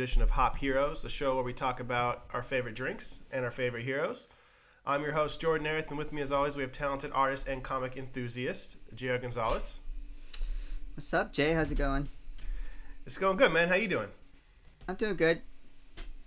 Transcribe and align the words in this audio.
edition 0.00 0.22
of 0.22 0.30
Hop 0.30 0.56
Heroes, 0.56 1.02
the 1.02 1.10
show 1.10 1.34
where 1.34 1.44
we 1.44 1.52
talk 1.52 1.78
about 1.78 2.24
our 2.32 2.42
favorite 2.42 2.74
drinks 2.74 3.20
and 3.30 3.44
our 3.44 3.50
favorite 3.50 3.84
heroes. 3.84 4.28
I'm 4.86 5.02
your 5.02 5.12
host, 5.12 5.38
Jordin 5.42 5.66
Erith, 5.66 5.88
and 5.90 5.98
with 5.98 6.10
me, 6.10 6.22
as 6.22 6.32
always, 6.32 6.56
we 6.56 6.62
have 6.62 6.72
talented 6.72 7.10
artist 7.12 7.46
and 7.46 7.62
comic 7.62 7.98
enthusiast, 7.98 8.78
J.R. 8.94 9.18
Gonzalez. 9.18 9.80
What's 10.94 11.12
up, 11.12 11.34
Jay? 11.34 11.52
How's 11.52 11.70
it 11.70 11.76
going? 11.76 12.08
It's 13.04 13.18
going 13.18 13.36
good, 13.36 13.52
man. 13.52 13.68
How 13.68 13.74
you 13.74 13.88
doing? 13.88 14.08
I'm 14.88 14.94
doing 14.94 15.16
good. 15.16 15.42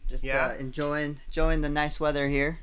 Just 0.08 0.24
Yeah? 0.24 0.50
uh, 0.54 0.60
enjoying 0.60 1.20
enjoying 1.26 1.62
the 1.62 1.70
nice 1.70 2.00
weather 2.00 2.28
here. 2.28 2.60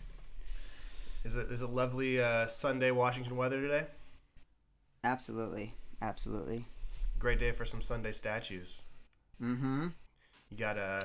Is 1.24 1.34
it 1.34 1.50
is 1.50 1.60
it 1.60 1.70
lovely 1.70 2.22
uh, 2.22 2.46
Sunday 2.46 2.92
Washington 2.92 3.36
weather 3.36 3.60
today? 3.60 3.86
Absolutely, 5.02 5.74
absolutely. 6.00 6.66
Great 7.18 7.40
day 7.40 7.50
for 7.50 7.64
some 7.64 7.82
Sunday 7.82 8.12
statues. 8.12 8.82
Mm-hmm. 9.42 9.88
You 10.50 10.56
got 10.56 10.78
uh, 10.78 11.02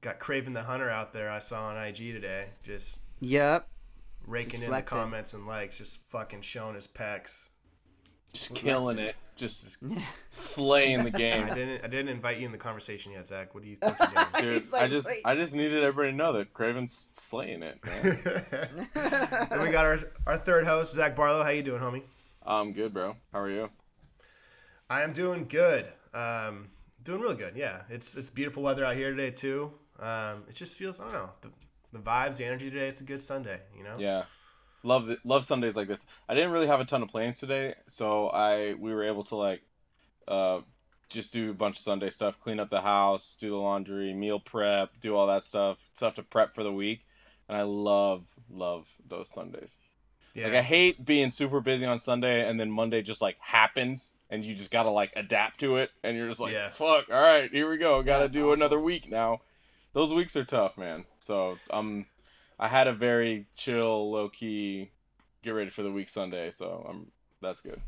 got 0.00 0.18
Kraven 0.20 0.52
the 0.52 0.62
Hunter 0.62 0.90
out 0.90 1.12
there. 1.12 1.30
I 1.30 1.38
saw 1.38 1.68
on 1.68 1.76
IG 1.76 1.96
today, 2.12 2.48
just 2.64 2.98
Yep. 3.20 3.66
raking 4.26 4.50
Just 4.50 4.54
in 4.56 4.60
the 4.62 4.66
flexing. 4.68 4.98
comments 4.98 5.34
and 5.34 5.46
likes, 5.46 5.78
just 5.78 6.00
fucking 6.10 6.42
showing 6.42 6.74
his 6.74 6.86
pecs. 6.86 7.48
Just 8.32 8.54
killing 8.54 8.98
it. 8.98 9.14
Just 9.36 9.78
slaying 10.30 11.04
the 11.04 11.10
game. 11.10 11.44
I 11.44 11.46
game. 11.46 11.54
didn't 11.54 11.84
I 11.84 11.88
didn't 11.88 12.08
invite 12.08 12.38
you 12.38 12.46
in 12.46 12.52
the 12.52 12.58
conversation 12.58 13.12
yet, 13.12 13.28
Zach. 13.28 13.54
What 13.54 13.62
do 13.62 13.68
you 13.68 13.76
think 13.76 13.96
you're 14.00 14.42
doing? 14.42 14.54
Dude, 14.60 14.72
like, 14.72 14.82
I 14.82 14.88
just 14.88 15.06
"Wait." 15.08 15.20
I 15.24 15.34
just 15.34 15.54
needed 15.54 15.82
everybody 15.84 16.10
to 16.10 16.16
know 16.16 16.32
that 16.34 16.52
Kraven's 16.54 16.92
slaying 16.92 17.62
it, 17.62 17.78
man. 17.84 18.88
and 19.50 19.62
we 19.62 19.70
got 19.70 19.84
our 19.84 19.98
our 20.26 20.36
third 20.38 20.64
host, 20.64 20.94
Zach 20.94 21.14
Barlow. 21.14 21.42
How 21.42 21.50
you 21.50 21.62
doing, 21.62 21.80
homie? 21.80 22.02
I'm 22.44 22.72
good, 22.72 22.92
bro. 22.94 23.16
How 23.32 23.40
are 23.40 23.50
you? 23.50 23.70
I 24.88 25.02
am 25.02 25.12
doing 25.12 25.46
good. 25.48 25.86
Um, 26.14 26.68
doing 27.06 27.20
really 27.20 27.36
good. 27.36 27.56
Yeah, 27.56 27.82
it's 27.88 28.16
it's 28.16 28.28
beautiful 28.28 28.62
weather 28.62 28.84
out 28.84 28.96
here 28.96 29.10
today 29.10 29.30
too. 29.30 29.72
Um, 29.98 30.44
it 30.48 30.54
just 30.54 30.76
feels 30.76 31.00
I 31.00 31.04
don't 31.04 31.12
know 31.12 31.30
the, 31.40 31.50
the 31.92 31.98
vibes, 31.98 32.36
the 32.36 32.44
energy 32.44 32.70
today. 32.70 32.88
It's 32.88 33.00
a 33.00 33.04
good 33.04 33.22
Sunday. 33.22 33.60
You 33.76 33.84
know. 33.84 33.94
Yeah. 33.98 34.24
Love 34.82 35.06
the, 35.06 35.18
love 35.24 35.44
Sundays 35.44 35.76
like 35.76 35.88
this. 35.88 36.06
I 36.28 36.34
didn't 36.34 36.52
really 36.52 36.66
have 36.66 36.80
a 36.80 36.84
ton 36.84 37.02
of 37.02 37.08
plans 37.08 37.40
today, 37.40 37.74
so 37.86 38.28
I 38.28 38.74
we 38.74 38.92
were 38.92 39.04
able 39.04 39.24
to 39.24 39.36
like 39.36 39.62
uh 40.28 40.60
just 41.08 41.32
do 41.32 41.50
a 41.50 41.54
bunch 41.54 41.76
of 41.76 41.82
Sunday 41.82 42.10
stuff, 42.10 42.40
clean 42.40 42.58
up 42.58 42.68
the 42.68 42.80
house, 42.80 43.36
do 43.38 43.50
the 43.50 43.56
laundry, 43.56 44.12
meal 44.12 44.40
prep, 44.40 44.90
do 45.00 45.14
all 45.14 45.28
that 45.28 45.44
stuff, 45.44 45.78
stuff 45.92 46.14
to 46.14 46.22
prep 46.22 46.54
for 46.54 46.64
the 46.64 46.72
week. 46.72 47.06
And 47.48 47.56
I 47.56 47.62
love 47.62 48.26
love 48.50 48.92
those 49.08 49.30
Sundays. 49.30 49.76
Yeah. 50.36 50.48
Like 50.48 50.54
I 50.56 50.62
hate 50.62 51.02
being 51.02 51.30
super 51.30 51.60
busy 51.62 51.86
on 51.86 51.98
Sunday 51.98 52.46
and 52.48 52.60
then 52.60 52.70
Monday 52.70 53.00
just 53.00 53.22
like 53.22 53.38
happens 53.40 54.18
and 54.28 54.44
you 54.44 54.54
just 54.54 54.70
gotta 54.70 54.90
like 54.90 55.12
adapt 55.16 55.60
to 55.60 55.78
it 55.78 55.90
and 56.04 56.14
you're 56.14 56.28
just 56.28 56.40
like, 56.40 56.52
Yeah. 56.52 56.68
fuck, 56.68 57.08
all 57.10 57.20
right, 57.22 57.50
here 57.50 57.70
we 57.70 57.78
go, 57.78 58.02
gotta 58.02 58.24
that's 58.24 58.34
do 58.34 58.42
awful. 58.42 58.52
another 58.52 58.78
week 58.78 59.10
now. 59.10 59.40
Those 59.94 60.12
weeks 60.12 60.36
are 60.36 60.44
tough, 60.44 60.76
man. 60.76 61.06
So 61.20 61.56
I'm 61.70 61.78
um, 61.78 62.06
I 62.58 62.68
had 62.68 62.86
a 62.86 62.92
very 62.92 63.46
chill, 63.56 64.10
low 64.10 64.28
key, 64.28 64.90
get 65.42 65.50
ready 65.52 65.70
for 65.70 65.82
the 65.82 65.90
week 65.90 66.10
Sunday. 66.10 66.50
So 66.50 66.86
I'm 66.88 67.06
that's 67.40 67.62
good. 67.62 67.80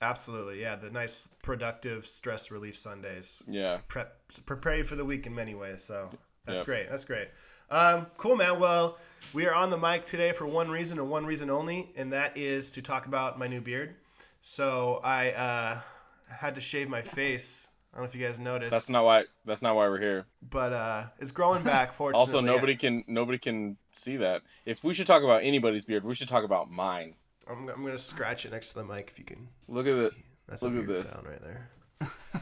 Absolutely. 0.00 0.60
Yeah. 0.60 0.76
The 0.76 0.90
nice, 0.90 1.28
productive, 1.42 2.06
stress 2.06 2.50
relief 2.50 2.76
Sundays. 2.76 3.42
Yeah, 3.46 3.78
Prep 3.88 4.14
prepare 4.46 4.76
you 4.76 4.84
for 4.84 4.94
the 4.96 5.04
week 5.04 5.26
in 5.26 5.34
many 5.34 5.54
ways. 5.54 5.82
So 5.82 6.10
that's 6.44 6.60
great. 6.62 6.88
That's 6.90 7.04
great. 7.04 7.28
Um, 7.70 8.06
cool, 8.16 8.36
man. 8.36 8.58
Well, 8.58 8.98
we 9.32 9.46
are 9.46 9.54
on 9.54 9.70
the 9.70 9.76
mic 9.76 10.06
today 10.06 10.32
for 10.32 10.46
one 10.46 10.70
reason 10.70 10.98
and 10.98 11.10
one 11.10 11.26
reason 11.26 11.50
only, 11.50 11.90
and 11.96 12.12
that 12.12 12.36
is 12.36 12.70
to 12.72 12.82
talk 12.82 13.06
about 13.06 13.38
my 13.38 13.46
new 13.46 13.60
beard. 13.60 13.94
So 14.40 15.00
I 15.04 15.32
uh, 15.32 15.80
had 16.28 16.54
to 16.54 16.60
shave 16.60 16.88
my 16.88 17.02
face. 17.02 17.68
I 17.92 17.98
don't 17.98 18.04
know 18.04 18.08
if 18.08 18.14
you 18.14 18.26
guys 18.26 18.38
noticed. 18.38 18.70
that's 18.70 18.88
not 18.88 19.04
why 19.04 19.24
that's 19.44 19.62
not 19.62 19.74
why 19.74 19.88
we're 19.88 20.00
here. 20.00 20.26
but 20.50 20.72
uh, 20.72 21.04
it's 21.18 21.32
growing 21.32 21.62
back. 21.62 21.92
Fortunately, 21.94 22.20
Also, 22.20 22.40
nobody 22.40 22.76
can 22.76 23.04
nobody 23.06 23.38
can 23.38 23.76
see 23.92 24.16
that. 24.18 24.42
If 24.64 24.84
we 24.84 24.94
should 24.94 25.06
talk 25.06 25.22
about 25.22 25.42
anybody's 25.42 25.84
beard, 25.84 26.04
we 26.04 26.14
should 26.14 26.28
talk 26.28 26.44
about 26.44 26.70
mine. 26.70 27.14
I'm, 27.50 27.68
I'm 27.68 27.84
gonna 27.84 27.98
scratch 27.98 28.46
it 28.46 28.52
next 28.52 28.70
to 28.70 28.74
the 28.76 28.84
mic 28.84 29.08
if 29.10 29.18
you 29.18 29.24
can. 29.24 29.48
Look 29.68 29.86
at 29.86 29.94
it. 29.94 30.12
That's 30.48 30.62
Look 30.62 30.72
a 30.72 30.86
weird 30.86 30.98
sound 30.98 31.26
right 31.26 31.40
there. 31.42 31.68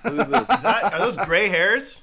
Look 0.04 0.20
at 0.20 0.30
this. 0.30 0.40
Is 0.56 0.62
that 0.62 0.92
are 0.92 0.98
those 0.98 1.16
gray 1.16 1.48
hairs? 1.48 2.02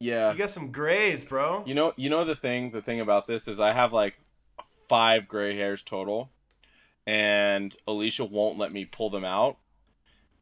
Yeah. 0.00 0.32
You 0.32 0.38
got 0.38 0.50
some 0.50 0.72
grays, 0.72 1.24
bro. 1.24 1.62
You 1.66 1.74
know, 1.74 1.92
you 1.96 2.10
know 2.10 2.24
the 2.24 2.34
thing. 2.34 2.70
The 2.70 2.80
thing 2.80 3.00
about 3.00 3.26
this 3.26 3.46
is 3.46 3.60
I 3.60 3.72
have 3.72 3.92
like 3.92 4.14
five 4.88 5.28
gray 5.28 5.54
hairs 5.54 5.82
total, 5.82 6.30
and 7.06 7.74
Alicia 7.86 8.24
won't 8.24 8.58
let 8.58 8.72
me 8.72 8.86
pull 8.86 9.10
them 9.10 9.24
out 9.24 9.58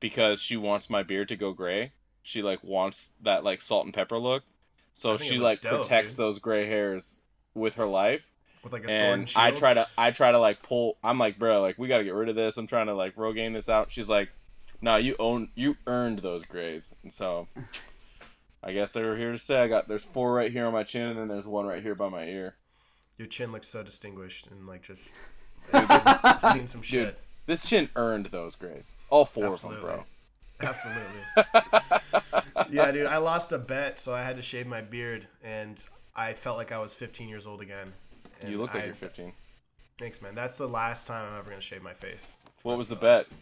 because 0.00 0.40
she 0.40 0.56
wants 0.56 0.88
my 0.88 1.02
beard 1.02 1.28
to 1.28 1.36
go 1.36 1.52
gray. 1.52 1.92
She 2.22 2.42
like 2.42 2.62
wants 2.62 3.12
that 3.22 3.42
like 3.42 3.60
salt 3.60 3.84
and 3.84 3.92
pepper 3.92 4.16
look, 4.16 4.44
so 4.92 5.16
she 5.16 5.38
like 5.38 5.60
dope, 5.60 5.82
protects 5.82 6.14
dude. 6.14 6.24
those 6.24 6.38
gray 6.38 6.66
hairs 6.66 7.20
with 7.54 7.74
her 7.74 7.86
life. 7.86 8.30
With 8.62 8.72
like 8.72 8.84
a 8.84 8.88
sword 8.88 9.02
and 9.02 9.20
And 9.20 9.28
shield. 9.28 9.42
I 9.42 9.50
try 9.50 9.74
to, 9.74 9.88
I 9.96 10.10
try 10.12 10.30
to 10.30 10.38
like 10.38 10.62
pull. 10.62 10.98
I'm 11.02 11.18
like, 11.18 11.36
bro, 11.36 11.60
like 11.62 11.78
we 11.78 11.88
gotta 11.88 12.04
get 12.04 12.14
rid 12.14 12.28
of 12.28 12.36
this. 12.36 12.56
I'm 12.58 12.68
trying 12.68 12.86
to 12.86 12.94
like 12.94 13.16
Rogaine 13.16 13.54
this 13.54 13.68
out. 13.68 13.90
She's 13.90 14.08
like, 14.08 14.28
no, 14.80 14.96
you 14.96 15.16
own, 15.18 15.48
you 15.56 15.76
earned 15.88 16.20
those 16.20 16.44
grays, 16.44 16.94
and 17.02 17.12
so. 17.12 17.48
I 18.62 18.72
guess 18.72 18.92
they 18.92 19.04
were 19.04 19.16
here 19.16 19.32
to 19.32 19.38
say 19.38 19.60
I 19.60 19.68
got 19.68 19.88
there's 19.88 20.04
four 20.04 20.34
right 20.34 20.50
here 20.50 20.66
on 20.66 20.72
my 20.72 20.82
chin, 20.82 21.02
and 21.08 21.18
then 21.18 21.28
there's 21.28 21.46
one 21.46 21.66
right 21.66 21.82
here 21.82 21.94
by 21.94 22.08
my 22.08 22.24
ear. 22.24 22.54
Your 23.16 23.28
chin 23.28 23.52
looks 23.52 23.68
so 23.68 23.82
distinguished 23.82 24.48
and 24.48 24.66
like 24.66 24.82
just 24.82 25.12
seen 26.52 26.66
some 26.66 26.82
shit. 26.82 27.06
Dude, 27.06 27.16
this 27.46 27.68
chin 27.68 27.88
earned 27.96 28.26
those 28.26 28.56
grays. 28.56 28.94
All 29.10 29.24
four 29.24 29.46
Absolutely. 29.46 29.82
of 29.82 29.86
them, 29.86 30.04
bro. 30.60 30.68
Absolutely. 30.68 31.04
Yeah, 32.70 32.90
dude. 32.90 33.06
I 33.06 33.18
lost 33.18 33.52
a 33.52 33.58
bet, 33.58 33.98
so 33.98 34.12
I 34.14 34.22
had 34.22 34.36
to 34.36 34.42
shave 34.42 34.66
my 34.66 34.80
beard, 34.80 35.26
and 35.42 35.82
I 36.14 36.32
felt 36.34 36.56
like 36.56 36.72
I 36.72 36.78
was 36.78 36.92
15 36.94 37.28
years 37.28 37.46
old 37.46 37.60
again. 37.62 37.92
You 38.46 38.58
look 38.58 38.74
like 38.74 38.82
I- 38.82 38.86
you're 38.86 38.94
15. 38.94 39.32
Thanks, 39.98 40.22
man. 40.22 40.34
That's 40.34 40.58
the 40.58 40.68
last 40.68 41.06
time 41.06 41.26
I'm 41.32 41.38
ever 41.38 41.50
gonna 41.50 41.60
shave 41.60 41.82
my 41.82 41.92
face. 41.92 42.36
What 42.62 42.78
was 42.78 42.88
the 42.88 42.94
bet? 42.96 43.26
life. 43.30 43.32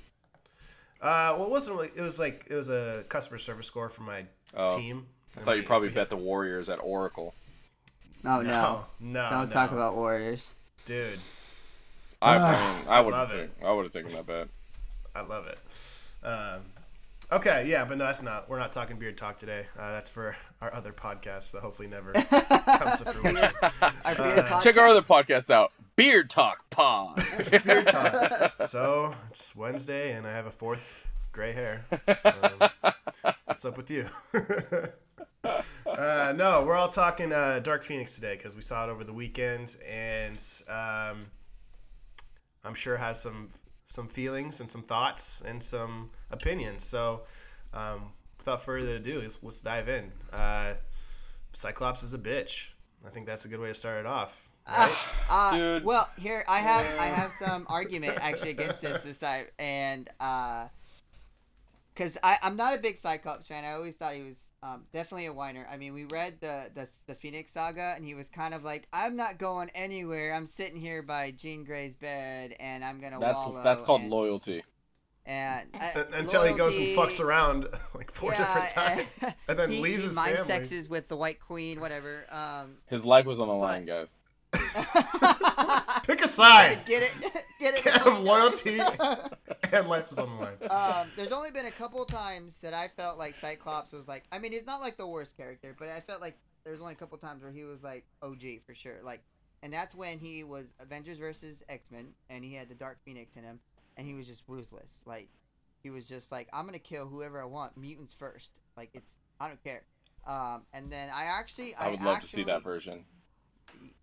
Uh, 1.02 1.34
well, 1.36 1.44
it 1.46 1.50
wasn't 1.50 1.76
really. 1.76 1.90
It 1.94 2.00
was 2.00 2.18
like 2.18 2.46
it 2.48 2.54
was 2.54 2.70
a 2.70 3.04
customer 3.10 3.38
service 3.38 3.66
score 3.66 3.90
for 3.90 4.02
my 4.02 4.24
Oh, 4.54 4.76
team. 4.76 5.06
I 5.36 5.40
thought 5.40 5.56
you 5.56 5.62
probably 5.62 5.88
bet 5.90 6.10
the 6.10 6.16
Warriors 6.16 6.68
at 6.68 6.78
Oracle. 6.82 7.34
Oh 8.24 8.40
no! 8.42 8.42
No, 8.42 8.84
no, 9.00 9.30
Don't 9.30 9.48
no. 9.48 9.52
talk 9.52 9.72
about 9.72 9.94
Warriors. 9.96 10.52
dude. 10.84 11.18
I, 12.22 12.36
I 12.38 12.38
mean, 12.78 12.84
I 12.88 13.00
would 13.00 13.12
have 13.14 13.28
love 13.28 13.38
taken, 13.38 13.50
I 13.66 13.72
would 13.72 13.84
have 13.84 13.92
taken 13.92 14.12
that 14.12 14.26
bet. 14.26 14.48
I 15.14 15.20
love 15.20 15.46
it. 15.46 15.60
Um, 16.26 16.60
okay, 17.30 17.66
yeah, 17.68 17.84
but 17.84 17.98
no, 17.98 18.04
that's 18.06 18.22
not. 18.22 18.48
We're 18.48 18.58
not 18.58 18.72
talking 18.72 18.96
beard 18.98 19.18
talk 19.18 19.38
today. 19.38 19.66
Uh, 19.78 19.92
that's 19.92 20.08
for 20.08 20.34
our 20.62 20.72
other 20.72 20.92
podcast 20.92 21.50
that 21.52 21.60
hopefully 21.60 21.88
never 21.88 22.12
comes 22.14 23.00
to 23.02 23.12
fruition. 23.12 23.50
Our 23.62 23.80
Uh, 24.20 24.60
Check 24.62 24.78
our 24.78 24.88
other 24.88 25.02
podcast 25.02 25.50
out, 25.50 25.72
Beard 25.96 26.30
Talk 26.30 26.68
Pod. 26.70 27.22
beard 27.64 27.86
talk. 27.88 28.62
So 28.66 29.14
it's 29.30 29.54
Wednesday, 29.54 30.12
and 30.12 30.26
I 30.26 30.32
have 30.32 30.46
a 30.46 30.50
fourth 30.50 31.06
gray 31.32 31.52
hair. 31.52 31.84
Um, 31.92 33.34
what's 33.46 33.64
up 33.64 33.76
with 33.76 33.90
you? 33.90 34.08
uh, 35.44 36.34
no, 36.36 36.64
we're 36.66 36.74
all 36.74 36.88
talking 36.88 37.32
uh, 37.32 37.60
Dark 37.60 37.84
Phoenix 37.84 38.14
today 38.14 38.36
because 38.36 38.54
we 38.54 38.62
saw 38.62 38.84
it 38.84 38.90
over 38.90 39.04
the 39.04 39.12
weekend, 39.12 39.76
and 39.88 40.42
um, 40.68 41.26
I'm 42.64 42.74
sure 42.74 42.96
has 42.96 43.22
some 43.22 43.50
some 43.84 44.08
feelings 44.08 44.58
and 44.58 44.68
some 44.68 44.82
thoughts 44.82 45.42
and 45.46 45.62
some 45.62 46.10
opinions. 46.32 46.84
So, 46.84 47.22
um, 47.72 48.12
without 48.36 48.64
further 48.64 48.96
ado, 48.96 49.20
let's, 49.20 49.40
let's 49.44 49.60
dive 49.60 49.88
in. 49.88 50.10
Uh, 50.32 50.74
Cyclops 51.52 52.02
is 52.02 52.14
a 52.14 52.18
bitch. 52.18 52.66
I 53.06 53.10
think 53.10 53.26
that's 53.26 53.44
a 53.44 53.48
good 53.48 53.60
way 53.60 53.68
to 53.68 53.74
start 53.74 54.00
it 54.00 54.06
off. 54.06 54.42
Right? 54.68 54.92
Uh, 55.30 55.56
Dude. 55.56 55.84
Well, 55.84 56.10
here 56.18 56.44
I 56.48 56.58
have 56.58 56.84
I 56.98 57.06
have 57.06 57.30
some 57.38 57.64
argument 57.68 58.18
actually 58.20 58.50
against 58.50 58.82
this 58.82 59.00
this 59.02 59.18
time, 59.18 59.46
and 59.60 60.10
because 61.96 62.18
I 62.22 62.38
I'm 62.42 62.56
not 62.56 62.74
a 62.74 62.78
big 62.78 62.96
Cyclops 62.96 63.46
fan. 63.46 63.64
I 63.64 63.72
always 63.72 63.94
thought 63.96 64.14
he 64.14 64.22
was 64.22 64.36
um, 64.62 64.84
definitely 64.92 65.26
a 65.26 65.32
whiner. 65.32 65.66
I 65.70 65.76
mean, 65.76 65.94
we 65.94 66.04
read 66.04 66.40
the, 66.40 66.70
the 66.74 66.88
the 67.06 67.14
Phoenix 67.14 67.52
Saga, 67.52 67.94
and 67.96 68.04
he 68.04 68.14
was 68.14 68.28
kind 68.28 68.54
of 68.54 68.64
like, 68.64 68.88
I'm 68.92 69.16
not 69.16 69.38
going 69.38 69.70
anywhere. 69.74 70.34
I'm 70.34 70.46
sitting 70.46 70.80
here 70.80 71.02
by 71.02 71.30
Jean 71.30 71.64
Grey's 71.64 71.96
bed, 71.96 72.54
and 72.60 72.84
I'm 72.84 73.00
gonna 73.00 73.18
That's 73.20 73.44
wallow. 73.46 73.62
that's 73.62 73.82
called 73.82 74.02
and, 74.02 74.10
loyalty. 74.10 74.62
And 75.24 75.68
uh, 75.74 75.90
Un- 76.00 76.06
until 76.14 76.44
he 76.44 76.54
goes 76.54 76.76
and 76.76 76.86
fucks 76.96 77.18
around 77.20 77.66
like 77.94 78.12
four 78.12 78.30
different 78.30 78.76
and- 78.76 79.06
times, 79.20 79.34
and 79.48 79.58
then 79.58 79.70
he, 79.70 79.80
leaves 79.80 80.02
he 80.02 80.08
his 80.08 80.16
mind 80.16 80.36
family. 80.36 80.46
sexes 80.46 80.88
with 80.88 81.08
the 81.08 81.16
White 81.16 81.40
Queen, 81.40 81.80
whatever. 81.80 82.24
Um, 82.30 82.76
His 82.86 83.04
life 83.04 83.26
was 83.26 83.40
on 83.40 83.48
the 83.48 83.54
line, 83.54 83.84
guys. 83.84 84.14
Pick 86.04 86.24
a 86.24 86.28
side. 86.28 86.84
get 86.86 87.02
it, 87.02 87.14
get 87.60 87.74
it. 87.74 87.82
Can't 87.82 88.02
have 88.02 88.20
loyalty 88.20 88.80
and 89.72 89.88
life 89.88 90.10
is 90.12 90.18
on 90.18 90.28
the 90.28 90.44
line. 90.44 90.56
um, 90.70 91.10
there's 91.16 91.32
only 91.32 91.50
been 91.50 91.66
a 91.66 91.70
couple 91.70 92.04
times 92.04 92.58
that 92.58 92.74
I 92.74 92.88
felt 92.88 93.18
like 93.18 93.36
Cyclops 93.36 93.92
was 93.92 94.06
like. 94.06 94.24
I 94.30 94.38
mean, 94.38 94.52
he's 94.52 94.66
not 94.66 94.80
like 94.80 94.96
the 94.96 95.06
worst 95.06 95.36
character, 95.36 95.74
but 95.78 95.88
I 95.88 96.00
felt 96.00 96.20
like 96.20 96.36
there's 96.64 96.80
only 96.80 96.92
a 96.92 96.96
couple 96.96 97.18
times 97.18 97.42
where 97.42 97.52
he 97.52 97.64
was 97.64 97.82
like 97.82 98.04
OG 98.22 98.42
for 98.66 98.74
sure. 98.74 98.98
Like, 99.02 99.22
and 99.62 99.72
that's 99.72 99.94
when 99.94 100.18
he 100.18 100.44
was 100.44 100.74
Avengers 100.80 101.18
versus 101.18 101.64
X 101.68 101.90
Men, 101.90 102.08
and 102.30 102.44
he 102.44 102.54
had 102.54 102.68
the 102.68 102.74
Dark 102.74 102.98
Phoenix 103.04 103.36
in 103.36 103.42
him, 103.44 103.60
and 103.96 104.06
he 104.06 104.14
was 104.14 104.26
just 104.26 104.42
ruthless. 104.46 105.02
Like 105.06 105.28
he 105.82 105.90
was 105.90 106.08
just 106.08 106.30
like, 106.30 106.48
I'm 106.52 106.66
gonna 106.66 106.78
kill 106.78 107.06
whoever 107.06 107.40
I 107.40 107.46
want, 107.46 107.76
mutants 107.76 108.12
first. 108.12 108.60
Like 108.76 108.90
it's 108.94 109.16
I 109.40 109.48
don't 109.48 109.62
care. 109.62 109.82
Um, 110.26 110.62
and 110.72 110.90
then 110.90 111.08
I 111.14 111.24
actually 111.24 111.74
I 111.76 111.90
would 111.90 112.02
love 112.02 112.20
to 112.20 112.26
see 112.28 112.42
that 112.44 112.62
version. 112.62 113.04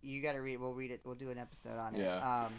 Y- 0.03 0.09
you 0.09 0.21
got 0.21 0.33
to 0.33 0.39
read. 0.39 0.59
We'll 0.59 0.73
read 0.73 0.91
it. 0.91 1.01
We'll 1.05 1.15
do 1.15 1.29
an 1.29 1.37
episode 1.37 1.77
on 1.77 1.95
it. 1.95 2.01
Yeah. 2.03 2.17
Um, 2.45 2.53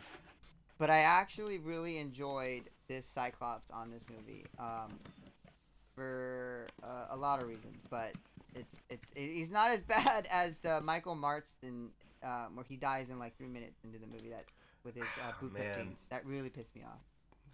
but 0.78 0.90
I 0.90 0.98
actually 0.98 1.58
really 1.58 1.98
enjoyed 1.98 2.64
this 2.88 3.06
Cyclops 3.06 3.70
on 3.70 3.90
this 3.90 4.04
movie. 4.10 4.44
Um, 4.58 4.98
for 5.94 6.66
uh, 6.82 7.06
a 7.10 7.16
lot 7.16 7.40
of 7.40 7.48
reasons, 7.48 7.80
but 7.90 8.12
it's 8.54 8.82
it's 8.90 9.12
he's 9.16 9.50
not 9.50 9.70
as 9.70 9.80
bad 9.96 10.26
as 10.30 10.58
the 10.58 10.80
Michael 10.80 11.14
Marston 11.14 11.90
um, 12.22 12.56
where 12.56 12.64
he 12.68 12.76
dies 12.76 13.10
in 13.10 13.18
like 13.18 13.36
three 13.36 13.48
minutes 13.48 13.78
into 13.84 13.98
the 13.98 14.06
movie 14.06 14.30
that 14.30 14.44
with 14.84 14.94
his 14.96 15.04
uh, 15.04 15.32
bootcut 15.44 15.52
Man. 15.52 15.78
jeans. 15.78 16.06
That 16.10 16.26
really 16.26 16.50
pissed 16.50 16.74
me 16.74 16.82
off. 16.82 17.00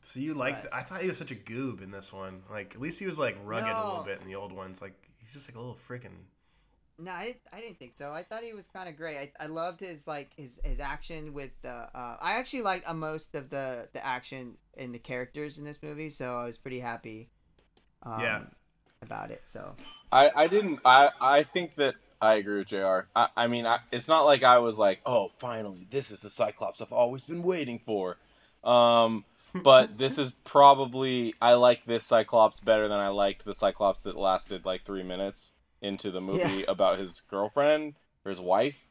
So 0.03 0.21
you 0.21 0.33
liked? 0.35 0.63
But- 0.65 0.75
I 0.75 0.83
thought 0.83 1.03
he 1.03 1.09
was 1.09 1.19
such 1.19 1.31
a 1.31 1.35
goob 1.37 1.83
in 1.83 1.91
this 1.91 2.13
one. 2.13 2.43
Like 2.51 2.75
at 2.75 2.81
least 2.81 2.99
he 2.99 3.07
was 3.07 3.19
like 3.19 3.37
rugged 3.45 3.69
a 3.71 3.87
little 3.89 4.05
bit 4.05 4.21
in 4.23 4.27
the 4.27 4.37
old 4.37 4.53
ones. 4.53 4.81
Like 4.81 4.95
he's 5.19 5.33
just 5.35 5.49
like 5.49 5.57
a 5.57 5.59
little 5.61 5.77
freaking. 5.89 6.25
No, 7.01 7.13
I 7.13 7.25
didn't, 7.27 7.41
I 7.53 7.61
didn't 7.61 7.79
think 7.79 7.93
so. 7.97 8.13
I 8.13 8.23
thought 8.23 8.43
he 8.43 8.53
was 8.53 8.69
kind 8.69 8.89
of 8.89 8.97
great. 8.97 9.17
I, 9.17 9.45
I 9.45 9.47
loved 9.47 9.81
his 9.81 10.07
like 10.07 10.31
his, 10.37 10.61
his 10.63 10.81
action 10.81 11.33
with 11.33 11.51
the. 11.63 11.71
Uh, 11.71 12.17
I 12.21 12.39
actually 12.39 12.63
liked 12.63 12.89
uh, 12.89 12.95
most 12.95 13.35
of 13.35 13.49
the 13.49 13.89
the 13.95 14.05
action 14.05 14.59
in 14.77 14.93
the 14.93 14.99
characters 14.99 15.59
in 15.59 15.65
this 15.65 15.79
movie, 15.83 16.11
so 16.11 16.37
I 16.37 16.45
was 16.45 16.59
pretty 16.59 16.81
happy. 16.81 17.31
Um, 18.03 18.21
Yeah. 18.21 18.41
About 19.03 19.31
it, 19.31 19.41
so 19.47 19.77
I, 20.13 20.31
I 20.37 20.47
didn't 20.47 20.81
I, 20.85 21.09
I 21.23 21.43
think 21.43 21.77
that 21.77 21.95
I 22.21 22.35
agree 22.35 22.59
with 22.59 22.67
Jr. 22.67 23.07
I, 23.17 23.29
I 23.35 23.47
mean 23.47 23.65
I, 23.65 23.79
it's 23.91 24.09
not 24.09 24.27
like 24.27 24.43
I 24.43 24.59
was 24.59 24.79
like 24.79 25.01
oh 25.07 25.29
finally 25.29 25.87
this 25.91 26.11
is 26.11 26.21
the 26.21 26.29
Cyclops 26.29 26.83
I've 26.83 26.93
always 26.93 27.25
been 27.25 27.43
waiting 27.43 27.81
for, 27.87 28.19
um, 28.63 29.25
but 29.55 29.97
this 29.97 30.19
is 30.19 30.33
probably 30.33 31.33
I 31.41 31.55
like 31.55 31.87
this 31.87 32.05
Cyclops 32.05 32.61
better 32.61 32.89
than 32.89 33.01
I 33.01 33.09
liked 33.09 33.47
the 33.47 33.55
Cyclops 33.55 34.03
that 34.03 34.17
lasted 34.17 34.67
like 34.67 34.85
three 34.85 35.03
minutes 35.03 35.55
into 35.83 36.11
the 36.11 36.21
movie 36.21 36.59
Yeah. 36.61 36.65
about 36.69 36.99
his 36.99 37.21
girlfriend 37.23 37.95
or 38.25 38.31
his 38.31 38.41
wife. 38.41 38.87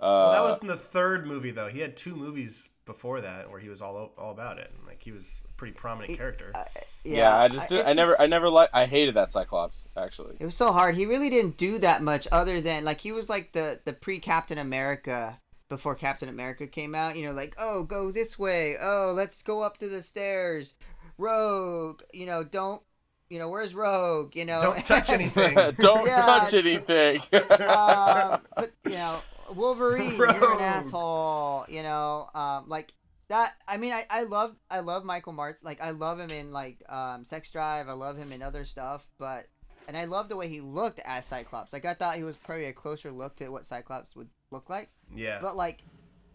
Uh, 0.00 0.04
Well, 0.04 0.32
that 0.32 0.42
was 0.48 0.58
in 0.62 0.68
the 0.68 0.76
third 0.76 1.26
movie 1.26 1.50
though. 1.50 1.68
He 1.68 1.80
had 1.80 1.96
two 1.96 2.14
movies 2.14 2.68
before 2.86 3.20
that 3.20 3.50
where 3.50 3.58
he 3.60 3.68
was 3.68 3.82
all 3.82 4.12
all 4.16 4.30
about 4.30 4.58
it. 4.58 4.70
And, 4.76 4.86
like 4.86 5.02
he 5.02 5.10
was 5.12 5.42
a 5.44 5.52
pretty 5.56 5.74
prominent 5.74 6.10
He- 6.12 6.16
character. 6.16 6.52
uh, 6.54 6.64
yeah, 7.04 7.36
I 7.36 7.48
just 7.48 7.68
did, 7.68 7.80
it's 7.80 7.88
I 7.88 7.92
never 7.94 8.12
just- 8.12 8.20
I 8.20 8.26
never 8.26 8.48
like 8.48 8.70
I 8.72 8.86
hated 8.86 9.14
that 9.16 9.28
Cyclops 9.28 9.88
actually. 9.96 10.36
It 10.38 10.44
was 10.44 10.54
so 10.56 10.72
hard. 10.72 10.94
He 10.94 11.04
really 11.06 11.30
didn't 11.30 11.56
do 11.56 11.78
that 11.80 12.02
much 12.02 12.28
other 12.30 12.60
than 12.60 12.84
like 12.84 13.00
he 13.00 13.10
was 13.12 13.28
like 13.28 13.52
the 13.52 13.80
the 13.84 13.92
pre 13.92 14.20
Captain 14.20 14.58
America 14.58 15.40
before 15.68 15.94
Captain 15.96 16.28
America 16.28 16.66
came 16.68 16.94
out. 16.94 17.16
You 17.16 17.26
know, 17.26 17.32
like 17.32 17.54
oh 17.58 17.82
go 17.82 18.12
this 18.12 18.38
way. 18.38 18.76
Oh 18.80 19.12
let's 19.14 19.42
go 19.42 19.62
up 19.62 19.78
to 19.78 19.88
the 19.88 20.02
stairs. 20.02 20.74
Rogue. 21.18 22.02
You 22.12 22.26
know 22.26 22.44
don't. 22.44 22.82
You 23.30 23.38
know 23.38 23.48
where's 23.50 23.74
Rogue? 23.74 24.34
You 24.36 24.44
know 24.44 24.62
Don't 24.62 24.84
touch 24.84 25.10
anything. 25.18 25.54
Don't 25.78 26.06
Yeah. 26.06 26.20
touch 26.22 26.54
anything. 26.54 27.20
um, 27.32 28.40
but 28.56 28.70
you 28.84 28.92
know, 28.92 29.20
Wolverine, 29.54 30.16
you're 30.16 30.28
an 30.54 30.60
asshole. 30.60 31.66
You 31.68 31.82
know, 31.82 32.28
um, 32.34 32.68
like 32.68 32.92
that. 33.28 33.52
I 33.66 33.76
mean, 33.76 33.92
I, 33.92 34.02
I 34.10 34.22
love 34.24 34.56
I 34.70 34.80
love 34.80 35.04
Michael 35.04 35.32
Martz. 35.34 35.64
Like 35.64 35.80
I 35.82 35.90
love 35.90 36.18
him 36.18 36.30
in 36.30 36.52
like 36.52 36.82
um, 36.88 37.24
Sex 37.24 37.50
Drive. 37.50 37.88
I 37.88 37.92
love 37.92 38.16
him 38.16 38.32
in 38.32 38.42
other 38.42 38.64
stuff. 38.64 39.06
But 39.18 39.46
and 39.86 39.96
I 39.96 40.04
love 40.06 40.28
the 40.28 40.36
way 40.36 40.48
he 40.48 40.60
looked 40.60 41.00
as 41.04 41.24
Cyclops. 41.26 41.72
Like 41.72 41.84
I 41.84 41.94
thought 41.94 42.16
he 42.16 42.24
was 42.24 42.36
probably 42.36 42.66
a 42.66 42.72
closer 42.72 43.10
look 43.10 43.36
to 43.36 43.48
what 43.50 43.66
Cyclops 43.66 44.14
would 44.16 44.28
look 44.50 44.70
like. 44.70 44.88
yeah. 45.14 45.38
But 45.42 45.56
like 45.56 45.82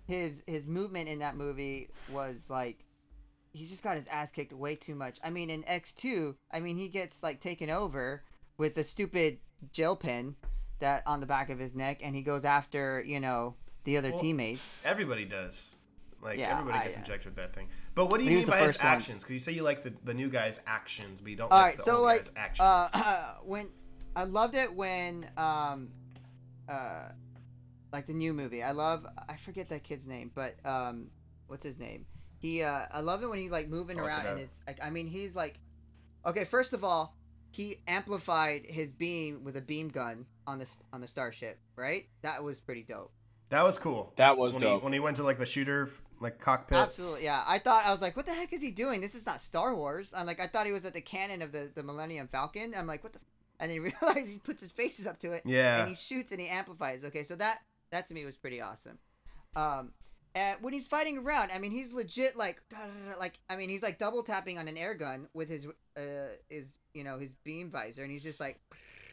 his 0.07 0.43
his 0.47 0.67
movement 0.67 1.07
in 1.09 1.19
that 1.19 1.35
movie 1.37 1.89
was 2.11 2.49
like 2.49 2.82
he 3.53 3.65
just 3.65 3.83
got 3.83 3.97
his 3.97 4.07
ass 4.07 4.31
kicked 4.31 4.51
way 4.51 4.75
too 4.75 4.95
much. 4.95 5.19
I 5.23 5.29
mean, 5.29 5.49
in 5.49 5.63
X 5.67 5.93
two, 5.93 6.35
I 6.51 6.59
mean 6.59 6.77
he 6.77 6.89
gets 6.89 7.23
like 7.23 7.39
taken 7.39 7.69
over 7.69 8.23
with 8.57 8.77
a 8.77 8.83
stupid 8.83 9.37
gel 9.71 9.95
pen 9.95 10.35
that 10.79 11.03
on 11.05 11.19
the 11.21 11.25
back 11.27 11.49
of 11.49 11.59
his 11.59 11.73
neck, 11.75 11.99
and 12.03 12.15
he 12.15 12.21
goes 12.23 12.43
after 12.45 13.03
you 13.05 13.19
know 13.19 13.55
the 13.85 13.97
other 13.97 14.11
Well, 14.11 14.19
teammates. 14.19 14.73
Everybody 14.83 15.25
does. 15.25 15.77
Like 16.21 16.37
Yeah, 16.39 16.53
everybody 16.53 16.79
I- 16.79 16.83
gets 16.83 16.97
injected 16.97 17.25
with 17.27 17.35
that 17.35 17.53
thing. 17.53 17.67
But 17.95 18.05
what 18.09 18.17
do 18.19 18.23
you 18.23 18.31
mean 18.31 18.47
by 18.47 18.59
his 18.59 18.77
one. 18.77 18.87
actions? 18.87 19.23
Because 19.23 19.33
you 19.33 19.39
say 19.39 19.51
you 19.51 19.61
like 19.61 19.83
the, 19.83 19.93
the 20.05 20.13
new 20.13 20.29
guy's 20.29 20.59
actions, 20.65 21.19
but 21.21 21.29
you 21.29 21.35
don't 21.35 21.51
All 21.51 21.57
like 21.59 21.65
right, 21.67 21.77
the 21.77 21.83
so 21.83 21.95
old 21.97 22.03
like 22.03 22.21
guy's 22.21 22.31
actions. 22.35 22.89
uh, 22.93 23.33
when 23.43 23.67
I 24.15 24.23
loved 24.23 24.55
it 24.55 24.73
when 24.73 25.25
um 25.37 25.89
uh 26.69 27.09
like 27.91 28.07
the 28.07 28.13
new 28.13 28.33
movie. 28.33 28.63
I 28.63 28.71
love 28.71 29.05
I 29.29 29.35
forget 29.35 29.67
that 29.69 29.83
kid's 29.83 30.07
name, 30.07 30.31
but 30.33 30.55
um 30.65 31.07
what's 31.47 31.63
his 31.63 31.77
name? 31.77 32.05
He 32.43 32.61
uh 32.61 32.85
I 32.91 32.99
love 32.99 33.23
it 33.23 33.29
when 33.29 33.39
he 33.39 33.49
like 33.49 33.69
moving 33.69 33.97
I'll 33.97 34.05
around 34.05 34.25
and 34.27 34.35
up. 34.35 34.39
it's 34.41 34.61
like 34.67 34.77
I 34.83 34.89
mean 34.91 35.07
he's 35.07 35.35
like 35.35 35.59
okay 36.25 36.43
first 36.43 36.73
of 36.73 36.83
all 36.83 37.15
he 37.51 37.77
amplified 37.87 38.65
his 38.67 38.91
beam 38.91 39.43
with 39.45 39.55
a 39.57 39.61
beam 39.61 39.87
gun 39.87 40.25
on 40.45 40.59
the 40.59 40.67
on 40.91 40.99
the 41.01 41.07
starship 41.07 41.57
right 41.77 42.05
that 42.21 42.43
was 42.43 42.59
pretty 42.59 42.83
dope 42.83 43.11
that 43.49 43.63
was 43.63 43.77
cool. 43.79 44.11
that 44.17 44.37
was 44.37 44.53
when 44.55 44.61
dope. 44.61 44.81
he 44.81 44.83
when 44.83 44.93
he 44.93 44.99
went 44.99 45.15
to 45.17 45.23
like 45.23 45.39
the 45.39 45.45
shooter 45.45 45.89
like 46.19 46.37
cockpit. 46.39 46.77
absolutely 46.77 47.23
yeah 47.23 47.43
I 47.47 47.59
thought 47.59 47.85
I 47.85 47.91
was 47.91 48.01
like 48.01 48.15
what 48.17 48.25
the 48.25 48.33
heck 48.33 48.51
is 48.53 48.61
he 48.61 48.71
doing 48.71 48.99
this 49.01 49.15
is 49.15 49.25
not 49.25 49.39
Star 49.41 49.73
Wars 49.75 50.13
I'm 50.15 50.25
like 50.25 50.41
I 50.41 50.47
thought 50.47 50.65
he 50.65 50.71
was 50.73 50.85
at 50.85 50.93
the 50.93 51.01
cannon 51.01 51.41
of 51.41 51.51
the 51.53 51.71
the 51.73 51.81
Millennium 51.83 52.27
Falcon 52.27 52.73
I'm 52.77 52.87
like 52.87 53.03
what 53.05 53.13
the 53.13 53.19
and 53.59 53.69
then 53.71 53.75
he 53.75 53.79
realized 54.03 54.29
he 54.31 54.39
puts 54.39 54.61
his 54.61 54.71
faces 54.71 55.07
up 55.07 55.17
to 55.19 55.31
it 55.31 55.43
Yeah. 55.45 55.79
and 55.79 55.87
he 55.89 55.95
shoots 55.95 56.31
and 56.33 56.41
he 56.41 56.47
amplifies. 56.47 57.05
Okay, 57.05 57.23
so 57.23 57.35
that 57.37 57.59
that 57.91 58.07
to 58.07 58.13
me 58.13 58.25
was 58.25 58.35
pretty 58.35 58.59
awesome. 58.59 58.97
Um, 59.55 59.91
and 60.35 60.61
when 60.61 60.73
he's 60.73 60.87
fighting 60.87 61.19
around, 61.19 61.51
I 61.53 61.59
mean, 61.59 61.71
he's 61.71 61.93
legit 61.93 62.35
like 62.35 62.61
da, 62.69 62.77
da, 62.77 63.11
da, 63.13 63.19
like 63.19 63.39
I 63.49 63.55
mean, 63.55 63.69
he's 63.69 63.83
like 63.83 63.97
double 63.99 64.23
tapping 64.23 64.57
on 64.57 64.67
an 64.67 64.77
air 64.77 64.93
gun 64.93 65.27
with 65.33 65.49
his 65.49 65.67
uh 65.97 66.01
his 66.49 66.75
you 66.93 67.03
know 67.03 67.17
his 67.19 67.35
beam 67.43 67.69
visor, 67.71 68.03
and 68.03 68.11
he's 68.11 68.23
just 68.23 68.39
like 68.39 68.59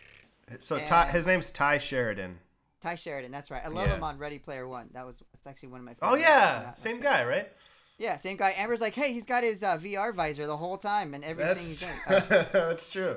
so 0.59 0.79
Ty, 0.79 1.07
his 1.09 1.27
name's 1.27 1.51
Tye 1.51 1.79
Sheridan. 1.79 2.39
Tye 2.83 2.95
Sheridan. 2.95 3.31
That's 3.31 3.51
right. 3.51 3.63
I 3.65 3.69
love 3.69 3.89
Yeah. 3.89 3.97
him 3.97 4.05
on 4.05 4.19
Ready 4.19 4.39
Player 4.39 4.67
One. 4.67 4.89
That 4.93 5.07
was 5.07 5.23
that's 5.33 5.47
actually 5.47 5.69
one 5.71 5.81
of 5.81 5.87
my. 5.87 5.97
Oh 6.03 6.15
yeah, 6.15 6.73
same 6.73 7.01
guy, 7.01 7.25
right? 7.25 7.51
Yeah, 7.99 8.17
same 8.17 8.39
guy. 8.39 8.55
Amber's 8.57 8.81
like, 8.81 8.95
hey, 8.95 9.13
he's 9.13 9.27
got 9.27 9.45
his 9.45 9.63
uh, 9.63 9.77
VR 9.77 10.15
visor 10.15 10.47
the 10.47 10.57
whole 10.57 10.79
time 10.79 11.13
and 11.13 11.23
everything 11.23 11.49
That's 11.55 11.81
he's 11.81 11.81
doing. 11.81 11.93
Uh, 12.33 12.45
that's 12.53 12.89
true. 12.91 13.17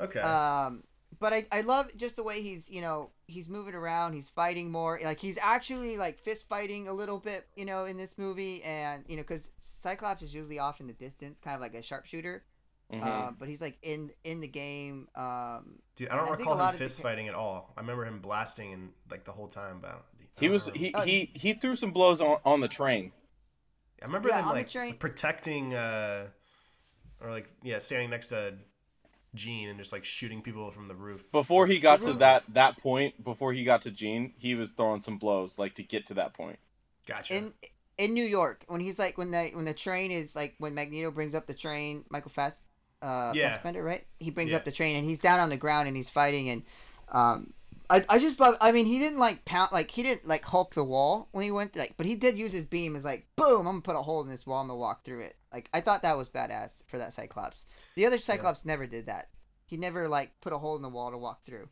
Okay. 0.00 0.20
um 0.20 0.82
but 1.18 1.32
I, 1.32 1.46
I 1.50 1.60
love 1.62 1.96
just 1.96 2.16
the 2.16 2.22
way 2.22 2.42
he's 2.42 2.68
you 2.68 2.80
know 2.82 3.10
he's 3.28 3.48
moving 3.48 3.74
around 3.74 4.12
he's 4.12 4.28
fighting 4.28 4.70
more 4.70 4.98
like 5.02 5.18
he's 5.18 5.38
actually 5.42 5.96
like 5.96 6.18
fist 6.18 6.48
fighting 6.48 6.86
a 6.88 6.92
little 6.92 7.18
bit 7.18 7.46
you 7.56 7.64
know 7.64 7.84
in 7.84 7.96
this 7.96 8.16
movie 8.16 8.62
and 8.62 9.04
you 9.08 9.16
know 9.16 9.22
because 9.22 9.50
cyclops 9.60 10.22
is 10.22 10.32
usually 10.32 10.58
off 10.58 10.80
in 10.80 10.86
the 10.86 10.92
distance 10.92 11.40
kind 11.40 11.54
of 11.54 11.60
like 11.60 11.74
a 11.74 11.82
sharpshooter 11.82 12.44
Mhm. 12.92 13.02
uh, 13.02 13.32
but 13.36 13.48
he's 13.48 13.60
like 13.60 13.78
in 13.82 14.12
in 14.22 14.38
the 14.38 14.46
game 14.46 15.08
um 15.16 15.80
Dude, 15.96 16.08
I 16.08 16.16
don't 16.16 16.30
recall 16.30 16.52
a 16.52 16.54
lot 16.54 16.60
him 16.68 16.74
of 16.74 16.78
the 16.78 16.84
fist 16.84 17.00
fighting 17.02 17.26
at 17.26 17.34
all. 17.34 17.72
I 17.76 17.80
remember 17.80 18.04
him 18.04 18.20
blasting 18.20 18.72
and 18.74 18.92
like 19.10 19.24
the 19.24 19.32
whole 19.32 19.48
time, 19.48 19.78
but 19.80 19.88
I 19.88 19.92
don't- 19.94 20.02
I 20.20 20.40
he 20.40 20.46
don't 20.46 20.52
was 20.52 20.66
he, 20.72 20.94
Oh, 20.94 21.00
he 21.00 21.30
he 21.34 21.54
threw 21.54 21.74
some 21.74 21.90
blows 21.90 22.20
on, 22.20 22.38
on 22.44 22.60
the 22.60 22.68
train. 22.68 23.10
I 24.02 24.04
remember 24.06 24.28
Yeah, 24.28 24.40
him 24.42 24.48
on 24.50 24.54
the 24.58 24.78
like 24.88 24.98
protecting, 25.00 25.74
uh, 25.74 26.28
or 27.20 27.30
like 27.30 27.48
yeah, 27.64 27.78
standing 27.80 28.10
next 28.10 28.28
to 28.28 28.54
Jean 29.36 29.68
and 29.68 29.78
just 29.78 29.92
like 29.92 30.04
shooting 30.04 30.42
people 30.42 30.70
from 30.70 30.88
the 30.88 30.94
roof. 30.94 31.22
Before 31.30 31.66
he 31.66 31.78
got 31.78 32.02
to 32.02 32.14
that 32.14 32.42
that 32.54 32.78
point, 32.78 33.22
before 33.22 33.52
he 33.52 33.62
got 33.64 33.82
to 33.82 33.90
Jean, 33.90 34.32
he 34.36 34.54
was 34.54 34.72
throwing 34.72 35.02
some 35.02 35.18
blows 35.18 35.58
like 35.58 35.74
to 35.74 35.82
get 35.82 36.06
to 36.06 36.14
that 36.14 36.34
point. 36.34 36.58
Gotcha. 37.06 37.36
in 37.36 37.52
in 37.98 38.12
new 38.12 38.24
york 38.24 38.64
when 38.66 38.80
he's 38.80 38.98
like 38.98 39.16
when 39.16 39.30
the 39.30 39.50
when 39.54 39.64
the 39.64 39.72
train 39.72 40.10
is 40.10 40.34
like 40.36 40.54
when 40.58 40.74
magneto 40.74 41.10
brings 41.10 41.34
up 41.34 41.46
the 41.46 41.54
train 41.54 42.04
michael 42.10 42.30
Fass, 42.30 42.62
uh 43.00 43.32
Yeah. 43.34 43.52
Fassbender, 43.52 43.82
right 43.82 44.04
he 44.18 44.30
brings 44.30 44.50
Yeah. 44.50 44.58
up 44.58 44.64
the 44.64 44.72
train 44.72 44.96
and 44.96 45.08
he's 45.08 45.20
down 45.20 45.38
on 45.40 45.48
the 45.48 45.56
ground 45.56 45.88
and 45.88 45.96
he's 45.96 46.10
fighting 46.10 46.48
and 46.50 46.62
um 47.12 47.52
I, 47.88 48.04
I 48.08 48.18
just 48.18 48.40
love 48.40 48.56
I 48.60 48.72
mean 48.72 48.86
he 48.86 48.98
didn't 48.98 49.18
like 49.18 49.44
pound 49.44 49.70
like 49.72 49.90
he 49.90 50.02
didn't 50.02 50.26
like 50.26 50.44
Hulk 50.44 50.74
the 50.74 50.84
wall 50.84 51.28
when 51.32 51.44
he 51.44 51.50
went 51.50 51.76
like 51.76 51.94
but 51.96 52.06
he 52.06 52.14
did 52.14 52.36
use 52.36 52.52
his 52.52 52.66
beam 52.66 52.96
as 52.96 53.04
like 53.04 53.26
boom 53.36 53.60
I'm 53.60 53.74
gonna 53.74 53.80
put 53.82 53.96
a 53.96 54.02
hole 54.02 54.22
in 54.22 54.28
this 54.28 54.46
wall 54.46 54.60
I'm 54.60 54.68
gonna 54.68 54.78
walk 54.78 55.04
through 55.04 55.20
it 55.20 55.36
like 55.52 55.68
I 55.72 55.80
thought 55.80 56.02
that 56.02 56.16
was 56.16 56.28
badass 56.28 56.82
for 56.86 56.98
that 56.98 57.12
Cyclops 57.12 57.66
the 57.94 58.06
other 58.06 58.18
Cyclops 58.18 58.64
never 58.64 58.86
did 58.86 59.06
that 59.06 59.28
he 59.66 59.76
never 59.76 60.08
like 60.08 60.32
put 60.40 60.52
a 60.52 60.58
hole 60.58 60.76
in 60.76 60.82
the 60.82 60.88
wall 60.88 61.10
to 61.10 61.18
walk 61.18 61.42
through 61.42 61.68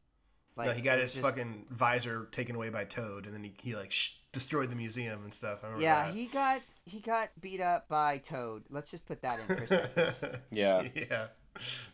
like 0.57 0.69
no, 0.69 0.73
he 0.75 0.83
got 0.83 0.99
his 0.99 1.13
just- 1.15 1.25
fucking 1.25 1.67
visor 1.71 2.29
taken 2.31 2.55
away 2.55 2.69
by 2.69 2.85
Toad, 2.85 3.27
and 3.27 3.35
then 3.35 3.43
he, 3.43 3.55
he 3.61 3.75
like 3.75 3.91
sh- 3.91 4.13
destroyed 4.33 4.71
the 4.71 4.77
museum 4.77 5.25
and 5.25 5.35
stuff. 5.35 5.65
I 5.65 5.67
remember 5.67 5.83
yeah 5.83 6.05
that. 6.05 6.15
he 6.15 6.27
got 6.27 6.63
he 6.85 7.01
got 7.01 7.31
beat 7.41 7.61
up 7.61 7.89
by 7.89 8.19
Toad 8.19 8.63
let's 8.71 8.89
just 8.89 9.05
put 9.05 9.21
that 9.23 9.41
in 9.41 9.57
perspective 9.57 10.41
Yeah. 10.53 10.83
yeah. 10.95 11.27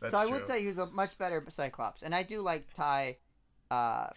That's 0.00 0.12
so 0.12 0.18
I 0.18 0.24
true. 0.24 0.32
would 0.32 0.46
say 0.46 0.60
he 0.60 0.66
was 0.66 0.76
a 0.76 0.86
much 0.90 1.16
better 1.16 1.42
Cyclops, 1.48 2.02
and 2.02 2.14
I 2.14 2.22
do 2.22 2.40
like 2.40 2.72
Tye, 2.74 3.16
uh, 3.70 4.08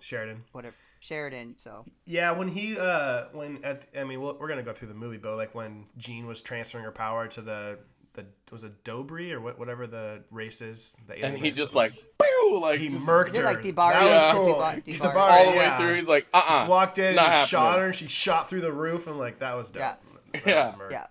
Sheridan. 0.00 0.44
whatever 0.52 0.74
Sheridan. 1.00 1.56
So 1.58 1.84
Yeah, 2.04 2.32
when 2.32 2.48
he 2.48 2.76
uh 2.78 3.24
when 3.32 3.64
at 3.64 3.86
I 3.96 4.04
mean 4.04 4.20
we'll, 4.20 4.36
we're 4.38 4.48
gonna 4.48 4.62
go 4.62 4.72
through 4.72 4.88
the 4.88 4.94
movie, 4.94 5.16
but 5.16 5.36
like 5.36 5.54
when 5.54 5.86
Jean 5.96 6.26
was 6.26 6.40
transferring 6.40 6.84
her 6.84 6.92
power 6.92 7.26
to 7.28 7.40
the 7.42 7.78
the 8.14 8.24
was 8.50 8.64
it 8.64 8.82
D'Bari 8.84 9.32
or 9.32 9.40
what 9.40 9.58
whatever 9.58 9.86
the 9.86 10.22
race 10.30 10.60
is, 10.60 10.96
the 11.06 11.22
And 11.24 11.36
he 11.36 11.44
race 11.44 11.56
just 11.56 11.70
was- 11.74 11.76
like, 11.76 11.92
"Pew!" 12.20 12.58
Like 12.60 12.80
he 12.80 12.88
just 12.88 13.06
murked 13.06 13.28
Is 13.30 13.36
her. 13.38 13.44
like 13.44 13.62
D'Bari? 13.62 13.92
That 13.94 14.04
was 14.04 14.34
cool. 14.34 14.46
Debar- 14.54 14.80
Debar- 14.80 15.08
Debar, 15.08 15.30
all 15.30 15.44
the 15.50 15.56
yeah. 15.56 15.78
way 15.78 15.84
through. 15.84 15.94
He's 15.96 16.08
like, 16.08 16.26
uh, 16.32 16.40
Just 16.40 16.50
uh 16.50 16.66
walked 16.68 16.98
in 16.98 17.14
not 17.14 17.32
and 17.32 17.48
shot 17.48 17.78
her, 17.78 17.86
and 17.86 17.94
she 17.94 18.08
shot 18.08 18.48
through 18.48 18.62
the 18.62 18.72
roof, 18.72 19.06
and 19.06 19.18
like 19.18 19.38
that 19.40 19.56
was 19.56 19.70
dope. 19.70 19.80
Yeah. 19.80 19.94
That 20.32 20.46
Yeah. 20.46 20.68
was 20.70 20.78
murk. 20.78 20.90
Yeah. 20.92 21.06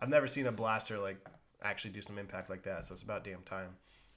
I've 0.00 0.08
never 0.08 0.26
seen 0.28 0.46
a 0.46 0.52
blaster 0.52 0.98
like 0.98 1.16
actually 1.62 1.92
do 1.92 2.02
some 2.02 2.18
impact 2.18 2.50
like 2.50 2.62
that, 2.64 2.84
so 2.84 2.92
it's 2.94 3.02
about 3.02 3.24
damn 3.24 3.42
time. 3.42 3.70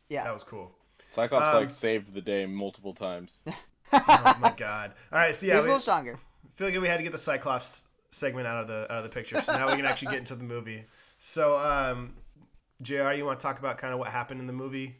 Yeah. 0.09 0.23
That 0.25 0.33
was 0.33 0.43
cool. 0.43 0.75
Cyclops 1.13 1.53
Um, 1.53 1.61
like 1.61 1.69
saved 1.69 2.13
the 2.13 2.21
day 2.21 2.45
multiple 2.47 2.93
times. 2.93 3.43
oh 3.93 4.37
my 4.41 4.51
god! 4.57 4.93
All 5.11 5.19
right, 5.19 5.35
so 5.35 5.45
he 5.45 5.51
yeah, 5.51 5.57
was 5.57 5.65
a 5.65 5.67
we, 5.67 5.69
little 5.69 5.81
stronger. 5.81 6.19
feel 6.55 6.67
like 6.69 6.81
we 6.81 6.87
had 6.87 6.97
to 6.97 7.03
get 7.03 7.11
the 7.11 7.19
Cyclops 7.19 7.85
segment 8.09 8.47
out 8.47 8.61
of 8.61 8.67
the 8.67 8.91
out 8.91 8.97
of 8.97 9.03
the 9.03 9.09
picture. 9.09 9.39
So 9.41 9.53
now 9.55 9.67
we 9.67 9.73
can 9.75 9.85
actually 9.85 10.09
get 10.11 10.19
into 10.19 10.35
the 10.35 10.43
movie. 10.43 10.85
So, 11.25 11.57
um, 11.57 12.15
Jr., 12.81 13.11
you 13.13 13.23
want 13.23 13.39
to 13.39 13.43
talk 13.43 13.57
about 13.57 13.77
kind 13.77 13.93
of 13.93 13.99
what 13.99 14.09
happened 14.09 14.41
in 14.41 14.47
the 14.47 14.51
movie? 14.51 14.97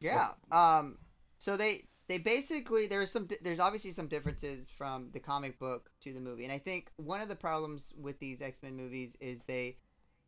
Yeah. 0.00 0.28
Um. 0.50 0.96
So 1.36 1.58
they 1.58 1.80
they 2.08 2.16
basically 2.16 2.86
there's 2.86 3.10
some 3.10 3.28
there's 3.42 3.58
obviously 3.58 3.90
some 3.90 4.06
differences 4.06 4.70
from 4.70 5.10
the 5.12 5.20
comic 5.20 5.58
book 5.58 5.90
to 6.02 6.14
the 6.14 6.20
movie, 6.20 6.44
and 6.44 6.52
I 6.52 6.58
think 6.58 6.90
one 6.96 7.20
of 7.20 7.28
the 7.28 7.36
problems 7.36 7.92
with 8.00 8.18
these 8.18 8.40
X 8.40 8.62
Men 8.62 8.76
movies 8.76 9.14
is 9.20 9.44
they 9.44 9.76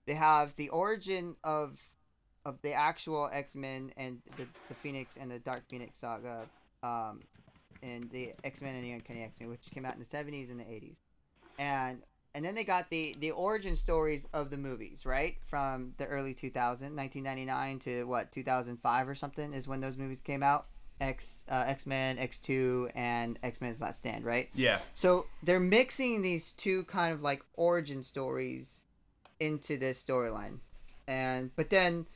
they 0.05 0.15
have 0.15 0.55
the 0.57 0.69
origin 0.71 1.37
of 1.43 1.81
of 2.45 2.61
the 2.63 2.73
actual 2.73 3.29
X 3.33 3.55
Men 3.55 3.91
and 3.97 4.21
the, 4.37 4.47
the 4.69 4.75
Phoenix 4.75 5.17
and 5.17 5.31
the 5.31 5.39
Dark 5.39 5.63
Phoenix 5.69 5.99
saga, 5.99 6.43
um, 6.83 7.21
and 7.83 8.11
the 8.11 8.33
X 8.45 8.63
Men 8.63 8.75
and 8.75 8.85
the 8.85 8.93
Uncanny 8.93 9.23
X 9.23 9.41
Men, 9.41 9.49
which 9.49 9.71
came 9.71 9.85
out 9.85 9.95
in 9.95 9.99
the 9.99 10.05
seventies 10.05 10.51
and 10.51 10.61
the 10.61 10.71
eighties, 10.71 10.99
and 11.59 12.03
and 12.35 12.45
then 12.45 12.55
they 12.55 12.65
got 12.65 12.91
the 12.91 13.15
the 13.21 13.31
origin 13.31 13.77
stories 13.77 14.27
of 14.35 14.51
the 14.51 14.57
movies, 14.57 15.07
right? 15.07 15.37
From 15.45 15.95
the 15.99 16.07
early 16.07 16.35
2000, 16.35 16.95
1999 16.97 17.79
to 17.81 18.05
what 18.05 18.33
2005 18.33 19.09
or 19.09 19.15
something 19.15 19.53
is 19.53 19.69
when 19.69 19.81
those 19.81 19.97
movies 19.97 20.21
came 20.21 20.43
out. 20.43 20.67
X 21.01 21.45
uh, 21.49 21.65
X 21.67 21.87
Men, 21.87 22.19
X 22.19 22.39
Two, 22.39 22.89
and 22.95 23.39
X 23.43 23.61
Men's 23.61 23.81
Last 23.81 23.99
Stand, 23.99 24.25
right? 24.25 24.49
Yeah, 24.55 24.79
So 24.95 25.27
they're 25.43 25.61
mixing 25.61 26.23
these 26.23 26.53
two 26.53 26.85
kind 26.85 27.13
of 27.13 27.23
like 27.23 27.45
origin 27.55 28.03
stories 28.03 28.83
into 29.41 29.77
this 29.77 30.03
storyline, 30.03 30.59
and 31.09 31.51
but 31.57 31.71
then, 31.71 32.07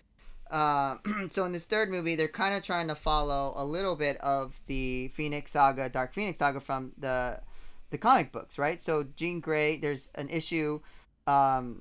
uh, 0.50 0.96
so 1.30 1.44
in 1.44 1.52
this 1.52 1.64
third 1.64 1.90
movie, 1.90 2.14
they're 2.16 2.28
kind 2.28 2.54
of 2.54 2.62
trying 2.62 2.88
to 2.88 2.94
follow 2.94 3.52
a 3.56 3.64
little 3.64 3.96
bit 3.96 4.16
of 4.18 4.60
the 4.66 5.08
Phoenix 5.08 5.52
Saga, 5.52 5.88
Dark 5.88 6.12
Phoenix 6.14 6.38
Saga 6.38 6.60
from 6.60 6.92
the 6.98 7.40
the 7.90 7.98
comic 7.98 8.32
books, 8.32 8.58
right? 8.58 8.80
So 8.80 9.04
Jean 9.16 9.40
Grey, 9.40 9.78
there's 9.78 10.10
an 10.14 10.28
issue, 10.28 10.80
um, 11.26 11.80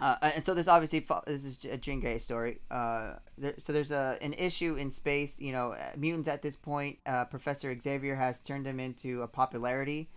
uh, 0.00 0.16
and 0.20 0.42
so 0.42 0.52
this 0.54 0.66
obviously 0.66 0.98
fo- 1.00 1.22
this 1.26 1.44
is 1.44 1.64
a 1.64 1.76
Jean 1.76 2.00
Grey 2.00 2.18
story. 2.18 2.60
Uh, 2.70 3.14
there, 3.36 3.54
so 3.58 3.72
there's 3.72 3.90
a 3.92 4.18
an 4.20 4.32
issue 4.32 4.74
in 4.74 4.90
space. 4.90 5.40
You 5.40 5.52
know, 5.52 5.68
uh, 5.72 5.90
mutants 5.96 6.28
at 6.28 6.42
this 6.42 6.56
point. 6.56 6.98
Uh, 7.06 7.24
Professor 7.26 7.76
Xavier 7.80 8.16
has 8.16 8.40
turned 8.40 8.66
them 8.66 8.80
into 8.80 9.22
a 9.22 9.28
popularity. 9.28 10.08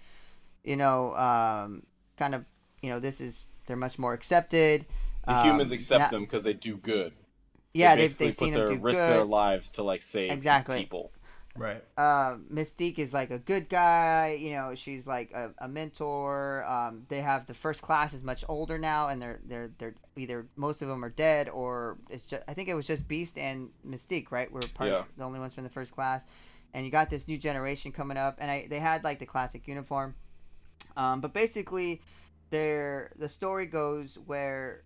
You 0.63 0.75
know, 0.75 1.13
um, 1.15 1.83
kind 2.17 2.33
of. 2.35 2.45
You 2.81 2.89
know, 2.89 2.99
this 2.99 3.21
is 3.21 3.45
they're 3.67 3.77
much 3.77 3.99
more 3.99 4.13
accepted. 4.13 4.87
The 5.27 5.37
Um, 5.37 5.45
humans 5.45 5.71
accept 5.71 5.99
na- 5.99 6.09
them 6.09 6.23
because 6.25 6.43
they 6.43 6.53
do 6.53 6.77
good. 6.77 7.13
Yeah, 7.73 7.95
they 7.95 8.07
they've, 8.07 8.17
they've 8.17 8.33
seen 8.33 8.53
put 8.53 8.53
them 8.53 8.65
their 8.67 8.77
do 8.77 8.79
risk 8.81 8.99
good. 8.99 9.09
their 9.09 9.23
lives 9.23 9.71
to 9.73 9.83
like 9.83 10.01
save 10.03 10.31
Exactly. 10.31 10.79
people. 10.79 11.11
right. 11.55 11.81
uh, 11.97 12.37
Mystique 12.51 12.99
is 12.99 13.13
like 13.13 13.31
a 13.31 13.39
good 13.39 13.69
guy. 13.69 14.37
You 14.39 14.53
know, 14.53 14.75
she's 14.75 15.05
like 15.07 15.31
a, 15.33 15.53
a 15.59 15.67
mentor. 15.67 16.63
Um, 16.65 17.05
they 17.09 17.21
have 17.21 17.45
the 17.47 17.53
first 17.53 17.81
class 17.81 18.13
is 18.13 18.23
much 18.23 18.43
older 18.47 18.77
now, 18.77 19.09
and 19.09 19.21
they're 19.21 19.39
they're 19.45 19.71
they're 19.77 19.95
either 20.15 20.47
most 20.55 20.81
of 20.81 20.87
them 20.87 21.03
are 21.05 21.09
dead 21.09 21.49
or 21.49 21.97
it's 22.09 22.23
just 22.23 22.43
I 22.47 22.53
think 22.53 22.69
it 22.69 22.73
was 22.75 22.87
just 22.87 23.07
Beast 23.07 23.37
and 23.37 23.69
Mystique, 23.87 24.31
right? 24.31 24.51
We're 24.51 24.61
part 24.73 24.89
Yeah. 24.89 25.03
the 25.17 25.23
only 25.23 25.39
ones 25.39 25.53
from 25.53 25.63
the 25.63 25.69
first 25.69 25.91
class, 25.93 26.23
and 26.73 26.85
you 26.85 26.91
got 26.91 27.09
this 27.09 27.27
new 27.27 27.37
generation 27.37 27.91
coming 27.91 28.17
up, 28.17 28.37
and 28.39 28.49
I 28.51 28.67
they 28.69 28.79
had 28.79 29.03
like 29.03 29.19
the 29.19 29.25
classic 29.25 29.67
uniform, 29.67 30.15
um, 30.97 31.21
but 31.21 31.33
basically, 31.33 32.01
their 32.49 33.11
the 33.17 33.29
story 33.29 33.65
goes 33.65 34.17
where 34.25 34.83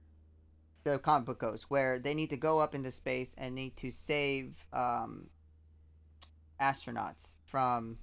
the 0.85 0.99
comic 0.99 1.25
book 1.25 1.39
goes 1.39 1.63
where 1.63 1.99
they 1.99 2.13
need 2.13 2.29
to 2.29 2.37
go 2.37 2.59
up 2.59 2.73
into 2.75 2.91
space 2.91 3.35
and 3.37 3.53
need 3.55 3.75
to 3.75 3.91
save 3.91 4.65
um, 4.71 5.27
astronauts 6.61 7.35
from 7.45 7.97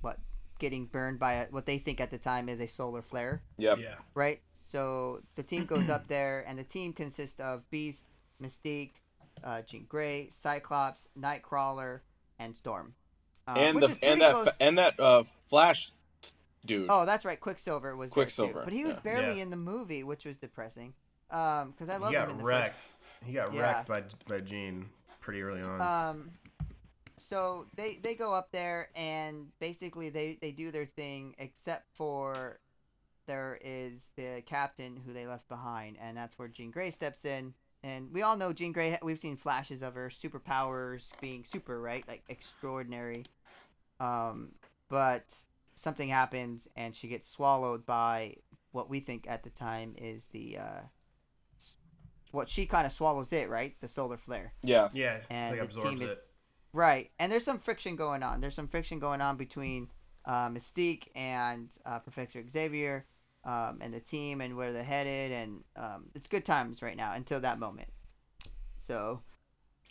what 0.00 0.18
getting 0.58 0.86
burned 0.86 1.18
by 1.18 1.34
a, 1.34 1.46
what 1.50 1.66
they 1.66 1.78
think 1.78 2.00
at 2.00 2.10
the 2.10 2.16
time 2.18 2.48
is 2.48 2.60
a 2.60 2.66
solar 2.68 3.02
flare, 3.02 3.42
Yep. 3.58 3.78
Yeah. 3.80 3.94
right? 4.14 4.40
So 4.52 5.20
the 5.34 5.42
team 5.42 5.64
goes 5.66 5.88
up 5.88 6.06
there, 6.08 6.44
and 6.48 6.58
the 6.58 6.64
team 6.64 6.92
consists 6.92 7.38
of 7.40 7.68
Beast, 7.70 8.04
Mystique, 8.42 8.92
uh, 9.44 9.62
Jean 9.62 9.84
Grey, 9.88 10.28
Cyclops, 10.30 11.08
Nightcrawler, 11.18 12.00
and 12.38 12.56
Storm. 12.56 12.94
Uh, 13.48 13.54
and 13.58 13.78
the 13.78 13.96
and 14.02 14.20
that 14.22 14.32
close- 14.32 14.48
and 14.60 14.78
that 14.78 14.98
uh 14.98 15.22
Flash 15.48 15.90
dude. 16.64 16.86
Oh, 16.88 17.04
that's 17.06 17.24
right. 17.24 17.38
Quicksilver 17.38 17.94
was 17.96 18.10
there 18.10 18.24
Quicksilver, 18.24 18.60
too. 18.60 18.64
but 18.64 18.72
he 18.72 18.84
was 18.84 18.94
yeah. 18.94 19.00
barely 19.02 19.36
Yeah. 19.36 19.42
in 19.44 19.50
the 19.50 19.56
movie, 19.56 20.02
which 20.02 20.24
was 20.24 20.36
depressing. 20.36 20.94
Um, 21.30 21.72
because 21.72 21.88
I 21.88 21.94
He 21.94 22.00
love 22.00 22.14
him 22.14 22.22
in 22.22 22.28
got 22.28 22.38
the 22.38 22.44
wrecked. 22.44 22.74
First. 22.74 22.88
He 23.24 23.32
got 23.32 23.52
Yeah. 23.54 23.60
wrecked 23.60 23.88
by 23.88 24.04
by 24.28 24.38
Jean 24.38 24.88
pretty 25.20 25.42
early 25.42 25.62
on. 25.62 25.80
Um, 25.80 26.30
so 27.18 27.66
they 27.76 27.96
they 27.96 28.14
go 28.14 28.32
up 28.32 28.52
there 28.52 28.90
and 28.94 29.48
basically 29.58 30.10
they 30.10 30.38
they 30.40 30.52
do 30.52 30.70
their 30.70 30.86
thing, 30.86 31.34
except 31.38 31.86
for 31.94 32.58
there 33.26 33.58
is 33.64 34.10
the 34.16 34.42
captain 34.46 34.96
who 35.04 35.12
they 35.12 35.26
left 35.26 35.48
behind, 35.48 35.96
and 36.00 36.16
that's 36.16 36.38
where 36.38 36.48
Jean 36.48 36.70
Grey 36.70 36.90
steps 36.92 37.24
in. 37.24 37.54
And 37.82 38.12
we 38.12 38.22
all 38.22 38.36
know 38.36 38.52
Jean 38.52 38.72
Grey. 38.72 38.98
We've 39.02 39.18
seen 39.18 39.36
flashes 39.36 39.82
of 39.82 39.94
her 39.94 40.08
superpowers 40.08 41.10
being 41.20 41.44
super, 41.44 41.80
right? 41.80 42.06
Like 42.08 42.22
extraordinary. 42.28 43.24
Um, 44.00 44.52
but 44.88 45.34
something 45.74 46.08
happens 46.08 46.68
and 46.76 46.94
she 46.94 47.08
gets 47.08 47.28
swallowed 47.28 47.84
by 47.86 48.36
what 48.72 48.88
we 48.90 49.00
think 49.00 49.26
at 49.28 49.42
the 49.42 49.50
time 49.50 49.94
is 49.98 50.26
the 50.28 50.58
uh, 50.58 50.80
what 52.36 52.48
she 52.48 52.66
kind 52.66 52.86
of 52.86 52.92
swallows 52.92 53.32
it, 53.32 53.48
right? 53.48 53.74
The 53.80 53.88
solar 53.88 54.16
flare. 54.16 54.52
yeah. 54.62 54.88
yeah, 54.92 55.18
and 55.30 55.58
like 55.58 55.60
the 55.60 55.76
absorbs 55.76 56.00
team 56.00 56.06
is- 56.06 56.12
it. 56.14 56.22
Right, 56.72 57.10
and 57.18 57.32
there's 57.32 57.44
some 57.44 57.58
friction 57.58 57.96
going 57.96 58.22
on. 58.22 58.42
There's 58.42 58.54
some 58.54 58.68
friction 58.68 58.98
going 58.98 59.22
on 59.22 59.38
between 59.38 59.88
uh, 60.26 60.50
Mystique 60.50 61.04
and 61.14 61.70
uh, 61.86 62.00
Professor 62.00 62.46
Xavier 62.46 63.06
um, 63.44 63.78
and 63.80 63.94
the 63.94 64.00
team 64.00 64.42
and 64.42 64.56
where 64.58 64.74
they're 64.74 64.84
headed, 64.84 65.32
and 65.32 65.64
um, 65.74 66.10
it's 66.14 66.26
good 66.26 66.44
times 66.44 66.82
right 66.82 66.96
now 66.96 67.14
until 67.14 67.40
that 67.40 67.58
moment. 67.58 67.88
So, 68.76 69.22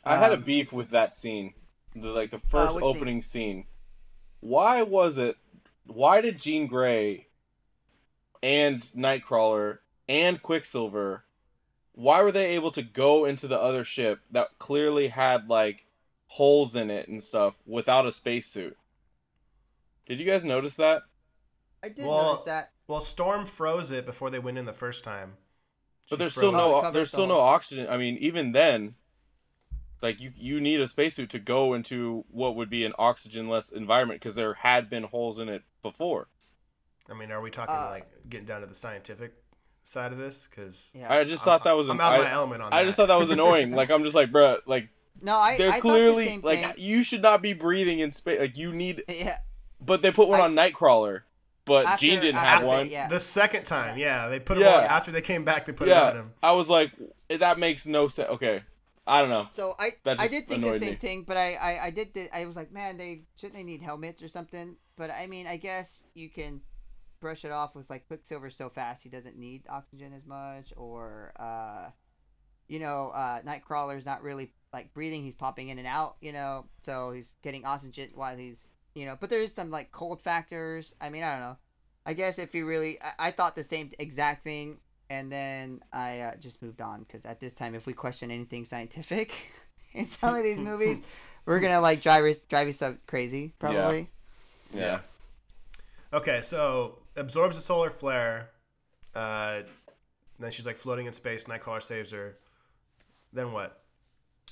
I 0.03 0.17
had 0.17 0.31
a 0.31 0.35
um, 0.35 0.43
beef 0.43 0.71
with 0.71 0.91
that 0.91 1.11
scene. 1.11 1.55
The 1.95 2.09
like 2.09 2.29
the 2.29 2.39
first 2.49 2.75
which 2.75 2.85
scene? 2.85 2.95
opening 2.95 3.21
scene. 3.23 3.65
Why 4.41 4.83
was 4.83 5.17
it 5.17 5.37
why 5.87 6.21
did 6.21 6.39
Jean 6.39 6.67
Grey 6.67 7.27
and 8.43 8.79
Nightcrawler 8.95 9.79
and 10.07 10.41
Quicksilver 10.41 11.24
why 11.95 12.21
were 12.21 12.31
they 12.31 12.55
able 12.55 12.71
to 12.71 12.81
go 12.83 13.25
into 13.25 13.47
the 13.47 13.59
other 13.59 13.83
ship 13.83 14.19
that 14.31 14.49
clearly 14.59 15.07
had 15.07 15.49
like 15.49 15.85
holes 16.27 16.75
in 16.75 16.89
it 16.91 17.07
and 17.07 17.23
stuff 17.23 17.55
without 17.65 18.05
a 18.05 18.11
spacesuit? 18.11 18.77
Did 20.05 20.19
you 20.19 20.25
guys 20.25 20.45
notice 20.45 20.75
that? 20.75 21.03
I 21.83 21.89
did 21.89 22.05
Well, 22.05 22.31
notice 22.33 22.43
that. 22.45 22.71
Well, 22.87 23.01
Storm 23.01 23.45
froze 23.45 23.91
it 23.91 24.05
before 24.05 24.29
they 24.29 24.39
went 24.39 24.57
in 24.57 24.65
the 24.65 24.73
first 24.73 25.03
time. 25.03 25.37
But 26.09 26.19
there's 26.19 26.33
still 26.33 26.51
froze- 26.51 26.61
Oh, 26.61 26.81
no 26.83 26.91
there's 26.91 27.09
still 27.09 27.27
no 27.27 27.39
oxygen. 27.39 27.87
I 27.89 27.97
mean, 27.97 28.17
even 28.17 28.51
then, 28.51 28.95
like 30.01 30.19
you 30.19 30.31
you 30.35 30.59
need 30.61 30.81
a 30.81 30.87
spacesuit 30.87 31.31
to 31.31 31.39
go 31.39 31.73
into 31.73 32.25
what 32.29 32.57
would 32.57 32.69
be 32.69 32.85
an 32.85 32.93
oxygenless 32.99 33.71
environment 33.71 34.19
because 34.19 34.35
there 34.35 34.53
had 34.53 34.89
been 34.89 35.03
holes 35.03 35.39
in 35.39 35.49
it 35.49 35.63
before. 35.81 36.27
I 37.09 37.13
mean, 37.13 37.31
are 37.31 37.41
we 37.41 37.49
talking 37.51 37.73
Uh, 37.75 37.89
like 37.91 38.29
getting 38.29 38.45
down 38.45 38.61
to 38.61 38.67
the 38.67 38.75
scientific 38.75 39.33
side 39.85 40.11
of 40.11 40.17
this? 40.17 40.47
Because 40.49 40.89
Yeah. 40.93 41.13
I 41.13 41.23
just 41.23 41.43
thought 41.43 41.63
that 41.63 41.75
was 41.77 41.89
I'm 41.89 41.97
an, 41.97 42.01
out 42.01 42.19
of 42.19 42.25
my 42.25 42.31
element 42.31 42.61
on 42.61 42.73
I 42.73 42.81
that. 42.81 42.87
just 42.87 42.97
thought 42.97 43.07
that 43.07 43.19
was 43.19 43.29
annoying. 43.29 43.71
Like 43.71 43.89
I'm 43.91 44.03
just 44.03 44.15
like, 44.15 44.31
bruh, 44.31 44.59
like 44.65 44.89
no, 45.21 45.37
I, 45.37 45.57
they're 45.57 45.71
I 45.71 45.79
clearly 45.79 46.25
the 46.25 46.29
same 46.31 46.41
like 46.41 46.59
thing. 46.59 46.73
you 46.77 47.03
should 47.03 47.21
not 47.21 47.41
be 47.41 47.53
breathing 47.53 47.99
in 47.99 48.11
space. 48.11 48.39
Like 48.39 48.57
you 48.57 48.73
need, 48.73 49.03
Yeah, 49.09 49.37
but 49.79 50.01
they 50.01 50.11
put 50.11 50.27
one 50.27 50.41
I- 50.41 50.45
on 50.45 50.55
Nightcrawler, 50.55 51.21
but 51.63 51.85
After- 51.85 52.05
Jean 52.05 52.19
didn't 52.19 52.35
after- 52.35 52.47
have 52.49 52.63
one. 52.63 52.89
yeah. 52.89 53.07
the 53.07 53.19
second 53.19 53.63
time, 53.65 53.97
yeah, 53.97 54.27
they 54.27 54.39
put 54.39 54.57
him 54.57 54.63
Yeah. 54.63 54.75
on 54.79 54.83
after 54.85 55.11
they 55.11 55.21
came 55.21 55.45
back. 55.45 55.65
They 55.65 55.71
put 55.73 55.87
it 55.87 55.91
on 55.91 56.13
Yeah, 56.15 56.21
him. 56.21 56.33
I 56.43 56.51
was 56.51 56.69
like, 56.69 56.91
that 57.29 57.57
makes 57.59 57.85
no 57.87 58.07
sense. 58.09 58.29
Okay, 58.31 58.61
I 59.07 59.21
don't 59.21 59.29
know. 59.29 59.47
So 59.51 59.75
I 59.79 59.91
I 60.05 60.27
did 60.27 60.47
think 60.47 60.63
the 60.65 60.79
same 60.79 60.89
me. 60.91 60.95
thing, 60.95 61.23
but 61.23 61.37
I, 61.37 61.53
I 61.53 61.85
I 61.85 61.91
did 61.91 62.13
th- 62.13 62.29
I 62.33 62.45
was 62.45 62.55
like, 62.55 62.71
man, 62.73 62.97
they 62.97 63.21
shouldn't 63.37 63.55
they 63.55 63.63
need 63.63 63.81
helmets 63.81 64.21
or 64.21 64.27
something? 64.27 64.75
But 64.97 65.11
I 65.11 65.27
mean, 65.27 65.47
I 65.47 65.57
guess 65.57 66.03
you 66.13 66.29
can 66.29 66.61
brush 67.25 67.43
it 67.43 67.51
off 67.51 67.73
with 67.73 67.89
like 67.89 68.05
Quicksilver 68.05 68.51
so 68.51 68.69
fast 68.69 69.01
he 69.01 69.09
doesn't 69.09 69.35
need 69.35 69.63
oxygen 69.67 70.13
as 70.13 70.27
much, 70.27 70.71
or 70.77 71.33
uh, 71.39 71.89
you 72.67 72.77
know, 72.77 73.11
uh, 73.15 73.41
Nightcrawler's 73.41 74.05
not 74.05 74.21
really 74.21 74.53
like 74.71 74.93
breathing; 74.93 75.23
he's 75.23 75.33
popping 75.33 75.69
in 75.69 75.79
and 75.79 75.87
out, 75.87 76.17
you 76.21 76.31
know, 76.31 76.67
so 76.83 77.11
he's 77.13 77.33
getting 77.41 77.65
oxygen 77.65 78.11
while 78.13 78.37
he's 78.37 78.71
you 78.93 79.07
know. 79.07 79.17
But 79.19 79.31
there 79.31 79.39
is 79.39 79.51
some 79.51 79.71
like 79.71 79.91
cold 79.91 80.21
factors. 80.21 80.93
I 81.01 81.09
mean, 81.09 81.23
I 81.23 81.31
don't 81.31 81.41
know. 81.41 81.57
I 82.05 82.13
guess 82.13 82.37
if 82.37 82.53
you 82.53 82.67
really, 82.67 83.01
I, 83.01 83.29
I 83.29 83.31
thought 83.31 83.55
the 83.55 83.63
same 83.63 83.89
exact 83.97 84.43
thing, 84.43 84.77
and 85.09 85.31
then 85.31 85.81
I 85.91 86.19
uh, 86.19 86.35
just 86.35 86.61
moved 86.61 86.81
on 86.81 86.99
because 86.99 87.25
at 87.25 87.39
this 87.39 87.55
time, 87.55 87.73
if 87.73 87.87
we 87.87 87.93
question 87.93 88.29
anything 88.29 88.65
scientific 88.65 89.33
in 89.93 90.07
some 90.07 90.35
of 90.35 90.43
these 90.43 90.59
movies, 90.71 91.01
we're 91.47 91.59
gonna 91.59 91.81
like 91.81 92.03
drive 92.03 92.23
drive 92.49 92.67
you 92.67 92.73
so 92.73 92.97
crazy, 93.07 93.55
probably. 93.57 94.11
Yeah. 94.71 94.99
Okay, 96.13 96.41
so 96.43 96.99
absorbs 97.15 97.55
the 97.55 97.61
solar 97.61 97.89
flare. 97.89 98.49
Uh, 99.13 99.61
then 100.39 100.51
she's 100.51 100.65
like 100.65 100.77
floating 100.77 101.05
in 101.05 101.13
space. 101.13 101.45
Nightcrawler 101.45 101.81
saves 101.81 102.11
her. 102.11 102.37
Then 103.31 103.51
what? 103.51 103.81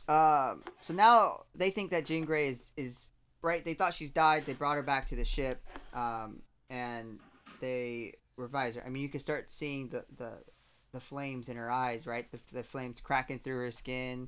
Um, 0.07 0.63
so 0.81 0.93
now 0.93 1.43
they 1.55 1.69
think 1.69 1.91
that 1.91 2.05
Jean 2.05 2.25
Grey 2.25 2.49
is 2.49 2.71
is 2.75 3.05
right. 3.41 3.63
They 3.63 3.73
thought 3.73 3.93
she's 3.93 4.11
died. 4.11 4.45
They 4.45 4.53
brought 4.53 4.75
her 4.75 4.83
back 4.83 5.07
to 5.09 5.15
the 5.15 5.25
ship, 5.25 5.61
um, 5.93 6.41
and 6.69 7.19
they 7.61 8.15
revise 8.35 8.75
her. 8.75 8.83
I 8.85 8.89
mean, 8.89 9.03
you 9.03 9.09
can 9.09 9.19
start 9.19 9.51
seeing 9.51 9.89
the 9.89 10.05
the, 10.17 10.33
the 10.91 10.99
flames 10.99 11.47
in 11.47 11.55
her 11.57 11.71
eyes, 11.71 12.05
right? 12.05 12.29
The, 12.31 12.39
the 12.53 12.63
flames 12.63 12.99
cracking 12.99 13.39
through 13.39 13.59
her 13.59 13.71
skin. 13.71 14.27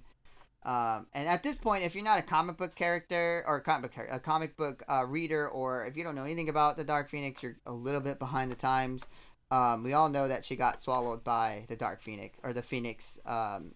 Um, 0.66 1.06
and 1.14 1.30
at 1.30 1.44
this 1.44 1.58
point, 1.58 1.84
if 1.84 1.94
you're 1.94 2.04
not 2.04 2.18
a 2.18 2.24
comic 2.24 2.58
book 2.58 2.76
character 2.76 3.44
or 3.48 3.58
a 3.58 3.62
comic 3.62 3.96
book 3.96 4.08
a 4.10 4.20
comic 4.20 4.58
book 4.58 4.84
uh, 4.90 5.06
reader, 5.08 5.48
or 5.48 5.86
if 5.86 5.96
you 5.96 6.04
don't 6.04 6.16
know 6.16 6.24
anything 6.24 6.50
about 6.50 6.76
the 6.76 6.84
Dark 6.84 7.10
Phoenix, 7.10 7.44
you're 7.44 7.58
a 7.68 7.72
little 7.72 8.02
bit 8.02 8.18
behind 8.18 8.52
the 8.52 8.56
times. 8.56 9.06
Um, 9.52 9.84
we 9.84 9.94
all 9.94 10.10
know 10.10 10.28
that 10.28 10.44
she 10.44 10.56
got 10.56 10.82
swallowed 10.82 11.24
by 11.24 11.66
the 11.70 11.76
Dark 11.76 12.02
Phoenix 12.02 12.38
or 12.44 12.52
the 12.52 12.64
Phoenix. 12.64 13.20
Um, 13.28 13.76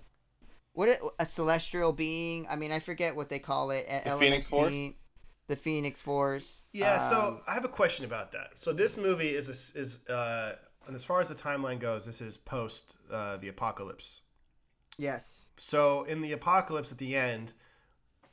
what 0.73 0.89
it, 0.89 0.99
a 1.19 1.25
celestial 1.25 1.93
being? 1.93 2.47
I 2.49 2.55
mean, 2.55 2.71
I 2.71 2.79
forget 2.79 3.15
what 3.15 3.29
they 3.29 3.39
call 3.39 3.69
it. 3.69 3.85
The 4.05 4.17
Phoenix 4.17 4.47
Force? 4.47 4.69
Being, 4.69 4.95
the 5.47 5.55
Phoenix 5.55 6.01
Force. 6.01 6.63
Yeah, 6.73 6.97
so 6.97 7.19
Um, 7.19 7.41
I 7.47 7.53
have 7.53 7.65
a 7.65 7.69
question 7.69 8.05
about 8.05 8.31
that. 8.31 8.57
So 8.57 8.73
this 8.73 8.97
movie 8.97 9.29
is 9.29 9.47
a, 9.47 9.79
is 9.79 10.07
uh, 10.09 10.55
and 10.87 10.95
as 10.95 11.03
far 11.03 11.21
as 11.21 11.29
the 11.29 11.35
timeline 11.35 11.79
goes, 11.79 12.05
this 12.05 12.19
is 12.19 12.35
post 12.37 12.97
uh, 13.11 13.37
the 13.37 13.49
apocalypse. 13.49 14.21
Yes, 14.99 15.47
So 15.57 16.03
in 16.03 16.21
the 16.21 16.31
apocalypse 16.31 16.91
at 16.91 16.97
the 16.97 17.15
end, 17.15 17.53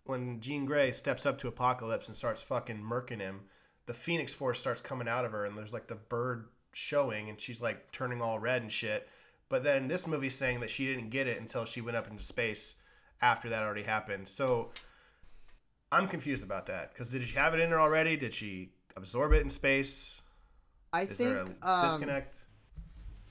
when 0.05 0.41
Jean 0.41 0.65
Grey 0.67 0.93
steps 0.93 1.27
up 1.27 1.39
to 1.41 1.49
Apocalypse 1.49 2.09
and 2.09 2.17
starts 2.17 2.43
fucking 2.43 2.83
murking 2.83 3.21
him, 3.21 3.43
the 3.87 3.95
Phoenix 3.95 4.35
Force 4.35 4.61
starts 4.61 4.81
coming 4.81 5.09
out 5.09 5.25
of 5.25 5.33
her, 5.33 5.45
and 5.45 5.57
there's 5.59 5.73
like 5.73 5.89
the 5.89 5.97
bird 5.97 6.49
showing, 6.73 7.29
and 7.29 7.41
she's 7.41 7.63
like 7.63 7.91
turning 7.93 8.23
all 8.23 8.39
red 8.39 8.63
and 8.63 8.73
shit. 8.73 9.09
But 9.49 9.65
then 9.65 9.89
this 9.89 10.07
movie's 10.07 10.35
saying 10.35 10.61
that 10.61 10.71
she 10.71 10.87
didn't 10.87 11.11
get 11.11 11.27
it 11.29 11.41
until 11.41 11.65
she 11.65 11.81
went 11.81 11.97
up 11.97 12.09
into 12.11 12.23
space 12.25 12.77
after 13.23 13.49
that 13.51 13.63
already 13.63 13.83
happened. 13.85 14.29
So 14.29 14.73
I'm 15.93 16.09
confused 16.09 16.45
about 16.45 16.67
that 16.67 16.93
because 16.93 17.11
did 17.11 17.23
she 17.25 17.37
have 17.37 17.55
it 17.55 17.61
in 17.61 17.71
her 17.71 17.81
already? 17.81 18.17
Did 18.17 18.35
she 18.35 18.71
absorb 18.97 19.33
it 19.33 19.43
in 19.43 19.51
space? 19.51 20.23
I 20.93 21.07
Is 21.07 21.19
think 21.19 21.19
there 21.19 21.39
a 21.39 21.69
um, 21.69 21.89
disconnect? 21.89 22.45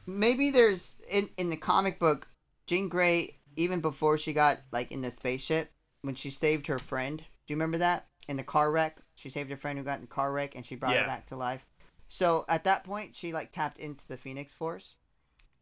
maybe 0.05 0.51
there's 0.51 0.97
in 1.09 1.29
in 1.37 1.49
the 1.49 1.57
comic 1.57 1.99
book, 1.99 2.27
Jean 2.67 2.89
Grey 2.89 3.37
even 3.55 3.79
before 3.81 4.17
she 4.17 4.33
got 4.33 4.57
like 4.71 4.91
in 4.91 5.01
the 5.01 5.11
spaceship 5.11 5.71
when 6.01 6.15
she 6.15 6.29
saved 6.29 6.67
her 6.67 6.79
friend. 6.79 7.19
Do 7.19 7.53
you 7.53 7.55
remember 7.55 7.77
that 7.79 8.07
in 8.27 8.37
the 8.37 8.43
car 8.43 8.71
wreck? 8.71 8.97
She 9.15 9.29
saved 9.29 9.49
her 9.51 9.57
friend 9.57 9.77
who 9.77 9.85
got 9.85 9.99
in 9.99 10.05
a 10.05 10.07
car 10.07 10.31
wreck 10.31 10.55
and 10.55 10.65
she 10.65 10.75
brought 10.75 10.93
Yeah. 10.93 11.01
her 11.01 11.07
back 11.07 11.25
to 11.27 11.35
life. 11.35 11.65
So 12.07 12.45
at 12.49 12.63
that 12.65 12.83
point, 12.83 13.15
she 13.15 13.33
like 13.33 13.51
tapped 13.51 13.79
into 13.79 14.07
the 14.07 14.17
Phoenix 14.17 14.53
Force, 14.53 14.95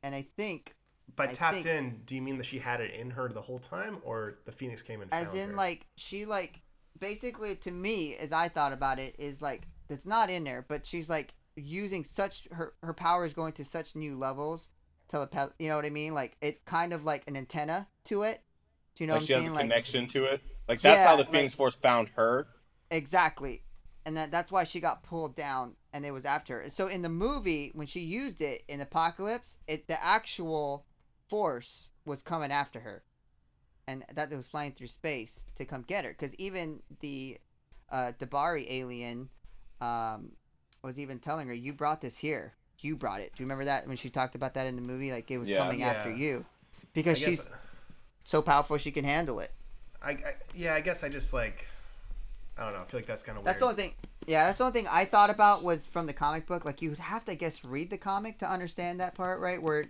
and 0.01 0.13
I 0.13 0.23
think 0.35 0.75
By 1.15 1.25
I 1.25 1.27
tapped 1.33 1.55
think- 1.55 1.65
in, 1.67 2.01
do 2.05 2.15
you 2.15 2.21
mean 2.21 2.37
that 2.37 2.45
she 2.45 2.59
had 2.59 2.81
it 2.81 2.93
in 2.93 3.11
her 3.11 3.29
the 3.29 3.41
whole 3.41 3.59
time, 3.59 3.99
or 4.03 4.39
the 4.45 4.51
Phoenix 4.51 4.81
came 4.81 5.01
and 5.01 5.13
as 5.13 5.33
in 5.33 5.51
her? 5.51 5.55
like 5.55 5.85
she 5.95 6.25
like 6.25 6.61
basically 6.99 7.55
to 7.55 7.71
me 7.71 8.15
as 8.15 8.31
i 8.31 8.47
thought 8.47 8.71
about 8.71 8.99
it 8.99 9.15
is 9.17 9.41
like 9.41 9.63
it's 9.89 10.05
not 10.05 10.29
in 10.29 10.43
there 10.43 10.63
but 10.67 10.85
she's 10.85 11.09
like 11.09 11.33
using 11.55 12.03
such 12.03 12.47
her 12.51 12.73
her 12.83 12.93
power 12.93 13.25
is 13.25 13.33
going 13.33 13.51
to 13.51 13.65
such 13.65 13.95
new 13.95 14.15
levels 14.15 14.69
telepath 15.13 15.51
you 15.59 15.69
know 15.69 15.75
what 15.75 15.85
i 15.85 15.89
mean? 15.91 16.13
Like 16.15 16.35
it 16.41 16.65
kind 16.65 16.91
of 16.91 17.05
like 17.05 17.23
an 17.27 17.37
antenna 17.37 17.87
to 18.05 18.23
it. 18.23 18.41
Do 18.95 19.03
you 19.03 19.07
know 19.07 19.13
like 19.13 19.21
what 19.21 19.27
she 19.27 19.35
i'm 19.35 19.41
has 19.41 19.49
a 19.49 19.53
like 19.53 19.61
connection 19.61 20.07
to 20.07 20.25
it. 20.25 20.41
Like 20.67 20.81
that's 20.81 21.03
how 21.03 21.15
the 21.15 21.25
Phoenix 21.25 21.53
like- 21.53 21.57
Force 21.57 21.75
found 21.75 22.09
her. 22.15 22.47
exactly. 22.89 23.63
And 24.05 24.17
that 24.17 24.31
that's 24.31 24.51
why 24.51 24.63
she 24.63 24.79
got 24.79 25.03
pulled 25.03 25.35
down 25.35 25.75
and 25.93 26.05
it 26.05 26.11
was 26.11 26.25
after 26.25 26.61
her. 26.63 26.69
so 26.69 26.87
in 26.87 27.03
the 27.03 27.09
movie 27.09 27.71
when 27.75 27.85
she 27.87 27.99
used 27.99 28.41
it 28.41 28.63
in 28.67 28.81
apocalypse 28.81 29.57
it 29.67 29.87
the 29.87 30.03
actual 30.03 30.85
force 31.29 31.89
was 32.05 32.21
coming 32.21 32.51
after 32.51 32.79
her. 32.79 33.03
And 33.87 34.03
that 34.15 34.31
it 34.31 34.35
was 34.35 34.47
flying 34.47 34.71
through 34.71 34.87
space 34.87 35.45
to 35.55 35.65
come 35.65 35.83
get 35.83 36.05
her. 36.05 36.11
Because 36.11 36.33
even 36.35 36.81
the 37.01 37.37
uh 37.91 38.13
D'Bari 38.17 38.65
alien 38.69 39.29
um 39.79 40.31
was 40.83 40.97
even 40.97 41.19
telling 41.19 41.47
her 41.47 41.53
you 41.53 41.71
brought 41.73 42.01
this 42.01 42.17
here 42.17 42.53
you 42.83 42.95
brought 42.95 43.21
it 43.21 43.31
do 43.35 43.43
you 43.43 43.45
remember 43.45 43.65
that 43.65 43.87
when 43.87 43.97
she 43.97 44.09
talked 44.09 44.35
about 44.35 44.53
that 44.53 44.67
in 44.67 44.75
the 44.75 44.87
movie 44.87 45.11
like 45.11 45.29
it 45.29 45.37
was 45.37 45.49
Yeah. 45.49 45.57
coming 45.57 45.81
after 45.83 46.11
you 46.11 46.45
because 46.93 47.19
guess, 47.19 47.27
she's 47.27 47.49
so 48.23 48.41
powerful 48.41 48.77
she 48.77 48.91
can 48.91 49.05
handle 49.05 49.39
it 49.39 49.51
I, 50.01 50.11
I 50.11 50.17
yeah, 50.53 50.75
I 50.75 50.81
guess 50.81 51.03
I 51.03 51.09
just 51.09 51.33
like 51.33 51.65
I 52.57 52.65
don't 52.65 52.73
know. 52.73 52.81
I 52.81 52.85
feel 52.85 52.99
like 52.99 53.07
that's 53.07 53.23
kind 53.23 53.37
of 53.37 53.43
weird. 53.43 53.49
That's 53.55 53.59
the 53.59 53.65
only 53.65 53.77
thing. 53.77 53.93
Yeah, 54.27 54.45
that's 54.45 54.59
the 54.59 54.65
only 54.65 54.73
thing 54.73 54.87
I 54.89 55.05
thought 55.05 55.29
about 55.29 55.63
was 55.63 55.87
from 55.87 56.05
the 56.05 56.13
comic 56.13 56.45
book. 56.45 56.65
Like 56.65 56.81
you 56.81 56.89
would 56.89 56.99
have 56.99 57.25
to, 57.25 57.31
I 57.31 57.35
guess, 57.35 57.65
read 57.65 57.89
the 57.89 57.97
comic 57.97 58.37
to 58.39 58.49
understand 58.49 58.99
that 58.99 59.15
part, 59.15 59.39
right? 59.39 59.61
Where, 59.61 59.85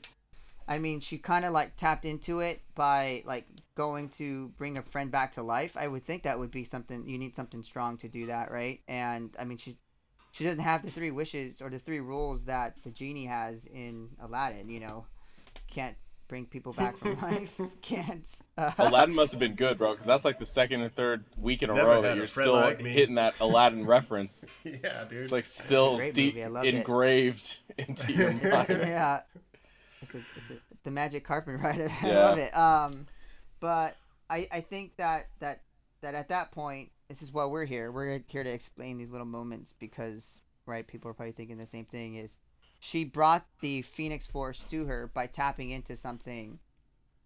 I 0.67 0.79
mean, 0.79 1.01
she 1.01 1.17
kind 1.17 1.45
of 1.45 1.51
like 1.51 1.75
tapped 1.75 2.05
into 2.05 2.39
it 2.39 2.61
by 2.73 3.21
like 3.25 3.45
going 3.75 4.09
to 4.09 4.49
bring 4.57 4.77
a 4.77 4.81
friend 4.81 5.11
back 5.11 5.33
to 5.33 5.43
life. 5.43 5.75
I 5.77 5.87
would 5.87 6.03
think 6.03 6.23
that 6.23 6.39
would 6.39 6.51
be 6.51 6.63
something 6.63 7.07
you 7.07 7.17
need 7.17 7.35
something 7.35 7.63
strong 7.63 7.97
to 7.97 8.07
do 8.07 8.27
that, 8.27 8.49
right? 8.49 8.79
And 8.87 9.31
I 9.37 9.43
mean, 9.45 9.57
she's 9.57 9.75
she 10.33 10.43
doesn't 10.43 10.61
have 10.61 10.83
the 10.83 10.91
three 10.91 11.11
wishes 11.11 11.61
or 11.61 11.69
the 11.69 11.79
three 11.79 12.01
rules 12.01 12.43
that 12.45 12.75
the 12.83 12.89
genie 12.91 13.25
has 13.25 13.65
in 13.65 14.09
Aladdin. 14.21 14.69
You 14.69 14.81
know, 14.81 15.05
can't 15.67 15.95
bring 16.27 16.45
people 16.47 16.73
back 16.73 16.97
from 16.97 17.17
life. 17.21 17.59
Can't. 17.81 18.27
Uh, 18.57 18.71
Aladdin 18.79 19.13
must 19.15 19.31
have 19.33 19.39
been 19.39 19.55
good, 19.55 19.77
bro, 19.77 19.91
because 19.91 20.05
that's 20.07 20.25
like 20.25 20.39
the 20.39 20.45
second 20.45 20.81
and 20.81 20.93
third 20.93 21.23
week 21.37 21.63
in 21.63 21.69
a 21.69 21.73
Never 21.75 21.87
row 21.87 22.01
that 22.01 22.17
you're 22.17 22.27
still 22.27 22.53
like 22.53 22.81
hitting 22.81 23.15
that 23.15 23.39
Aladdin 23.39 23.85
reference. 23.87 24.43
yeah, 24.63 25.05
dude. 25.07 25.23
It's 25.23 25.31
like 25.31 25.45
still 25.45 25.97
great 25.97 26.13
deep 26.13 26.33
movie, 26.35 26.43
I 26.45 26.47
loved 26.47 26.67
it. 26.67 26.73
engraved 26.75 27.57
into 27.77 28.11
your 28.11 28.33
mind. 28.33 28.41
yeah. 28.69 29.21
It's 30.01 30.15
a, 30.15 30.17
it's 30.17 30.49
a, 30.49 30.53
the 30.83 30.91
magic 30.91 31.23
carpet 31.23 31.59
ride. 31.61 31.79
I 31.79 32.07
Yeah. 32.07 32.19
love 32.19 32.37
it. 32.39 32.57
Um, 32.57 33.07
but 33.59 33.95
I, 34.29 34.47
I 34.51 34.59
think 34.61 34.95
that, 34.97 35.27
that 35.39 35.61
that 36.01 36.15
at 36.15 36.29
that 36.29 36.51
point, 36.51 36.89
this 37.09 37.21
is 37.21 37.31
why 37.31 37.45
we're 37.45 37.65
here. 37.65 37.91
We're 37.91 38.21
here 38.27 38.43
to 38.43 38.51
explain 38.51 38.97
these 38.97 39.09
little 39.09 39.27
moments 39.27 39.73
because 39.79 40.37
right, 40.65 40.87
people 40.87 41.11
are 41.11 41.13
probably 41.13 41.33
thinking 41.33 41.57
the 41.57 41.65
same 41.65 41.85
thing. 41.85 42.15
Is 42.15 42.37
she 42.79 43.03
brought 43.03 43.45
the 43.61 43.81
Phoenix 43.81 44.25
Force 44.25 44.63
to 44.69 44.85
her 44.85 45.09
by 45.13 45.27
tapping 45.27 45.69
into 45.69 45.95
something 45.95 46.59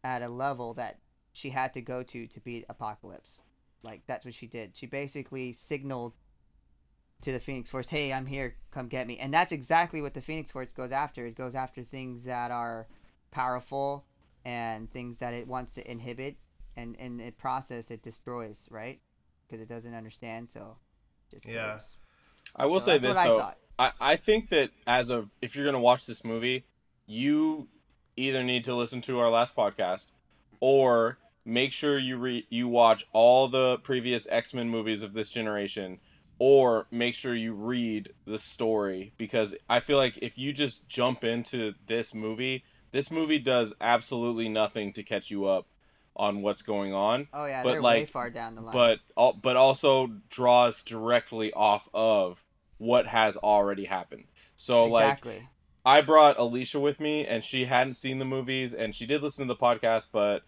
at 0.03 0.21
a 0.21 0.29
level 0.29 0.73
that 0.75 0.99
she 1.33 1.49
had 1.49 1.73
to 1.73 1.81
go 1.81 2.03
to 2.03 2.27
to 2.27 2.39
beat 2.39 2.65
Apocalypse. 2.69 3.39
Like 3.83 4.01
that's 4.07 4.25
what 4.25 4.33
she 4.33 4.47
did. 4.47 4.75
She 4.75 4.87
basically 4.87 5.53
signaled 5.53 6.13
to 7.21 7.31
the 7.31 7.39
Phoenix 7.39 7.69
Force, 7.69 7.89
"Hey, 7.89 8.13
I'm 8.13 8.25
here. 8.25 8.55
Come 8.71 8.87
get 8.87 9.07
me." 9.07 9.17
And 9.19 9.33
that's 9.33 9.51
exactly 9.51 10.01
what 10.01 10.13
the 10.13 10.21
Phoenix 10.21 10.51
Force 10.51 10.71
goes 10.71 10.91
after. 10.91 11.25
It 11.25 11.35
goes 11.35 11.55
after 11.55 11.83
things 11.83 12.23
that 12.23 12.51
are 12.51 12.87
powerful 13.31 14.05
and 14.45 14.91
things 14.91 15.19
that 15.19 15.33
it 15.33 15.47
wants 15.47 15.73
to 15.73 15.91
inhibit, 15.91 16.37
and 16.75 16.95
in 16.95 17.17
the 17.17 17.31
process, 17.31 17.91
it 17.91 18.01
destroys, 18.01 18.67
right? 18.71 18.99
Because 19.47 19.61
it 19.61 19.69
doesn't 19.69 19.93
understand. 19.93 20.49
So, 20.51 20.77
just 21.31 21.47
Yeah. 21.47 21.79
goes. 21.79 21.97
I 22.55 22.65
will 22.65 22.79
So 22.79 22.81
say 22.81 22.97
that's 22.97 22.99
this 22.99 23.17
what 23.17 23.17
I 23.17 23.29
thought. 23.29 23.57
I, 23.79 23.91
I 23.99 24.15
think 24.17 24.49
that 24.49 24.71
as 24.87 25.09
of 25.09 25.29
if 25.41 25.55
you're 25.55 25.65
gonna 25.65 25.79
watch 25.79 26.05
this 26.05 26.23
movie, 26.25 26.65
you 27.07 27.67
either 28.17 28.43
need 28.43 28.65
to 28.65 28.75
listen 28.75 29.01
to 29.03 29.19
our 29.19 29.29
last 29.29 29.55
podcast 29.55 30.11
or 30.59 31.17
make 31.45 31.71
sure 31.73 31.97
you 31.97 32.17
re- 32.17 32.45
you 32.49 32.67
watch 32.67 33.05
all 33.13 33.47
the 33.47 33.77
previous 33.79 34.27
X-Men 34.29 34.69
movies 34.69 35.03
of 35.03 35.13
this 35.13 35.29
generation 35.31 35.99
or 36.39 36.87
make 36.91 37.15
sure 37.15 37.35
you 37.35 37.53
read 37.53 38.11
the 38.25 38.39
story 38.39 39.13
because 39.17 39.55
I 39.69 39.79
feel 39.79 39.97
like 39.97 40.17
if 40.21 40.37
you 40.37 40.53
just 40.53 40.87
jump 40.87 41.23
into 41.23 41.73
this 41.85 42.13
movie, 42.13 42.63
this 42.91 43.11
movie 43.11 43.39
does 43.39 43.73
absolutely 43.81 44.49
nothing 44.49 44.93
to 44.93 45.03
catch 45.03 45.29
you 45.31 45.45
up 45.45 45.67
on 46.17 46.41
what's 46.41 46.63
going 46.63 46.93
on 46.93 47.27
Oh 47.33 47.45
yeah, 47.45 47.63
but, 47.63 47.71
they're 47.71 47.81
way 47.81 48.01
like, 48.01 48.09
far 48.09 48.29
down 48.29 48.55
the 48.55 48.61
line. 48.61 48.73
but 48.73 48.99
al- 49.17 49.33
but 49.33 49.55
also 49.55 50.07
draws 50.29 50.83
directly 50.83 51.53
off 51.53 51.87
of 51.93 52.43
what 52.79 53.07
has 53.07 53.37
already 53.37 53.85
happened. 53.85 54.25
So 54.55 54.85
like. 54.85 55.23
I 55.85 56.01
brought 56.01 56.37
Alicia 56.37 56.81
with 56.81 56.99
me 56.99 57.25
and 57.25 57.41
she 57.41 57.63
hadn't 57.63 57.93
seen 57.93 58.19
the 58.19 58.25
movies 58.25 58.73
and 58.73 58.93
she 58.93 59.05
did 59.05 59.23
listen 59.23 59.47
to 59.47 59.53
the 59.53 59.57
podcast 59.57 60.09
but 60.11 60.43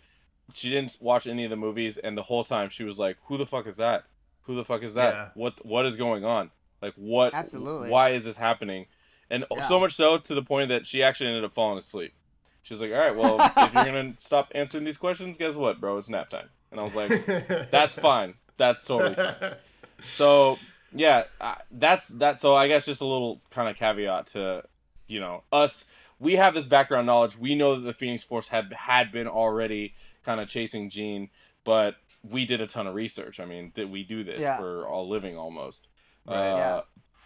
she 0.53 0.69
didn't 0.69 0.97
watch 0.99 1.27
any 1.27 1.45
of 1.45 1.49
the 1.49 1.55
movies 1.55 1.97
and 1.97 2.17
the 2.17 2.23
whole 2.23 2.43
time 2.43 2.67
she 2.67 2.83
was 2.83 2.99
like 2.99 3.15
who 3.23 3.37
the 3.37 3.45
fuck 3.45 3.65
is 3.65 3.77
that? 3.77 4.03
Who 4.41 4.55
the 4.55 4.65
fuck 4.65 4.83
is 4.83 4.95
that? 4.95 5.13
Yeah. 5.13 5.29
What 5.35 5.65
what 5.65 5.85
is 5.85 5.95
going 5.95 6.25
on? 6.25 6.51
Like 6.81 6.93
what 6.95 7.33
Absolutely. 7.33 7.89
why 7.89 8.09
is 8.09 8.25
this 8.25 8.35
happening? 8.35 8.87
And 9.29 9.45
Yeah. 9.49 9.61
so 9.63 9.79
much 9.79 9.93
so 9.93 10.17
to 10.17 10.35
the 10.35 10.43
point 10.43 10.69
that 10.69 10.85
she 10.85 11.03
actually 11.03 11.27
ended 11.27 11.45
up 11.45 11.53
falling 11.53 11.77
asleep. 11.77 12.13
She 12.63 12.73
was 12.73 12.81
like, 12.81 12.91
"All 12.91 12.97
right, 12.97 13.15
well, 13.15 13.37
if 13.39 13.73
you're 13.73 13.83
going 13.85 14.13
to 14.15 14.21
stop 14.21 14.51
answering 14.55 14.83
these 14.83 14.97
questions, 14.97 15.37
guess 15.37 15.55
what, 15.55 15.79
bro? 15.79 15.97
It's 15.97 16.09
nap 16.09 16.29
time." 16.29 16.49
And 16.71 16.79
I 16.79 16.83
was 16.83 16.95
like, 16.95 17.09
"That's 17.71 17.97
fine. 17.97 18.35
That's 18.57 18.85
totally 18.85 19.15
fine." 19.15 19.53
So 20.05 20.57
yeah, 20.93 21.23
uh, 21.41 21.55
that's 21.71 22.07
that. 22.19 22.39
So 22.39 22.55
I 22.55 22.69
guess 22.69 22.85
just 22.85 23.01
a 23.01 23.05
little 23.05 23.41
kind 23.51 23.67
of 23.67 23.75
caveat 23.75 24.27
to, 24.27 24.63
you 25.07 25.19
know, 25.19 25.43
us. 25.51 25.91
We 26.21 26.35
have 26.37 26.53
this 26.53 26.67
background 26.67 27.05
knowledge. 27.05 27.37
We 27.37 27.55
know 27.55 27.75
that 27.75 27.81
the 27.81 27.93
Phoenix 27.93 28.23
Force 28.23 28.47
had 28.47 28.71
had 28.71 29.11
been 29.11 29.27
already 29.27 29.93
kind 30.23 30.39
of 30.39 30.47
chasing 30.47 30.89
Jean, 30.89 31.29
but 31.65 31.95
we 32.29 32.45
did 32.45 32.61
a 32.61 32.67
ton 32.67 32.87
of 32.87 32.95
research. 32.95 33.41
I 33.41 33.45
mean, 33.45 33.73
that 33.75 33.89
we 33.89 34.03
do 34.03 34.23
this 34.23 34.41
Yeah. 34.41 34.57
for 34.57 34.87
all 34.87 35.09
living 35.09 35.37
almost. 35.37 35.87
Right. 36.25 36.35
Uh, 36.51 36.55
Yeah. 36.57 36.81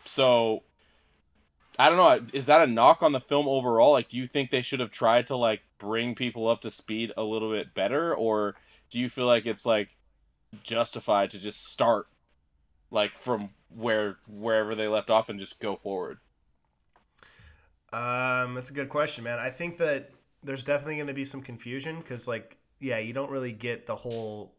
So 0.06 0.64
I 1.80 1.90
don't 1.90 1.98
know. 1.98 2.28
Is 2.34 2.46
that 2.48 2.68
a 2.68 2.72
knock 2.72 3.02
on 3.02 3.12
the 3.12 3.20
film 3.20 3.48
overall? 3.48 3.92
Like, 3.92 4.08
do 4.08 4.18
you 4.18 4.28
think 4.28 4.52
they 4.52 4.62
should 4.62 4.80
have 4.80 4.92
tried 4.92 5.28
to 5.28 5.36
like 5.36 5.62
bring 5.80 6.16
people 6.16 6.48
up 6.48 6.62
to 6.62 6.72
speed 6.72 7.12
a 7.18 7.24
little 7.24 7.52
bit 7.52 7.74
better, 7.74 8.16
or 8.16 8.56
do 8.90 9.00
you 9.00 9.10
feel 9.10 9.26
like 9.26 9.46
it's 9.46 9.66
like 9.66 9.90
justified 10.64 11.32
to 11.32 11.40
just 11.40 11.66
start 11.66 12.08
like 12.92 13.18
from 13.18 13.50
where 13.76 14.18
wherever 14.30 14.76
they 14.76 14.88
left 14.88 15.10
off 15.10 15.30
and 15.30 15.40
just 15.40 15.60
go 15.60 15.76
forward? 15.76 16.20
Um, 17.92 18.56
that's 18.56 18.70
a 18.70 18.74
good 18.74 18.90
question, 18.90 19.24
man. 19.24 19.40
I 19.40 19.50
think 19.50 19.78
that 19.78 20.12
there's 20.44 20.64
definitely 20.64 20.96
going 20.96 21.08
to 21.08 21.14
be 21.14 21.26
some 21.26 21.42
confusion 21.42 22.00
because, 22.00 22.28
like, 22.28 22.58
yeah, 22.80 22.98
you 22.98 23.14
don't 23.14 23.30
really 23.30 23.52
get 23.52 23.86
the 23.86 23.96
whole 23.96 24.54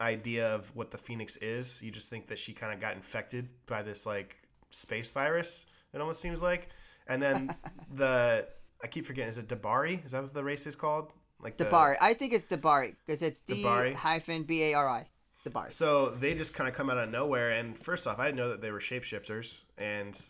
idea 0.00 0.54
of 0.54 0.74
what 0.76 0.90
the 0.90 0.98
Phoenix 0.98 1.36
is. 1.38 1.82
You 1.82 1.90
just 1.90 2.08
think 2.08 2.28
that 2.28 2.38
she 2.38 2.52
kind 2.52 2.72
of 2.72 2.80
got 2.80 2.94
infected 2.94 3.48
by 3.66 3.82
this 3.82 4.06
like 4.06 4.36
space 4.70 5.10
virus. 5.10 5.66
It 5.94 6.00
almost 6.00 6.20
seems 6.20 6.42
like, 6.42 6.68
and 7.06 7.22
then 7.22 7.54
the 7.94 8.46
I 8.82 8.86
keep 8.86 9.06
forgetting. 9.06 9.28
Is 9.28 9.38
it 9.38 9.48
D'Bari? 9.48 10.02
Is 10.04 10.12
that 10.12 10.22
what 10.22 10.34
the 10.34 10.44
race 10.44 10.66
is 10.66 10.76
called? 10.76 11.12
Like 11.40 11.56
D'Bari. 11.56 11.96
I 12.00 12.14
think 12.14 12.32
it's 12.32 12.46
D'Bari 12.46 12.94
because 13.06 13.22
it's 13.22 13.40
D 13.40 13.62
D'Bari? 13.62 13.94
hyphen 13.94 14.42
B 14.44 14.64
A 14.64 14.74
R 14.74 14.88
I. 14.88 15.06
D'Bari. 15.44 15.70
So 15.70 16.10
they 16.10 16.34
just 16.34 16.54
kind 16.54 16.68
of 16.68 16.74
come 16.74 16.90
out 16.90 16.98
of 16.98 17.10
nowhere. 17.10 17.50
And 17.50 17.78
first 17.78 18.06
off, 18.06 18.18
I 18.18 18.26
didn't 18.26 18.38
know 18.38 18.48
that 18.50 18.60
they 18.60 18.70
were 18.70 18.80
shapeshifters. 18.80 19.62
And 19.76 20.20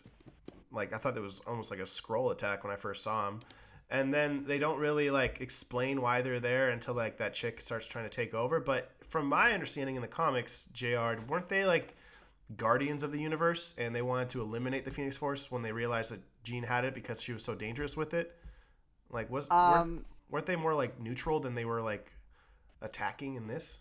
like, 0.71 0.93
I 0.93 0.97
thought 0.97 1.17
it 1.17 1.21
was 1.21 1.41
almost 1.47 1.71
like 1.71 1.79
a 1.79 1.83
Skrull 1.83 2.31
attack 2.31 2.63
when 2.63 2.71
I 2.71 2.75
first 2.75 3.03
saw 3.03 3.25
them. 3.25 3.39
And 3.91 4.13
then 4.13 4.45
they 4.45 4.59
don't 4.59 4.77
really 4.77 5.09
like 5.09 5.41
explain 5.41 6.01
why 6.01 6.21
they're 6.21 6.39
there 6.39 6.69
until 6.69 6.93
like 6.93 7.17
that 7.17 7.33
chick 7.33 7.59
starts 7.59 7.87
trying 7.87 8.05
to 8.05 8.09
take 8.09 8.35
over. 8.35 8.59
But 8.59 8.91
from 9.07 9.25
my 9.25 9.51
understanding 9.51 9.95
in 9.95 10.01
the 10.01 10.07
comics, 10.07 10.65
Jr. 10.73 11.15
weren't 11.27 11.49
they 11.49 11.65
like 11.65 11.95
guardians 12.57 13.03
of 13.03 13.11
the 13.11 13.19
universe 13.19 13.75
and 13.77 13.95
they 13.95 14.01
wanted 14.01 14.29
to 14.29 14.41
eliminate 14.41 14.85
the 14.85 14.91
Phoenix 14.91 15.17
Force 15.17 15.51
when 15.51 15.61
they 15.61 15.71
realized 15.71 16.11
that 16.11 16.21
Jean 16.43 16.63
had 16.63 16.85
it 16.85 16.93
because 16.93 17.21
she 17.21 17.33
was 17.33 17.43
so 17.43 17.55
dangerous 17.55 17.95
with 17.95 18.13
it? 18.13 18.35
Like, 19.09 19.29
was 19.29 19.49
weren't, 19.49 19.77
Um. 19.77 20.05
weren't 20.29 20.45
they 20.45 20.55
more 20.55 20.73
like 20.73 20.99
neutral 20.99 21.39
than 21.39 21.55
they 21.55 21.65
were 21.65 21.81
like 21.81 22.11
attacking 22.81 23.35
in 23.35 23.47
this? 23.47 23.79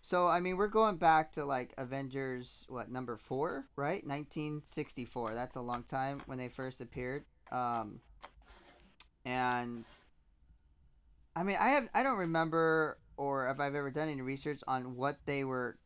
So 0.00 0.26
I 0.26 0.40
mean, 0.40 0.58
we're 0.58 0.68
going 0.68 0.96
back 0.96 1.32
to 1.32 1.44
like 1.44 1.72
Avengers, 1.78 2.66
what 2.68 2.90
number 2.90 3.16
four, 3.16 3.66
right? 3.74 4.06
1964. 4.06 5.34
That's 5.34 5.56
a 5.56 5.62
long 5.62 5.82
time 5.82 6.20
when 6.26 6.36
they 6.36 6.48
first 6.48 6.80
appeared. 6.80 7.24
Um, 7.50 8.00
and 9.24 9.84
I 11.34 11.42
mean, 11.42 11.56
I 11.58 11.70
have 11.70 11.88
I 11.94 12.02
don't 12.02 12.18
remember 12.18 12.98
or 13.16 13.48
if 13.48 13.60
I've 13.60 13.74
ever 13.74 13.90
done 13.90 14.08
any 14.08 14.20
research 14.20 14.60
on 14.66 14.96
what 14.96 15.16
they 15.24 15.44
were 15.44 15.78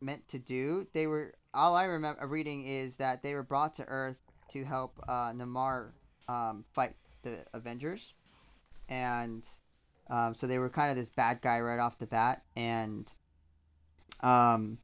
meant 0.00 0.26
to 0.28 0.38
do. 0.38 0.86
They 0.94 1.06
were 1.06 1.34
all 1.58 1.74
I 1.74 1.84
remember 1.84 2.26
reading 2.26 2.66
is 2.66 2.96
that 2.96 3.22
they 3.22 3.34
were 3.34 3.42
brought 3.42 3.74
to 3.74 3.84
Earth 3.84 4.18
to 4.50 4.64
help 4.64 4.98
uh, 5.08 5.32
Namor 5.32 5.90
um, 6.28 6.64
fight 6.72 6.94
the 7.22 7.44
Avengers, 7.52 8.14
and 8.88 9.46
um, 10.08 10.34
so 10.34 10.46
they 10.46 10.58
were 10.58 10.70
kind 10.70 10.90
of 10.90 10.96
this 10.96 11.10
bad 11.10 11.42
guy 11.42 11.60
right 11.60 11.80
off 11.80 11.98
the 11.98 12.06
bat, 12.06 12.42
and 12.56 13.12
um, 14.20 14.78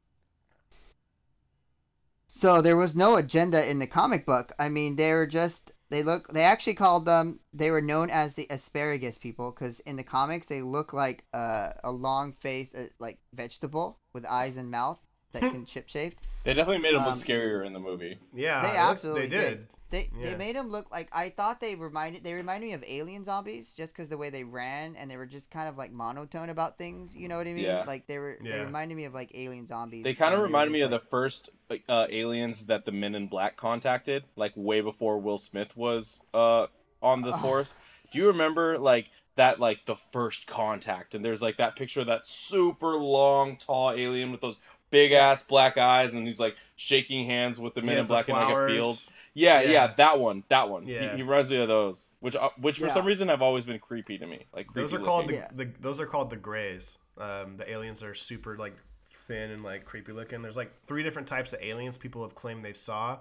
so 2.27 2.61
there 2.61 2.77
was 2.77 2.95
no 2.95 3.15
agenda 3.15 3.69
in 3.69 3.79
the 3.79 3.87
comic 3.87 4.25
book. 4.25 4.51
I 4.59 4.69
mean, 4.69 4.97
they 4.97 5.13
were 5.13 5.27
just 5.27 5.71
they 5.89 6.03
look. 6.03 6.27
They 6.33 6.43
actually 6.43 6.73
called 6.73 7.05
them. 7.05 7.39
They 7.53 7.71
were 7.71 7.81
known 7.81 8.09
as 8.09 8.33
the 8.33 8.47
asparagus 8.49 9.17
people 9.17 9.51
because 9.51 9.79
in 9.81 9.95
the 9.95 10.03
comics 10.03 10.47
they 10.47 10.61
look 10.61 10.91
like 10.91 11.23
a, 11.33 11.73
a 11.83 11.91
long 11.91 12.33
face, 12.33 12.75
uh, 12.75 12.87
like 12.99 13.19
vegetable 13.33 13.99
with 14.13 14.25
eyes 14.25 14.57
and 14.57 14.69
mouth 14.69 14.99
that 15.31 15.41
can 15.51 15.65
chip 15.65 15.87
shaped. 15.87 16.25
They 16.45 16.53
definitely 16.53 16.83
made 16.83 16.93
him 16.93 17.01
Um, 17.01 17.07
look 17.07 17.15
scarier 17.15 17.65
in 17.65 17.73
the 17.73 17.79
movie. 17.79 18.19
Yeah, 18.33 18.61
They 18.61 18.77
absolutely 18.77 19.29
they 19.29 19.37
did. 19.37 19.67
They 19.89 20.09
Yeah. 20.19 20.29
they 20.29 20.35
made 20.35 20.55
them 20.55 20.69
look 20.69 20.91
like 20.91 21.09
I 21.11 21.29
thought 21.29 21.59
they 21.59 21.75
reminded 21.75 22.23
they 22.23 22.33
reminded 22.33 22.67
me 22.67 22.73
of 22.73 22.83
alien 22.87 23.23
zombies 23.23 23.73
just 23.73 23.93
because 23.93 24.09
the 24.09 24.17
way 24.17 24.29
they 24.29 24.43
ran 24.43 24.95
and 24.95 25.09
they 25.09 25.17
were 25.17 25.25
just 25.25 25.49
kind 25.51 25.67
of 25.67 25.77
like 25.77 25.91
monotone 25.91 26.49
about 26.49 26.77
things. 26.77 27.15
You 27.15 27.27
know 27.27 27.37
what 27.37 27.47
I 27.47 27.53
mean? 27.53 27.65
Yeah. 27.65 27.83
Like 27.87 28.05
they 28.07 28.19
were 28.19 28.37
they 28.41 28.59
reminded 28.59 28.95
me 28.95 29.05
of 29.05 29.13
like 29.13 29.31
alien 29.33 29.67
zombies. 29.67 30.03
They 30.03 30.13
kind 30.13 30.33
of 30.35 30.43
reminded 30.43 30.71
me 30.71 30.79
just, 30.79 30.93
of 30.93 31.01
the 31.01 31.07
first 31.07 31.49
uh, 31.89 32.07
aliens 32.09 32.67
that 32.67 32.85
the 32.85 32.91
Men 32.91 33.15
in 33.15 33.27
Black 33.27 33.57
contacted, 33.57 34.23
like 34.35 34.53
way 34.55 34.81
before 34.81 35.19
Will 35.19 35.37
Smith 35.39 35.75
was 35.75 36.25
uh, 36.33 36.67
on 37.01 37.21
the 37.21 37.33
Oh. 37.33 37.37
force. 37.41 37.73
Do 38.11 38.19
you 38.19 38.27
remember 38.27 38.77
like 38.77 39.09
that, 39.35 39.59
like 39.59 39.79
the 39.85 39.95
first 39.95 40.47
contact? 40.47 41.15
And 41.15 41.23
there's 41.25 41.41
like 41.41 41.57
that 41.57 41.75
picture 41.75 42.01
of 42.01 42.07
that 42.07 42.25
super 42.25 42.95
long, 42.95 43.57
tall 43.57 43.91
alien 43.91 44.31
with 44.31 44.41
those 44.41 44.57
big 44.95 45.11
ass 45.11 45.43
black 45.43 45.77
eyes, 45.77 46.13
and 46.13 46.25
he's 46.25 46.39
like 46.39 46.55
shaking 46.77 47.25
hands 47.25 47.59
with 47.59 47.73
the 47.73 47.81
Men 47.81 47.97
in 47.97 48.05
Black 48.05 48.29
in 48.29 48.35
like 48.35 48.43
a 48.43 48.47
flowers. 48.47 48.71
field. 48.71 48.97
Yeah, 49.33 49.59
yeah, 49.61 49.69
Yeah. 49.71 49.87
that 49.97 50.19
one, 50.21 50.43
that 50.47 50.69
one. 50.69 50.87
Yeah. 50.87 51.11
He, 51.11 51.17
he 51.17 51.23
reminds 51.23 51.49
me 51.49 51.57
of 51.57 51.67
those, 51.67 52.09
which 52.21 52.35
uh, 52.37 52.49
which 52.57 52.79
for 52.79 52.85
Yeah. 52.85 52.93
some 52.93 53.05
reason 53.05 53.27
have 53.27 53.41
always 53.41 53.65
been 53.65 53.79
creepy 53.79 54.17
to 54.17 54.25
me. 54.25 54.45
Like 54.53 54.71
Those 54.73 54.93
are 54.93 54.97
creepy 54.97 55.05
called 55.05 55.27
the, 55.27 55.33
Yeah. 55.33 55.47
the 55.53 55.65
those 55.81 55.99
are 55.99 56.05
called 56.05 56.29
the 56.29 56.37
grays. 56.37 56.97
Um, 57.17 57.57
the 57.57 57.69
aliens 57.69 58.01
are 58.03 58.13
super 58.13 58.57
like 58.57 58.75
thin 59.09 59.51
and 59.51 59.63
like 59.63 59.83
creepy 59.85 60.13
looking. 60.13 60.41
There's 60.41 60.55
like 60.57 60.71
three 60.87 61.03
different 61.03 61.27
types 61.27 61.51
of 61.51 61.59
aliens 61.61 61.97
people 61.97 62.21
have 62.23 62.35
claimed 62.35 62.63
they 62.63 62.71
saw, 62.73 63.17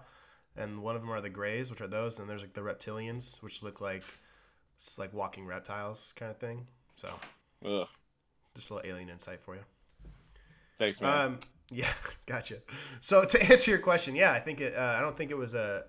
and 0.56 0.80
one 0.82 0.94
of 0.94 1.02
them 1.02 1.10
are 1.10 1.20
the 1.20 1.30
grays, 1.30 1.70
which 1.70 1.80
are 1.80 1.88
those, 1.88 2.20
and 2.20 2.28
there's 2.30 2.42
like 2.42 2.54
the 2.54 2.60
reptilians, 2.60 3.42
which 3.42 3.62
look 3.64 3.80
like 3.80 4.04
just 4.80 4.98
like 5.00 5.12
walking 5.12 5.46
reptiles 5.46 6.12
kind 6.16 6.30
of 6.30 6.38
thing. 6.38 6.66
So 6.96 7.08
Ugh. 7.64 7.88
just 8.54 8.70
a 8.70 8.74
little 8.74 8.88
alien 8.88 9.08
insight 9.08 9.40
for 9.40 9.56
you. 9.56 9.62
Thanks, 10.78 11.00
man. 11.00 11.26
Um, 11.26 11.38
yeah, 11.70 11.92
gotcha. 12.26 12.56
So 13.00 13.24
to 13.24 13.42
answer 13.52 13.70
your 13.70 13.80
question, 13.80 14.14
yeah, 14.14 14.32
I 14.32 14.40
think 14.40 14.60
it. 14.60 14.74
Uh, 14.76 14.94
I 14.96 15.00
don't 15.00 15.16
think 15.16 15.30
it 15.30 15.36
was 15.36 15.54
a. 15.54 15.84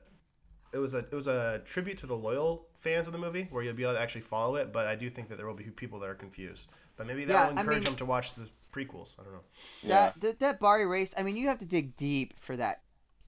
It 0.74 0.78
was 0.80 0.94
a 0.94 1.00
it 1.00 1.14
was 1.14 1.28
a 1.28 1.62
tribute 1.64 1.98
to 2.00 2.08
the 2.08 2.16
loyal 2.18 2.68
fans 2.80 3.08
of 3.08 3.14
the 3.14 3.20
movie 3.20 3.48
where 3.50 3.64
you'll 3.64 3.74
be 3.76 3.84
able 3.84 3.94
to 3.94 4.00
actually 4.02 4.22
follow 4.22 4.56
it, 4.58 4.74
but 4.74 4.88
I 4.88 4.96
do 4.96 5.10
think 5.10 5.30
that 5.30 5.38
there 5.38 5.48
will 5.48 5.54
be 5.54 5.64
people 5.66 6.00
that 6.00 6.10
are 6.10 6.16
confused. 6.16 6.70
But 6.98 7.08
maybe 7.08 7.24
that 7.26 7.34
Yeah, 7.34 7.50
will 7.50 7.58
I 7.58 7.62
encourage 7.62 7.78
mean- 7.78 7.84
them 7.86 7.96
to 7.98 8.06
watch 8.06 8.34
the 8.34 8.50
prequels. 8.74 9.18
I 9.20 9.24
don't 9.24 9.34
know. 9.34 9.40
yeah. 9.84 9.88
that 9.88 10.22
that 10.22 10.40
that 10.40 10.60
Bari 10.60 10.86
race. 10.86 11.14
I 11.18 11.24
mean, 11.24 11.38
you 11.38 11.48
have 11.48 11.60
to 11.60 11.66
dig 11.66 11.96
deep 11.96 12.34
for 12.40 12.58
that 12.58 12.82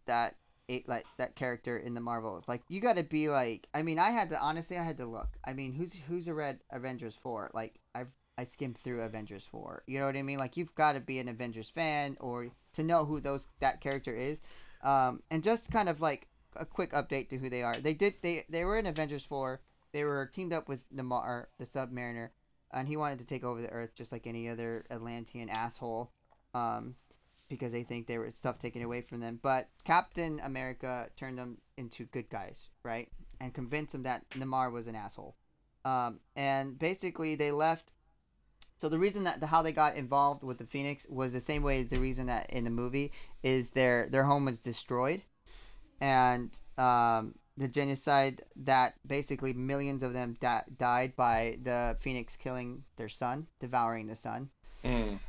that 0.07 0.35
eight 0.69 0.89
like 0.89 1.05
that 1.17 1.35
character 1.35 1.77
in 1.77 1.93
the 1.93 2.01
Marvels. 2.01 2.43
Like 2.49 2.63
you 2.67 2.81
got 2.81 2.97
to 2.97 3.03
be 3.03 3.29
like. 3.29 3.67
I 3.73 3.81
mean, 3.81 3.97
I 3.99 4.11
had 4.11 4.29
to 4.31 4.41
honestly, 4.41 4.77
I 4.77 4.83
had 4.83 4.97
to 4.97 5.05
look. 5.05 5.29
I 5.45 5.53
mean, 5.53 5.71
who's 5.73 5.93
who's 5.93 6.27
a 6.27 6.33
Red 6.33 6.59
Avengers 6.71 7.15
for? 7.15 7.49
Like 7.53 7.79
I've 7.95 8.11
I 8.37 8.43
skimmed 8.43 8.77
through 8.77 9.01
Avengers 9.01 9.47
four. 9.49 9.83
You 9.87 9.99
know 9.99 10.05
what 10.05 10.15
I 10.15 10.21
mean? 10.21 10.37
Like 10.37 10.57
you've 10.57 10.75
got 10.75 10.93
to 10.93 10.99
be 10.99 11.19
an 11.19 11.27
Avengers 11.27 11.69
fan 11.69 12.17
or 12.19 12.49
to 12.73 12.83
know 12.83 13.05
who 13.05 13.19
those 13.19 13.47
that 13.59 13.81
character 13.81 14.15
is. 14.15 14.39
Um, 14.83 15.23
and 15.31 15.43
just 15.43 15.71
kind 15.71 15.89
of 15.89 16.01
like 16.01 16.27
a 16.55 16.65
quick 16.65 16.91
update 16.93 17.29
to 17.29 17.37
who 17.37 17.49
they 17.49 17.63
are. 17.63 17.75
They 17.75 17.93
did 17.93 18.15
they 18.21 18.45
they 18.49 18.63
were 18.63 18.77
in 18.77 18.85
Avengers 18.85 19.23
four. 19.23 19.61
They 19.91 20.03
were 20.03 20.29
teamed 20.31 20.53
up 20.53 20.69
with 20.69 20.85
Namor, 20.93 21.45
the 21.57 21.65
Submariner, 21.65 22.29
and 22.71 22.87
he 22.87 22.97
wanted 22.97 23.19
to 23.19 23.25
take 23.25 23.43
over 23.43 23.61
the 23.61 23.71
Earth 23.71 23.95
just 23.95 24.11
like 24.11 24.27
any 24.27 24.49
other 24.49 24.85
Atlantean 24.91 25.49
asshole, 25.49 26.11
um, 26.53 26.95
because 27.49 27.71
they 27.71 27.83
think 27.83 28.05
they 28.05 28.17
were 28.17 28.31
stuff 28.31 28.59
taken 28.59 28.83
away 28.83 29.01
from 29.01 29.19
them. 29.19 29.39
But 29.41 29.69
Captain 29.83 30.39
America 30.43 31.07
turned 31.15 31.39
them 31.39 31.57
into 31.77 32.05
good 32.05 32.29
guys, 32.29 32.69
right, 32.83 33.09
and 33.39 33.53
convinced 33.53 33.93
them 33.93 34.03
that 34.03 34.29
Namor 34.31 34.71
was 34.71 34.87
an 34.87 34.95
asshole. 34.95 35.35
Um, 35.85 36.19
and 36.35 36.77
basically 36.77 37.35
they 37.35 37.51
left. 37.51 37.93
So 38.77 38.89
the 38.89 38.99
reason 38.99 39.23
that 39.23 39.39
the, 39.39 39.47
how 39.47 39.61
they 39.61 39.71
got 39.71 39.95
involved 39.95 40.43
with 40.43 40.59
the 40.59 40.65
Phoenix 40.65 41.07
was 41.09 41.33
the 41.33 41.39
same 41.41 41.63
way 41.63 41.81
as 41.81 41.87
the 41.87 41.97
reason 41.99 42.27
that 42.27 42.49
in 42.51 42.63
the 42.63 42.69
movie 42.69 43.11
is 43.43 43.71
their 43.71 44.07
their 44.09 44.23
home 44.23 44.45
was 44.45 44.59
destroyed, 44.59 45.21
and 45.99 46.57
um, 46.77 47.35
the 47.57 47.67
genocide 47.67 48.43
that 48.55 48.93
basically 49.05 49.53
millions 49.53 50.03
of 50.03 50.13
them 50.13 50.37
da- 50.39 50.61
died 50.77 51.15
by 51.15 51.57
the 51.63 51.97
Phoenix 51.99 52.37
killing 52.37 52.83
their 52.97 53.09
son, 53.09 53.47
devouring 53.59 54.07
the 54.07 54.15
son. 54.15 54.49
Mm. 54.85 55.19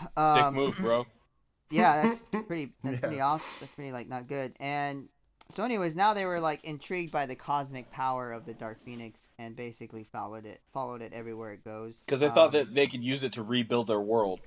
Dick 0.00 0.10
Um, 0.16 0.54
move, 0.54 0.76
bro. 0.76 1.06
yeah, 1.70 2.02
that's 2.02 2.20
pretty. 2.46 2.72
That's 2.84 2.94
Yeah. 2.96 3.00
pretty 3.00 3.20
awesome. 3.20 3.48
That's 3.60 3.72
pretty 3.72 3.92
like 3.92 4.08
not 4.08 4.28
good. 4.28 4.54
And 4.60 5.08
so, 5.50 5.64
anyways, 5.64 5.96
now 5.96 6.14
they 6.14 6.26
were 6.26 6.40
like 6.40 6.64
intrigued 6.64 7.12
by 7.12 7.26
the 7.26 7.36
cosmic 7.36 7.90
power 7.90 8.32
of 8.32 8.44
the 8.44 8.54
Dark 8.54 8.80
Phoenix 8.80 9.28
and 9.38 9.56
basically 9.56 10.04
followed 10.04 10.44
it, 10.44 10.60
followed 10.72 11.02
it 11.02 11.12
everywhere 11.12 11.52
it 11.52 11.64
goes. 11.64 12.02
Because 12.04 12.20
they 12.20 12.28
thought 12.28 12.48
Um, 12.48 12.52
that 12.52 12.74
they 12.74 12.86
could 12.86 13.04
use 13.04 13.24
it 13.24 13.32
to 13.34 13.42
rebuild 13.42 13.86
their 13.86 14.00
world, 14.00 14.40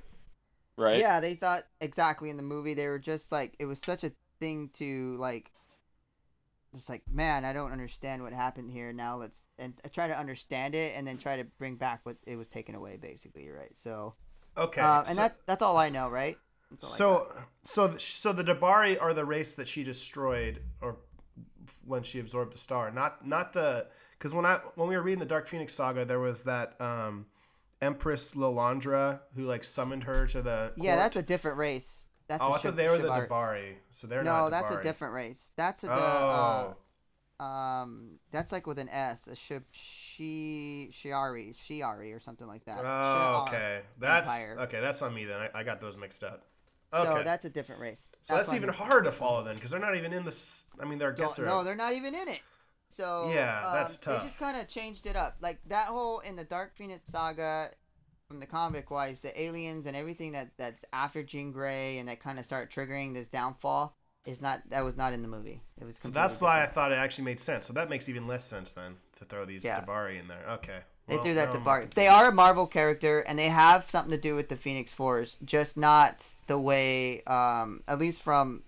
right? 0.78 0.98
Yeah, 1.00 1.20
they 1.20 1.36
thought 1.36 1.64
exactly 1.80 2.30
in 2.30 2.38
the 2.38 2.44
movie 2.44 2.74
they 2.74 2.88
were 2.88 3.00
just 3.00 3.32
like 3.32 3.56
it 3.60 3.66
was 3.66 3.80
such 3.80 4.04
a 4.04 4.12
thing 4.40 4.70
to 4.74 5.16
like. 5.18 5.52
It's 6.74 6.88
like, 6.88 7.04
man, 7.12 7.44
I 7.44 7.52
don't 7.52 7.72
understand 7.74 8.24
what 8.24 8.32
happened 8.34 8.72
here. 8.72 8.94
Now 8.94 9.18
let's 9.18 9.44
and 9.60 9.74
uh, 9.84 9.90
try 9.90 10.08
to 10.08 10.18
understand 10.18 10.74
it, 10.74 10.96
and 10.96 11.06
then 11.06 11.18
try 11.18 11.36
to 11.36 11.44
bring 11.44 11.76
back 11.76 12.00
what 12.04 12.18
it 12.26 12.38
was 12.38 12.48
taken 12.48 12.76
away, 12.76 12.98
basically, 12.98 13.50
right? 13.50 13.76
So, 13.76 14.16
Okay, 14.58 14.82
uh, 14.82 15.04
and 15.08 15.16
so, 15.16 15.22
that 15.22 15.38
that's 15.48 15.62
all 15.62 15.78
I 15.78 15.90
know, 15.90 16.10
right? 16.10 16.38
That's 16.72 16.84
all 16.84 16.94
I 16.94 16.96
so 16.98 17.44
so 17.64 17.88
th- 17.90 18.02
so 18.02 18.34
the 18.34 18.44
D'Bari 18.44 18.98
are 19.00 19.14
the 19.14 19.26
race 19.26 19.54
that 19.54 19.68
she 19.68 19.84
destroyed, 19.84 20.62
or 20.82 20.98
when 21.86 22.04
she 22.04 22.20
absorbed 22.20 22.54
the 22.54 22.58
star. 22.58 22.92
Not 22.92 23.26
not 23.28 23.54
the 23.54 23.88
because 24.18 24.34
when 24.34 24.46
I 24.46 24.60
when 24.76 24.88
we 24.88 24.96
were 24.96 25.02
reading 25.02 25.20
the 25.20 25.26
Dark 25.26 25.48
Phoenix 25.48 25.74
saga, 25.74 26.06
there 26.06 26.20
was 26.20 26.44
that 26.44 26.80
um, 26.82 27.26
Empress 27.82 28.34
Lilandra 28.34 29.20
who 29.36 29.44
like 29.44 29.64
summoned 29.64 30.04
her 30.04 30.28
to 30.28 30.42
the. 30.42 30.74
Yeah, 30.78 30.96
that's 30.96 31.16
a 31.16 31.24
different 31.24 31.58
race. 31.58 32.06
That's 32.28 32.42
Oh, 32.42 32.54
I 32.54 32.58
thought 32.60 32.76
they 32.76 32.88
were 32.88 32.98
the. 32.98 33.10
D'Bari, 33.10 33.76
so 33.90 34.08
they're 34.08 34.24
No, 34.24 34.50
that's 34.50 34.72
a 34.72 34.82
different 34.82 35.14
race. 35.14 35.52
That's 35.58 35.84
a, 35.84 35.88
the 35.88 35.94
Oh, 35.94 36.76
uh, 37.40 37.44
um, 37.44 38.20
that's 38.32 38.52
like 38.52 38.68
with 38.68 38.78
an 38.78 38.88
S, 38.90 39.28
a 39.28 39.32
Shib 39.32 39.64
Shi 39.72 40.92
Shiari 40.94 41.56
Shiari 41.56 42.16
or 42.16 42.20
something 42.20 42.48
like 42.48 42.64
that. 42.66 42.80
oh, 42.80 42.84
Shi'ar. 42.84 43.48
okay. 43.48 43.82
That's 44.00 44.28
Empire. 44.28 44.58
okay. 44.62 44.80
That's 44.80 45.02
on 45.02 45.14
me 45.14 45.26
then. 45.26 45.42
I, 45.42 45.60
I 45.60 45.64
got 45.64 45.82
those 45.82 45.98
mixed 45.98 46.24
up. 46.24 46.46
So 46.94 47.04
Okay. 47.04 47.24
that's 47.24 47.46
a 47.46 47.50
different 47.50 47.82
race. 47.82 48.10
So 48.22 48.36
that's, 48.36 48.48
why 48.50 48.56
even 48.58 48.70
hard 48.70 49.06
to 49.06 49.12
follow 49.12 49.44
then, 49.44 49.56
because 49.56 49.72
they're 49.72 49.80
not 49.80 49.96
even 49.96 50.12
in 50.12 50.26
this. 50.26 50.66
I 50.80 50.86
mean, 50.86 51.00
they're 51.00 51.14
I 51.14 51.16
guess 51.16 51.36
they're. 51.36 51.46
no, 51.46 51.64
they're 51.64 51.76
not 51.76 51.94
even 51.94 52.14
in 52.14 52.28
it. 52.28 52.42
So 52.90 53.30
Yeah, 53.34 53.62
um, 53.66 53.74
that's 53.74 53.98
They 53.98 54.20
just 54.20 54.38
kind 54.38 54.60
of 54.60 54.68
changed 54.68 55.06
it 55.06 55.16
up, 55.16 55.38
like 55.40 55.60
that 55.68 55.88
whole 55.88 56.20
in 56.20 56.36
the 56.36 56.44
Dark 56.44 56.76
Phoenix 56.76 57.10
saga, 57.10 57.70
from 58.28 58.40
the 58.40 58.46
comic 58.46 58.92
wise, 58.92 59.22
the 59.22 59.42
aliens 59.42 59.86
and 59.86 59.96
everything 59.96 60.34
that 60.34 60.52
that's 60.58 60.86
after 60.94 61.24
Jean 61.24 61.52
Grey 61.52 61.98
and 61.98 62.08
that 62.10 62.20
kind 62.20 62.40
of 62.40 62.46
start 62.46 62.72
triggering 62.72 63.14
this 63.14 63.28
downfall 63.28 63.96
is 64.26 64.42
not 64.42 64.62
that 64.70 64.84
was 64.84 64.96
not 64.96 65.14
in 65.14 65.22
the 65.22 65.28
movie. 65.28 65.62
It 65.80 65.86
was. 65.86 65.98
so 65.98 66.10
that's 66.10 66.42
why 66.42 66.64
I 66.64 66.68
thought 66.68 66.92
it 66.92 66.96
actually 66.96 67.26
made 67.26 67.40
sense. 67.40 67.66
So 67.66 67.74
that 67.74 67.90
makes 67.90 68.08
even 68.08 68.28
less 68.28 68.46
sense 68.46 68.74
then 68.74 68.96
to 69.20 69.26
throw 69.26 69.46
these 69.46 69.66
Yeah. 69.66 69.80
In 69.80 70.28
there. 70.28 70.46
Okay. 70.52 70.80
They 71.08 71.16
Well, 71.16 71.24
threw 71.24 71.34
that 71.34 71.52
to 71.54 71.60
Bart. 71.60 71.92
They 71.92 72.08
are 72.08 72.30
a 72.30 72.34
Marvel 72.34 72.68
character, 72.68 73.20
and 73.22 73.38
they 73.38 73.50
have 73.50 73.90
something 73.90 74.12
to 74.12 74.18
do 74.18 74.36
with 74.36 74.50
the 74.50 74.56
Phoenix 74.56 74.94
Force, 74.94 75.36
just 75.44 75.78
not 75.78 76.26
the 76.48 76.58
way, 76.60 77.22
um, 77.24 77.84
at 77.88 78.00
least 78.00 78.22
from. 78.22 78.64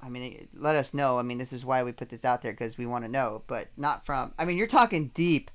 I 0.00 0.08
mean, 0.08 0.48
let 0.54 0.76
us 0.76 0.94
know. 0.94 1.18
I 1.18 1.22
mean, 1.22 1.38
this 1.38 1.52
is 1.52 1.64
why 1.64 1.82
we 1.84 1.92
put 1.92 2.08
this 2.10 2.24
out 2.24 2.42
there 2.42 2.52
because 2.52 2.76
we 2.76 2.86
want 2.86 3.04
to 3.04 3.10
know, 3.10 3.42
but 3.46 3.66
not 3.76 4.04
from. 4.04 4.34
I 4.38 4.44
mean, 4.44 4.58
you're 4.58 4.66
talking 4.66 5.08
deep, 5.14 5.50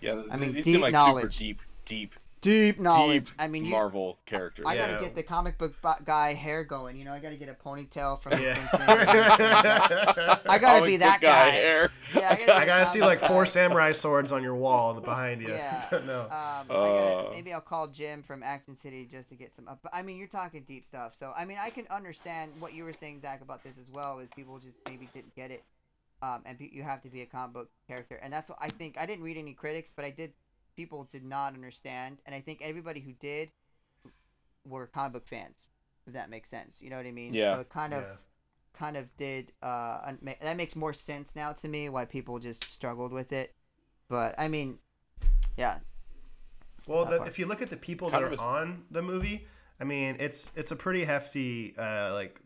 Yeah, 0.00 0.22
I 0.30 0.36
mean, 0.36 0.52
these 0.52 0.66
deep 0.66 0.66
seem 0.70 0.80
like 0.80 0.94
knowledge. 0.94 1.26
super 1.26 1.28
deep, 1.28 1.62
deep, 1.84 2.14
deep 2.42 2.78
knowledge. 2.78 3.24
deep 3.26 3.34
I 3.38 3.48
mean, 3.48 3.64
you, 3.64 3.70
Marvel 3.70 4.18
characters. 4.26 4.66
I 4.68 4.76
gotta 4.76 4.98
get 5.00 5.14
the 5.16 5.22
comic 5.22 5.56
book 5.56 5.74
bu- 5.80 6.04
guy 6.04 6.34
hair 6.34 6.62
going. 6.64 6.96
You 6.96 7.04
know, 7.06 7.12
I 7.12 7.18
gotta 7.20 7.36
get 7.36 7.48
a 7.48 7.54
ponytail 7.54 8.20
from 8.22 8.32
the 8.32 8.42
Yeah. 8.42 8.54
Simpsons. 8.54 8.82
I 10.46 10.58
gotta 10.58 10.78
Comic 10.80 10.84
be 10.86 10.96
that 10.98 11.20
guy. 11.20 11.48
hair. 11.50 11.90
Yeah, 12.14 12.28
I 12.30 12.36
gotta, 12.36 12.54
I 12.62 12.66
gotta 12.66 12.86
see 12.86 12.98
comic 13.00 13.20
like 13.22 13.30
four 13.30 13.44
guy. 13.44 13.48
samurai 13.48 13.92
swords 13.92 14.32
on 14.32 14.42
your 14.42 14.54
wall 14.54 15.00
behind 15.00 15.40
you. 15.42 15.48
Yeah. 15.48 15.82
no. 16.06 16.22
Um, 16.22 16.28
Uh. 16.30 16.64
gotta, 16.68 17.30
maybe 17.32 17.52
I'll 17.52 17.60
call 17.60 17.86
Jim 17.88 18.22
from 18.22 18.42
Action 18.42 18.76
City 18.76 19.06
just 19.10 19.28
to 19.30 19.34
get 19.34 19.54
some. 19.54 19.68
Up. 19.68 19.78
I 19.92 20.02
mean, 20.02 20.18
you're 20.18 20.28
talking 20.28 20.62
deep 20.64 20.86
stuff, 20.86 21.14
so 21.16 21.32
I 21.36 21.44
mean, 21.44 21.58
I 21.60 21.70
can 21.70 21.86
understand 21.90 22.52
what 22.58 22.74
you 22.74 22.84
were 22.84 22.92
saying, 22.92 23.20
Zach, 23.20 23.40
about 23.40 23.62
this 23.64 23.78
as 23.78 23.90
well. 23.90 24.18
Is 24.18 24.28
people 24.30 24.58
just 24.58 24.76
maybe 24.88 25.08
didn't 25.14 25.34
get 25.36 25.50
it, 25.50 25.62
um, 26.20 26.42
and 26.44 26.58
pe- 26.58 26.70
you 26.72 26.82
have 26.82 27.00
to 27.02 27.08
be 27.08 27.22
a 27.22 27.26
comic 27.26 27.54
book 27.54 27.70
character, 27.86 28.16
and 28.22 28.32
that's 28.32 28.48
what 28.48 28.58
I 28.60 28.68
think. 28.68 28.96
I 28.98 29.06
didn't 29.06 29.24
read 29.24 29.36
any 29.36 29.54
critics, 29.54 29.92
but 29.94 30.04
I 30.04 30.10
did. 30.10 30.32
People 30.76 31.04
did 31.04 31.24
not 31.24 31.54
understand, 31.54 32.18
and 32.26 32.34
I 32.34 32.40
think 32.40 32.60
everybody 32.62 33.00
who 33.00 33.12
did 33.12 33.50
were 34.66 34.86
comic 34.86 35.12
book 35.12 35.26
fans. 35.26 35.66
If 36.06 36.14
that 36.14 36.30
makes 36.30 36.48
sense, 36.48 36.82
you 36.82 36.90
know 36.90 36.96
what 36.96 37.06
I 37.06 37.12
mean? 37.12 37.34
Yeah. 37.34 37.54
So 37.54 37.60
it 37.60 37.68
kind 37.68 37.94
of, 37.94 38.02
Yeah. 38.02 38.16
kind 38.72 38.96
of 38.96 39.16
did. 39.16 39.52
Uh, 39.62 40.12
that 40.40 40.56
makes 40.56 40.74
more 40.74 40.92
sense 40.92 41.36
now 41.36 41.52
to 41.52 41.68
me 41.68 41.88
why 41.88 42.04
people 42.04 42.38
just 42.38 42.64
struggled 42.72 43.12
with 43.12 43.32
it. 43.32 43.54
But 44.08 44.34
I 44.38 44.48
mean, 44.48 44.78
yeah, 45.56 45.78
Well, 46.88 47.04
the, 47.04 47.22
if 47.22 47.38
you 47.38 47.46
look 47.46 47.62
at 47.62 47.70
the 47.70 47.76
people 47.76 48.10
Kind 48.10 48.24
that 48.24 48.28
are 48.28 48.30
a 48.30 48.34
s- 48.34 48.40
on 48.40 48.84
the 48.90 49.02
movie, 49.02 49.46
I 49.80 49.84
mean, 49.84 50.16
it's 50.18 50.50
it's 50.56 50.70
a 50.72 50.76
pretty 50.76 51.04
hefty 51.04 51.74
uh, 51.78 52.12
like 52.12 52.40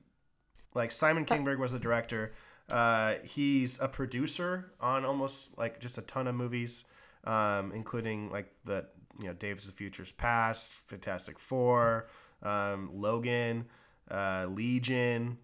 like 0.74 0.92
Simon 0.92 1.24
Kinberg 1.24 1.58
was 1.58 1.72
the 1.72 1.78
director. 1.78 2.32
Uh, 2.68 3.14
he's 3.24 3.80
a 3.80 3.88
producer 3.88 4.72
on 4.80 5.04
almost 5.04 5.56
like 5.56 5.80
just 5.80 5.98
a 5.98 6.02
ton 6.02 6.26
of 6.26 6.34
movies, 6.34 6.84
um, 7.26 7.72
including 7.72 8.30
like 8.30 8.52
the 8.64 8.86
you 9.20 9.26
know 9.26 9.34
Days 9.34 9.68
of 9.68 9.74
Future's 9.74 10.12
Past, 10.12 10.72
Fantastic 10.72 11.38
Four, 11.38 12.08
um, 12.42 12.90
Logan, 12.92 13.64
uh, 14.10 14.46
Legion, 14.48 15.38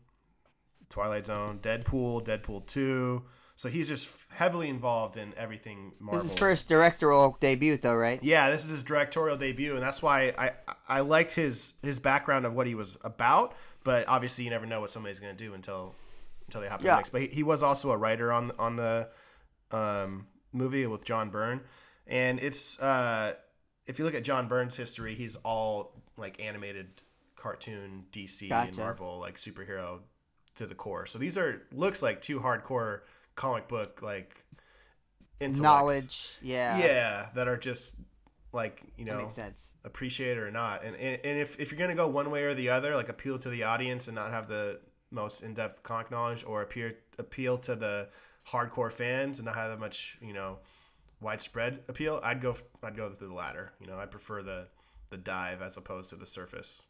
Twilight 0.88 1.26
Zone, 1.26 1.58
Deadpool, 1.62 2.24
Deadpool 2.24 2.66
Two. 2.66 3.22
So 3.56 3.68
he's 3.68 3.86
just 3.86 4.10
heavily 4.30 4.68
involved 4.68 5.16
in 5.16 5.32
everything 5.36 5.92
Marvel. 6.00 6.18
this 6.18 6.26
is 6.26 6.32
his 6.32 6.38
first 6.38 6.68
directorial 6.68 7.36
debut, 7.38 7.76
though, 7.76 7.94
right? 7.94 8.18
Yeah, 8.22 8.50
this 8.50 8.64
is 8.64 8.70
his 8.72 8.82
directorial 8.82 9.36
debut, 9.36 9.74
and 9.74 9.82
that's 9.82 10.02
why 10.02 10.32
I 10.38 10.50
I 10.88 11.00
liked 11.00 11.32
his 11.32 11.74
his 11.82 11.98
background 11.98 12.44
of 12.46 12.54
what 12.54 12.66
he 12.66 12.74
was 12.74 12.98
about. 13.04 13.54
But 13.84 14.08
obviously, 14.08 14.44
you 14.44 14.50
never 14.50 14.66
know 14.66 14.80
what 14.80 14.90
somebody's 14.90 15.20
going 15.20 15.36
to 15.36 15.44
do 15.44 15.54
until 15.54 15.94
until 16.46 16.60
they 16.60 16.68
hop 16.68 16.80
in 16.80 16.86
Yeah. 16.86 16.92
the 16.94 16.98
mix. 16.98 17.10
But 17.10 17.20
he, 17.22 17.26
he 17.28 17.42
was 17.42 17.62
also 17.62 17.90
a 17.92 17.96
writer 17.96 18.32
on 18.32 18.50
on 18.58 18.76
the 18.76 19.08
um, 19.70 20.26
movie 20.52 20.86
with 20.86 21.04
John 21.04 21.30
Byrne, 21.30 21.60
and 22.06 22.38
it's 22.40 22.78
uh, 22.80 23.34
if 23.86 23.98
you 23.98 24.04
look 24.04 24.14
at 24.14 24.24
John 24.24 24.48
Byrne's 24.48 24.76
history, 24.76 25.14
he's 25.14 25.36
all 25.36 26.00
like 26.16 26.40
animated 26.40 26.88
cartoon 27.36 28.04
DC 28.12 28.52
and 28.52 28.76
Marvel 28.76 29.18
like 29.18 29.36
superhero 29.36 29.98
to 30.56 30.66
the 30.66 30.74
core. 30.74 31.06
So 31.06 31.18
these 31.18 31.36
are 31.36 31.62
looks 31.72 32.02
like 32.02 32.22
two 32.22 32.40
hardcore 32.40 33.00
comic 33.34 33.68
book 33.68 34.00
like. 34.02 34.44
Knowledge, 35.40 36.38
yeah, 36.40 36.78
Yeah, 36.78 37.26
that 37.34 37.48
are 37.48 37.56
just 37.56 37.96
like 38.52 38.82
you 38.96 39.04
know 39.04 39.28
appreciate 39.84 40.36
it 40.36 40.40
or 40.40 40.52
not. 40.52 40.84
And 40.84 40.94
and, 40.94 41.20
and 41.24 41.40
if, 41.40 41.58
if 41.58 41.72
you're 41.72 41.80
gonna 41.80 41.96
go 41.96 42.06
one 42.06 42.30
way 42.30 42.44
or 42.44 42.54
the 42.54 42.68
other, 42.68 42.94
like 42.94 43.08
appeal 43.08 43.38
to 43.40 43.48
the 43.48 43.64
audience 43.64 44.06
and 44.06 44.14
not 44.14 44.30
have 44.30 44.46
the 44.46 44.78
most 45.10 45.42
in 45.42 45.54
depth 45.54 45.82
comic 45.82 46.12
knowledge, 46.12 46.44
or 46.44 46.62
appeal 46.62 46.92
appeal 47.18 47.58
to 47.58 47.74
the 47.74 48.08
hardcore 48.48 48.92
fans 48.92 49.38
and 49.38 49.46
not 49.46 49.54
have 49.54 49.70
that 49.70 49.80
much 49.80 50.18
you 50.20 50.32
know 50.32 50.58
widespread 51.20 51.80
appeal, 51.88 52.20
I'd 52.22 52.42
go 52.42 52.56
I'd 52.82 52.96
go 52.96 53.10
through 53.10 53.28
the 53.28 53.34
latter. 53.34 53.72
You 53.80 53.86
know, 53.86 53.98
I 53.98 54.06
prefer 54.06 54.42
the 54.42 54.66
the 55.10 55.16
dive 55.16 55.62
as 55.62 55.76
opposed 55.76 56.10
to 56.10 56.16
the 56.16 56.26
surface. 56.26 56.82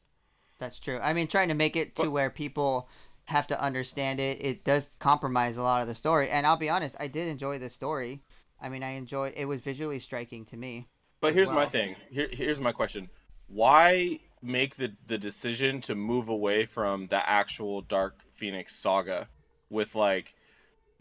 That's 0.58 0.78
true. 0.78 0.98
I 1.02 1.12
mean, 1.12 1.28
trying 1.28 1.48
to 1.48 1.54
make 1.54 1.76
it 1.76 1.96
to 1.96 2.02
But- 2.02 2.12
where 2.12 2.30
people 2.30 2.88
have 3.26 3.46
to 3.48 3.60
understand 3.60 4.20
it, 4.20 4.44
it 4.44 4.64
does 4.64 4.96
compromise 4.98 5.56
a 5.56 5.62
lot 5.62 5.80
of 5.80 5.88
the 5.88 5.94
story. 5.94 6.28
And 6.28 6.46
I'll 6.46 6.56
be 6.56 6.68
honest, 6.68 6.96
I 6.98 7.06
did 7.06 7.28
enjoy 7.28 7.58
the 7.58 7.70
story. 7.70 8.22
I 8.60 8.68
mean, 8.68 8.82
I 8.82 8.90
enjoyed. 8.90 9.34
It 9.36 9.44
was 9.44 9.60
visually 9.60 9.98
striking 9.98 10.44
to 10.46 10.56
me. 10.56 10.88
But 11.20 11.28
as 11.28 11.34
here's 11.34 11.52
my 11.52 11.66
thing. 11.66 11.96
Here, 12.10 12.28
here's 12.32 12.60
my 12.60 12.72
question. 12.72 13.08
Why 13.48 14.20
make 14.40 14.76
the 14.76 14.92
the 15.06 15.18
decision 15.18 15.80
to 15.82 15.94
move 15.94 16.28
away 16.28 16.64
from 16.64 17.06
the 17.08 17.28
actual 17.28 17.82
Dark 17.82 18.18
Phoenix 18.34 18.74
saga 18.74 19.28
with 19.70 19.94
like 19.94 20.34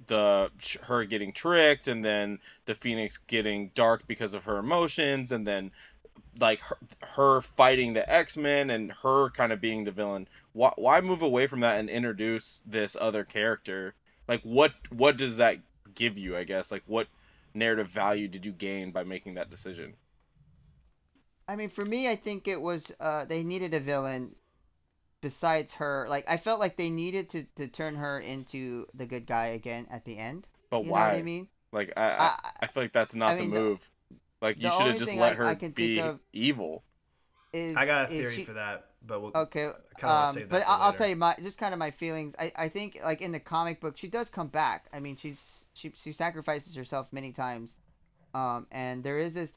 the 0.07 0.51
her 0.83 1.05
getting 1.05 1.33
tricked 1.33 1.87
and 1.87 2.03
then 2.03 2.39
the 2.65 2.75
Phoenix 2.75 3.17
getting 3.17 3.71
dark 3.75 4.07
because 4.07 4.33
of 4.33 4.43
her 4.43 4.57
emotions 4.57 5.31
and 5.31 5.45
then 5.45 5.71
like 6.39 6.59
her, 6.59 6.77
her 7.01 7.41
fighting 7.41 7.93
the 7.93 8.11
X-Men 8.11 8.69
and 8.69 8.91
her 8.91 9.29
kind 9.31 9.51
of 9.51 9.61
being 9.61 9.83
the 9.83 9.91
villain. 9.91 10.27
Why 10.53 10.71
why 10.75 11.01
move 11.01 11.21
away 11.21 11.47
from 11.47 11.61
that 11.61 11.79
and 11.79 11.89
introduce 11.89 12.59
this 12.59 12.95
other 12.99 13.23
character? 13.23 13.93
Like 14.27 14.41
what 14.43 14.73
what 14.89 15.17
does 15.17 15.37
that 15.37 15.59
give 15.93 16.17
you, 16.17 16.37
I 16.37 16.43
guess? 16.43 16.71
Like 16.71 16.83
what 16.87 17.07
narrative 17.53 17.89
value 17.89 18.27
did 18.27 18.45
you 18.45 18.51
gain 18.51 18.91
by 18.91 19.03
making 19.03 19.35
that 19.35 19.49
decision? 19.49 19.93
I 21.47 21.55
mean, 21.55 21.69
for 21.69 21.83
me, 21.85 22.07
I 22.07 22.15
think 22.15 22.47
it 22.47 22.61
was 22.61 22.91
uh, 22.99 23.25
they 23.25 23.43
needed 23.43 23.73
a 23.73 23.79
villain 23.79 24.35
besides 25.21 25.73
her. 25.73 26.05
Like, 26.09 26.25
I 26.27 26.37
felt 26.37 26.59
like 26.59 26.77
they 26.77 26.89
needed 26.89 27.29
to, 27.29 27.43
to 27.55 27.67
turn 27.67 27.95
her 27.95 28.19
into 28.19 28.87
the 28.93 29.05
good 29.05 29.25
guy 29.25 29.47
again 29.47 29.87
at 29.89 30.05
the 30.05 30.17
end. 30.17 30.47
But 30.69 30.85
You 30.85 30.91
why? 30.91 30.99
know 31.07 31.13
what 31.13 31.19
I 31.19 31.21
mean? 31.23 31.47
Like 31.71 31.93
I, 31.95 32.01
I, 32.01 32.25
I, 32.25 32.51
I 32.63 32.67
feel 32.67 32.83
like 32.83 32.93
that's 32.93 33.15
not 33.15 33.31
I 33.31 33.39
mean, 33.39 33.49
the 33.51 33.55
the- 33.55 33.61
move. 33.61 33.89
like 34.41 34.57
you 34.61 34.69
should 34.69 34.87
have 34.87 34.97
just 34.99 35.15
let 35.15 35.33
I- 35.33 35.35
her 35.35 35.45
I 35.45 35.55
can 35.55 35.71
be 35.71 36.03
evil. 36.33 36.83
is 37.53 37.77
I 37.77 37.85
got 37.85 38.05
a 38.05 38.07
theory 38.07 38.35
she- 38.37 38.43
for 38.45 38.53
that, 38.53 38.87
but 39.05 39.21
we'll 39.21 39.31
Okay, 39.35 39.65
um, 39.65 39.73
but 40.49 40.63
I'll, 40.67 40.81
I'll 40.81 40.85
later. 40.87 40.97
tell 40.97 41.07
you 41.07 41.15
my 41.15 41.35
just 41.41 41.57
kind 41.57 41.73
of 41.73 41.79
my 41.79 41.91
feelings. 41.91 42.35
I, 42.37 42.51
I 42.57 42.67
think 42.69 42.99
like 43.03 43.21
in 43.21 43.31
the 43.31 43.39
comic 43.39 43.79
book, 43.79 43.97
she 43.97 44.07
does 44.07 44.29
come 44.29 44.47
back. 44.47 44.87
I 44.93 44.99
mean, 44.99 45.15
she's 45.15 45.67
she 45.73 45.91
she 45.95 46.11
sacrifices 46.11 46.75
herself 46.75 47.07
many 47.11 47.31
times, 47.31 47.75
um, 48.33 48.67
and 48.71 49.03
there 49.03 49.17
is 49.17 49.33
this. 49.35 49.53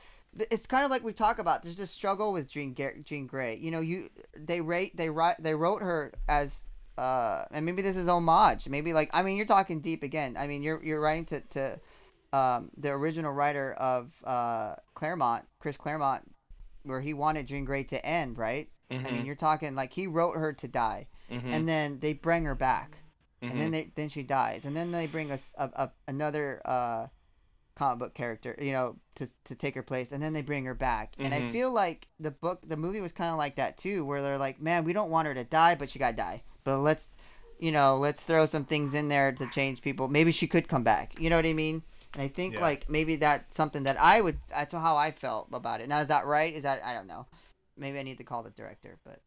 It's 0.50 0.66
kind 0.66 0.84
of 0.84 0.90
like 0.90 1.04
we 1.04 1.12
talk 1.12 1.38
about. 1.38 1.62
There's 1.62 1.76
this 1.76 1.90
struggle 1.90 2.32
with 2.32 2.50
Jean 2.50 2.74
Jean 3.04 3.26
Grey. 3.26 3.56
You 3.56 3.70
know, 3.70 3.80
you 3.80 4.08
they 4.36 4.60
rate 4.60 4.96
they 4.96 5.10
write 5.10 5.36
they 5.38 5.54
wrote 5.54 5.82
her 5.82 6.12
as 6.28 6.66
uh, 6.98 7.44
and 7.50 7.64
maybe 7.66 7.82
this 7.82 7.96
is 7.96 8.08
homage. 8.08 8.68
Maybe 8.68 8.92
like 8.92 9.10
I 9.12 9.22
mean, 9.22 9.36
you're 9.36 9.46
talking 9.46 9.80
deep 9.80 10.02
again. 10.02 10.36
I 10.36 10.46
mean, 10.46 10.62
you're 10.62 10.82
you're 10.84 11.00
writing 11.00 11.24
to 11.26 11.40
to 11.40 11.80
um, 12.32 12.70
the 12.76 12.90
original 12.90 13.32
writer 13.32 13.74
of 13.74 14.12
uh, 14.24 14.74
Claremont, 14.94 15.44
Chris 15.60 15.76
Claremont, 15.76 16.22
where 16.82 17.00
he 17.00 17.14
wanted 17.14 17.46
Jean 17.46 17.64
Grey 17.64 17.84
to 17.84 18.04
end, 18.04 18.38
right? 18.38 18.68
I 18.90 18.94
Mm-hmm, 18.94 19.14
mean, 19.14 19.26
you're 19.26 19.34
talking 19.34 19.74
like 19.74 19.92
he 19.92 20.06
wrote 20.06 20.36
her 20.36 20.52
to 20.52 20.68
die, 20.68 21.08
mm-hmm, 21.30 21.52
and 21.52 21.68
then 21.68 21.98
they 22.00 22.12
bring 22.12 22.44
her 22.44 22.54
back, 22.54 22.98
and 23.40 23.50
mm-hmm. 23.52 23.58
then 23.58 23.70
they 23.70 23.90
then 23.96 24.08
she 24.08 24.22
dies, 24.22 24.64
and 24.64 24.76
then 24.76 24.92
they 24.92 25.06
bring 25.06 25.32
us 25.32 25.54
a, 25.58 25.70
a, 25.74 25.92
another 26.06 26.60
uh, 26.64 27.06
comic 27.76 27.98
book 27.98 28.14
character, 28.14 28.56
you 28.60 28.72
know, 28.72 28.96
to 29.16 29.26
to 29.44 29.54
take 29.54 29.74
her 29.74 29.82
place, 29.82 30.12
and 30.12 30.22
then 30.22 30.32
they 30.32 30.42
bring 30.42 30.64
her 30.64 30.74
back, 30.74 31.14
and 31.18 31.34
I 31.34 31.40
Mhm. 31.40 31.50
feel 31.50 31.70
like 31.72 32.08
the 32.20 32.30
book, 32.30 32.60
the 32.66 32.76
movie 32.76 33.00
was 33.00 33.12
kind 33.12 33.30
of 33.30 33.36
like 33.38 33.56
that 33.56 33.76
too, 33.78 34.04
where 34.04 34.22
they're 34.22 34.38
like, 34.38 34.60
man, 34.60 34.84
we 34.84 34.92
don't 34.92 35.10
want 35.10 35.26
her 35.28 35.34
to 35.34 35.44
die, 35.44 35.74
but 35.74 35.90
she 35.90 35.98
got 35.98 36.12
to 36.12 36.16
die, 36.16 36.42
but 36.64 36.78
let's, 36.78 37.10
you 37.58 37.72
know, 37.72 37.96
let's 37.96 38.24
throw 38.24 38.46
some 38.46 38.64
things 38.64 38.94
in 38.94 39.08
there 39.08 39.32
to 39.32 39.46
change 39.48 39.82
people. 39.82 40.08
Maybe 40.08 40.32
she 40.32 40.46
could 40.46 40.68
come 40.68 40.82
back. 40.84 41.18
You 41.20 41.30
know 41.30 41.36
what 41.36 41.46
I 41.46 41.52
mean? 41.52 41.82
And 42.14 42.22
I 42.22 42.28
think 42.28 42.54
Yeah. 42.54 42.60
like 42.60 42.88
maybe 42.88 43.16
that's 43.16 43.56
something 43.56 43.82
that 43.84 44.00
I 44.00 44.20
would. 44.20 44.38
That's 44.50 44.72
how 44.72 44.96
I 44.96 45.10
felt 45.10 45.48
about 45.52 45.80
it. 45.80 45.88
Now 45.88 46.00
is 46.00 46.08
that 46.08 46.26
right? 46.26 46.54
Is 46.54 46.62
that 46.62 46.84
I 46.84 46.94
don't 46.94 47.06
know. 47.08 47.26
Maybe 47.76 47.98
I 47.98 48.02
need 48.04 48.18
to 48.18 48.24
call 48.24 48.44
the 48.44 48.50
director, 48.50 48.98
but 49.04 49.20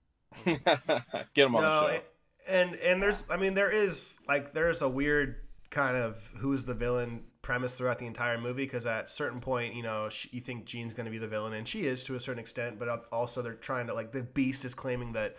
Get 0.45 1.47
him 1.47 1.55
on 1.55 1.63
no, 1.63 1.69
the 1.69 1.93
show. 1.95 2.01
and 2.47 2.75
and 2.75 3.01
there's 3.01 3.25
I 3.29 3.35
mean 3.37 3.53
there 3.55 3.69
is 3.71 4.19
like 4.27 4.53
there's 4.53 4.81
a 4.81 4.87
weird 4.87 5.35
kind 5.69 5.97
of 5.97 6.17
who's 6.39 6.63
the 6.63 6.73
villain 6.73 7.23
premise 7.47 7.77
throughout 7.77 7.97
the 7.97 8.05
entire 8.05 8.37
movie 8.37 8.65
because 8.65 8.85
at 8.85 9.05
a 9.05 9.07
certain 9.07 9.39
point 9.39 9.73
you 9.73 9.81
know 9.81 10.09
she, 10.09 10.27
you 10.33 10.41
think 10.41 10.65
Jean's 10.65 10.93
going 10.93 11.05
to 11.05 11.11
be 11.11 11.17
the 11.17 11.29
villain 11.29 11.53
and 11.53 11.65
she 11.65 11.85
is 11.85 12.03
to 12.03 12.15
a 12.15 12.19
certain 12.19 12.39
extent 12.41 12.77
but 12.77 12.89
also 13.09 13.41
they're 13.41 13.53
trying 13.53 13.87
to 13.87 13.93
like 13.93 14.11
the 14.11 14.21
Beast 14.21 14.65
is 14.65 14.73
claiming 14.73 15.13
that 15.13 15.37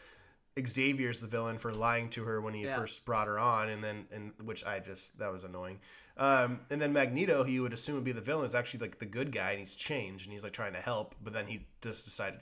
Xavier's 0.58 1.20
the 1.20 1.26
villain 1.26 1.58
for 1.58 1.70
lying 1.70 2.08
to 2.10 2.24
her 2.24 2.40
when 2.40 2.54
he 2.54 2.62
Yeah. 2.64 2.76
first 2.78 3.04
brought 3.04 3.26
her 3.26 3.38
on 3.38 3.68
and 3.68 3.84
then 3.84 4.06
and 4.10 4.32
which 4.42 4.64
I 4.64 4.78
just 4.80 5.18
that 5.18 5.30
was 5.30 5.44
annoying 5.44 5.80
um, 6.16 6.60
and 6.70 6.80
then 6.80 6.94
Magneto 6.94 7.44
who 7.44 7.50
you 7.50 7.60
would 7.60 7.74
assume 7.74 7.96
would 7.96 8.04
be 8.04 8.12
the 8.12 8.22
villain 8.22 8.46
is 8.46 8.54
actually 8.54 8.80
like 8.80 8.98
the 8.98 9.06
good 9.06 9.30
guy 9.30 9.50
and 9.50 9.60
he's 9.60 9.74
changed 9.74 10.24
and 10.24 10.32
he's 10.32 10.42
like 10.42 10.54
trying 10.54 10.72
to 10.72 10.80
help 10.80 11.14
but 11.22 11.34
then 11.34 11.46
he 11.46 11.66
just 11.82 12.06
decided 12.06 12.40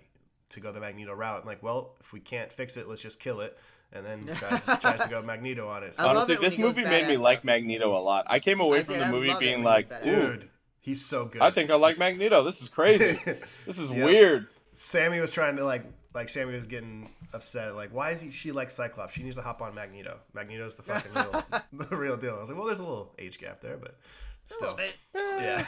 to 0.50 0.60
go 0.60 0.70
the 0.70 0.78
Magneto 0.78 1.12
route 1.12 1.38
and 1.38 1.46
like 1.46 1.60
well 1.64 1.96
if 2.00 2.12
we 2.12 2.20
can't 2.20 2.52
fix 2.52 2.76
it 2.76 2.88
let's 2.88 3.02
just 3.02 3.18
kill 3.18 3.40
it 3.40 3.58
and 3.96 4.06
then 4.26 4.36
tries, 4.36 4.64
tries 4.64 5.02
to 5.02 5.08
go 5.08 5.22
Magneto 5.22 5.68
on 5.68 5.82
it. 5.82 5.94
So, 5.94 6.02
I 6.04 6.06
love 6.06 6.16
Honestly, 6.16 6.34
it 6.34 6.40
when 6.40 6.44
this 6.46 6.54
he 6.56 6.62
goes 6.62 6.76
movie 6.76 6.88
made 6.88 7.08
me 7.08 7.14
badass, 7.16 7.20
like. 7.20 7.44
Magneto 7.44 7.96
a 7.96 8.00
lot. 8.00 8.26
I 8.28 8.38
came 8.40 8.60
away 8.60 8.78
I 8.78 8.82
from 8.82 8.94
did, 8.94 9.02
the 9.02 9.06
I 9.06 9.12
movie 9.12 9.28
love 9.28 9.36
it 9.36 9.40
being 9.40 9.54
when 9.56 9.64
like, 9.64 9.88
badass. 9.88 10.06
"Ooh, 10.06 10.36
dude, 10.36 10.48
he's 10.80 11.04
so 11.04 11.24
good. 11.26 11.42
I 11.42 11.50
think 11.50 11.70
I 11.70 11.74
like 11.76 11.96
He's- 11.96 11.98
Magneto. 12.10 12.42
This 12.44 12.62
is 12.62 12.68
crazy. 12.68 13.18
This 13.66 13.78
is 13.78 13.90
Yep. 13.90 14.04
weird." 14.04 14.46
Sammy 14.74 15.20
was 15.20 15.32
trying 15.32 15.56
to 15.56 15.64
like 15.64 15.84
like 16.14 16.28
Sammy 16.28 16.52
was 16.52 16.66
getting 16.66 17.10
upset. 17.32 17.74
Like, 17.74 17.94
why 17.94 18.10
is 18.10 18.20
he? 18.20 18.30
She 18.30 18.52
like 18.52 18.70
Cyclops. 18.70 19.14
She 19.14 19.22
needs 19.22 19.36
to 19.36 19.42
hop 19.42 19.60
on 19.62 19.74
Magneto. 19.74 20.18
Magneto's 20.34 20.74
the 20.74 20.82
fucking 20.82 21.12
real, 21.14 21.44
the 21.88 21.96
real 21.96 22.16
deal. 22.16 22.36
I 22.36 22.40
was 22.40 22.48
like, 22.50 22.56
well, 22.58 22.66
there's 22.66 22.78
a 22.78 22.82
little 22.84 23.14
age 23.18 23.38
gap 23.38 23.60
there, 23.62 23.76
but 23.78 23.96
still, 24.44 24.78
yeah. 25.14 25.64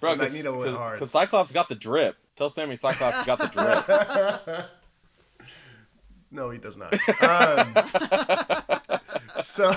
Bro, 0.00 0.16
But 0.16 0.18
Magneto 0.18 0.58
went 0.58 0.76
hard. 0.76 0.94
because 0.94 1.10
Cyclops 1.10 1.50
got 1.52 1.68
the 1.68 1.74
drip. 1.74 2.16
Tell 2.36 2.50
Sammy 2.50 2.76
Cyclops 2.76 3.24
got 3.24 3.38
the 3.38 3.46
drip. 3.48 4.66
No, 6.34 6.50
he 6.50 6.58
does 6.58 6.76
not. 6.76 6.92
Um, 7.22 7.74
so, 9.42 9.72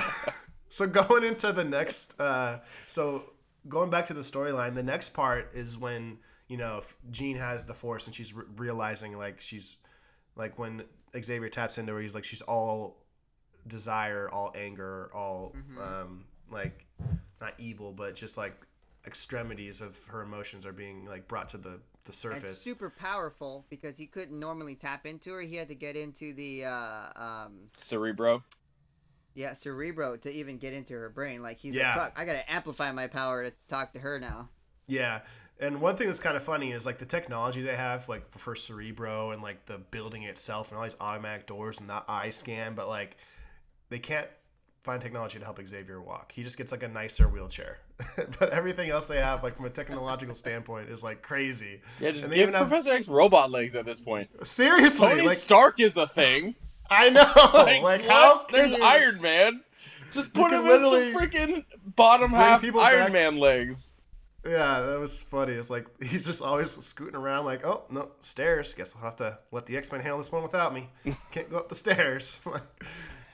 so 0.70 0.88
going 0.88 1.24
into 1.24 1.54
the 1.54 1.64
next, 1.64 2.20
uh, 2.20 2.60
so 2.88 3.32
going 3.70 3.90
back 3.90 4.08
to 4.08 4.14
the 4.14 4.22
storyline, 4.22 4.74
the 4.74 4.84
next 4.84 5.10
part 5.10 5.52
is 5.54 5.78
when 5.78 6.18
you 6.48 6.58
know 6.58 6.82
Jean 7.12 7.38
has 7.38 7.64
the 7.64 7.74
Force 7.74 8.08
and 8.08 8.16
she's 8.16 8.34
re- 8.34 8.46
realizing 8.58 9.18
like 9.18 9.40
she's 9.40 9.78
like 10.36 10.58
when 10.58 10.84
Xavier 11.18 11.50
taps 11.50 11.78
into 11.78 11.94
her, 11.94 12.02
he's 12.02 12.16
like 12.16 12.26
she's 12.26 12.42
all 12.42 13.06
desire, 13.68 14.30
all 14.30 14.52
anger, 14.56 15.10
all 15.14 15.56
um, 15.82 16.26
like 16.50 16.86
not 17.40 17.54
evil, 17.60 17.94
but 17.94 18.16
just 18.16 18.38
like 18.38 18.56
extremities 19.06 19.80
of 19.80 20.04
her 20.06 20.22
emotions 20.22 20.66
are 20.66 20.74
being 20.74 21.06
like 21.06 21.28
brought 21.28 21.50
to 21.50 21.58
the 21.58 21.80
the 22.08 22.30
and 22.30 22.42
surface. 22.42 22.62
super 22.62 22.90
powerful 22.90 23.66
because 23.70 23.98
he 23.98 24.08
couldn't 24.08 24.40
normally 24.40 24.76
tap 24.76 25.06
into 25.06 25.32
her. 25.34 25.42
He 25.42 25.56
had 25.56 25.68
to 25.70 25.76
get 25.76 25.96
into 25.96 26.34
the 26.34 26.66
uh, 26.66 27.10
um, 27.16 27.70
Cerebro. 27.80 28.44
yeah 29.36 29.54
cerebro 29.54 30.18
to 30.18 30.32
even 30.32 30.58
get 30.58 30.74
into 30.74 30.94
her 30.96 31.10
brain. 31.10 31.42
Like 31.42 31.60
he's 31.60 31.76
Yeah. 31.76 31.96
like, 31.96 32.10
Fuck, 32.10 32.20
I 32.20 32.26
gotta 32.26 32.52
amplify 32.52 32.92
my 32.92 33.08
power 33.08 33.50
to 33.50 33.56
talk 33.68 33.94
to 33.94 34.00
her 34.00 34.20
now. 34.20 34.50
Yeah. 34.88 35.22
And 35.60 35.82
one 35.82 35.96
thing 35.96 36.06
that's 36.08 36.20
kind 36.20 36.38
of 36.38 36.44
funny 36.44 36.72
is 36.72 36.86
like 36.86 37.00
the 37.00 37.06
technology 37.06 37.62
they 37.64 37.76
have, 37.76 38.08
like 38.08 38.30
for 38.38 38.56
Cerebro 38.56 39.32
and 39.32 39.42
like 39.42 39.66
the 39.66 39.80
building 39.80 40.24
itself 40.24 40.70
and 40.70 40.78
all 40.78 40.84
these 40.84 40.96
automatic 41.00 41.48
doors 41.48 41.80
and 41.80 41.90
that 41.90 42.06
eye 42.08 42.30
scan, 42.30 42.76
but 42.76 42.88
like 42.88 43.18
they 43.90 43.98
can't 44.00 44.28
find 44.88 45.02
technology 45.02 45.38
to 45.38 45.46
help 45.46 45.60
Xavier 45.64 46.02
walk. 46.02 46.32
He 46.34 46.42
just 46.44 46.58
gets 46.58 46.72
like 46.72 46.82
a 46.82 46.88
nicer 46.88 47.28
wheelchair. 47.28 47.78
but 48.40 48.50
everything 48.50 48.90
else 48.90 49.06
they 49.06 49.18
have, 49.18 49.44
like 49.44 49.56
from 49.56 49.66
a 49.66 49.70
technological 49.70 50.34
standpoint, 50.44 50.90
is 50.90 51.04
like 51.04 51.22
crazy. 51.22 51.82
Yeah, 52.00 52.12
just 52.12 52.24
And 52.24 52.32
they 52.34 52.38
give 52.38 52.44
even 52.50 52.56
have- 52.56 52.68
Professor 52.70 52.92
X 52.92 53.08
robot 53.08 53.52
legs 53.52 53.76
at 53.76 53.86
this 53.86 54.00
point. 54.00 54.30
Seriously, 54.48 55.08
Tony 55.08 55.22
like 55.24 55.38
Stark 55.38 55.80
is 55.80 55.98
a 55.98 56.08
thing. 56.08 56.56
I 56.90 57.10
know, 57.10 57.30
Like, 57.54 57.84
like, 57.84 58.02
how 58.04 58.46
There's 58.52 58.76
you- 58.76 58.84
Iron 58.84 59.22
Man. 59.22 59.62
Just 60.14 60.34
put 60.34 60.52
him 60.54 60.66
in 60.66 60.88
some 60.88 61.14
freaking 61.14 61.66
bottom 61.98 62.32
half 62.32 62.64
Iron 62.64 62.74
back- 62.78 63.12
Man 63.12 63.38
legs. 63.38 63.96
Yeah, 64.48 64.80
that 64.80 64.98
was 64.98 65.22
funny. 65.24 65.52
It's 65.52 65.70
like 65.70 65.86
he's 66.02 66.26
just 66.26 66.42
always 66.42 66.72
scooting 66.72 67.16
around, 67.18 67.44
like, 67.44 67.66
oh 67.66 67.84
no, 67.90 68.12
stairs. 68.22 68.74
Guess 68.74 68.94
I'll 68.96 69.02
have 69.04 69.18
to 69.18 69.38
let 69.52 69.66
the 69.66 69.76
X 69.76 69.92
Men 69.92 70.00
handle 70.00 70.20
this 70.20 70.32
one 70.32 70.42
without 70.44 70.74
me. 70.74 70.88
Can't 71.32 71.50
go 71.52 71.58
up 71.58 71.68
the 71.68 71.76
stairs. 71.76 72.40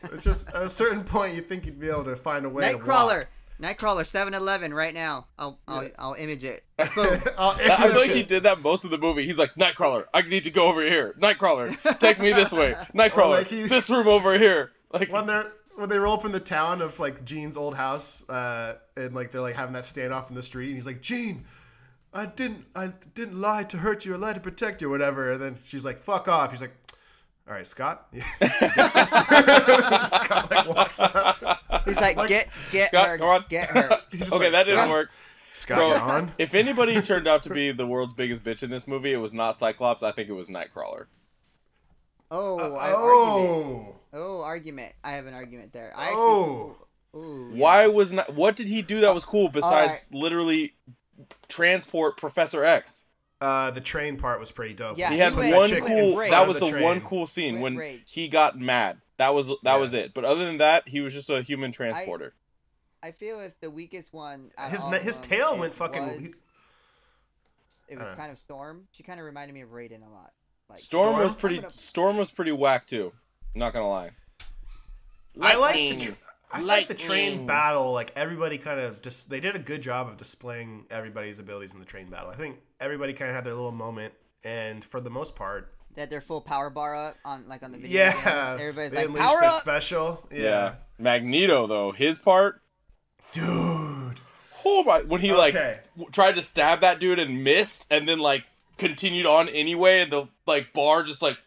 Like, 0.04 0.14
it's 0.14 0.24
just 0.24 0.50
at 0.50 0.62
a 0.62 0.70
certain 0.70 1.04
point, 1.04 1.36
you 1.36 1.42
think 1.42 1.66
you'd 1.66 1.80
be 1.80 1.90
able 1.90 2.04
to 2.06 2.16
find 2.16 2.46
a 2.46 2.50
way. 2.50 2.72
to 2.72 2.78
Nightcrawler, 2.78 3.26
Nightcrawler, 3.62 4.02
7-Eleven 4.02 4.74
right 4.74 4.94
now. 4.94 5.28
I'll 5.40 5.60
I'll, 5.68 5.90
I'll 5.98 6.14
image 6.16 6.44
it. 6.44 6.64
Boom. 6.96 7.20
I'll 7.38 7.52
I 7.52 7.78
feel 7.78 7.86
image 7.92 7.98
like 7.98 8.12
he 8.12 8.24
did 8.24 8.44
that 8.44 8.60
most 8.62 8.84
of 8.84 8.92
the 8.92 8.98
movie. 8.98 9.26
He's 9.26 9.40
like, 9.40 9.54
Nightcrawler, 9.56 10.06
I 10.14 10.22
need 10.24 10.44
to 10.44 10.52
go 10.52 10.68
over 10.68 10.82
here. 10.82 11.16
Nightcrawler, 11.20 12.00
take 12.00 12.20
me 12.20 12.34
this 12.34 12.52
way. 12.52 12.74
Nightcrawler, 12.94 13.38
like 13.40 13.48
he- 13.48 13.64
this 13.68 13.90
room 13.90 14.08
over 14.08 14.38
here. 14.38 14.72
Like, 14.92 15.12
when 15.12 15.26
they're 15.26 15.52
when 15.76 15.90
they 15.90 15.98
roll 15.98 16.14
up 16.16 16.26
in 16.26 16.32
the 16.32 16.40
town 16.40 16.82
of 16.82 17.00
like 17.00 17.26
Jean's 17.26 17.58
old 17.58 17.76
house, 17.76 18.28
uh, 18.30 18.76
and 18.96 19.14
like 19.16 19.32
they're 19.32 19.42
like 19.42 19.56
having 19.56 19.74
that 19.74 19.86
standoff 19.86 20.30
in 20.30 20.36
the 20.36 20.44
street, 20.44 20.68
and 20.68 20.76
he's 20.76 20.86
like, 20.86 21.02
Gene, 21.02 21.46
I 22.14 22.26
didn't 22.28 22.66
I 22.76 22.94
didn't 23.16 23.40
lie 23.40 23.64
to 23.64 23.78
hurt 23.78 24.06
you, 24.06 24.14
I 24.14 24.18
lied 24.18 24.36
to 24.36 24.42
protect 24.42 24.82
you, 24.82 24.88
or 24.88 24.92
whatever. 24.92 25.32
And 25.32 25.42
then 25.42 25.58
she's 25.64 25.86
like, 25.86 26.00
fuck 26.00 26.28
off. 26.28 26.52
He's 26.52 26.62
like, 26.62 26.76
all 27.48 27.54
right, 27.54 27.68
Scott. 27.68 28.08
Scott 29.08 30.52
like 30.52 30.68
walks 30.70 31.00
up. 31.00 31.60
He's 31.86 32.00
like, 32.00 32.16
Like- 32.16 32.30
get 32.30 32.50
get 32.72 32.90
Scott, 32.90 33.10
her, 33.10 33.18
come 33.18 33.28
on. 33.28 33.46
get 33.50 33.70
her. 33.70 33.90
Okay, 34.14 34.30
like, 34.30 34.52
that 34.52 34.66
didn't 34.66 34.90
work. 34.90 35.10
Scott, 35.54 35.78
Bro, 35.78 35.92
on. 35.92 36.32
If 36.38 36.56
anybody 36.56 37.00
turned 37.02 37.28
out 37.28 37.44
to 37.44 37.54
be 37.54 37.72
the 37.72 37.86
world's 37.86 38.14
biggest 38.14 38.44
bitch 38.44 38.64
in 38.64 38.70
this 38.72 38.88
movie, 38.88 39.14
it 39.14 39.18
was 39.18 39.34
not 39.34 39.56
Cyclops. 39.58 40.02
I 40.02 40.12
think 40.12 40.30
it 40.30 40.34
was 40.34 40.50
Nightcrawler. 40.50 41.06
Oh, 42.32 42.58
I 42.76 42.88
uh, 42.88 42.88
have 42.88 42.96
argument. 42.96 43.50
oh, 43.50 43.96
Oh, 44.14 44.42
argument. 44.42 44.94
I 45.04 45.12
have 45.12 45.26
an 45.28 45.34
argument 45.34 45.74
there. 45.74 45.92
I 45.96 46.12
oh. 46.14 46.72
actually. 46.72 46.80
Ooh, 47.16 47.52
yeah. 47.54 47.62
Why 47.62 47.88
was 47.88 48.12
not? 48.14 48.34
What 48.34 48.56
did 48.56 48.68
he 48.68 48.82
do 48.82 49.02
that 49.02 49.14
was 49.14 49.24
cool 49.26 49.50
besides 49.50 50.12
literally 50.16 50.74
transport 51.48 52.18
Professor 52.18 52.64
X? 52.64 53.06
Uh, 53.44 53.72
the 53.72 53.82
train 53.82 54.16
part 54.18 54.40
was 54.40 54.52
pretty 54.52 54.74
dope. 54.74 54.98
Yeah, 54.98 55.10
he 55.10 55.16
he 55.16 55.20
had 55.20 55.36
went- 55.36 55.54
one 55.54 55.70
cool. 55.82 56.16
That 56.18 56.48
was 56.48 56.60
the 56.60 56.72
the 56.72 56.82
one 56.82 57.02
cool 57.02 57.28
scene 57.28 57.56
Went 57.56 57.64
when 57.64 57.76
rage. 57.78 58.04
he 58.10 58.30
got 58.30 58.58
mad. 58.58 59.02
That 59.18 59.34
was 59.36 59.48
that 59.48 59.58
Yeah. 59.64 59.76
was 59.78 59.94
it. 59.94 60.14
But 60.14 60.24
other 60.24 60.46
than 60.46 60.60
that, 60.60 60.88
he 60.88 61.02
was 61.02 61.12
just 61.14 61.30
a 61.30 61.42
human 61.42 61.72
transporter. 61.74 62.34
I 63.02 63.12
feel 63.12 63.42
if 63.42 63.60
the 63.60 63.70
weakest 63.70 64.14
one. 64.14 64.50
His 64.70 64.82
all 64.82 64.92
his 64.92 65.18
them, 65.20 65.30
tail 65.30 65.54
it 65.56 65.60
went 65.60 65.76
fucking- 65.76 66.06
was- 66.08 66.18
he- 66.20 67.94
it 67.96 68.00
was 68.00 68.08
kind 68.16 68.32
of 68.32 68.40
Storm. 68.40 68.88
She 68.94 69.04
kind 69.04 69.20
of 69.20 69.26
reminded 69.26 69.54
me 69.54 69.62
of 69.62 69.70
Raiden 69.72 70.08
a 70.08 70.10
lot. 70.10 70.32
Like 70.70 70.80
Storm, 70.80 71.10
Storm? 71.10 71.20
was 71.24 71.34
pretty. 71.36 71.56
I'm 71.58 71.62
gonna- 71.64 71.74
Storm 71.74 72.18
was 72.18 72.32
pretty 72.32 72.54
whack 72.54 72.88
too. 72.88 73.12
Not 73.56 73.74
gonna 73.74 73.90
lie. 73.90 74.12
I 75.42 75.56
like 75.58 75.76
the 75.76 75.98
tr- 75.98 76.12
I 76.54 76.62
like 76.62 76.88
the 76.88 76.94
train 76.94 77.40
mm. 77.40 77.48
battle. 77.48 77.92
Like 77.92 78.12
everybody 78.16 78.58
kind 78.58 78.80
of 78.80 79.02
just 79.02 79.30
they 79.30 79.40
did 79.40 79.56
a 79.56 79.60
good 79.60 79.82
job 79.82 80.08
of 80.08 80.18
displaying 80.18 80.86
everybody's 80.92 81.40
abilities 81.40 81.74
in 81.74 81.80
the 81.80 81.86
train 81.86 82.10
battle. 82.10 82.30
I 82.30 82.36
think 82.36 82.60
everybody 82.80 83.14
kind 83.14 83.30
of 83.30 83.36
had 83.36 83.44
their 83.44 83.54
little 83.56 83.72
moment, 83.72 84.14
and 84.44 84.84
for 84.84 85.02
the 85.02 85.10
most 85.10 85.36
part, 85.36 85.74
That 85.96 86.10
their 86.10 86.22
full 86.22 86.42
power 86.42 86.70
bar 86.70 86.96
up 86.96 87.18
on 87.26 87.48
like 87.48 87.64
on 87.64 87.72
the 87.72 87.78
video. 87.78 88.00
yeah, 88.06 88.14
game. 88.14 88.60
Everybody's 88.62 88.92
they 88.92 89.08
like 89.08 89.18
power 89.18 89.44
up. 89.44 89.62
special. 89.62 90.28
Yeah. 90.32 90.40
Yeah, 90.42 90.74
Magneto 91.00 91.68
though, 91.68 91.92
his 91.92 92.20
part. 92.20 92.62
dude. 93.34 94.20
Oh 94.66 94.84
my! 94.86 95.02
When 95.02 95.20
he 95.22 95.34
like 95.34 95.56
Okay. 95.56 95.80
w- 95.96 96.10
tried 96.12 96.36
to 96.36 96.42
stab 96.44 96.82
that 96.82 97.00
dude 97.00 97.20
and 97.20 97.44
missed, 97.44 97.86
and 97.92 98.08
then 98.08 98.20
like 98.20 98.46
continued 98.78 99.26
on 99.26 99.50
anyway, 99.50 100.02
and 100.02 100.12
the 100.12 100.28
like 100.46 100.72
bar 100.74 101.04
just 101.04 101.22
like 101.22 101.38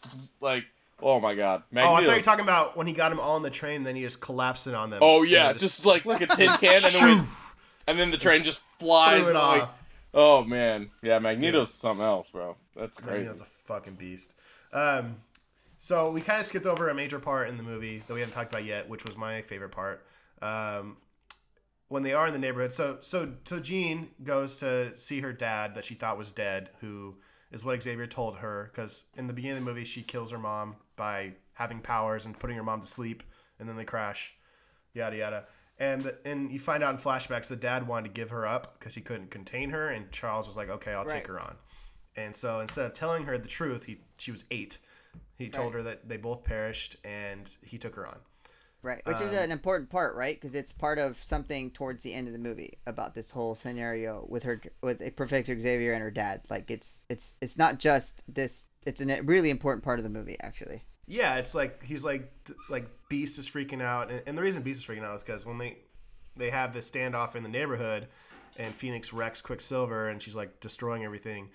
like 0.40 0.64
oh 1.02 1.20
my 1.20 1.34
god, 1.34 1.62
Oh, 1.74 1.78
I 1.78 1.84
thought 1.84 2.02
you 2.02 2.08
were 2.10 2.20
talking 2.20 2.44
about 2.44 2.76
when 2.76 2.86
he 2.86 2.92
got 2.92 3.12
him 3.12 3.20
all 3.20 3.36
in 3.36 3.42
the 3.42 3.50
train, 3.50 3.84
then 3.84 3.96
he 3.96 4.02
just 4.02 4.20
collapsed 4.20 4.66
it 4.66 4.74
on 4.74 4.90
them. 4.90 5.00
oh 5.02 5.22
yeah, 5.22 5.48
then 5.48 5.58
just 5.58 5.84
like 5.84 6.04
like 6.04 6.20
a 6.22 6.26
tin 6.26 6.48
can, 6.60 6.82
and 6.84 6.94
then 6.94 7.16
went, 7.18 7.28
and 7.86 7.98
then 7.98 8.10
the 8.10 8.18
train 8.18 8.42
just 8.44 8.60
flies. 8.78 9.20
threw 9.22 9.30
it 9.30 9.34
like- 9.34 9.62
off. 9.62 9.82
oh 10.14 10.44
man, 10.44 10.90
yeah, 11.02 11.18
Magneto's 11.18 11.72
something 11.72 12.04
else, 12.04 12.30
bro. 12.30 12.56
That's 12.74 12.98
crazy. 12.98 13.18
Magneto's 13.24 13.40
a 13.40 13.44
fucking 13.44 13.94
beast. 13.94 14.34
Um, 14.72 15.16
so 15.78 16.10
we 16.10 16.20
kind 16.20 16.40
of 16.40 16.46
skipped 16.46 16.66
over 16.66 16.88
a 16.88 16.94
major 16.94 17.18
part 17.18 17.48
in 17.48 17.56
the 17.56 17.62
movie 17.62 18.02
that 18.06 18.12
we 18.14 18.20
haven't 18.20 18.34
talked 18.34 18.50
about 18.52 18.64
yet, 18.64 18.88
which 18.88 19.04
was 19.04 19.16
my 19.16 19.42
favorite 19.42 19.70
part. 19.72 20.04
Um, 20.42 20.96
when 21.88 22.02
they 22.02 22.12
are 22.14 22.26
in 22.26 22.32
the 22.32 22.38
neighborhood, 22.38 22.72
so 22.72 22.98
so 23.00 23.32
so 23.44 23.60
Jean 23.60 24.08
goes 24.24 24.56
to 24.58 24.96
see 24.98 25.20
her 25.20 25.32
dad 25.32 25.74
that 25.76 25.84
she 25.84 25.94
thought 25.94 26.18
was 26.18 26.32
dead, 26.32 26.70
who 26.80 27.14
is 27.52 27.64
what 27.64 27.82
Xavier 27.82 28.06
told 28.06 28.36
her. 28.36 28.70
Because 28.72 29.04
in 29.16 29.26
the 29.26 29.32
beginning 29.32 29.58
of 29.58 29.64
the 29.64 29.70
movie, 29.70 29.84
she 29.84 30.02
kills 30.02 30.30
her 30.30 30.38
mom 30.38 30.76
by 30.96 31.34
having 31.54 31.80
powers 31.80 32.26
and 32.26 32.38
putting 32.38 32.56
her 32.56 32.62
mom 32.62 32.80
to 32.80 32.86
sleep, 32.86 33.22
and 33.58 33.68
then 33.68 33.76
they 33.76 33.84
crash, 33.84 34.34
yada 34.92 35.16
yada. 35.16 35.44
And 35.78 36.12
and 36.24 36.50
you 36.50 36.58
find 36.58 36.82
out 36.82 36.94
in 36.94 36.98
flashbacks 37.00 37.48
the 37.48 37.56
dad 37.56 37.86
wanted 37.86 38.08
to 38.08 38.14
give 38.14 38.30
her 38.30 38.46
up 38.46 38.78
because 38.78 38.94
he 38.94 39.00
couldn't 39.02 39.30
contain 39.30 39.70
her, 39.70 39.88
and 39.88 40.10
Charles 40.10 40.46
was 40.46 40.56
like, 40.56 40.70
"Okay, 40.70 40.92
I'll 40.92 41.04
Right. 41.04 41.16
take 41.16 41.26
her 41.26 41.38
on." 41.38 41.56
And 42.16 42.34
so 42.34 42.60
instead 42.60 42.86
of 42.86 42.94
telling 42.94 43.24
her 43.24 43.36
the 43.36 43.48
truth, 43.48 43.84
he 43.84 44.00
she 44.18 44.30
was 44.30 44.44
eight. 44.50 44.78
He 45.36 45.50
told 45.50 45.74
Right. 45.74 45.80
her 45.80 45.90
that 45.90 46.08
they 46.08 46.16
both 46.16 46.44
perished, 46.44 46.96
and 47.04 47.54
he 47.62 47.76
took 47.78 47.94
her 47.96 48.06
on. 48.06 48.20
Right, 48.82 49.04
which 49.04 49.20
is 49.20 49.32
Um, 49.32 49.38
an 49.38 49.50
important 49.50 49.90
part, 49.90 50.14
right? 50.14 50.40
Because 50.40 50.54
it's 50.54 50.72
part 50.72 50.98
of 50.98 51.20
something 51.22 51.72
towards 51.72 52.04
the 52.04 52.14
end 52.14 52.28
of 52.28 52.32
the 52.32 52.38
movie 52.38 52.78
about 52.86 53.14
this 53.14 53.32
whole 53.32 53.56
scenario 53.56 54.24
with 54.28 54.44
her, 54.44 54.60
with 54.80 55.16
Professor 55.16 55.60
Xavier 55.60 55.92
and 55.92 56.02
her 56.02 56.10
dad. 56.10 56.42
Like 56.48 56.70
it's 56.70 57.04
it's 57.08 57.36
it's 57.40 57.58
not 57.58 57.78
just 57.78 58.22
this. 58.28 58.62
It's 58.84 59.00
a 59.00 59.22
really 59.22 59.50
important 59.50 59.82
part 59.82 59.98
of 59.98 60.04
the 60.04 60.10
movie, 60.10 60.36
actually. 60.40 60.84
Yeah, 61.08 61.36
it's 61.36 61.54
like 61.54 61.82
he's 61.82 62.04
like 62.04 62.32
like 62.68 62.88
Beast 63.08 63.38
is 63.38 63.48
freaking 63.48 63.82
out, 63.82 64.10
and, 64.10 64.22
and 64.26 64.38
the 64.38 64.42
reason 64.42 64.62
Beast 64.62 64.82
is 64.82 64.88
freaking 64.88 65.04
out 65.04 65.16
is 65.16 65.22
because 65.24 65.44
when 65.44 65.58
they 65.58 65.78
they 66.36 66.50
have 66.50 66.72
this 66.72 66.88
standoff 66.88 67.34
in 67.34 67.42
the 67.42 67.48
neighborhood, 67.48 68.06
and 68.56 68.74
Phoenix 68.74 69.12
wrecks 69.12 69.40
Quicksilver, 69.40 70.08
and 70.08 70.22
she's 70.22 70.36
like 70.36 70.60
destroying 70.60 71.04
everything. 71.04 71.48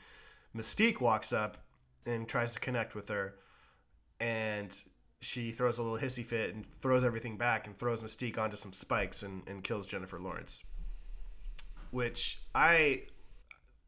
Mystique 0.56 1.00
walks 1.00 1.32
up 1.32 1.58
and 2.06 2.28
tries 2.28 2.54
to 2.54 2.60
connect 2.60 2.94
with 2.96 3.08
her, 3.10 3.36
and 4.20 4.76
she 5.22 5.52
throws 5.52 5.78
a 5.78 5.84
little 5.84 6.00
hissy 6.00 6.26
fit 6.26 6.54
and 6.54 6.66
throws 6.82 7.04
everything 7.04 7.38
back 7.38 7.68
and 7.68 7.78
throws 7.78 8.02
Mystique 8.02 8.38
onto 8.38 8.58
some 8.58 8.74
spikes 8.74 9.22
and, 9.22 9.44
and 9.48 9.64
kills 9.64 9.86
Jennifer 9.86 10.20
Lawrence. 10.20 10.64
Which 11.92 12.42
I 12.56 13.04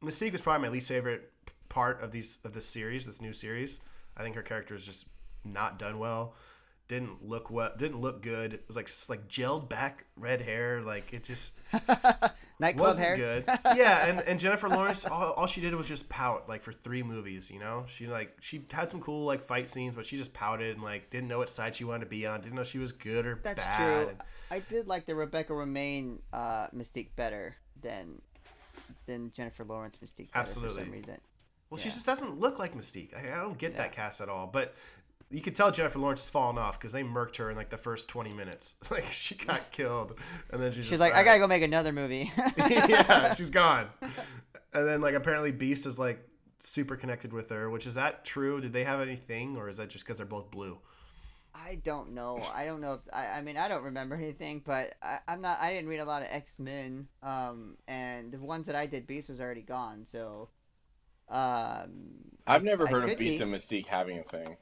Mystique 0.02 0.32
was 0.32 0.42
probably 0.42 0.68
my 0.68 0.72
least 0.72 0.88
favorite 0.88 1.32
part 1.70 2.02
of 2.04 2.12
these 2.12 2.40
of 2.46 2.54
this 2.54 2.66
series, 2.66 3.06
this 3.06 3.22
new 3.22 3.34
series. 3.34 3.80
I 4.16 4.22
think 4.22 4.36
her 4.36 4.44
character 4.44 4.76
is 4.76 4.86
just 4.86 5.08
not 5.44 5.80
done 5.80 5.98
well. 5.98 6.36
Didn't 6.90 7.26
look 7.26 7.50
well. 7.50 7.72
Didn't 7.78 8.02
look 8.02 8.22
good. 8.22 8.54
It 8.54 8.66
was 8.68 8.76
like 8.76 8.90
like 9.10 9.28
gelled 9.28 9.70
back 9.70 10.06
red 10.18 10.42
hair. 10.42 10.82
Like 10.82 11.14
it 11.14 11.24
just 11.24 11.54
Nightclub 12.60 12.88
wasn't 12.88 13.08
hair. 13.08 13.16
good. 13.18 13.46
Yeah, 13.76 14.06
and, 14.06 14.20
and 14.22 14.40
Jennifer 14.40 14.70
Lawrence, 14.70 15.06
all, 15.06 15.32
all 15.34 15.48
she 15.48 15.62
did 15.62 15.74
was 15.76 15.88
just 15.88 16.10
pout 16.10 16.48
like 16.50 16.62
for 16.62 16.72
three 16.74 17.02
movies. 17.02 17.50
You 17.50 17.60
know, 17.60 17.86
she 17.88 18.08
like 18.08 18.36
she 18.42 18.66
had 18.72 18.90
some 18.90 19.00
cool 19.00 19.26
like 19.26 19.42
fight 19.42 19.70
scenes, 19.70 19.96
but 19.96 20.06
she 20.06 20.18
just 20.18 20.34
pouted 20.34 20.76
and 20.76 20.84
like 20.84 21.10
didn't 21.10 21.30
know 21.30 21.38
what 21.40 21.50
side 21.50 21.76
she 21.76 21.84
wanted 21.86 22.02
to 22.02 22.10
be 22.10 22.26
on. 22.28 22.42
Didn't 22.42 22.56
know 22.56 22.64
she 22.64 22.80
was 22.80 22.92
good 22.92 23.26
or 23.26 23.38
bad. 23.38 23.56
That's 23.58 23.68
bad. 23.68 23.78
true. 24.02 24.10
And- 24.10 24.22
I 24.52 24.60
did 24.60 24.86
like 24.88 25.06
the 25.08 25.16
Rebecca 25.16 25.52
Romijn 25.54 26.20
uh, 26.32 26.68
Mystique 26.76 27.16
better 27.16 27.56
than 27.82 28.22
than 29.08 29.32
Jennifer 29.32 29.64
Lawrence 29.64 29.98
Mystique. 30.04 30.30
Absolutely. 30.36 30.76
For 30.76 30.82
some 30.82 30.92
reason. 30.92 31.18
Well, 31.70 31.80
she 31.80 31.90
just 31.90 32.06
doesn't 32.06 32.40
look 32.40 32.60
like 32.60 32.76
Mystique. 32.78 33.16
I, 33.18 33.34
I 33.34 33.42
don't 33.42 33.58
get 33.58 33.72
Yeah. 33.72 33.80
that 33.80 33.94
cast 33.94 34.22
at 34.22 34.30
all. 34.30 34.46
But 34.46 34.76
you 35.30 35.42
could 35.42 35.56
tell 35.56 35.72
Jennifer 35.72 36.00
Lawrence 36.00 36.22
has 36.22 36.30
fallen 36.30 36.58
off 36.58 36.80
because 36.80 36.92
they 36.92 37.04
murked 37.04 37.38
her 37.38 37.50
in 37.50 37.58
like 37.58 37.70
the 37.70 37.78
first 37.78 38.08
twenty 38.10 38.34
minutes. 38.36 38.76
Like 38.92 39.06
she 39.12 39.36
got 39.36 39.72
killed, 39.72 40.20
and 40.52 40.62
then 40.62 40.72
she's 40.72 40.86
She's 40.86 40.90
just 40.92 41.00
like, 41.00 41.16
I 41.16 41.24
gotta 41.24 41.40
go 41.40 41.48
make 41.48 41.64
another 41.64 41.92
movie. 41.92 42.32
yeah, 42.58 43.34
she's 43.34 43.50
gone. 43.50 43.88
And 44.74 44.88
then 44.88 45.02
like 45.02 45.16
apparently 45.16 45.52
Beast 45.52 45.86
is 45.88 45.98
like 45.98 46.28
super 46.60 46.96
connected 46.96 47.34
with 47.34 47.50
her, 47.50 47.70
which 47.70 47.88
is 47.88 47.96
that 47.96 48.26
true? 48.26 48.62
Did 48.62 48.74
they 48.74 48.84
have 48.84 49.00
anything, 49.02 49.58
or 49.58 49.70
is 49.70 49.78
that 49.78 49.90
just 49.90 50.06
because 50.06 50.18
they're 50.18 50.26
both 50.26 50.52
blue? 50.52 50.78
I 51.56 51.76
don't 51.84 52.14
know. 52.14 52.42
I 52.54 52.66
don't 52.66 52.82
know 52.82 52.94
if 52.94 53.02
I. 53.14 53.28
I 53.28 53.42
mean, 53.42 53.58
I 53.58 53.68
don't 53.68 53.84
remember 53.84 54.16
anything, 54.16 54.62
but 54.66 54.96
I, 55.02 55.20
I'm 55.28 55.42
not. 55.42 55.60
I 55.62 55.72
didn't 55.72 55.88
read 55.88 56.00
a 56.00 56.06
lot 56.06 56.22
of 56.24 56.28
X 56.32 56.60
Men. 56.60 57.08
Um, 57.22 57.78
and 57.88 58.32
the 58.32 58.40
ones 58.40 58.66
that 58.68 58.76
I 58.76 58.86
did, 58.88 59.06
Beast 59.06 59.30
was 59.30 59.40
already 59.40 59.62
gone. 59.62 60.04
So, 60.06 60.50
um, 61.30 61.92
I've 62.48 62.64
never 62.64 62.88
I 62.88 62.92
heard 62.92 63.04
of 63.04 63.18
Beast 63.18 63.40
be. 63.40 63.44
and 63.44 63.54
Mystique 63.54 63.86
having 63.86 64.18
a 64.20 64.24
thing. 64.24 64.58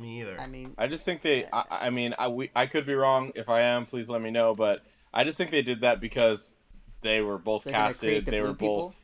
Me 0.00 0.20
either. 0.22 0.36
I 0.40 0.46
mean, 0.46 0.74
I 0.78 0.86
just 0.86 1.04
think 1.04 1.20
they. 1.22 1.46
I, 1.52 1.64
I 1.70 1.90
mean, 1.90 2.14
I 2.18 2.28
we, 2.28 2.50
I 2.56 2.66
could 2.66 2.86
be 2.86 2.94
wrong. 2.94 3.32
If 3.34 3.48
I 3.48 3.60
am, 3.62 3.84
please 3.84 4.08
let 4.08 4.22
me 4.22 4.30
know. 4.30 4.54
But 4.54 4.80
I 5.12 5.24
just 5.24 5.36
think 5.38 5.50
they 5.50 5.62
did 5.62 5.82
that 5.82 6.00
because 6.00 6.58
they 7.02 7.20
were 7.20 7.36
both 7.38 7.64
They're 7.64 7.72
casted. 7.74 8.24
the 8.26 8.30
They 8.30 8.40
were 8.40 8.48
people? 8.54 8.76
both. 8.88 8.96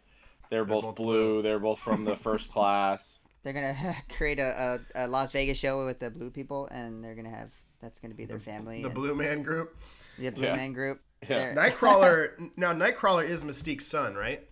They 0.51 0.59
were 0.59 0.64
They're 0.64 0.74
both, 0.74 0.84
both 0.84 0.95
blue. 0.97 1.43
They 1.43 1.53
were 1.53 1.59
both 1.59 1.78
from 1.78 2.05
the 2.05 2.16
first 2.16 2.51
class. 2.53 3.20
they're 3.43 3.53
gonna 3.53 3.97
create 4.16 4.39
a, 4.41 4.80
a, 4.95 5.05
a 5.05 5.09
Las 5.09 5.30
Vegas 5.32 5.59
show 5.59 5.84
with 5.84 5.99
the 6.01 6.11
blue 6.11 6.30
people, 6.30 6.68
and 6.72 7.05
they're 7.05 7.14
gonna 7.14 7.28
have 7.30 7.51
that's 7.80 8.01
gonna 8.01 8.14
be 8.14 8.24
their 8.24 8.41
family. 8.41 8.80
the 8.80 8.86
and 8.89 8.95
Blue 8.95 9.14
Man 9.14 9.43
Group. 9.43 9.76
the 10.18 10.30
Blue 10.30 10.45
Yeah. 10.47 10.57
Man 10.57 10.72
Group. 10.72 11.01
Yeah. 11.28 11.55
Nightcrawler. 11.55 12.51
now 12.57 12.72
Nightcrawler 12.72 13.28
is 13.28 13.45
Mystique's 13.45 13.86
son, 13.86 14.14
right? 14.14 14.43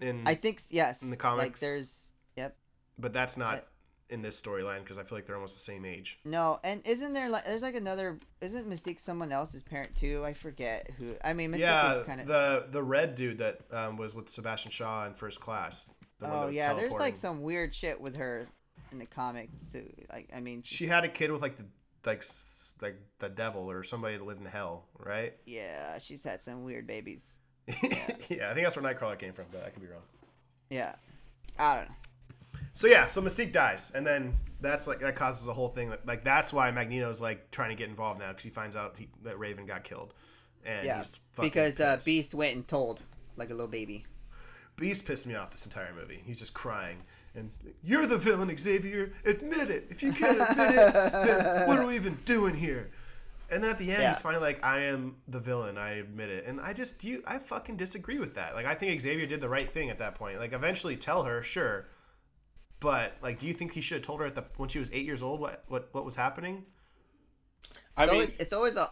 In 0.00 0.22
I 0.26 0.34
think 0.34 0.60
yes. 0.70 1.02
In 1.02 1.10
the 1.10 1.14
Like 1.14 1.20
comics? 1.20 1.60
there's 1.60 2.08
yep. 2.36 2.56
but 2.98 3.12
that's 3.12 3.38
I- 3.38 3.40
not 3.40 3.64
in 4.10 4.22
this 4.22 4.40
storyline 4.40 4.80
because 4.80 4.98
I 4.98 5.02
feel 5.02 5.18
like 5.18 5.26
they're 5.26 5.36
almost 5.36 5.54
the 5.54 5.60
same 5.60 5.84
age. 5.84 6.18
No, 6.24 6.60
and 6.62 6.86
isn't 6.86 7.12
there 7.12 7.28
like 7.28 7.44
there's 7.44 7.62
like 7.62 7.74
another 7.74 8.18
isn't 8.40 8.68
Mystique 8.68 9.00
someone 9.00 9.32
else's 9.32 9.62
parent 9.62 9.94
too? 9.94 10.22
I 10.24 10.32
forget 10.32 10.90
who. 10.98 11.14
I 11.24 11.32
mean, 11.32 11.52
Mystique 11.52 11.60
yeah, 11.60 11.98
is 11.98 12.06
kind 12.06 12.20
of. 12.20 12.26
the 12.26 12.66
the 12.70 12.82
red 12.82 13.14
dude 13.14 13.38
that 13.38 13.60
um, 13.72 13.96
was 13.96 14.14
with 14.14 14.28
Sebastian 14.28 14.70
Shaw 14.70 15.06
in 15.06 15.14
First 15.14 15.40
Class. 15.40 15.90
The 16.20 16.26
one 16.26 16.32
that 16.32 16.46
Oh 16.46 16.48
yeah, 16.50 16.74
there's 16.74 16.92
like 16.92 17.16
some 17.16 17.42
weird 17.42 17.74
shit 17.74 18.00
with 18.00 18.16
her 18.16 18.46
in 18.92 18.98
the 18.98 19.06
comics. 19.06 19.72
too. 19.72 19.90
Like 20.12 20.30
I 20.34 20.40
mean, 20.40 20.62
She 20.64 20.86
had 20.86 21.04
a 21.04 21.08
kid 21.08 21.32
with 21.32 21.42
like 21.42 21.56
the 21.56 21.64
like 22.04 22.22
like 22.80 22.96
the 23.18 23.28
devil 23.28 23.70
or 23.70 23.82
somebody 23.82 24.16
that 24.16 24.24
lived 24.24 24.40
in 24.40 24.46
hell, 24.46 24.86
right? 24.98 25.34
yeah, 25.46 25.98
she's 25.98 26.24
had 26.24 26.42
some 26.42 26.64
weird 26.64 26.86
babies. 26.86 27.36
yeah, 27.66 28.50
I 28.50 28.54
think 28.54 28.66
that's 28.66 28.76
where 28.76 28.94
Nightcrawler 28.94 29.18
came 29.18 29.32
from, 29.32 29.46
but 29.50 29.64
I 29.64 29.70
could 29.70 29.80
be 29.80 29.88
wrong. 29.88 30.02
Yeah, 30.68 30.94
I 31.58 31.76
don't 31.76 31.88
know. 31.88 31.94
So 32.74 32.88
yeah, 32.88 33.06
so 33.06 33.22
Mystique 33.22 33.52
dies, 33.52 33.92
and 33.94 34.04
then 34.06 34.34
that's 34.60 34.86
like 34.86 35.00
that 35.00 35.14
causes 35.14 35.46
a 35.46 35.52
whole 35.52 35.68
thing. 35.68 35.90
That, 35.90 36.06
like 36.06 36.24
that's 36.24 36.52
why 36.52 36.70
Magneto's 36.72 37.20
like 37.20 37.50
trying 37.50 37.70
to 37.70 37.76
get 37.76 37.88
involved 37.88 38.20
now 38.20 38.28
because 38.28 38.42
he 38.42 38.50
finds 38.50 38.74
out 38.74 38.94
he, 38.98 39.08
that 39.22 39.38
Raven 39.38 39.64
got 39.64 39.84
killed, 39.84 40.12
and 40.64 40.84
Yeah, 40.84 40.98
he's 40.98 41.20
fucking 41.32 41.50
because 41.50 41.80
uh. 41.80 42.00
Beast 42.04 42.34
went 42.34 42.54
and 42.56 42.66
told 42.66 43.02
like 43.36 43.50
a 43.50 43.54
little 43.54 43.68
baby. 43.70 44.04
Beast 44.76 45.06
pissed 45.06 45.26
me 45.26 45.36
off 45.36 45.52
this 45.52 45.64
entire 45.64 45.94
movie. 45.94 46.20
He's 46.26 46.40
just 46.40 46.52
crying. 46.52 46.98
And 47.36 47.50
you're 47.82 48.06
the 48.06 48.18
villain, 48.18 48.56
Xavier. 48.56 49.12
Admit 49.24 49.70
it. 49.70 49.86
If 49.90 50.02
you 50.02 50.12
can't 50.12 50.40
admit 50.40 50.70
it, 50.74 50.92
then 51.12 51.68
what 51.68 51.78
are 51.78 51.86
we 51.86 51.94
even 51.94 52.18
doing 52.24 52.54
here? 52.54 52.90
And 53.50 53.62
then 53.62 53.70
at 53.70 53.78
the 53.78 53.90
end, 53.92 54.02
Yeah. 54.02 54.10
he's 54.10 54.20
finally 54.20 54.42
like, 54.42 54.64
"I 54.64 54.80
am 54.80 55.16
the 55.28 55.38
villain. 55.38 55.76
I 55.78 55.90
admit 55.94 56.30
it." 56.30 56.46
And 56.46 56.60
I 56.60 56.72
just, 56.72 56.98
do 56.98 57.08
you, 57.08 57.22
I 57.26 57.38
fucking 57.38 57.76
disagree 57.76 58.18
with 58.18 58.34
that. 58.34 58.54
Like, 58.54 58.66
I 58.66 58.74
think 58.74 59.00
Xavier 59.00 59.26
did 59.26 59.40
the 59.40 59.48
right 59.48 59.70
thing 59.70 59.90
at 59.90 59.98
that 59.98 60.14
point. 60.16 60.38
Like, 60.40 60.52
eventually 60.52 60.96
tell 60.96 61.24
her, 61.24 61.42
sure, 61.42 61.86
but 62.84 63.14
like, 63.22 63.38
do 63.40 63.48
you 63.48 63.54
think 63.54 63.72
he 63.72 63.82
should 63.82 63.96
have 63.98 64.06
told 64.06 64.20
her 64.20 64.26
at 64.26 64.36
the 64.36 64.44
when 64.58 64.70
she 64.70 64.78
was 64.80 64.90
eight 64.92 65.06
years 65.06 65.22
old 65.22 65.40
what 65.40 65.64
what 65.68 65.88
what 65.92 66.04
was 66.06 66.16
happening? 66.16 66.66
I 67.96 68.02
It's 68.02 68.10
mean, 68.10 68.12
always 68.12 68.36
it's 68.36 68.52
always 68.52 68.76
a 68.76 68.88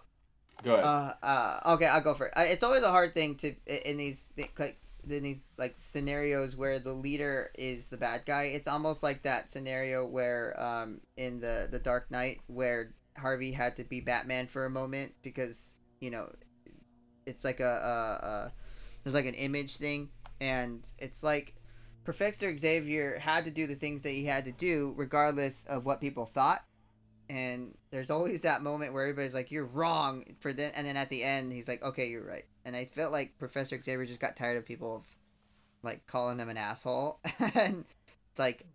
go 0.65 0.75
ahead. 0.75 0.85
uh 0.85 1.13
uh 1.23 1.61
okay 1.75 1.87
I'll 1.87 2.03
go 2.03 2.15
for 2.15 2.27
it. 2.27 2.35
Uh, 2.37 2.45
it's 2.47 2.63
always 2.63 2.83
a 2.83 2.91
hard 2.91 3.15
thing 3.15 3.37
to 3.37 3.55
in 3.91 3.97
these 3.99 4.31
like 4.59 4.79
in 5.09 5.23
these 5.23 5.43
like 5.59 5.75
scenarios 5.79 6.57
where 6.57 6.79
the 6.79 6.93
leader 6.93 7.51
is 7.57 7.89
the 7.89 7.97
bad 7.97 8.23
guy. 8.27 8.45
It's 8.45 8.69
almost 8.69 9.03
like 9.03 9.23
that 9.23 9.51
scenario 9.51 10.07
where 10.07 10.61
um 10.61 11.01
in 11.17 11.41
the 11.41 11.69
the 11.71 11.79
Dark 11.81 12.11
Knight 12.11 12.41
where 12.47 12.95
Harvey 13.19 13.53
had 13.53 13.77
to 13.77 13.85
be 13.85 14.01
Batman 14.01 14.49
for 14.49 14.65
a 14.67 14.71
moment 14.71 15.15
because 15.23 15.77
you 16.01 16.11
know 16.11 16.31
it's 17.27 17.45
like 17.45 17.61
a, 17.61 17.65
a, 17.65 18.27
a 18.27 18.53
there's 19.03 19.15
like 19.15 19.27
an 19.27 19.35
image 19.35 19.77
thing 19.77 20.11
and 20.41 20.87
it's 20.99 21.23
like 21.23 21.55
Professor 22.05 22.57
Xavier 22.57 23.19
had 23.19 23.45
to 23.45 23.51
do 23.51 23.67
the 23.67 23.75
things 23.75 24.03
that 24.03 24.11
he 24.11 24.25
had 24.25 24.45
to 24.45 24.53
do 24.53 24.95
regardless 24.97 25.65
of 25.67 25.87
what 25.87 26.01
people 26.01 26.27
thought. 26.27 26.65
And 27.31 27.77
there's 27.91 28.11
always 28.11 28.43
that 28.43 28.63
moment 28.63 28.93
where 28.93 29.05
everybody's 29.05 29.35
like 29.35 29.51
you're 29.51 29.65
wrong. 29.65 30.25
For 30.41 30.53
then 30.53 30.73
and 30.77 30.87
then 30.87 30.97
at 30.97 31.09
the 31.09 31.23
end 31.23 31.53
he's 31.53 31.69
like 31.69 31.83
okay 31.83 32.09
you're 32.09 32.25
right. 32.25 32.45
And 32.65 32.77
i 32.77 32.85
felt 32.85 33.13
like 33.13 33.39
professor 33.39 33.81
xavier 33.83 34.07
just 34.07 34.21
got 34.21 34.37
tired 34.37 34.59
of 34.59 34.67
people 34.67 34.97
of 34.97 35.03
like 35.83 36.07
calling 36.07 36.39
him 36.39 36.49
an 36.49 36.57
asshole. 36.57 37.21
And 37.55 37.85
like 38.39 38.67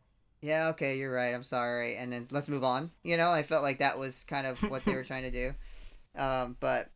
yeah 0.41 0.69
okay 0.69 0.97
you're 0.97 1.11
right 1.11 1.33
i'm 1.33 1.43
sorry. 1.43 1.97
And 1.97 2.11
then 2.11 2.27
let's 2.31 2.47
move 2.47 2.63
on. 2.63 2.91
You 3.03 3.17
know 3.17 3.31
i 3.31 3.43
felt 3.43 3.63
like 3.63 3.79
that 3.79 3.99
was 3.99 4.23
kind 4.23 4.47
of 4.47 4.61
what 4.71 4.85
they 4.85 4.95
were 4.95 5.03
trying 5.03 5.23
to 5.23 5.31
do. 5.31 5.53
Um, 6.17 6.57
but 6.59 6.89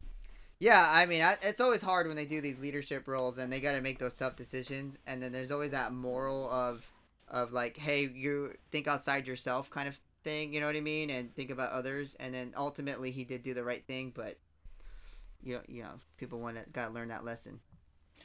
yeah 0.62 0.90
i 0.94 1.06
mean 1.06 1.22
I, 1.22 1.36
it's 1.42 1.60
always 1.60 1.82
hard 1.82 2.08
when 2.08 2.16
they 2.16 2.26
do 2.26 2.40
these 2.40 2.60
leadership 2.60 3.08
roles 3.08 3.38
and 3.38 3.52
they 3.52 3.60
got 3.60 3.74
to 3.74 3.82
make 3.82 4.00
those 4.00 4.14
tough 4.14 4.36
decisions 4.36 4.98
and 5.06 5.22
then 5.22 5.32
there's 5.32 5.52
always 5.52 5.72
that 5.72 5.92
moral 5.92 6.50
of 6.50 6.90
of 7.28 7.52
like 7.52 7.78
hey 7.78 8.10
you 8.14 8.56
think 8.72 8.88
outside 8.88 9.28
yourself 9.28 9.70
kind 9.70 9.88
of 9.88 10.00
thing 10.24 10.54
you 10.54 10.60
know 10.60 10.68
what 10.68 10.76
i 10.76 10.82
mean 10.82 11.10
and 11.10 11.36
think 11.36 11.50
about 11.50 11.72
others 11.72 12.16
and 12.20 12.34
then 12.34 12.54
ultimately 12.56 13.12
he 13.12 13.24
did 13.24 13.44
do 13.44 13.54
the 13.54 13.64
right 13.64 13.84
thing 13.88 14.14
but 14.16 14.38
you 15.44 15.56
know, 15.56 15.62
you 15.68 15.82
know 15.82 15.94
people 16.18 16.40
want 16.40 16.56
to 16.56 16.70
got 16.70 16.88
to 16.90 16.94
learn 16.94 17.08
that 17.08 17.26
lesson 17.26 17.60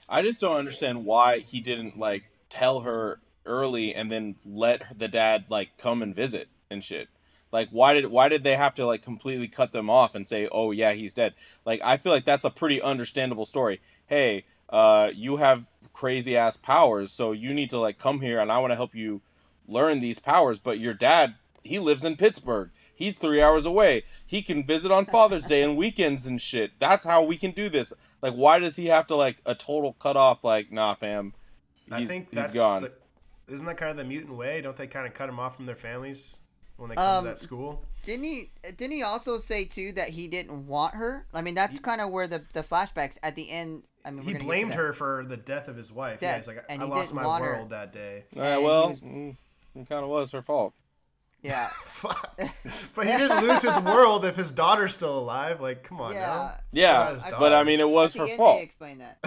I 0.08 0.22
just 0.22 0.40
don't 0.40 0.56
understand 0.56 1.04
why 1.04 1.38
he 1.38 1.60
didn't 1.60 1.98
like 1.98 2.30
tell 2.48 2.80
her 2.80 3.18
early 3.44 3.94
and 3.94 4.10
then 4.10 4.36
let 4.44 4.98
the 4.98 5.08
dad 5.08 5.46
like 5.48 5.76
come 5.78 6.02
and 6.02 6.14
visit 6.14 6.48
and 6.70 6.82
shit. 6.82 7.08
Like 7.56 7.70
why 7.70 7.94
did 7.94 8.06
why 8.08 8.28
did 8.28 8.44
they 8.44 8.54
have 8.54 8.74
to 8.74 8.84
like 8.84 9.00
completely 9.00 9.48
cut 9.48 9.72
them 9.72 9.88
off 9.88 10.14
and 10.14 10.28
say, 10.28 10.46
"Oh 10.52 10.72
yeah, 10.72 10.92
he's 10.92 11.14
dead." 11.14 11.32
Like 11.64 11.80
I 11.82 11.96
feel 11.96 12.12
like 12.12 12.26
that's 12.26 12.44
a 12.44 12.50
pretty 12.50 12.82
understandable 12.82 13.46
story. 13.46 13.80
Hey, 14.08 14.44
uh 14.68 15.10
you 15.14 15.36
have 15.36 15.64
crazy 15.94 16.36
ass 16.36 16.58
powers, 16.58 17.12
so 17.12 17.32
you 17.32 17.54
need 17.54 17.70
to 17.70 17.78
like 17.78 17.98
come 17.98 18.20
here 18.20 18.40
and 18.40 18.52
I 18.52 18.58
want 18.58 18.72
to 18.72 18.76
help 18.76 18.94
you 18.94 19.22
learn 19.66 20.00
these 20.00 20.18
powers, 20.18 20.58
but 20.58 20.78
your 20.78 20.92
dad, 20.92 21.34
he 21.62 21.78
lives 21.78 22.04
in 22.04 22.16
Pittsburgh. 22.16 22.68
He's 22.94 23.16
3 23.16 23.40
hours 23.40 23.64
away. 23.64 24.02
He 24.26 24.42
can 24.42 24.64
visit 24.64 24.92
on 24.92 25.06
Father's 25.06 25.46
Day 25.46 25.62
and 25.62 25.78
weekends 25.78 26.26
and 26.26 26.38
shit. 26.38 26.72
That's 26.78 27.04
how 27.04 27.24
we 27.24 27.38
can 27.38 27.52
do 27.52 27.70
this. 27.70 27.94
Like, 28.20 28.34
why 28.34 28.58
does 28.58 28.76
he 28.76 28.86
have 28.88 29.06
to 29.06 29.16
like 29.16 29.38
a 29.46 29.54
total 29.54 29.94
cut 29.94 30.18
off? 30.18 30.44
Like, 30.44 30.70
nah, 30.70 30.94
fam, 30.94 31.32
he's, 31.86 31.94
I 31.94 32.04
think 32.04 32.26
he's 32.28 32.34
that's 32.34 32.52
gone. 32.52 32.82
The, 32.82 32.92
isn't 33.48 33.64
that 33.64 33.78
kind 33.78 33.92
of 33.92 33.96
the 33.96 34.04
mutant 34.04 34.36
way? 34.36 34.60
Don't 34.60 34.76
they 34.76 34.86
kind 34.86 35.06
of 35.06 35.14
cut 35.14 35.26
them 35.26 35.40
off 35.40 35.56
from 35.56 35.64
their 35.64 35.74
families? 35.74 36.40
When 36.76 36.90
they 36.90 36.96
come 36.96 37.04
Um, 37.18 37.24
to 37.24 37.30
that 37.30 37.38
school. 37.38 37.82
Didn't 38.02 38.24
he? 38.24 38.50
Didn't 38.76 38.92
he 38.92 39.02
also 39.02 39.38
say 39.38 39.64
too 39.64 39.92
that 39.92 40.10
he 40.10 40.28
didn't 40.28 40.66
want 40.66 40.94
her? 40.94 41.26
I 41.34 41.42
mean, 41.42 41.54
that's 41.54 41.78
kind 41.80 42.00
of 42.00 42.10
where 42.10 42.26
the 42.28 42.44
the 42.52 42.62
flashbacks 42.62 43.18
at 43.22 43.34
the 43.36 43.50
end. 43.50 43.82
I 44.04 44.10
mean, 44.12 44.18
He 44.22 44.26
gonna 44.26 44.32
get 44.34 44.38
to 44.40 44.44
blamed 44.44 44.74
her 44.74 44.92
for 44.92 45.24
the 45.28 45.36
death 45.36 45.66
of 45.66 45.76
his 45.76 45.90
wife. 45.90 46.18
Yeah, 46.22 46.36
he's 46.36 46.46
like, 46.46 46.64
and 46.68 46.80
I 46.80 46.84
he 46.84 46.90
lost 46.90 47.12
my 47.12 47.26
want 47.26 47.44
her. 47.44 47.54
world 47.54 47.70
that 47.70 47.92
day. 47.92 48.24
Uh, 48.36 48.40
And 48.40 48.62
well, 48.64 48.88
was- 48.90 49.00
mm, 49.00 49.36
it 49.74 49.88
kind 49.88 50.04
of 50.04 50.08
was 50.08 50.30
her 50.30 50.42
fault. 50.42 50.74
Yeah, 51.42 51.66
Fuck. 51.84 52.38
but 52.94 53.06
he 53.06 53.12
didn't 53.12 53.44
lose 53.44 53.62
his 53.62 53.78
world 53.80 54.24
if 54.24 54.36
his 54.36 54.50
daughter's 54.52 54.94
still 54.94 55.18
alive. 55.18 55.60
Like, 55.60 55.82
come 55.82 56.00
on 56.00 56.12
yeah. 56.14 56.20
now. 56.20 56.54
Yeah, 56.72 57.10
his 57.10 57.22
I 57.24 57.30
daughter. 57.30 57.40
but 57.40 57.52
I 57.54 57.62
mean, 57.64 57.80
it 57.80 57.88
was 57.88 58.14
At 58.14 58.18
the 58.20 58.24
her 58.26 58.28
end, 58.30 58.36
fault. 58.36 58.58
They 58.58 58.62
explain 58.62 58.98
that. 58.98 59.18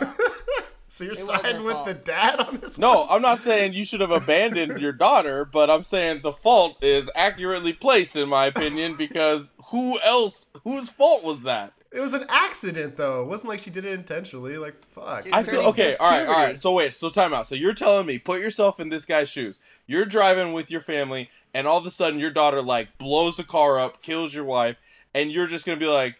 Yeah. 0.00 0.12
So 0.90 1.04
you're 1.04 1.12
It 1.12 1.18
siding 1.18 1.64
with 1.64 1.74
fault. 1.74 1.86
the 1.86 1.94
dad 1.94 2.40
on 2.40 2.56
this? 2.56 2.78
No, 2.78 3.00
one? 3.00 3.06
I'm 3.10 3.22
not 3.22 3.38
saying 3.38 3.74
you 3.74 3.84
should 3.84 4.00
have 4.00 4.10
abandoned 4.10 4.80
your 4.80 4.92
daughter, 4.92 5.44
but 5.44 5.68
I'm 5.70 5.84
saying 5.84 6.20
the 6.22 6.32
fault 6.32 6.82
is 6.82 7.10
accurately 7.14 7.72
placed, 7.74 8.16
in 8.16 8.28
my 8.28 8.46
opinion, 8.46 8.96
because 8.96 9.54
who 9.66 9.98
else, 10.00 10.50
whose 10.64 10.88
fault 10.88 11.22
was 11.24 11.42
that? 11.42 11.72
It 11.90 12.00
was 12.00 12.12
an 12.14 12.26
accident, 12.28 12.96
though. 12.96 13.22
It 13.22 13.26
wasn't 13.28 13.48
like 13.48 13.60
she 13.60 13.70
did 13.70 13.84
it 13.86 13.92
intentionally. 13.92 14.58
Like, 14.58 14.82
fuck. 14.86 15.26
I 15.32 15.42
feel 15.42 15.60
okay. 15.68 15.92
into 15.92 16.02
All 16.02 16.10
right, 16.10 16.20
all 16.20 16.26
puberty. 16.26 16.42
right. 16.52 16.60
So 16.62 16.72
wait. 16.72 16.94
So 16.94 17.08
time 17.08 17.32
out. 17.32 17.46
So 17.46 17.54
you're 17.54 17.72
telling 17.74 18.06
me, 18.06 18.18
put 18.18 18.40
yourself 18.40 18.78
in 18.80 18.88
this 18.90 19.04
guy's 19.06 19.28
shoes. 19.30 19.62
You're 19.86 20.04
driving 20.04 20.52
with 20.52 20.70
your 20.70 20.82
family, 20.82 21.30
and 21.54 21.66
all 21.66 21.78
of 21.78 21.86
a 21.86 21.90
sudden 21.90 22.20
your 22.20 22.30
daughter 22.30 22.60
like 22.60 22.98
blows 22.98 23.38
the 23.38 23.44
car 23.44 23.78
up, 23.78 24.02
kills 24.02 24.34
your 24.34 24.44
wife, 24.44 24.76
and 25.14 25.32
you're 25.32 25.46
just 25.46 25.64
gonna 25.64 25.78
be 25.78 25.86
like, 25.86 26.16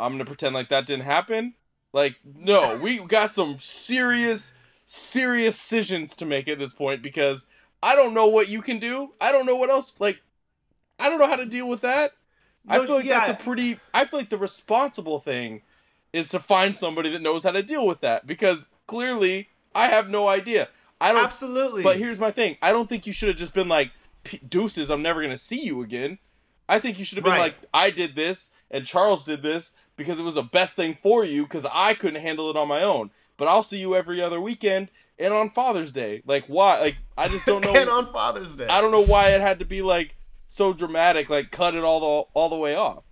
I'm 0.00 0.12
gonna 0.12 0.24
pretend 0.24 0.54
like 0.54 0.70
that 0.70 0.86
didn't 0.86 1.04
happen. 1.04 1.54
Like, 1.92 2.14
no, 2.24 2.76
we 2.76 2.98
got 2.98 3.30
some 3.30 3.58
serious, 3.58 4.58
serious 4.84 5.56
decisions 5.56 6.16
to 6.16 6.26
make 6.26 6.48
at 6.48 6.58
this 6.58 6.72
point 6.72 7.02
because 7.02 7.46
I 7.82 7.96
don't 7.96 8.14
know 8.14 8.26
what 8.26 8.48
you 8.48 8.62
can 8.62 8.78
do. 8.78 9.12
I 9.20 9.32
don't 9.32 9.46
know 9.46 9.56
what 9.56 9.70
else. 9.70 9.98
Like, 10.00 10.20
I 10.98 11.08
don't 11.08 11.18
know 11.18 11.28
how 11.28 11.36
to 11.36 11.46
deal 11.46 11.68
with 11.68 11.82
that. 11.82 12.12
I 12.68 12.84
feel 12.84 12.96
like 12.96 13.04
yeah. 13.06 13.20
that's 13.20 13.40
a 13.40 13.42
pretty. 13.42 13.78
I 13.94 14.04
feel 14.04 14.20
like 14.20 14.28
the 14.28 14.36
responsible 14.36 15.20
thing 15.20 15.62
is 16.12 16.30
to 16.30 16.38
find 16.38 16.76
somebody 16.76 17.10
that 17.10 17.22
knows 17.22 17.44
how 17.44 17.52
to 17.52 17.62
deal 17.62 17.86
with 17.86 18.00
that 18.00 18.26
because 18.26 18.74
clearly 18.86 19.48
I 19.74 19.88
have 19.88 20.10
no 20.10 20.28
idea. 20.28 20.68
I 21.00 21.12
don't. 21.12 21.24
Absolutely. 21.24 21.82
But 21.82 21.96
here's 21.96 22.18
my 22.18 22.30
thing. 22.30 22.58
I 22.60 22.72
don't 22.72 22.88
think 22.88 23.06
you 23.06 23.12
should 23.12 23.28
have 23.28 23.38
just 23.38 23.54
been 23.54 23.68
like, 23.68 23.90
deuces, 24.48 24.90
I'm 24.90 25.02
never 25.02 25.22
gonna 25.22 25.38
see 25.38 25.62
you 25.62 25.82
again. 25.82 26.18
I 26.68 26.80
think 26.80 26.98
you 26.98 27.04
should 27.04 27.16
have 27.16 27.24
been 27.24 27.32
Right. 27.32 27.40
like, 27.40 27.54
I 27.72 27.90
did 27.90 28.14
this 28.14 28.52
and 28.70 28.84
Charles 28.84 29.24
did 29.24 29.42
this 29.42 29.74
because 29.98 30.18
it 30.18 30.22
was 30.22 30.36
the 30.36 30.42
best 30.42 30.74
thing 30.76 30.96
for 31.02 31.22
you 31.24 31.42
because 31.42 31.66
I 31.70 31.92
couldn't 31.92 32.22
handle 32.22 32.48
it 32.48 32.56
on 32.56 32.66
my 32.68 32.82
own. 32.84 33.10
But 33.36 33.48
I'll 33.48 33.62
see 33.62 33.78
you 33.78 33.94
every 33.94 34.22
other 34.22 34.40
weekend 34.40 34.88
and 35.18 35.34
on 35.34 35.50
Father's 35.50 35.92
Day. 35.92 36.22
Like 36.24 36.44
why? 36.46 36.80
Like 36.80 36.96
I 37.18 37.28
just 37.28 37.44
don't 37.44 37.60
know. 37.64 37.74
and 37.74 37.90
on 37.90 38.10
Father's 38.12 38.56
Day. 38.56 38.66
I 38.66 38.80
don't 38.80 38.90
know 38.92 39.04
why 39.04 39.30
it 39.32 39.42
had 39.42 39.58
to 39.58 39.66
be 39.66 39.82
like 39.82 40.16
so 40.46 40.72
dramatic. 40.72 41.28
Like 41.28 41.50
cut 41.50 41.74
it 41.74 41.84
all 41.84 42.00
the 42.00 42.28
all 42.32 42.48
the 42.48 42.56
way 42.56 42.74
off. 42.74 43.02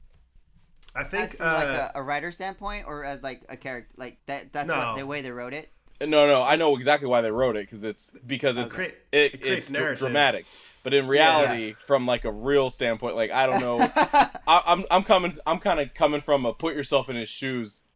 I 0.94 1.00
As 1.02 1.08
think. 1.08 1.36
from 1.36 1.46
uh, 1.46 1.52
like 1.52 1.66
a, 1.68 1.92
a 1.96 2.02
writer 2.02 2.30
standpoint, 2.32 2.86
or 2.88 3.04
as 3.04 3.22
like 3.22 3.42
a 3.50 3.56
character, 3.56 3.92
like 3.98 4.16
that. 4.26 4.52
That's 4.54 4.66
No. 4.66 4.78
what, 4.78 4.96
the 4.96 5.06
way 5.06 5.20
they 5.20 5.30
wrote 5.30 5.52
it. 5.52 5.68
No, 6.00 6.26
no, 6.26 6.42
I 6.42 6.56
know 6.56 6.76
exactly 6.76 7.08
why 7.08 7.20
they 7.22 7.30
wrote 7.30 7.56
it 7.56 7.60
because 7.66 7.82
it's 7.84 8.18
because 8.26 8.56
it's 8.56 8.74
Crea- 8.74 8.92
it, 9.12 9.34
it 9.34 9.40
it's 9.44 9.68
dr- 9.70 9.98
dramatic. 9.98 10.44
But 10.86 10.94
in 10.94 11.08
reality, 11.08 11.72
from 11.72 12.06
like 12.06 12.24
a 12.24 12.30
real 12.30 12.70
standpoint, 12.70 13.16
like 13.16 13.32
I 13.32 13.48
don't 13.48 13.60
know, 13.60 13.80
I, 13.96 14.62
I'm 14.64 14.84
I'm 14.88 15.02
coming 15.02 15.36
I'm 15.44 15.58
kind 15.58 15.80
of 15.80 15.92
coming 15.94 16.20
from 16.20 16.46
a 16.46 16.52
put 16.52 16.76
yourself 16.76 17.10
in 17.10 17.16
his 17.16 17.28
shoes 17.28 17.88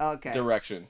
okay. 0.00 0.30
direction. 0.30 0.86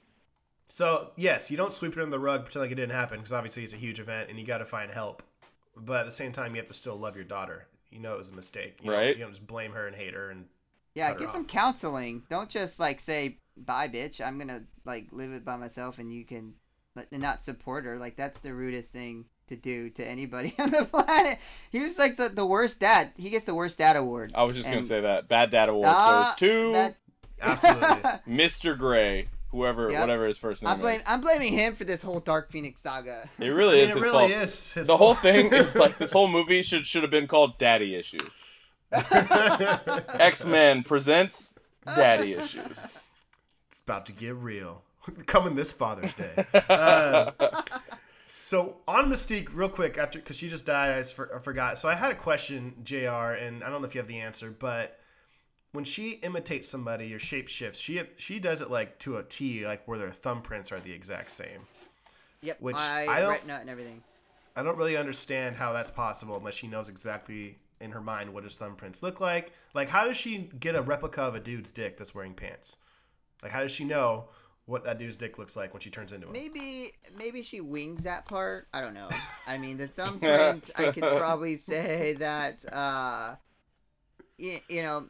So 0.69 1.13
yes, 1.17 1.51
you 1.51 1.57
don't 1.57 1.73
sweep 1.73 1.93
it 1.93 1.99
under 1.99 2.11
the 2.11 2.19
rug, 2.19 2.43
pretend 2.43 2.65
like 2.65 2.73
it 2.73 2.75
didn't 2.75 2.95
happen, 2.95 3.21
because 3.21 3.33
obviously 3.33 3.65
it's 3.65 3.73
a 3.73 3.79
huge 3.79 3.99
event, 3.99 4.29
and 4.29 4.39
you 4.39 4.45
got 4.45 4.59
to 4.59 4.67
find 4.67 4.91
help. 4.91 5.23
But 5.75 6.01
at 6.01 6.05
the 6.05 6.13
same 6.13 6.33
time, 6.33 6.55
you 6.55 6.61
have 6.61 6.69
to 6.69 6.75
still 6.75 6.97
love 6.97 7.17
your 7.17 7.25
daughter. 7.25 7.69
You 7.91 8.01
know 8.01 8.13
it 8.13 8.19
was 8.19 8.29
a 8.29 8.35
mistake, 8.35 8.77
you 8.83 8.93
Right. 8.93 9.07
Don't, 9.07 9.17
you 9.17 9.25
don't 9.25 9.33
just 9.33 9.47
blame 9.47 9.73
her 9.73 9.87
and 9.87 9.97
hate 9.97 10.13
her. 10.13 10.29
And 10.29 10.45
Yeah, 10.93 11.09
cut 11.09 11.21
her 11.21 11.25
get 11.25 11.33
some 11.33 11.47
counseling. 11.47 12.23
Don't 12.29 12.51
just 12.51 12.79
like 12.79 13.01
say 13.01 13.39
bye, 13.57 13.89
bitch. 13.89 14.21
I'm 14.21 14.37
gonna 14.37 14.65
like 14.85 15.07
live 15.11 15.33
it 15.33 15.47
by 15.47 15.57
myself, 15.57 15.99
and 15.99 16.13
you 16.13 16.27
can 16.27 16.53
like, 16.95 17.07
and 17.11 17.23
not 17.23 17.43
support 17.43 17.87
her. 17.87 17.97
Like 17.97 18.17
that's 18.17 18.41
the 18.41 18.53
rudest 18.53 18.93
thing 18.93 19.25
to 19.51 19.57
do 19.57 19.91
to 19.91 20.05
anybody 20.05 20.55
on 20.59 20.71
the 20.71 20.85
planet. 20.87 21.39
He 21.71 21.79
was 21.81 21.99
like 21.99 22.17
the, 22.17 22.29
the 22.31 22.47
worst 22.47 22.81
dad. 22.81 23.13
He 23.17 23.31
gets 23.31 23.45
the 23.45 23.55
worst 23.55 23.79
dad 23.79 23.97
award. 23.97 24.33
I 24.35 24.43
was 24.45 24.57
just 24.57 24.69
gonna 24.71 24.83
say 24.85 25.03
that 25.03 25.29
bad 25.29 25.51
dad 25.51 25.69
award 25.69 25.87
Ah, 25.89 26.35
goes 26.39 26.39
to 26.49 26.73
that- 26.73 26.97
absolutely, 27.43 27.87
Mr. 28.29 28.77
Gray, 28.77 29.29
whoever 29.51 29.91
Yep. 29.91 30.01
whatever 30.01 30.27
his 30.27 30.39
first 30.39 30.63
name 30.63 30.73
I'm 30.73 30.81
blame, 30.81 30.99
is. 31.01 31.05
I'm 31.07 31.21
blaming 31.21 31.53
him 31.53 31.75
for 31.75 31.85
this 31.85 32.03
whole 32.03 32.21
Dark 32.21 32.51
Phoenix 32.51 32.81
saga. 32.81 33.29
It 33.39 33.45
I 33.45 33.49
really 33.49 33.77
mean, 33.77 33.85
is 33.85 33.91
it 33.91 33.95
his 33.95 34.03
really 34.03 34.29
fault. 34.29 34.31
is. 34.43 34.73
His 34.75 34.87
The 34.89 34.97
whole 34.97 35.15
thing 35.15 35.53
is 35.53 35.77
like 35.77 35.99
this 35.99 36.13
whole 36.13 36.29
movie 36.29 36.63
should 36.63 36.87
should 36.87 37.03
have 37.03 37.11
been 37.11 37.27
called 37.27 37.59
Daddy 37.59 37.95
Issues. 37.95 38.45
X 38.93 40.45
Men 40.45 40.83
presents 40.83 41.59
Daddy 41.87 42.35
Issues. 42.35 42.87
It's 43.71 43.81
about 43.81 44.07
to 44.07 44.13
get 44.13 44.35
real. 44.35 44.83
Coming 45.27 45.55
this 45.55 45.73
Father's 45.73 46.13
Day. 46.15 46.45
Uh, 46.69 47.31
so 48.31 48.77
on 48.87 49.11
Mystique, 49.11 49.49
real 49.53 49.69
quick, 49.69 49.99
after 49.99 50.19
because 50.19 50.37
she 50.37 50.49
just 50.49 50.65
died, 50.65 50.91
I, 50.93 50.99
just 50.99 51.15
for, 51.15 51.35
I 51.35 51.41
forgot. 51.41 51.79
So 51.79 51.89
I 51.89 51.95
had 51.95 52.13
a 52.13 52.15
question, 52.15 52.75
Jr. 52.85 52.97
And 53.37 53.65
I 53.65 53.71
don't 53.71 53.81
know 53.83 53.89
if 53.89 53.95
you 53.95 54.01
have 54.01 54.09
the 54.09 54.21
answer, 54.21 54.55
but 54.57 54.99
when 55.73 55.85
she 55.85 56.13
imitates 56.23 56.69
somebody 56.69 57.13
or 57.13 57.19
shape 57.19 57.49
shifts, 57.49 57.81
she 57.81 58.01
she 58.17 58.39
does 58.39 58.61
it 58.61 58.71
like 58.71 58.99
to 59.01 59.17
a 59.17 59.23
T, 59.25 59.67
like 59.67 59.87
where 59.89 59.99
their 59.99 60.11
thumbprints 60.11 60.71
are 60.71 60.79
the 60.81 60.93
exact 60.93 61.31
same. 61.33 61.61
Yep, 62.43 62.61
Which 62.61 62.77
my 62.77 63.07
I 63.07 63.21
don't- 63.21 63.31
retina 63.31 63.59
and 63.61 63.69
everything. 63.71 64.03
I 64.57 64.63
don't 64.63 64.77
really 64.77 64.97
understand 64.97 65.57
how 65.57 65.73
that's 65.73 65.91
possible 65.91 66.37
unless 66.37 66.55
she 66.55 66.67
knows 66.67 66.89
exactly 66.89 67.57
in 67.81 67.93
her 67.93 68.01
mind 68.01 68.33
what 68.35 68.45
his 68.45 68.59
thumbprints 68.59 69.03
look 69.03 69.21
like. 69.21 69.53
Like, 69.75 69.89
how 69.89 70.07
does 70.07 70.17
she 70.17 70.51
get 70.59 70.75
a 70.75 70.83
replica 70.83 71.23
of 71.23 71.35
a 71.35 71.41
dude's 71.41 71.73
dick 71.73 71.97
that's 71.97 72.15
wearing 72.15 72.35
pants? 72.35 72.77
Like, 73.43 73.53
how 73.53 73.61
does 73.61 73.71
she 73.73 73.85
know 73.85 74.27
what 74.71 74.85
that 74.85 74.99
dude's 74.99 75.17
dick 75.17 75.37
looks 75.37 75.57
like 75.57 75.75
when 75.75 75.81
she 75.81 75.91
turns 75.91 76.13
into 76.13 76.27
him? 76.29 76.33
Maybe 76.33 76.93
maybe 77.19 77.43
she 77.43 77.61
wings 77.61 78.05
that 78.05 78.27
part. 78.27 78.69
I 78.73 78.81
don't 78.81 78.95
know. 78.95 79.09
I 79.47 79.59
mean, 79.59 79.77
the 79.77 79.89
thumbprint. 79.89 80.71
I 80.77 80.93
could 80.93 81.03
probably 81.03 81.57
say 81.57 82.15
that. 82.15 82.65
uh 82.73 83.37
you, 84.39 84.59
you 84.71 84.83
know, 84.83 85.07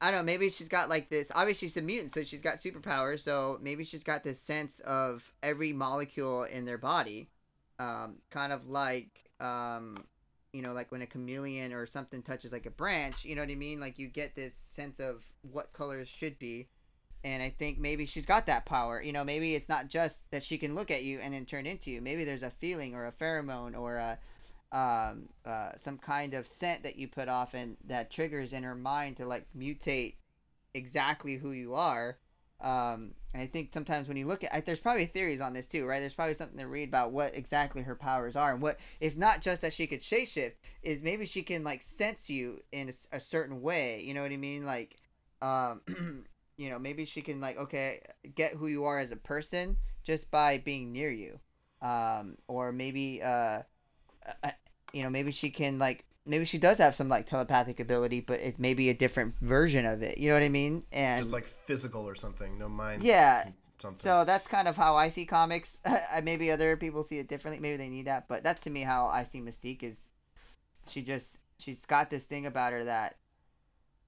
I 0.00 0.10
don't 0.10 0.20
know. 0.20 0.32
Maybe 0.32 0.48
she's 0.48 0.68
got 0.70 0.88
like 0.88 1.10
this. 1.10 1.30
Obviously, 1.34 1.68
she's 1.68 1.76
a 1.76 1.82
mutant, 1.82 2.14
so 2.14 2.24
she's 2.24 2.40
got 2.40 2.56
superpowers. 2.56 3.20
So 3.20 3.58
maybe 3.60 3.84
she's 3.84 4.04
got 4.04 4.24
this 4.24 4.40
sense 4.40 4.80
of 4.80 5.30
every 5.42 5.74
molecule 5.74 6.44
in 6.44 6.64
their 6.64 6.78
body, 6.78 7.28
um, 7.78 8.16
kind 8.30 8.54
of 8.54 8.68
like, 8.68 9.30
um, 9.38 9.98
you 10.54 10.62
know, 10.62 10.72
like 10.72 10.90
when 10.90 11.02
a 11.02 11.06
chameleon 11.06 11.74
or 11.74 11.84
something 11.84 12.22
touches 12.22 12.52
like 12.52 12.64
a 12.64 12.70
branch. 12.70 13.22
You 13.26 13.36
know 13.36 13.42
what 13.42 13.50
I 13.50 13.54
mean? 13.54 13.80
Like 13.80 13.98
you 13.98 14.08
get 14.08 14.34
this 14.34 14.54
sense 14.54 14.98
of 14.98 15.24
what 15.42 15.74
colors 15.74 16.08
should 16.08 16.38
be 16.38 16.68
and 17.24 17.42
I 17.42 17.50
think 17.50 17.78
maybe 17.78 18.06
she's 18.06 18.26
got 18.26 18.46
that 18.46 18.66
power. 18.66 19.02
You 19.02 19.12
know, 19.12 19.24
maybe 19.24 19.54
it's 19.54 19.68
not 19.68 19.88
just 19.88 20.30
that 20.30 20.42
she 20.42 20.58
can 20.58 20.74
look 20.74 20.90
at 20.90 21.02
you 21.02 21.18
and 21.20 21.34
then 21.34 21.44
turn 21.44 21.66
into 21.66 21.90
you. 21.90 22.00
Maybe 22.00 22.24
there's 22.24 22.42
a 22.42 22.50
feeling 22.50 22.94
or 22.94 23.06
a 23.06 23.12
pheromone 23.12 23.78
or 23.78 23.96
a 23.96 24.18
um, 24.72 25.28
uh, 25.44 25.70
some 25.76 25.98
kind 25.98 26.34
of 26.34 26.46
scent 26.46 26.84
that 26.84 26.96
you 26.96 27.08
put 27.08 27.28
off 27.28 27.54
and 27.54 27.76
that 27.86 28.10
triggers 28.10 28.52
in 28.52 28.62
her 28.62 28.76
mind 28.76 29.16
to 29.16 29.26
like 29.26 29.46
mutate 29.56 30.14
exactly 30.74 31.36
who 31.36 31.50
you 31.50 31.74
are. 31.74 32.18
Um, 32.60 33.14
and 33.32 33.42
I 33.42 33.46
think 33.46 33.70
sometimes 33.72 34.06
when 34.06 34.16
you 34.16 34.26
look 34.26 34.44
at, 34.44 34.54
I, 34.54 34.60
there's 34.60 34.78
probably 34.78 35.06
theories 35.06 35.40
on 35.40 35.54
this 35.54 35.66
too, 35.66 35.86
right? 35.86 36.00
There's 36.00 36.14
probably 36.14 36.34
something 36.34 36.58
to 36.58 36.66
read 36.66 36.88
about 36.88 37.10
what 37.10 37.34
exactly 37.34 37.82
her 37.82 37.94
powers 37.94 38.36
are, 38.36 38.52
and 38.52 38.60
what 38.60 38.78
it's 39.00 39.16
not 39.16 39.40
just 39.40 39.62
that 39.62 39.72
she 39.72 39.86
could 39.86 40.00
shapeshift. 40.00 40.52
Is 40.82 41.02
maybe 41.02 41.26
she 41.26 41.42
can 41.42 41.64
like 41.64 41.82
sense 41.82 42.28
you 42.28 42.60
in 42.70 42.92
a 43.12 43.20
certain 43.20 43.62
way. 43.62 44.02
You 44.02 44.14
know 44.14 44.22
what 44.22 44.32
I 44.32 44.36
mean? 44.36 44.66
Like, 44.66 44.96
um, 45.40 45.80
you 46.60 46.68
know, 46.68 46.78
maybe 46.78 47.06
she 47.06 47.22
can 47.22 47.40
like 47.40 47.56
okay 47.56 48.02
get 48.34 48.52
who 48.52 48.66
you 48.66 48.84
are 48.84 48.98
as 48.98 49.10
a 49.12 49.16
person 49.16 49.78
just 50.02 50.30
by 50.30 50.58
being 50.58 50.92
near 50.92 51.10
you, 51.10 51.40
um, 51.80 52.36
or 52.48 52.70
maybe 52.70 53.22
uh, 53.22 53.62
uh, 54.44 54.50
you 54.92 55.02
know, 55.02 55.08
maybe 55.10 55.32
she 55.32 55.48
can 55.50 55.78
like 55.78 56.04
maybe 56.26 56.44
she 56.44 56.58
does 56.58 56.76
have 56.78 56.94
some 56.94 57.08
like 57.08 57.24
telepathic 57.24 57.80
ability, 57.80 58.20
but 58.20 58.40
it 58.40 58.58
may 58.58 58.74
be 58.74 58.90
a 58.90 58.94
different 58.94 59.34
version 59.40 59.86
of 59.86 60.02
it. 60.02 60.18
You 60.18 60.28
know 60.28 60.34
what 60.34 60.42
I 60.42 60.50
mean? 60.50 60.82
And 60.92 61.22
Just 61.24 61.32
like 61.32 61.46
physical 61.46 62.06
or 62.06 62.14
something, 62.14 62.58
no 62.58 62.68
mind. 62.68 63.02
yeah, 63.02 63.48
Something. 63.78 64.02
so 64.02 64.24
that's 64.26 64.46
kind 64.46 64.68
of 64.68 64.76
how 64.76 64.96
I 64.96 65.08
see 65.08 65.24
comics. 65.24 65.80
maybe 66.22 66.50
other 66.50 66.76
people 66.76 67.04
see 67.04 67.18
it 67.18 67.28
differently. 67.28 67.60
Maybe 67.60 67.78
they 67.78 67.88
need 67.88 68.06
that, 68.06 68.28
but 68.28 68.42
that's 68.42 68.64
to 68.64 68.70
me 68.70 68.82
how 68.82 69.06
I 69.06 69.24
see 69.24 69.40
Mystique 69.40 69.82
is. 69.82 70.10
She 70.88 71.00
just 71.02 71.38
she's 71.58 71.86
got 71.86 72.10
this 72.10 72.24
thing 72.24 72.44
about 72.46 72.72
her 72.72 72.84
that 72.84 73.16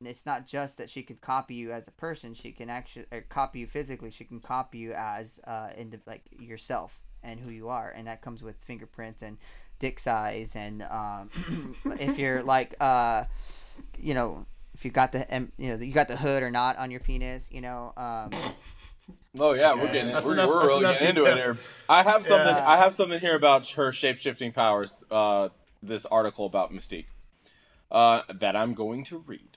it's 0.07 0.25
not 0.27 0.47
just 0.47 0.79
that 0.79 0.89
she 0.91 1.03
could 1.03 1.21
copy 1.21 1.55
you 1.55 1.73
as 1.73 1.89
a 1.89 1.93
person. 1.93 2.35
She 2.35 2.53
can 2.53 2.71
actually 2.71 3.07
or 3.13 3.23
copy 3.23 3.61
you 3.61 3.67
physically. 3.67 4.11
She 4.11 4.25
can 4.25 4.41
copy 4.41 4.79
you 4.79 4.93
as 4.93 5.41
uh 5.47 5.71
into 5.77 6.01
like 6.07 6.23
yourself 6.39 6.99
and 7.23 7.39
who 7.41 7.51
you 7.51 7.69
are, 7.69 7.91
and 7.97 8.07
that 8.07 8.21
comes 8.23 8.43
with 8.43 8.57
fingerprints 8.65 9.23
and 9.23 9.39
dick 9.79 9.99
size 9.99 10.55
and 10.55 10.83
um 10.83 11.29
if 11.99 12.17
you're 12.17 12.41
like 12.43 12.75
uh 12.81 13.25
you 13.99 14.15
know 14.15 14.47
if 14.75 14.85
you 14.85 14.91
got 14.93 15.11
the 15.11 15.49
you 15.59 15.71
know 15.71 15.77
you 15.85 15.93
got 15.93 16.07
the 16.07 16.17
hood 16.17 16.43
or 16.43 16.51
not 16.53 16.77
on 16.79 16.91
your 16.93 17.01
penis 17.01 17.51
you 17.51 17.61
know 17.61 17.93
um 17.97 18.31
Oh 19.41 19.53
yeah, 19.55 19.73
Okay, 19.73 19.81
we're 19.81 19.93
getting 19.93 20.13
that's 20.13 20.27
we're, 20.27 20.35
enough- 20.35 20.49
we're 20.49 20.67
really 20.67 20.83
getting 20.85 21.09
into 21.09 21.25
it 21.25 21.37
here. 21.37 21.57
I 21.89 22.03
have 22.03 22.25
something 22.25 22.55
Yeah. 22.55 22.69
I 22.69 22.77
have 22.77 22.95
something 22.95 23.19
here 23.19 23.35
about 23.35 23.67
her 23.71 23.91
shape 23.91 24.19
shifting 24.19 24.53
powers. 24.53 25.03
Uh, 25.11 25.49
this 25.83 26.05
article 26.07 26.47
about 26.47 26.73
Mystique. 26.73 27.07
uh, 27.91 28.23
that 28.35 28.55
I'm 28.57 28.75
going 28.75 29.05
to 29.05 29.19
read. 29.27 29.52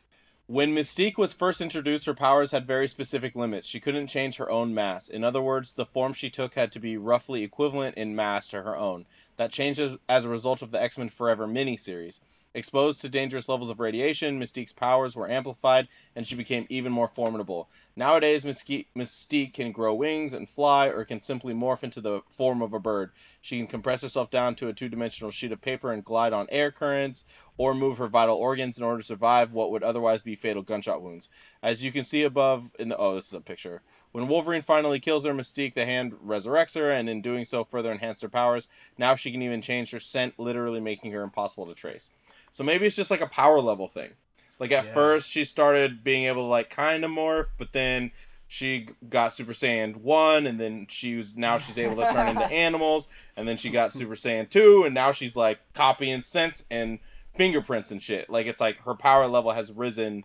When 0.47 0.75
Mystique 0.75 1.17
was 1.17 1.33
first 1.33 1.59
introduced, 1.59 2.05
her 2.05 2.13
powers 2.13 2.51
had 2.51 2.67
very 2.67 2.87
specific 2.87 3.35
limits. 3.35 3.65
She 3.65 3.79
couldn't 3.79 4.09
change 4.09 4.37
her 4.37 4.51
own 4.51 4.75
mass. 4.75 5.09
In 5.09 5.23
other 5.23 5.41
words, 5.41 5.73
the 5.73 5.87
form 5.87 6.13
she 6.13 6.29
took 6.29 6.53
had 6.53 6.71
to 6.73 6.79
be 6.79 6.97
roughly 6.97 7.43
equivalent 7.43 7.97
in 7.97 8.15
mass 8.15 8.47
to 8.49 8.61
her 8.61 8.77
own. 8.77 9.07
That 9.37 9.51
changed 9.51 9.79
as- 9.79 10.25
a 10.25 10.29
result 10.29 10.61
of 10.61 10.69
the 10.69 10.79
X 10.79 10.99
Men 10.99 11.09
Forever 11.09 11.47
miniseries. 11.47 12.19
Exposed 12.55 13.01
to 13.01 13.09
dangerous 13.09 13.49
levels 13.49 13.69
of 13.69 13.81
radiation, 13.81 14.39
Mystique's 14.39 14.71
powers 14.71 15.13
were 15.13 15.29
amplified, 15.29 15.89
and 16.15 16.25
she 16.25 16.35
became 16.35 16.65
even 16.69 16.89
more 16.89 17.09
formidable. 17.09 17.67
Nowadays, 17.97 18.45
Mystique, 18.45 19.53
can 19.53 19.73
grow 19.73 19.93
wings 19.93 20.33
and 20.33 20.47
fly, 20.47 20.87
or 20.87 21.03
can 21.03 21.19
simply 21.19 21.53
morph 21.53 21.83
into 21.83 21.99
the 21.99 22.21
form 22.29 22.61
of 22.61 22.73
a 22.73 22.79
bird. 22.79 23.11
She 23.41 23.57
can 23.57 23.67
compress 23.67 24.03
herself 24.03 24.29
down 24.29 24.55
to 24.55 24.69
a 24.69 24.73
two 24.73 24.87
dimensional 24.87 25.31
sheet 25.31 25.51
of 25.51 25.59
paper 25.59 25.91
and 25.91 26.05
glide 26.05 26.31
on 26.31 26.47
air 26.49 26.71
currents, 26.71 27.25
or 27.57 27.75
move 27.75 27.97
her 27.97 28.07
vital 28.07 28.37
organs 28.37 28.77
in 28.77 28.85
order 28.85 29.01
to 29.01 29.05
survive 29.05 29.51
what 29.51 29.71
would 29.71 29.83
otherwise 29.83 30.21
be 30.21 30.35
fatal 30.35 30.61
gunshot 30.61 31.01
wounds. 31.01 31.27
As 31.61 31.83
you 31.83 31.91
can 31.91 32.05
see 32.05 32.23
above 32.23 32.73
in 32.79 32.87
the 32.87 32.95
oh, 32.95 33.15
this 33.15 33.27
is 33.27 33.33
a 33.33 33.41
picture. 33.41 33.81
When 34.13 34.29
Wolverine 34.29 34.61
finally 34.61 35.01
kills 35.01 35.25
her, 35.25 35.33
Mystique 35.33 35.73
the 35.73 35.85
Hand 35.85 36.13
resurrects 36.25 36.75
her, 36.75 36.89
and 36.89 37.09
in 37.09 37.21
doing 37.21 37.43
so, 37.43 37.65
further 37.65 37.91
enhanced 37.91 38.21
her 38.21 38.29
powers. 38.29 38.69
Now 38.97 39.15
she 39.15 39.33
can 39.33 39.41
even 39.41 39.61
change 39.61 39.91
her 39.91 39.99
scent, 39.99 40.39
literally 40.39 40.79
making 40.79 41.11
her 41.11 41.21
impossible 41.21 41.65
to 41.65 41.73
trace. 41.73 42.11
So 42.55 42.63
maybe 42.63 42.85
it's 42.85 42.95
just 42.95 43.11
like 43.11 43.19
a 43.19 43.27
power 43.27 43.59
level 43.59 43.89
thing. 43.89 44.11
Like 44.59 44.71
at 44.71 44.85
Yeah. 44.85 44.93
first, 44.93 45.29
she 45.29 45.43
started 45.43 46.05
being 46.05 46.23
able 46.27 46.43
to 46.43 46.47
like 46.47 46.69
kind 46.69 47.03
of 47.03 47.11
morph, 47.11 47.47
but 47.57 47.73
then 47.73 48.13
she 48.47 48.87
got 49.09 49.33
Super 49.33 49.51
Saiyan 49.51 49.97
one, 49.97 50.47
and 50.47 50.57
then 50.57 50.87
she 50.87 51.17
was 51.17 51.37
now 51.37 51.57
she's 51.57 51.77
able 51.77 51.97
to 51.97 52.09
turn 52.09 52.29
into 52.29 52.45
animals, 52.49 53.09
and 53.35 53.45
then 53.45 53.57
she 53.57 53.71
got 53.71 53.91
Super 53.91 54.15
Saiyan 54.15 54.49
two, 54.49 54.83
and 54.85 54.95
now 54.95 55.11
she's 55.11 55.35
like 55.35 55.59
copying 55.73 56.21
scents 56.21 56.65
and 56.71 56.99
fingerprints 57.35 57.91
and 57.91 58.01
shit. 58.01 58.29
Like 58.29 58.47
it's 58.47 58.61
like 58.61 58.79
her 58.83 58.95
power 58.95 59.27
level 59.27 59.51
has 59.51 59.73
risen 59.73 60.23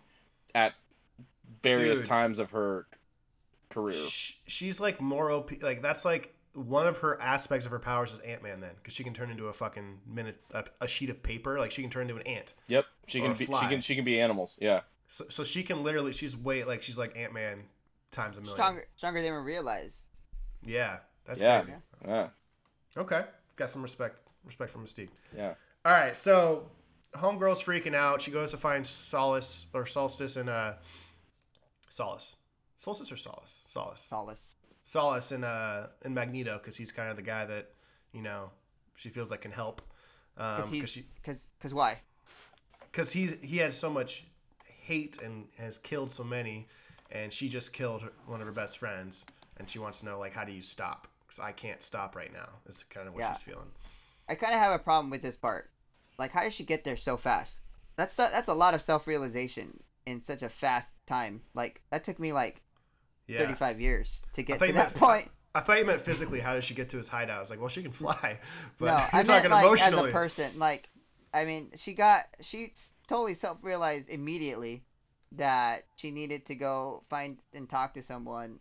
at 0.55 0.71
various 1.61 1.99
Dude. 1.99 2.07
times 2.07 2.39
of 2.39 2.51
her 2.51 2.87
career. 3.67 3.97
She's 4.47 4.79
like 4.79 5.01
more 5.01 5.31
OP. 5.31 5.61
Like 5.61 5.81
that's 5.81 6.05
like 6.05 6.33
one 6.53 6.87
of 6.87 6.97
her 6.99 7.21
aspects 7.21 7.65
of 7.65 7.71
her 7.71 7.79
powers 7.79 8.11
is 8.11 8.19
Ant 8.19 8.43
Man. 8.43 8.59
Then 8.61 8.71
because 8.75 8.93
she 8.93 9.03
can 9.03 9.13
turn 9.13 9.29
into 9.29 9.47
a 9.47 9.53
fucking 9.53 9.99
minute 10.05 10.41
a, 10.51 10.65
a 10.81 10.87
sheet 10.87 11.09
of 11.09 11.21
paper. 11.23 11.59
Like 11.59 11.71
she 11.71 11.81
can 11.81 11.91
turn 11.91 12.09
into 12.09 12.15
an 12.15 12.27
ant. 12.27 12.53
Yep, 12.67 12.85
she 13.07 13.21
can 13.21 13.31
a 13.31 13.35
be 13.35 13.45
she 13.45 13.67
can 13.67 13.81
she 13.81 13.95
can 13.95 14.05
be 14.05 14.19
animals. 14.19 14.57
Yeah. 14.61 14.81
So, 15.07 15.25
so 15.29 15.43
she 15.43 15.63
can 15.63 15.83
literally. 15.83 16.13
She's 16.13 16.35
way 16.37 16.63
like 16.63 16.81
she's 16.83 16.97
like 16.97 17.17
Ant 17.17 17.33
Man 17.33 17.63
times 18.11 18.37
a 18.37 18.41
million. 18.41 18.57
Stronger, 18.57 18.87
stronger 18.95 19.21
than 19.21 19.33
we 19.33 19.39
realize. 19.39 20.07
Yeah, 20.63 20.97
that's 21.25 21.41
Yeah. 21.41 21.61
crazy. 21.61 21.77
Yeah. 22.05 22.27
Okay, 22.97 23.23
got 23.55 23.69
some 23.69 23.81
respect. 23.81 24.17
Respect 24.45 24.71
for 24.71 24.79
Mystique. 24.79 25.09
Yeah. 25.35 25.53
All 25.85 25.91
right, 25.91 26.15
so 26.17 26.69
homegirl's 27.15 27.61
freaking 27.61 27.95
out. 27.95 28.21
She 28.21 28.31
goes 28.31 28.51
to 28.51 28.57
find 28.57 28.85
Solace 28.85 29.65
or 29.73 29.85
Solstice 29.85 30.35
and 30.35 30.49
uh, 30.49 30.73
Solace, 31.89 32.35
Solstice 32.77 33.11
or 33.11 33.17
Solace, 33.17 33.61
Solace, 33.67 34.01
Solace. 34.01 34.55
Solace 34.91 35.31
in 35.31 35.45
uh 35.45 35.87
in 36.03 36.13
Magneto 36.13 36.57
because 36.57 36.75
he's 36.75 36.91
kind 36.91 37.09
of 37.09 37.15
the 37.15 37.21
guy 37.21 37.45
that 37.45 37.69
you 38.11 38.21
know 38.21 38.49
she 38.95 39.07
feels 39.07 39.31
like 39.31 39.39
can 39.39 39.51
help. 39.51 39.81
Um, 40.37 40.55
Because 40.69 40.93
he's 40.93 41.05
because 41.15 41.47
because 41.57 41.73
why? 41.73 41.99
because 42.91 43.09
he's 43.13 43.37
he 43.41 43.57
has 43.57 43.73
so 43.77 43.89
much 43.89 44.25
hate 44.65 45.21
and 45.21 45.47
has 45.57 45.77
killed 45.77 46.11
so 46.11 46.25
many, 46.25 46.67
and 47.09 47.31
she 47.31 47.47
just 47.47 47.71
killed 47.71 48.01
her, 48.01 48.11
one 48.25 48.41
of 48.41 48.47
her 48.47 48.51
best 48.51 48.79
friends, 48.79 49.25
and 49.55 49.69
she 49.69 49.79
wants 49.79 49.99
to 50.01 50.05
know 50.07 50.19
like 50.19 50.33
how 50.33 50.43
do 50.43 50.51
you 50.51 50.61
stop? 50.61 51.07
Because 51.25 51.39
I 51.39 51.53
can't 51.53 51.81
stop 51.81 52.13
right 52.13 52.33
now. 52.33 52.49
Is 52.67 52.83
kind 52.89 53.07
of 53.07 53.13
what 53.13 53.21
Yeah. 53.21 53.31
she's 53.33 53.43
feeling. 53.43 53.71
I 54.27 54.35
kind 54.35 54.53
of 54.53 54.59
have 54.59 54.73
a 54.73 54.83
problem 54.83 55.09
with 55.09 55.21
this 55.21 55.37
part. 55.37 55.69
Like, 56.19 56.31
how 56.31 56.41
did 56.41 56.51
she 56.51 56.65
get 56.65 56.83
there 56.83 56.97
so 56.97 57.15
fast? 57.15 57.61
That's 57.95 58.15
that's 58.15 58.49
a 58.49 58.53
lot 58.53 58.73
of 58.73 58.81
self 58.81 59.07
realization 59.07 59.83
in 60.05 60.21
such 60.21 60.41
a 60.41 60.49
fast 60.49 60.95
time. 61.07 61.39
Like 61.53 61.81
that 61.91 62.03
took 62.03 62.19
me 62.19 62.33
like 62.33 62.61
Yeah. 63.27 63.39
35 63.39 63.79
years 63.79 64.23
to 64.33 64.43
get 64.43 64.59
to 64.59 64.65
that 64.67 64.73
meant- 64.73 64.95
point. 64.95 65.29
I 65.53 65.59
thought 65.59 65.79
you 65.79 65.85
meant 65.85 66.01
physically. 66.01 66.39
How 66.39 66.53
does 66.53 66.63
she 66.63 66.73
get 66.73 66.89
to 66.91 66.97
his 66.97 67.09
hideout? 67.09 67.37
I 67.37 67.39
was 67.41 67.49
like, 67.49 67.59
well, 67.59 67.67
she 67.67 67.83
can 67.83 67.91
fly. 67.91 68.39
But 68.77 68.85
no, 68.85 68.91
you're 68.91 68.99
I 69.11 69.15
meant 69.17 69.27
talking 69.27 69.51
like 69.51 69.81
as 69.81 69.93
a 69.93 70.03
person. 70.11 70.51
Like, 70.57 70.89
I 71.33 71.45
mean, 71.45 71.71
she 71.75 71.93
got 71.93 72.23
she 72.39 72.71
totally 73.07 73.33
self 73.33 73.63
realized 73.63 74.09
immediately 74.09 74.83
that 75.33 75.83
she 75.95 76.11
needed 76.11 76.45
to 76.45 76.55
go 76.55 77.03
find 77.09 77.37
and 77.53 77.69
talk 77.69 77.93
to 77.95 78.03
someone, 78.03 78.59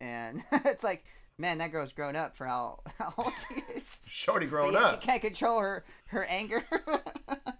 and 0.00 0.42
it's 0.52 0.84
like, 0.84 1.04
man, 1.42 1.58
that 1.58 1.72
girl's 1.72 1.92
grown 1.92 2.16
up 2.16 2.36
for 2.36 2.46
how, 2.46 2.78
how 2.98 3.12
old 3.18 3.32
she 3.48 3.60
is. 3.74 4.00
Shorty 4.06 4.46
But 4.46 4.50
growing 4.50 4.72
yet 4.72 4.82
up. 4.82 5.02
She 5.02 5.06
can't 5.08 5.20
control 5.20 5.58
her 5.60 5.84
her 6.06 6.24
anger. 6.24 6.64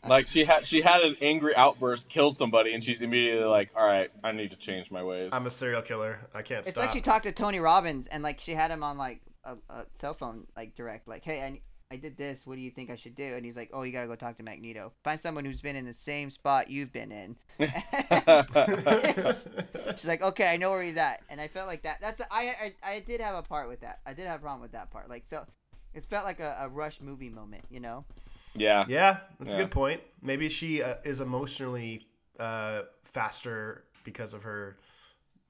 Like 0.08 0.26
she 0.26 0.44
had 0.44 0.64
she 0.64 0.80
had 0.80 1.00
an 1.02 1.16
angry 1.20 1.54
outburst, 1.54 2.10
killed 2.10 2.36
somebody, 2.36 2.74
and 2.74 2.82
she's 2.82 3.02
immediately 3.02 3.44
like, 3.44 3.70
"All 3.76 3.86
right, 3.86 4.10
I 4.24 4.32
need 4.32 4.50
to 4.50 4.56
change 4.56 4.90
my 4.90 5.02
ways." 5.04 5.30
I'm 5.32 5.46
a 5.46 5.50
serial 5.50 5.80
killer. 5.80 6.18
I 6.34 6.42
can't 6.42 6.60
It's 6.66 6.70
stop. 6.70 6.86
like 6.86 6.90
she 6.92 7.00
talked 7.00 7.22
to 7.24 7.30
Tony 7.32 7.60
Robbins 7.60 8.08
and 8.08 8.20
like 8.20 8.40
she 8.40 8.52
had 8.52 8.72
him 8.72 8.82
on 8.82 8.98
like 8.98 9.20
a, 9.44 9.56
a 9.70 9.86
cell 9.94 10.12
phone 10.14 10.48
like 10.56 10.74
direct 10.74 11.06
like 11.06 11.22
hey 11.22 11.40
I, 11.40 11.60
I 11.92 11.96
did 11.96 12.16
this 12.16 12.46
what 12.46 12.54
do 12.56 12.60
you 12.60 12.70
think 12.70 12.90
I 12.90 12.94
should 12.96 13.14
do 13.14 13.34
and 13.34 13.44
he's 13.44 13.56
like 13.56 13.70
oh 13.72 13.82
you 13.82 13.92
gotta 13.92 14.06
go 14.06 14.16
talk 14.16 14.36
to 14.38 14.42
Magneto 14.42 14.92
find 15.04 15.20
someone 15.20 15.44
who's 15.44 15.60
been 15.60 15.76
in 15.76 15.84
the 15.86 15.94
same 15.94 16.30
spot 16.30 16.70
you've 16.70 16.92
been 16.92 17.12
in 17.12 17.36
she's 19.96 20.06
like 20.06 20.22
okay 20.22 20.48
I 20.48 20.56
know 20.56 20.70
where 20.70 20.82
he's 20.82 20.96
at 20.96 21.22
and 21.28 21.40
I 21.40 21.48
felt 21.48 21.68
like 21.68 21.82
that 21.82 22.00
that's 22.00 22.20
I 22.30 22.72
I, 22.84 22.94
I 22.94 23.00
did 23.00 23.20
have 23.20 23.34
a 23.34 23.42
part 23.42 23.68
with 23.68 23.80
that 23.80 24.00
I 24.06 24.14
did 24.14 24.26
have 24.26 24.40
a 24.40 24.42
problem 24.42 24.62
with 24.62 24.72
that 24.72 24.90
part 24.90 25.08
like 25.08 25.24
so 25.26 25.44
it 25.94 26.04
felt 26.04 26.24
like 26.24 26.40
a, 26.40 26.56
a 26.60 26.68
rush 26.68 27.00
movie 27.00 27.30
moment 27.30 27.64
you 27.70 27.80
know 27.80 28.04
yeah. 28.54 28.84
yeah, 28.88 29.18
that's 29.38 29.54
a 29.54 29.56
good 29.56 29.70
point. 29.70 30.00
Maybe 30.20 30.48
she 30.48 30.82
uh, 30.82 30.96
is 31.04 31.20
emotionally 31.20 32.06
uh, 32.38 32.82
faster 33.04 33.84
because 34.04 34.34
of 34.34 34.42
her 34.42 34.76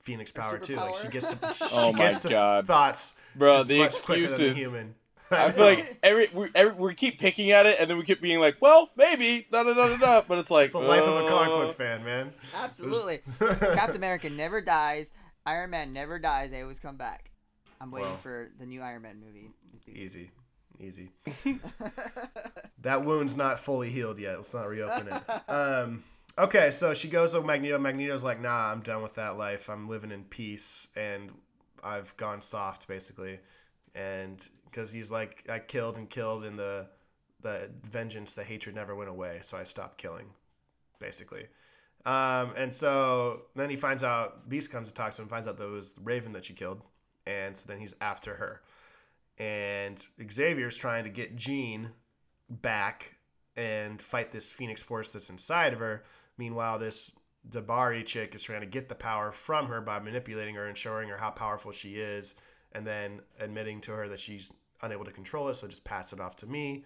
Phoenix 0.01 0.31
power 0.31 0.59
too. 0.59 0.77
Like 0.77 0.97
she 0.97 1.09
gets 1.09 1.31
to, 1.31 1.55
she 1.55 1.65
Oh 1.73 1.93
my 1.93 1.99
gets 1.99 2.21
to 2.21 2.29
God. 2.29 2.67
thoughts 2.67 3.17
Bro, 3.35 3.57
just 3.59 3.69
the 3.69 3.79
much 3.79 4.03
quicker 4.03 4.29
than 4.29 4.39
the 4.39 4.47
excuses. 4.47 4.57
human. 4.57 4.95
I 5.33 5.53
feel 5.53 5.65
like 5.65 5.99
every 6.03 6.29
we, 6.33 6.49
every 6.55 6.75
we 6.75 6.95
keep 6.95 7.19
picking 7.19 7.51
at 7.51 7.67
it, 7.67 7.79
and 7.81 7.89
then 7.91 7.99
we 7.99 8.05
keep 8.05 8.21
being 8.21 8.41
like, 8.41 8.57
"Well, 8.61 8.91
maybe," 8.97 9.47
da 9.51 9.63
da 9.63 9.75
da 9.75 9.89
da 9.89 9.97
da. 9.97 10.23
But 10.27 10.39
it's 10.39 10.51
like 10.51 10.67
it's 10.67 10.73
the 10.75 10.81
life 10.81 11.03
of 11.03 11.25
a 11.25 11.29
comic 11.29 11.49
uh, 11.49 11.57
book 11.59 11.77
fan, 11.77 12.05
man. 12.05 12.33
absolutely 12.63 13.21
Captain 13.39 13.97
America 14.03 14.29
never 14.31 14.61
dies 14.61 15.11
Iron 15.47 15.71
Man 15.71 15.93
never 15.93 16.19
dies 16.19 16.51
they 16.51 16.63
always 16.63 16.79
come 16.79 16.97
back 16.97 17.31
I'm 17.81 17.91
waiting 17.91 18.11
Well. 18.11 18.19
for 18.19 18.49
the 18.61 18.67
new 18.67 18.81
Iron 18.81 19.03
Man 19.03 19.21
movie 19.21 19.51
Easy, 19.93 20.31
easy. 20.81 21.11
that 22.81 23.05
wound's 23.05 23.37
not 23.37 23.61
fully 23.61 23.91
healed 23.91 24.19
yet. 24.19 24.37
Let's 24.37 24.55
not 24.55 24.69
reopen 24.69 25.09
it. 25.09 25.51
Um, 25.51 26.03
okay, 26.39 26.71
so 26.71 26.95
she 26.95 27.09
goes 27.09 27.33
to 27.33 27.43
Magneto. 27.43 27.79
Magneto's 27.79 28.23
like, 28.23 28.41
"Nah, 28.41 28.71
I'm 28.71 28.81
done 28.81 29.03
with 29.03 29.15
that 29.17 29.37
life. 29.37 29.69
I'm 29.69 29.89
living 29.89 30.11
in 30.13 30.25
peace, 30.25 30.89
and 30.97 31.31
I've 31.83 32.17
gone 32.17 32.41
soft, 32.41 32.87
basically." 32.89 33.41
And 33.95 34.45
because 34.65 34.93
he's 34.93 35.11
like, 35.11 35.45
I 35.49 35.59
killed 35.59 35.97
and 35.97 36.09
killed, 36.09 36.45
and 36.45 36.59
the 36.59 36.89
the 37.41 37.71
vengeance, 37.83 38.35
the 38.35 38.45
hatred 38.45 38.75
never 38.75 38.95
went 38.95 39.11
away, 39.11 39.41
so 39.43 39.59
I 39.59 39.65
stopped 39.65 39.99
killing, 39.99 40.27
basically. 41.01 41.47
Um, 42.07 42.53
and 42.57 42.73
so 42.73 43.43
then 43.57 43.69
he 43.69 43.77
finds 43.77 44.05
out 44.05 44.49
Beast 44.49 44.71
comes 44.71 44.89
to 44.89 44.95
talk 44.95 45.13
to 45.13 45.23
him, 45.23 45.29
finds 45.29 45.49
out 45.49 45.59
that 45.59 45.65
it 45.65 45.71
was 45.71 45.95
Raven 46.03 46.33
that 46.33 46.45
she 46.45 46.55
killed, 46.55 46.81
and 47.27 47.57
so 47.57 47.65
then 47.67 47.79
he's 47.79 47.97
after 48.01 48.37
her 48.37 48.63
and 49.39 50.07
Xavier's 50.31 50.77
trying 50.77 51.05
to 51.05 51.11
get 51.11 51.37
Jean 51.37 51.91
back 52.49 53.17
and 53.57 54.01
fight 54.01 54.31
this 54.31 54.51
Phoenix 54.51 54.83
Force 54.83 55.11
that's 55.11 55.31
inside 55.31 55.73
of 55.73 55.81
her. 55.81 56.05
Meanwhile, 56.39 56.79
this 56.79 57.13
D'Bari 57.49 58.05
chick 58.05 58.35
is 58.35 58.43
trying 58.43 58.61
to 58.61 58.67
get 58.67 58.89
the 58.89 58.95
power 58.95 59.33
from 59.33 59.67
her 59.67 59.81
by 59.81 59.99
manipulating 60.01 60.55
her 60.55 60.67
and 60.67 60.77
showing 60.77 61.09
her 61.09 61.17
how 61.17 61.31
powerful 61.31 61.73
she 61.73 61.95
is, 61.95 62.35
and 62.73 62.87
then 62.87 63.21
admitting 63.41 63.81
to 63.83 63.93
her 63.93 64.09
that 64.09 64.21
she's 64.21 64.53
unable 64.83 65.05
to 65.05 65.13
control 65.13 65.49
it, 65.49 65.57
so 65.57 65.67
just 65.69 65.85
pass 65.85 66.13
it 66.13 66.21
off 66.21 66.37
to 66.37 66.47
me. 66.47 66.85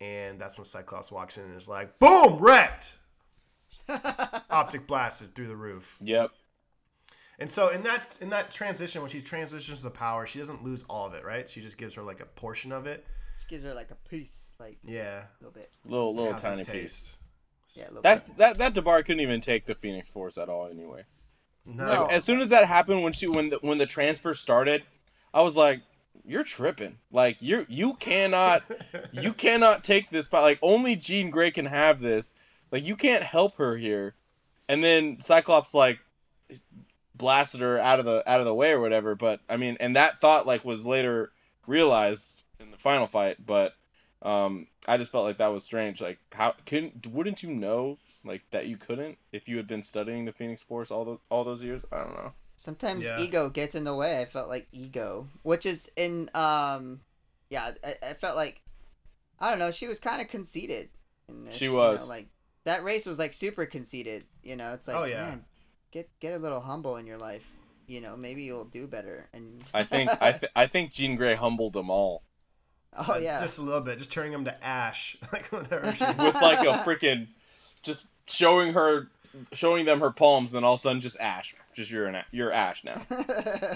And 0.00 0.40
that's 0.40 0.56
when 0.56 0.64
Cyclops 0.64 1.12
walks 1.12 1.36
in 1.38 1.44
and 1.44 1.56
is 1.56 1.68
like, 1.68 1.98
"Boom, 1.98 2.38
wrecked!" 2.38 2.98
Optic 4.50 4.86
blasted 4.86 5.34
through 5.34 5.48
the 5.48 5.56
roof. 5.56 5.96
Yep. 6.00 6.30
And 7.38 7.50
so 7.50 7.68
in 7.68 7.82
that 7.84 8.06
in 8.20 8.30
that 8.30 8.50
transition, 8.50 9.00
when 9.02 9.10
she 9.10 9.20
transitions 9.20 9.82
the 9.82 9.90
power, 9.90 10.26
she 10.26 10.38
doesn't 10.38 10.62
lose 10.62 10.84
all 10.88 11.06
of 11.06 11.14
it, 11.14 11.24
right? 11.24 11.48
She 11.48 11.60
just 11.60 11.76
gives 11.78 11.94
her 11.94 12.02
like 12.02 12.20
a 12.20 12.26
portion 12.26 12.70
of 12.72 12.86
it. 12.86 13.06
Just 13.36 13.48
gives 13.48 13.64
her 13.64 13.74
like 13.74 13.90
a 13.90 14.08
piece, 14.08 14.52
like 14.60 14.78
Yeah, 14.84 15.20
a 15.20 15.24
little 15.40 15.52
bit. 15.52 15.70
Little 15.84 16.14
little 16.14 16.32
How's 16.32 16.42
his 16.58 16.66
tiny 16.66 16.80
piece. 16.82 17.06
taste? 17.06 17.10
Yeah, 17.74 17.84
a 17.84 17.88
little 17.88 18.02
That 18.02 18.26
bit. 18.26 18.36
that 18.38 18.58
that 18.58 18.74
D'Bari 18.74 19.04
couldn't 19.04 19.20
even 19.20 19.40
take 19.40 19.64
the 19.66 19.74
Phoenix 19.74 20.08
Force 20.08 20.36
at 20.38 20.48
all. 20.48 20.68
Anyway, 20.68 21.04
No, 21.66 21.84
No. 21.84 22.06
as 22.06 22.24
soon 22.24 22.40
as 22.40 22.50
that 22.50 22.64
happened, 22.66 23.02
when 23.02 23.12
she 23.12 23.26
when 23.28 23.50
the 23.50 23.58
when 23.62 23.78
the 23.78 23.86
transfer 23.86 24.34
started, 24.34 24.82
I 25.32 25.42
was 25.42 25.56
like, 25.56 25.80
"You're 26.24 26.44
tripping! 26.44 26.98
Like 27.12 27.40
you 27.42 27.66
you 27.68 27.94
cannot 27.94 28.62
you 29.12 29.32
cannot 29.32 29.84
take 29.84 30.10
this. 30.10 30.26
But 30.26 30.42
like 30.42 30.58
only 30.62 30.96
Jean 30.96 31.30
Grey 31.30 31.50
can 31.50 31.66
have 31.66 32.00
this. 32.00 32.34
Like 32.70 32.84
you 32.84 32.96
can't 32.96 33.22
help 33.22 33.56
her 33.56 33.76
here." 33.76 34.14
And 34.68 34.82
then 34.82 35.20
Cyclops 35.20 35.74
like 35.74 35.98
blasted 37.14 37.60
her 37.60 37.78
out 37.78 37.98
of 37.98 38.04
the 38.04 38.22
out 38.28 38.40
of 38.40 38.46
the 38.46 38.54
way 38.54 38.72
or 38.72 38.80
whatever. 38.80 39.14
But 39.14 39.40
I 39.48 39.56
mean, 39.56 39.76
and 39.80 39.96
that 39.96 40.20
thought 40.20 40.46
like 40.46 40.64
was 40.64 40.86
later 40.86 41.30
realized 41.66 42.42
in 42.58 42.70
the 42.70 42.78
final 42.78 43.06
fight. 43.06 43.36
But 43.44 43.74
Um, 44.22 44.66
I 44.86 44.98
just 44.98 45.10
felt 45.12 45.24
like 45.24 45.38
that 45.38 45.48
was 45.52 45.64
strange. 45.64 46.00
Like, 46.00 46.18
how 46.32 46.54
can 46.66 46.92
wouldn't 47.10 47.42
you 47.42 47.50
know 47.54 47.96
like 48.24 48.42
that 48.50 48.66
you 48.66 48.76
couldn't 48.76 49.18
if 49.32 49.48
you 49.48 49.56
had 49.56 49.66
been 49.66 49.82
studying 49.82 50.24
the 50.24 50.32
Phoenix 50.32 50.62
Force 50.62 50.90
all 50.90 51.04
those 51.04 51.18
all 51.30 51.44
those 51.44 51.62
years? 51.62 51.82
I 51.92 51.98
don't 51.98 52.14
know. 52.14 52.32
Sometimes 52.56 53.04
Yeah. 53.04 53.18
ego 53.20 53.48
gets 53.48 53.74
in 53.74 53.84
the 53.84 53.94
way. 53.94 54.20
I 54.20 54.26
felt 54.26 54.48
like 54.48 54.66
ego, 54.72 55.28
which 55.42 55.64
is 55.66 55.90
in 55.96 56.28
um, 56.34 57.00
yeah, 57.48 57.72
I, 57.84 57.94
I 58.10 58.12
felt 58.14 58.36
like 58.36 58.60
I 59.38 59.50
don't 59.50 59.58
know. 59.58 59.70
She 59.70 59.88
was 59.88 59.98
kind 59.98 60.20
of 60.20 60.28
conceited 60.28 60.90
in 61.28 61.44
this. 61.44 61.56
She 61.56 61.64
you 61.66 61.72
was. 61.74 62.00
know, 62.00 62.06
like 62.06 62.28
that 62.64 62.84
race 62.84 63.06
was 63.06 63.18
like 63.18 63.32
super 63.32 63.64
conceited. 63.66 64.24
You 64.42 64.56
know, 64.56 64.74
it's 64.74 64.86
like 64.88 64.96
Oh, 64.96 65.04
yeah. 65.04 65.22
man, 65.30 65.44
get 65.90 66.08
get 66.20 66.34
a 66.34 66.38
little 66.38 66.60
humble 66.60 66.96
in 66.96 67.06
your 67.06 67.16
life. 67.18 67.44
You 67.86 68.00
know, 68.02 68.16
maybe 68.16 68.42
you'll 68.42 68.66
do 68.66 68.86
better. 68.86 69.28
And 69.32 69.64
I 69.74 69.82
think 69.82 70.10
I 70.20 70.32
th- 70.38 70.52
I 70.54 70.66
think 70.66 70.92
Jean 70.92 71.16
Grey 71.16 71.34
humbled 71.34 71.72
them 71.72 71.88
all 71.90 72.22
oh 72.96 73.14
Uh, 73.14 73.16
yeah, 73.18 73.40
just 73.40 73.58
a 73.58 73.62
little 73.62 73.80
bit, 73.80 73.96
just 73.98 74.12
turning 74.12 74.32
them 74.32 74.44
to 74.44 74.64
ash, 74.64 75.16
like 75.32 75.50
whenever 75.50 75.92
she. 75.96 76.04
with 76.04 76.34
like 76.34 76.60
a 76.60 76.78
freaking 76.84 77.26
just 77.82 78.08
showing 78.26 78.72
her 78.72 79.08
showing 79.52 79.84
them 79.84 80.00
her 80.00 80.10
palms, 80.10 80.54
and 80.54 80.64
all 80.64 80.74
of 80.74 80.80
a 80.80 80.82
sudden 80.82 81.00
just 81.00 81.20
Ash, 81.20 81.54
just 81.74 81.90
you're 81.90 82.06
an 82.06 82.22
you're 82.30 82.52
Ash 82.52 82.84
now. 82.84 83.00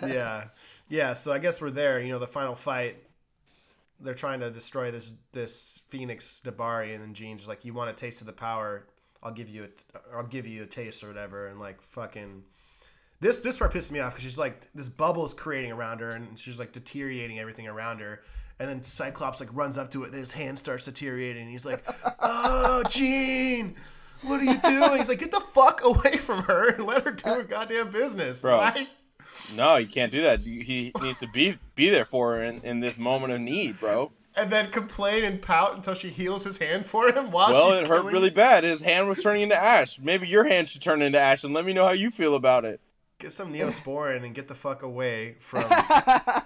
yeah, 0.07 0.44
yeah. 0.88 1.12
So 1.12 1.32
I 1.32 1.38
guess 1.38 1.61
we're 1.61 1.70
there. 1.70 2.00
You 2.00 2.12
know, 2.12 2.18
the 2.18 2.26
final 2.26 2.55
fight. 2.55 2.96
They're 4.00 4.14
trying 4.14 4.40
to 4.40 4.50
destroy 4.50 4.90
this 4.90 5.12
this 5.32 5.80
Phoenix 5.88 6.40
D'Bari, 6.40 6.94
and 6.94 7.02
then 7.02 7.14
Jean's 7.14 7.40
just 7.40 7.48
like, 7.48 7.64
"You 7.64 7.74
want 7.74 7.90
a 7.90 7.94
taste 7.94 8.20
of 8.20 8.26
the 8.26 8.32
power? 8.32 8.86
I'll 9.22 9.32
give 9.32 9.48
you 9.48 9.64
a 9.64 9.68
t- 9.68 9.84
I'll 10.14 10.24
give 10.24 10.46
you 10.46 10.62
a 10.62 10.66
taste 10.66 11.02
or 11.05 11.09
whatever." 11.09 11.48
And 11.48 11.61
like 11.61 11.80
fucking. 11.80 12.42
This 13.20 13.40
this 13.40 13.57
part 13.57 13.72
pissed 13.72 13.92
me 13.92 14.00
off 14.00 14.12
because 14.12 14.24
she's 14.24 14.38
like 14.38 14.68
this 14.74 14.88
bubble 14.88 15.24
is 15.24 15.32
creating 15.32 15.72
around 15.72 16.00
her 16.00 16.11
and 16.11 16.38
she's 16.38 16.59
like 16.59 16.72
deteriorating 16.72 17.38
everything 17.38 17.66
around 17.66 18.00
her, 18.00 18.20
and 18.59 18.68
then 18.68 18.82
Cyclops 18.82 19.40
like 19.40 19.48
runs 19.52 19.78
up 19.78 19.90
to 19.92 20.02
it 20.02 20.09
and 20.09 20.16
his 20.16 20.32
hand 20.32 20.59
starts 20.59 20.84
deteriorating. 20.84 21.42
And 21.42 21.50
he's 21.50 21.64
like, 21.64 21.84
"Oh, 22.20 22.82
Jean, 22.90 23.76
what 24.24 24.40
are 24.40 24.44
you 24.44 24.58
doing?" 24.58 24.98
He's 24.98 25.08
like, 25.08 25.18
"Get 25.18 25.30
the 25.30 25.40
fuck 25.52 25.82
away 25.84 26.16
from 26.16 26.42
her 26.44 26.68
and 26.70 26.84
let 26.86 27.04
her 27.04 27.10
do 27.12 27.28
her 27.30 27.42
goddamn 27.42 27.90
business, 27.90 28.40
Bro. 28.42 28.58
Why? 28.58 28.88
No, 29.56 29.76
you 29.76 29.86
can't 29.86 30.12
do 30.12 30.22
that. 30.22 30.40
He 30.40 30.60
he 30.62 30.92
needs 31.02 31.20
to 31.20 31.28
be 31.28 31.58
be 31.74 31.90
there 31.90 32.04
for 32.04 32.34
her 32.36 32.42
in, 32.42 32.60
in 32.62 32.80
this 32.80 32.96
moment 32.98 33.32
of 33.32 33.40
need, 33.40 33.78
bro. 33.80 34.10
and 34.36 34.50
then 34.50 34.70
complain 34.70 35.24
and 35.24 35.40
pout 35.40 35.74
until 35.76 35.94
she 35.94 36.08
heals 36.08 36.44
his 36.44 36.58
hand 36.58 36.86
for 36.86 37.08
him 37.08 37.30
while 37.30 37.52
well, 37.52 37.70
she's 37.70 37.80
it 37.80 37.86
hurt 37.88 37.98
killing- 38.00 38.12
really 38.14 38.30
bad. 38.30 38.64
His 38.64 38.80
hand 38.80 39.08
was 39.08 39.22
turning 39.22 39.42
into 39.42 39.56
ash. 39.56 39.98
Maybe 39.98 40.26
your 40.28 40.44
hand 40.44 40.68
should 40.68 40.82
turn 40.82 41.02
into 41.02 41.18
ash, 41.20 41.44
and 41.44 41.52
let 41.54 41.64
me 41.64 41.72
know 41.72 41.84
how 41.84 41.92
you 41.92 42.10
feel 42.10 42.34
about 42.36 42.64
it. 42.64 42.80
Get 43.18 43.32
some 43.32 43.52
Neosporin 43.52 44.24
and 44.24 44.34
get 44.34 44.48
the 44.48 44.54
fuck 44.56 44.82
away 44.82 45.36
from. 45.40 45.62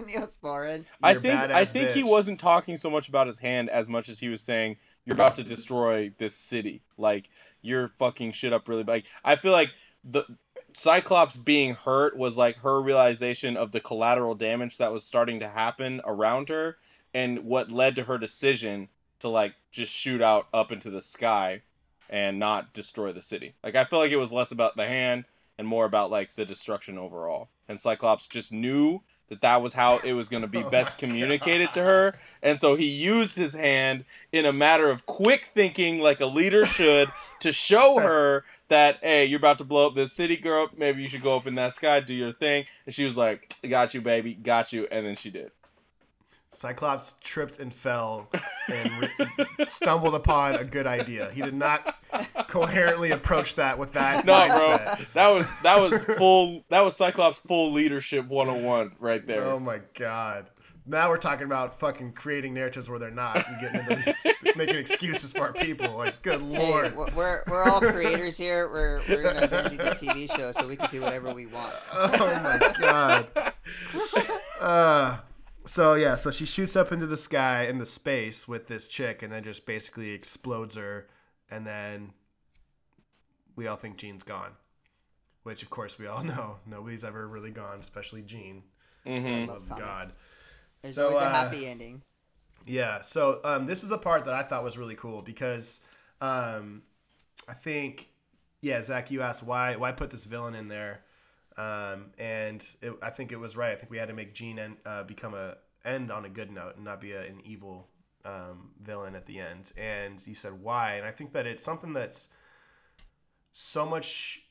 Neosporin. 0.03 0.85
I 1.03 1.13
your 1.13 1.21
think 1.21 1.41
I 1.41 1.49
badass 1.65 1.71
think 1.73 1.91
he 1.91 2.03
bitch. 2.03 2.09
wasn't 2.09 2.41
talking 2.41 2.77
so 2.77 2.91
much 2.91 3.09
about 3.09 3.27
his 3.27 3.39
hand 3.39 3.71
as 3.71 3.89
much 3.89 4.09
as 4.09 4.19
he 4.19 4.29
was 4.29 4.41
saying 4.43 4.77
you're 5.05 5.15
about 5.15 5.37
to 5.37 5.43
destroy 5.45 6.11
this 6.19 6.35
city. 6.35 6.83
Like 6.97 7.31
you're 7.63 7.89
fucking 7.99 8.33
shit 8.33 8.53
up 8.53 8.69
really 8.69 8.85
bad. 8.85 8.93
Like 8.93 9.07
I 9.25 9.37
feel 9.37 9.53
like 9.53 9.73
the 10.05 10.25
Cyclops 10.75 11.37
being 11.37 11.75
hurt 11.75 12.17
was 12.17 12.37
like 12.37 12.59
her 12.59 12.81
realization 12.81 13.57
of 13.57 13.73
the 13.73 13.81
collateral 13.81 14.35
damage 14.35 14.79
that 14.79 14.93
was 14.93 15.05
starting 15.05 15.41
to 15.41 15.49
happen 15.49 16.01
around 16.05 16.51
her 16.51 16.77
and 17.15 17.45
what 17.45 17.71
led 17.71 17.97
to 17.97 18.05
her 18.05 18.19
decision 18.19 18.89
to 19.21 19.29
like 19.29 19.55
just 19.73 19.93
shoot 19.93 20.23
out 20.23 20.47
up 20.53 20.73
into 20.73 20.91
the 20.91 21.03
sky 21.03 21.63
and 22.11 22.39
not 22.39 22.73
destroy 22.73 23.13
the 23.13 23.23
city. 23.23 23.55
Like 23.63 23.75
I 23.75 23.85
feel 23.85 23.99
like 23.99 24.13
it 24.13 24.17
was 24.17 24.33
less 24.33 24.53
about 24.53 24.77
the 24.77 24.87
hand 24.87 25.25
and 25.59 25.67
more 25.67 25.85
about 25.85 26.11
like 26.11 26.35
the 26.35 26.45
destruction 26.45 26.99
overall. 26.99 27.49
And 27.69 27.81
Cyclops 27.81 28.27
just 28.27 28.53
knew 28.53 29.01
that 29.29 29.43
that 29.43 29.63
was 29.63 29.73
how 29.73 29.99
it 29.99 30.13
was 30.13 30.29
going 30.29 30.43
to 30.43 30.49
be 30.49 30.59
Oh 30.65 30.71
best 30.71 30.99
communicated 30.99 31.67
God. 31.67 31.75
to 31.75 31.83
her, 31.83 32.15
and 32.43 32.61
so 32.61 32.75
he 32.75 32.87
used 32.87 33.37
his 33.37 33.55
hand 33.55 34.05
in 34.33 34.47
a 34.47 34.53
matter 34.53 34.91
of 34.91 35.07
quick 35.07 35.51
thinking, 35.55 36.01
like 36.01 36.21
a 36.21 36.27
leader 36.27 36.67
should, 36.67 37.11
to 37.41 37.53
show 37.53 37.99
her 38.01 38.45
that 38.69 38.99
hey, 39.03 39.27
you're 39.27 39.39
about 39.39 39.59
to 39.59 39.65
blow 39.65 39.87
up 39.87 39.95
this 39.95 40.13
city, 40.13 40.37
girl. 40.37 40.69
Maybe 40.77 41.03
you 41.03 41.09
should 41.09 41.23
go 41.23 41.37
up 41.37 41.47
in 41.47 41.55
that 41.57 41.75
sky, 41.75 42.01
do 42.01 42.15
your 42.15 42.33
thing. 42.33 42.67
And 42.87 42.95
she 42.95 43.05
was 43.05 43.17
like, 43.17 43.55
"Got 43.69 43.95
you, 43.95 44.01
baby, 44.01 44.35
got 44.35 44.73
you," 44.73 44.87
and 44.91 45.07
then 45.07 45.17
she 45.17 45.31
did. 45.31 45.51
Cyclops 46.51 47.17
tripped 47.23 47.59
and 47.59 47.73
fell 47.73 48.31
and 48.69 48.91
re- 49.03 49.65
stumbled 49.67 50.15
upon 50.15 50.57
a 50.57 50.65
good 50.65 50.87
idea. 50.87 51.31
He 51.33 51.43
did 51.43 51.55
not 51.55 51.97
coherently 52.49 53.11
approach 53.11 53.55
that 53.57 53.79
with 53.79 53.93
that 53.93 54.25
No, 54.25 54.33
mindset. 54.33 54.97
bro, 54.97 55.05
that 55.15 55.29
was 55.29 55.61
that 55.63 55.79
was 55.81 56.05
full. 56.05 56.65
That 56.71 56.81
was 56.83 56.97
Cyclops 56.97 57.39
full 57.39 57.73
leadership 57.73 58.27
101 58.27 58.93
right 58.99 59.27
there. 59.27 59.45
Oh 59.45 59.61
my 59.61 59.81
god. 59.95 60.47
Now 60.91 61.11
we're 61.11 61.19
talking 61.19 61.45
about 61.45 61.79
fucking 61.79 62.13
creating 62.13 62.55
narratives 62.55 62.89
where 62.89 62.99
they're 62.99 63.11
not 63.11 63.47
and 63.47 63.61
getting 63.61 63.81
into 63.83 63.97
these, 64.07 64.57
making 64.57 64.77
excuses 64.77 65.33
for 65.35 65.43
our 65.43 65.53
people. 65.53 65.95
Like, 65.99 66.23
good 66.23 66.41
lord. 66.41 66.97
we're, 66.97 67.11
we're 67.15 67.43
we're 67.47 67.65
all 67.65 67.81
creators 67.83 68.39
here. 68.39 68.71
We're 68.73 69.03
we're 69.07 69.23
gonna 69.23 69.45
eventually 69.45 69.77
do 69.77 69.85
TV 69.85 70.35
shows, 70.35 70.57
so 70.59 70.67
we 70.67 70.77
can 70.77 70.89
do 70.91 71.03
whatever 71.03 71.35
we 71.35 71.45
want. 71.45 71.75
Oh 71.93 72.41
my 72.43 72.73
god. 72.81 73.27
Uh, 74.61 75.19
so 75.69 75.95
yeah, 75.95 76.17
so 76.17 76.31
she 76.31 76.47
shoots 76.47 76.77
up 76.77 76.93
into 76.93 77.07
the 77.07 77.17
sky 77.17 77.65
into 77.65 77.87
space 77.87 78.49
with 78.49 78.67
this 78.69 78.89
chick, 78.89 79.23
and 79.23 79.33
then 79.33 79.45
just 79.45 79.67
basically 79.67 80.13
explodes 80.13 80.77
her, 80.77 81.07
and 81.51 81.67
then 81.67 82.13
we 83.57 83.67
all 83.67 83.77
think 83.77 83.97
Jean's 83.97 84.25
gone, 84.25 84.53
which 85.43 85.63
of 85.63 85.71
course 85.71 85.99
we 85.99 86.07
all 86.07 86.23
know 86.25 86.57
nobody's 86.67 87.05
ever 87.05 87.27
really 87.27 87.51
gone, 87.51 87.81
especially 87.81 88.23
Jean. 88.23 88.63
hmm 89.05 89.47
love 89.47 89.65
Oh 89.71 89.77
comics. 89.77 89.81
God. 89.87 90.13
There's 90.83 90.95
So, 90.95 91.09
always 91.09 91.23
a 91.23 91.29
uh, 91.29 91.31
happy 91.31 91.67
ending. 91.67 92.03
Yeah. 92.67 93.01
So 93.03 93.41
um, 93.45 93.67
this 93.67 93.83
is 93.85 93.91
a 93.91 93.99
part 93.99 94.25
that 94.25 94.35
I 94.35 94.43
thought 94.43 94.63
was 94.65 94.79
really 94.79 94.95
cool 94.95 95.23
because 95.23 95.81
um, 96.21 96.83
I 97.49 97.55
think, 97.55 98.11
yeah, 98.61 98.83
Zach, 98.83 99.11
you 99.11 99.23
asked 99.23 99.43
why 99.43 99.77
why 99.77 99.93
put 99.93 100.11
this 100.11 100.27
villain 100.27 100.55
in 100.55 100.69
there, 100.69 101.03
um, 101.59 102.07
and 102.19 102.65
it, 102.81 102.93
I 103.03 103.11
think 103.11 103.33
it 103.33 103.39
was 103.39 103.57
right. 103.57 103.73
I 103.73 103.75
think 103.75 103.91
we 103.91 103.99
had 103.99 104.09
to 104.09 104.15
make 104.15 104.33
Jean 104.33 104.59
end, 104.59 104.77
uh, 104.87 105.03
become 105.03 105.35
a 105.35 105.57
end 105.85 106.13
on 106.13 106.25
a 106.25 106.29
good 106.29 106.53
note 106.53 106.77
and 106.77 106.85
not 106.85 107.01
be 107.01 107.13
a, 107.13 107.23
an 107.23 107.41
evil 107.45 107.89
um, 108.25 108.71
villain 108.81 109.17
at 109.17 109.27
the 109.27 109.41
end. 109.41 109.73
And 109.77 110.25
you 110.27 110.37
said 110.37 110.53
why, 110.63 110.95
and 110.95 111.07
I 111.07 111.11
think 111.11 111.33
that 111.33 111.47
it's 111.47 111.65
something 111.65 111.93
that's 111.93 112.29
so 113.53 113.85
much 113.85 114.45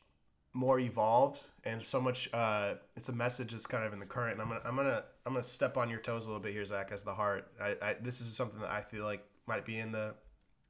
more 0.53 0.79
evolved 0.79 1.39
and 1.65 1.83
so 1.83 2.01
much 2.01 2.27
uh 2.33 2.73
it's 2.95 3.09
a 3.09 3.13
message 3.13 3.51
that's 3.51 3.67
kind 3.67 3.85
of 3.85 3.93
in 3.93 3.99
the 3.99 4.05
current 4.07 4.33
and 4.33 4.41
i'm 4.41 4.47
gonna 4.47 4.61
i'm 4.65 4.75
gonna 4.75 5.03
i'm 5.23 5.33
gonna 5.33 5.43
step 5.43 5.77
on 5.77 5.87
your 5.87 5.99
toes 5.99 6.25
a 6.25 6.29
little 6.29 6.41
bit 6.41 6.51
here 6.51 6.65
zach 6.65 6.89
as 6.91 7.03
the 7.03 7.13
heart 7.13 7.51
I, 7.61 7.75
I 7.79 7.95
this 8.01 8.21
is 8.21 8.35
something 8.35 8.61
that 8.61 8.71
i 8.71 8.81
feel 8.81 9.03
like 9.03 9.23
might 9.45 9.65
be 9.65 9.77
in 9.77 9.91
the 9.91 10.15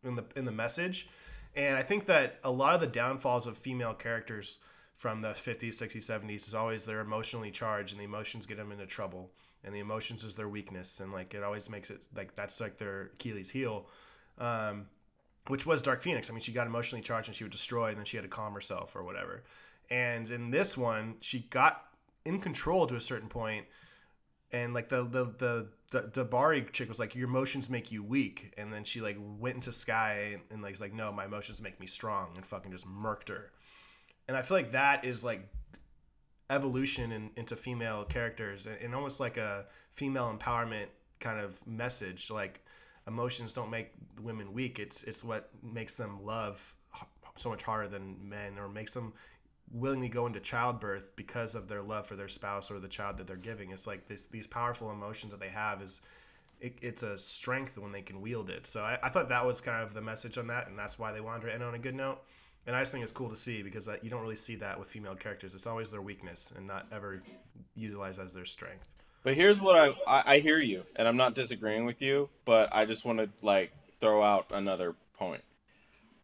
in 0.03 0.15
the 0.15 0.25
in 0.35 0.43
the 0.43 0.51
message 0.51 1.07
and 1.55 1.77
i 1.77 1.81
think 1.81 2.05
that 2.07 2.39
a 2.43 2.51
lot 2.51 2.75
of 2.75 2.81
the 2.81 2.87
downfalls 2.87 3.47
of 3.47 3.55
female 3.55 3.93
characters 3.93 4.59
from 4.97 5.21
the 5.21 5.29
50s 5.29 5.75
60s 5.75 6.09
70s 6.09 6.47
is 6.47 6.53
always 6.53 6.85
they're 6.85 6.99
emotionally 6.99 7.51
charged 7.51 7.93
and 7.93 8.01
the 8.01 8.05
emotions 8.05 8.45
get 8.45 8.57
them 8.57 8.71
into 8.73 8.85
trouble 8.85 9.31
and 9.63 9.73
the 9.73 9.79
emotions 9.79 10.23
is 10.25 10.35
their 10.35 10.49
weakness 10.49 10.99
and 10.99 11.13
like 11.13 11.33
it 11.33 11.43
always 11.43 11.69
makes 11.69 11.89
it 11.89 12.05
like 12.15 12.35
that's 12.35 12.59
like 12.59 12.77
their 12.77 13.11
achilles 13.13 13.49
heel 13.49 13.87
um 14.39 14.87
which 15.47 15.65
was 15.65 15.81
Dark 15.81 16.01
Phoenix. 16.01 16.29
I 16.29 16.33
mean, 16.33 16.41
she 16.41 16.51
got 16.51 16.67
emotionally 16.67 17.01
charged 17.01 17.29
and 17.29 17.35
she 17.35 17.43
would 17.43 17.51
destroy, 17.51 17.89
and 17.89 17.97
then 17.97 18.05
she 18.05 18.17
had 18.17 18.23
to 18.23 18.29
calm 18.29 18.53
herself 18.53 18.95
or 18.95 19.03
whatever. 19.03 19.43
And 19.89 20.29
in 20.29 20.51
this 20.51 20.77
one, 20.77 21.15
she 21.21 21.39
got 21.49 21.85
in 22.25 22.39
control 22.39 22.87
to 22.87 22.95
a 22.95 23.01
certain 23.01 23.29
point, 23.29 23.65
and 24.51 24.73
like 24.73 24.89
the 24.89 25.03
the 25.03 25.33
the 25.37 25.67
the, 25.91 26.01
D'Bari 26.01 26.69
chick 26.73 26.89
was 26.89 26.99
like, 26.99 27.15
"Your 27.15 27.29
emotions 27.29 27.69
make 27.69 27.91
you 27.91 28.03
weak," 28.03 28.53
and 28.57 28.71
then 28.73 28.83
she 28.83 28.99
like 28.99 29.17
went 29.19 29.55
into 29.55 29.71
Sky 29.71 30.31
and, 30.33 30.41
and 30.51 30.61
like 30.61 30.79
like, 30.81 30.93
"No, 30.93 31.11
my 31.11 31.25
emotions 31.25 31.61
make 31.61 31.79
me 31.79 31.87
strong," 31.87 32.31
and 32.35 32.45
fucking 32.45 32.71
just 32.71 32.87
murked 32.87 33.29
her. 33.29 33.51
And 34.27 34.35
I 34.35 34.41
feel 34.41 34.57
like 34.57 34.73
that 34.73 35.05
is 35.05 35.23
like 35.23 35.47
evolution 36.49 37.11
in, 37.11 37.29
into 37.35 37.55
female 37.55 38.03
characters 38.05 38.65
and, 38.65 38.77
and 38.81 38.95
almost 38.95 39.19
like 39.19 39.37
a 39.37 39.65
female 39.91 40.35
empowerment 40.37 40.87
kind 41.19 41.39
of 41.39 41.65
message. 41.67 42.29
Like 42.29 42.63
emotions 43.07 43.53
don't 43.53 43.69
make 43.69 43.91
women 44.21 44.53
weak. 44.53 44.79
It's 44.79 45.03
it's 45.03 45.23
what 45.23 45.49
makes 45.63 45.97
them 45.97 46.23
love 46.23 46.73
so 47.37 47.49
much 47.49 47.63
harder 47.63 47.87
than 47.87 48.17
men 48.27 48.57
or 48.57 48.67
makes 48.67 48.93
them 48.93 49.13
willingly 49.71 50.07
go 50.07 50.25
into 50.25 50.39
childbirth 50.39 51.15
because 51.15 51.53
of 51.53 51.67
their 51.67 51.81
love 51.81 52.07
for 52.07 52.15
their 52.15 52.29
spouse 52.29 52.71
or 52.71 52.79
the 52.79 52.87
child 52.87 53.17
that 53.17 53.27
they're 53.27 53.35
giving. 53.35 53.71
It's 53.71 53.87
like 53.87 54.07
this 54.07 54.25
these 54.25 54.47
powerful 54.47 54.91
emotions 54.91 55.31
that 55.31 55.39
they 55.39 55.49
have 55.49 55.81
is 55.81 56.01
it, 56.59 56.77
it's 56.81 57.03
a 57.03 57.17
strength 57.17 57.77
when 57.77 57.91
they 57.91 58.01
can 58.01 58.21
wield 58.21 58.49
it. 58.49 58.65
So 58.65 58.81
I, 58.81 58.97
I 59.03 59.09
thought 59.09 59.29
that 59.29 59.45
was 59.45 59.61
kind 59.61 59.83
of 59.83 59.93
the 59.93 60.01
message 60.01 60.37
on 60.37 60.47
that 60.47 60.67
and 60.67 60.77
that's 60.77 60.97
why 60.97 61.11
they 61.11 61.21
wanted 61.21 61.47
to 61.47 61.53
end 61.53 61.63
on 61.63 61.75
a 61.75 61.79
good 61.79 61.95
note 61.95 62.21
and 62.67 62.75
I 62.75 62.81
just 62.81 62.91
think 62.91 63.01
it's 63.01 63.13
cool 63.13 63.29
to 63.29 63.35
see 63.35 63.63
because 63.63 63.89
you 64.03 64.09
don't 64.09 64.21
really 64.21 64.35
see 64.35 64.55
that 64.57 64.77
with 64.77 64.89
female 64.89 65.15
characters. 65.15 65.55
It's 65.55 65.65
always 65.65 65.89
their 65.89 66.01
weakness 66.01 66.51
and 66.55 66.67
not 66.67 66.85
ever 66.91 67.23
utilized 67.75 68.19
as 68.19 68.33
their 68.33 68.45
strength. 68.45 68.87
But 69.23 69.33
here's 69.33 69.59
what 69.59 69.75
I, 69.75 69.95
I 70.07 70.35
I 70.35 70.39
hear 70.39 70.59
you, 70.59 70.83
and 70.95 71.07
I'm 71.07 71.17
not 71.17 71.33
disagreeing 71.33 71.85
with 71.85 72.01
you, 72.01 72.29
but 72.45 72.69
I 72.73 72.85
just 72.85 73.05
want 73.05 73.19
to 73.19 73.29
like 73.41 73.71
throw 73.99 74.21
out 74.21 74.47
another 74.51 74.95
point. 75.17 75.43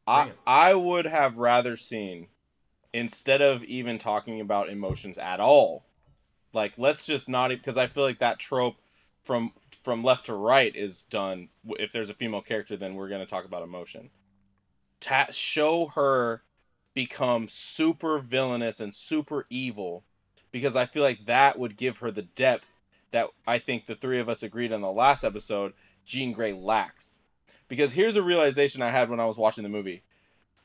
I 0.05 0.31
I 0.45 0.73
would 0.73 1.05
have 1.05 1.37
rather 1.37 1.77
seen 1.77 2.27
instead 2.93 3.41
of 3.41 3.63
even 3.63 3.97
talking 3.97 4.41
about 4.41 4.69
emotions 4.69 5.17
at 5.17 5.39
all, 5.39 5.85
like 6.51 6.73
let's 6.77 7.05
just 7.05 7.29
not 7.29 7.49
because 7.49 7.77
I 7.77 7.87
feel 7.87 8.03
like 8.03 8.19
that 8.19 8.37
trope 8.37 8.75
from 9.23 9.53
from 9.83 10.03
left 10.03 10.25
to 10.25 10.33
right 10.33 10.75
is 10.75 11.03
done. 11.03 11.47
If 11.79 11.91
there's 11.93 12.09
a 12.09 12.13
female 12.13 12.41
character, 12.41 12.75
then 12.77 12.95
we're 12.95 13.09
gonna 13.09 13.25
talk 13.25 13.45
about 13.45 13.63
emotion. 13.63 14.09
Ta- 15.03 15.31
show 15.31 15.87
her 15.87 16.41
become 16.93 17.49
super 17.49 18.19
villainous 18.19 18.79
and 18.79 18.95
super 18.95 19.45
evil, 19.49 20.03
because 20.51 20.77
I 20.77 20.85
feel 20.85 21.03
like 21.03 21.25
that 21.25 21.59
would 21.59 21.75
give 21.75 21.97
her 21.97 22.09
the 22.09 22.21
depth 22.21 22.67
that 23.11 23.27
I 23.45 23.59
think 23.59 23.85
the 23.85 23.95
three 23.95 24.19
of 24.19 24.29
us 24.29 24.43
agreed 24.43 24.71
on 24.71 24.81
the 24.81 24.91
last 24.91 25.23
episode. 25.23 25.73
Jean 26.05 26.31
Grey 26.31 26.53
lacks. 26.53 27.19
Because 27.67 27.91
here's 27.91 28.15
a 28.15 28.23
realization 28.23 28.81
I 28.81 28.89
had 28.89 29.09
when 29.09 29.19
I 29.19 29.25
was 29.25 29.37
watching 29.37 29.63
the 29.63 29.69
movie. 29.69 30.03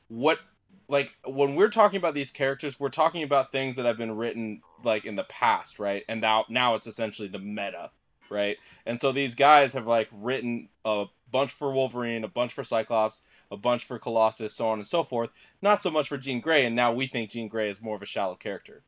What 0.07 0.39
like 0.87 1.13
when 1.25 1.55
we're 1.55 1.69
talking 1.69 1.97
about 1.97 2.13
these 2.13 2.31
characters, 2.31 2.79
we're 2.79 2.89
talking 2.89 3.23
about 3.23 3.51
things 3.51 3.75
that 3.75 3.85
have 3.85 3.97
been 3.97 4.15
written 4.15 4.61
like 4.83 5.05
in 5.05 5.15
the 5.15 5.23
past, 5.23 5.79
right? 5.79 6.03
And 6.07 6.21
now 6.21 6.45
now 6.49 6.75
it's 6.75 6.87
essentially 6.87 7.27
the 7.27 7.39
meta, 7.39 7.91
right? 8.29 8.57
And 8.85 8.99
so 8.99 9.11
these 9.11 9.35
guys 9.35 9.73
have 9.73 9.87
like 9.87 10.09
written 10.11 10.69
a 10.85 11.05
bunch 11.31 11.51
for 11.51 11.71
Wolverine, 11.71 12.23
a 12.23 12.27
bunch 12.27 12.53
for 12.53 12.63
Cyclops, 12.63 13.21
a 13.51 13.57
bunch 13.57 13.85
for 13.85 13.99
Colossus, 13.99 14.53
so 14.53 14.69
on 14.69 14.79
and 14.79 14.87
so 14.87 15.03
forth. 15.03 15.29
Not 15.61 15.81
so 15.81 15.89
much 15.89 16.07
for 16.07 16.17
Jean 16.17 16.41
Grey, 16.41 16.65
and 16.65 16.75
now 16.75 16.93
we 16.93 17.07
think 17.07 17.29
Jean 17.29 17.47
Grey 17.47 17.69
is 17.69 17.81
more 17.81 17.95
of 17.95 18.01
a 18.01 18.05
shallow 18.05 18.35
character. 18.35 18.81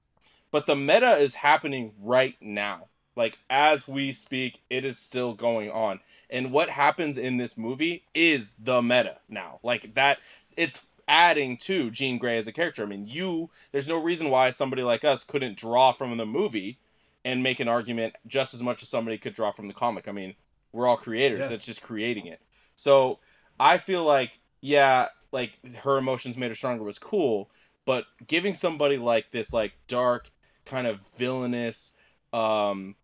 But 0.52 0.66
the 0.68 0.76
meta 0.76 1.18
is 1.18 1.34
happening 1.34 1.94
right 2.02 2.36
now. 2.42 2.88
Like 3.16 3.38
as 3.50 3.88
we 3.88 4.14
speak, 4.14 4.62
it 4.70 4.86
is 4.86 4.98
still 4.98 5.34
going 5.34 5.72
on. 5.72 6.00
And 6.30 6.52
what 6.52 6.70
happens 6.70 7.18
in 7.18 7.38
this 7.38 7.58
movie 7.58 8.04
is 8.14 8.54
the 8.54 8.82
meta 8.82 9.18
now. 9.28 9.60
Like 9.64 9.96
that 9.96 10.20
it's 10.56 10.86
adding 11.08 11.58
to 11.58 11.92
Jean 11.92 12.18
Grey 12.18 12.38
as 12.38 12.48
a 12.48 12.54
character. 12.54 12.84
I 12.84 12.86
mean, 12.86 13.08
you 13.08 13.50
there's 13.72 13.88
no 13.88 14.02
reason 14.02 14.30
why 14.30 14.52
somebody 14.52 14.84
like 14.84 15.04
us 15.04 15.24
couldn't 15.24 15.58
draw 15.58 15.92
from 15.92 16.16
the 16.18 16.26
movie 16.26 16.78
and 17.26 17.44
make 17.44 17.60
an 17.60 17.68
argument 17.68 18.16
just 18.28 18.54
as 18.54 18.64
much 18.64 18.82
as 18.82 18.90
somebody 18.90 19.18
could 19.18 19.34
draw 19.34 19.52
from 19.52 19.68
the 19.68 19.74
comic. 19.74 20.08
I 20.08 20.12
mean, 20.12 20.34
we're 20.72 20.88
all 20.88 20.98
creators. 20.98 21.50
Yeah. 21.50 21.56
It's 21.56 21.66
just 21.66 21.82
creating 21.82 22.28
it. 22.28 22.40
So 22.76 23.20
I 23.60 23.78
feel 23.78 24.04
like, 24.04 24.32
yeah, 24.62 25.10
like 25.32 25.52
her 25.78 25.98
emotions 25.98 26.38
made 26.38 26.50
her 26.50 26.56
stronger 26.56 26.84
was 26.84 27.00
cool, 27.00 27.50
but 27.86 28.06
giving 28.28 28.54
somebody 28.54 28.98
like 28.98 29.32
this 29.32 29.54
like 29.54 29.74
dark, 29.88 30.30
kind 30.66 30.88
of 30.88 31.00
villainous, 31.18 31.98
um 32.34 32.96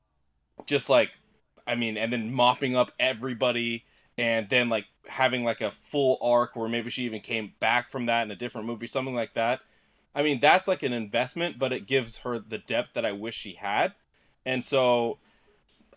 just 0.66 0.90
like 0.90 1.12
I 1.66 1.76
mean, 1.76 1.98
and 1.98 2.12
then 2.14 2.32
mopping 2.32 2.76
up 2.76 2.92
everybody 3.00 3.86
and 4.18 4.50
then 4.50 4.70
like 4.70 4.86
having 5.08 5.44
like 5.44 5.62
a 5.62 5.72
full 5.72 6.18
arc 6.22 6.56
where 6.56 6.70
maybe 6.70 6.90
she 6.90 7.04
even 7.04 7.22
came 7.22 7.54
back 7.60 7.90
from 7.90 8.08
that 8.08 8.24
in 8.24 8.32
a 8.32 8.36
different 8.36 8.68
movie, 8.68 8.88
something 8.88 9.16
like 9.16 9.34
that. 9.34 9.62
I 10.16 10.24
mean, 10.24 10.40
that's 10.40 10.68
like 10.68 10.84
an 10.84 10.94
investment, 10.94 11.60
but 11.60 11.74
it 11.74 11.86
gives 11.86 12.18
her 12.20 12.40
the 12.40 12.58
depth 12.58 12.94
that 12.94 13.06
I 13.06 13.12
wish 13.12 13.36
she 13.36 13.54
had. 13.54 13.94
And 14.46 14.64
so 14.64 15.20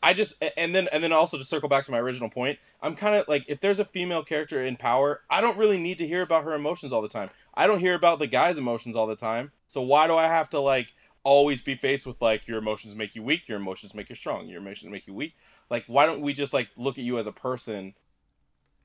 I 0.02 0.14
just 0.14 0.42
and 0.56 0.74
then 0.74 0.88
and 0.92 1.04
then 1.04 1.12
also 1.12 1.36
to 1.36 1.44
circle 1.44 1.68
back 1.68 1.84
to 1.84 1.92
my 1.92 1.98
original 1.98 2.30
point, 2.30 2.58
I'm 2.80 2.96
kind 2.96 3.16
of 3.16 3.28
like 3.28 3.44
if 3.48 3.60
there's 3.60 3.80
a 3.80 3.84
female 3.84 4.22
character 4.24 4.62
in 4.64 4.76
power, 4.76 5.20
I 5.28 5.40
don't 5.40 5.58
really 5.58 5.78
need 5.78 5.98
to 5.98 6.06
hear 6.06 6.22
about 6.22 6.44
her 6.44 6.54
emotions 6.54 6.92
all 6.92 7.02
the 7.02 7.08
time. 7.08 7.30
I 7.54 7.66
don't 7.66 7.80
hear 7.80 7.94
about 7.94 8.18
the 8.18 8.26
guy's 8.26 8.56
emotions 8.56 8.96
all 8.96 9.06
the 9.06 9.16
time. 9.16 9.52
So 9.66 9.82
why 9.82 10.06
do 10.06 10.14
I 10.16 10.26
have 10.26 10.50
to 10.50 10.60
like 10.60 10.92
always 11.22 11.60
be 11.60 11.74
faced 11.74 12.06
with 12.06 12.20
like 12.22 12.48
your 12.48 12.58
emotions 12.58 12.96
make 12.96 13.14
you 13.14 13.22
weak, 13.22 13.46
your 13.46 13.58
emotions 13.58 13.94
make 13.94 14.08
you 14.08 14.14
strong, 14.16 14.46
your 14.48 14.60
emotions 14.60 14.90
make 14.90 15.06
you 15.06 15.12
weak? 15.14 15.34
Like 15.68 15.84
why 15.86 16.06
don't 16.06 16.22
we 16.22 16.32
just 16.32 16.54
like 16.54 16.68
look 16.76 16.96
at 16.98 17.04
you 17.04 17.18
as 17.18 17.26
a 17.26 17.32
person 17.32 17.94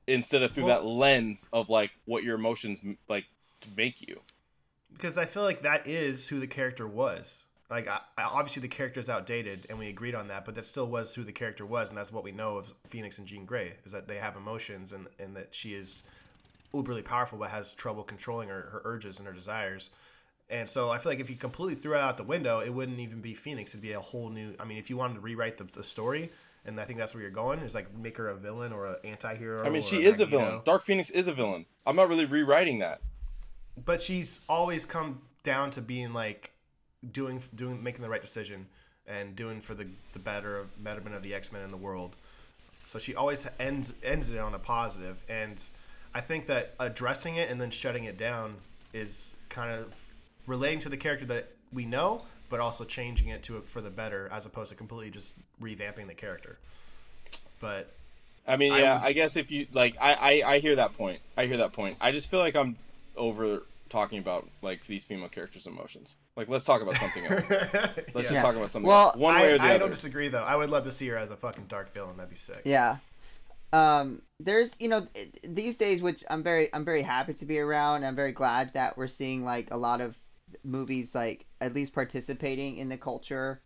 instead 0.06 0.42
of 0.42 0.52
through 0.52 0.64
Well- 0.64 0.82
that 0.82 0.86
lens 0.86 1.48
of 1.52 1.70
like 1.70 1.92
what 2.04 2.24
your 2.24 2.34
emotions 2.34 2.80
like 3.08 3.24
make 3.76 4.06
you? 4.06 4.20
because 4.92 5.18
I 5.18 5.26
feel 5.26 5.42
like 5.42 5.62
that 5.62 5.86
is 5.86 6.28
who 6.28 6.40
the 6.40 6.46
character 6.46 6.86
was. 6.86 7.44
Like, 7.68 7.88
I, 7.88 7.98
I- 8.16 8.24
obviously 8.24 8.62
the 8.62 8.68
character's 8.68 9.08
outdated, 9.08 9.66
and 9.68 9.78
we 9.78 9.88
agreed 9.88 10.14
on 10.14 10.28
that, 10.28 10.44
but 10.44 10.54
that 10.54 10.66
still 10.66 10.86
was 10.86 11.14
who 11.14 11.24
the 11.24 11.32
character 11.32 11.66
was, 11.66 11.88
and 11.90 11.98
that's 11.98 12.12
what 12.12 12.22
we 12.24 12.30
know 12.32 12.58
of 12.58 12.72
Phoenix 12.88 13.18
and 13.18 13.26
Jean 13.26 13.44
Grey 13.44 13.74
is 13.84 13.92
that 13.92 14.06
they 14.06 14.16
have 14.16 14.36
emotions, 14.36 14.92
and 14.92 15.06
and 15.18 15.34
that 15.36 15.54
she 15.54 15.74
is 15.74 16.04
uberly 16.72 17.04
powerful, 17.04 17.38
but 17.38 17.50
has 17.50 17.74
trouble 17.74 18.02
controlling 18.02 18.48
her, 18.48 18.68
her 18.72 18.82
urges 18.84 19.18
and 19.18 19.26
her 19.26 19.34
desires. 19.34 19.90
And 20.48 20.68
so 20.68 20.90
I 20.90 20.98
feel 20.98 21.10
like 21.10 21.18
if 21.20 21.28
you 21.28 21.34
completely 21.36 21.74
threw 21.74 21.94
it 21.94 22.00
out 22.00 22.16
the 22.16 22.22
window, 22.22 22.60
it 22.60 22.70
wouldn't 22.72 23.00
even 23.00 23.20
be 23.20 23.34
Phoenix. 23.34 23.72
It'd 23.72 23.82
be 23.82 23.92
a 23.92 24.00
whole 24.00 24.28
new. 24.28 24.54
I 24.60 24.64
mean, 24.64 24.78
if 24.78 24.88
you 24.90 24.96
wanted 24.96 25.14
to 25.14 25.20
rewrite 25.20 25.58
the, 25.58 25.64
the 25.64 25.82
story, 25.82 26.30
and 26.64 26.78
I 26.80 26.84
think 26.84 27.00
that's 27.00 27.14
where 27.14 27.22
you're 27.22 27.32
going, 27.32 27.58
is 27.60 27.74
like 27.74 27.92
make 27.96 28.16
her 28.18 28.28
a 28.28 28.36
villain 28.36 28.72
or 28.72 28.86
an 28.86 28.96
anti-hero. 29.04 29.64
I 29.64 29.70
mean, 29.70 29.82
she 29.82 30.04
is 30.04 30.20
a 30.20 30.26
villain. 30.26 30.60
Dark 30.64 30.84
Phoenix 30.84 31.10
is 31.10 31.26
a 31.26 31.32
villain. 31.32 31.66
I'm 31.84 31.96
not 31.96 32.08
really 32.08 32.26
rewriting 32.26 32.78
that. 32.78 33.00
but 33.84 34.00
she's 34.00 34.40
always 34.48 34.84
come 34.84 35.20
down 35.42 35.70
to 35.72 35.80
being 35.82 36.12
like 36.12 36.52
doing 37.12 37.42
doing 37.54 37.82
making 37.82 38.02
the 38.02 38.08
right 38.08 38.20
decision 38.20 38.66
and 39.06 39.36
doing 39.36 39.60
for 39.60 39.74
the 39.74 39.86
the 40.12 40.18
better 40.18 40.58
of 40.58 40.82
betterment 40.82 41.14
of 41.16 41.22
the 41.22 41.34
X-Men 41.34 41.62
in 41.62 41.70
the 41.70 41.76
world. 41.76 42.16
So 42.84 42.98
she 42.98 43.14
always 43.14 43.46
ends 43.58 43.92
ends 44.02 44.30
it 44.30 44.38
on 44.38 44.54
a 44.54 44.58
positive 44.58 45.22
and 45.28 45.56
I 46.14 46.20
think 46.20 46.46
that 46.46 46.74
addressing 46.80 47.36
it 47.36 47.50
and 47.50 47.60
then 47.60 47.70
shutting 47.70 48.04
it 48.04 48.16
down 48.16 48.54
is 48.94 49.36
kind 49.48 49.72
of 49.78 49.92
relating 50.46 50.78
to 50.80 50.88
the 50.88 50.96
character 50.96 51.26
that 51.26 51.48
we 51.72 51.84
know 51.84 52.22
but 52.48 52.60
also 52.60 52.84
changing 52.84 53.28
it 53.28 53.42
to 53.44 53.56
it 53.58 53.64
for 53.64 53.80
the 53.80 53.90
better 53.90 54.28
as 54.32 54.46
opposed 54.46 54.70
to 54.70 54.76
completely 54.76 55.10
just 55.10 55.34
revamping 55.60 56.06
the 56.06 56.14
character. 56.14 56.58
But 57.60 57.92
I 58.46 58.56
mean, 58.56 58.72
I 58.72 58.78
yeah, 58.80 58.94
would- 58.94 59.08
I 59.08 59.12
guess 59.12 59.36
if 59.36 59.50
you 59.50 59.66
like, 59.72 59.96
I, 60.00 60.42
I 60.44 60.54
I 60.54 60.58
hear 60.60 60.76
that 60.76 60.96
point. 60.96 61.20
I 61.36 61.46
hear 61.46 61.56
that 61.58 61.72
point. 61.72 61.96
I 62.00 62.12
just 62.12 62.30
feel 62.30 62.40
like 62.40 62.54
I'm 62.54 62.76
over 63.16 63.62
talking 63.88 64.18
about 64.18 64.48
like 64.62 64.86
these 64.86 65.04
female 65.04 65.28
characters' 65.28 65.66
emotions. 65.66 66.16
Like, 66.36 66.48
let's 66.48 66.64
talk 66.64 66.82
about 66.82 66.94
something 66.96 67.24
else. 67.26 67.50
Let's 67.50 67.70
yeah. 68.14 68.22
just 68.22 68.34
talk 68.40 68.56
about 68.56 68.68
something 68.70 68.88
Well, 68.88 69.08
else. 69.08 69.16
One 69.16 69.34
I, 69.34 69.42
way 69.42 69.52
or 69.52 69.58
the 69.58 69.64
I 69.64 69.70
other. 69.70 69.78
don't 69.80 69.90
disagree 69.90 70.28
though. 70.28 70.42
I 70.42 70.54
would 70.56 70.68
love 70.70 70.84
to 70.84 70.90
see 70.90 71.08
her 71.08 71.16
as 71.16 71.30
a 71.30 71.36
fucking 71.36 71.64
dark 71.66 71.94
villain. 71.94 72.16
That'd 72.16 72.30
be 72.30 72.36
sick. 72.36 72.62
Yeah. 72.64 72.96
Um, 73.72 74.22
there's 74.38 74.76
you 74.78 74.88
know 74.88 75.06
these 75.44 75.76
days, 75.76 76.02
which 76.02 76.24
I'm 76.30 76.42
very 76.42 76.72
I'm 76.74 76.84
very 76.84 77.02
happy 77.02 77.34
to 77.34 77.46
be 77.46 77.58
around. 77.58 78.04
I'm 78.04 78.16
very 78.16 78.32
glad 78.32 78.74
that 78.74 78.96
we're 78.96 79.06
seeing 79.06 79.44
like 79.44 79.68
a 79.70 79.76
lot 79.76 80.00
of 80.00 80.16
movies 80.62 81.14
like 81.14 81.46
at 81.60 81.74
least 81.74 81.92
participating 81.92 82.76
in 82.76 82.88
the 82.88 82.96
culture 82.96 83.60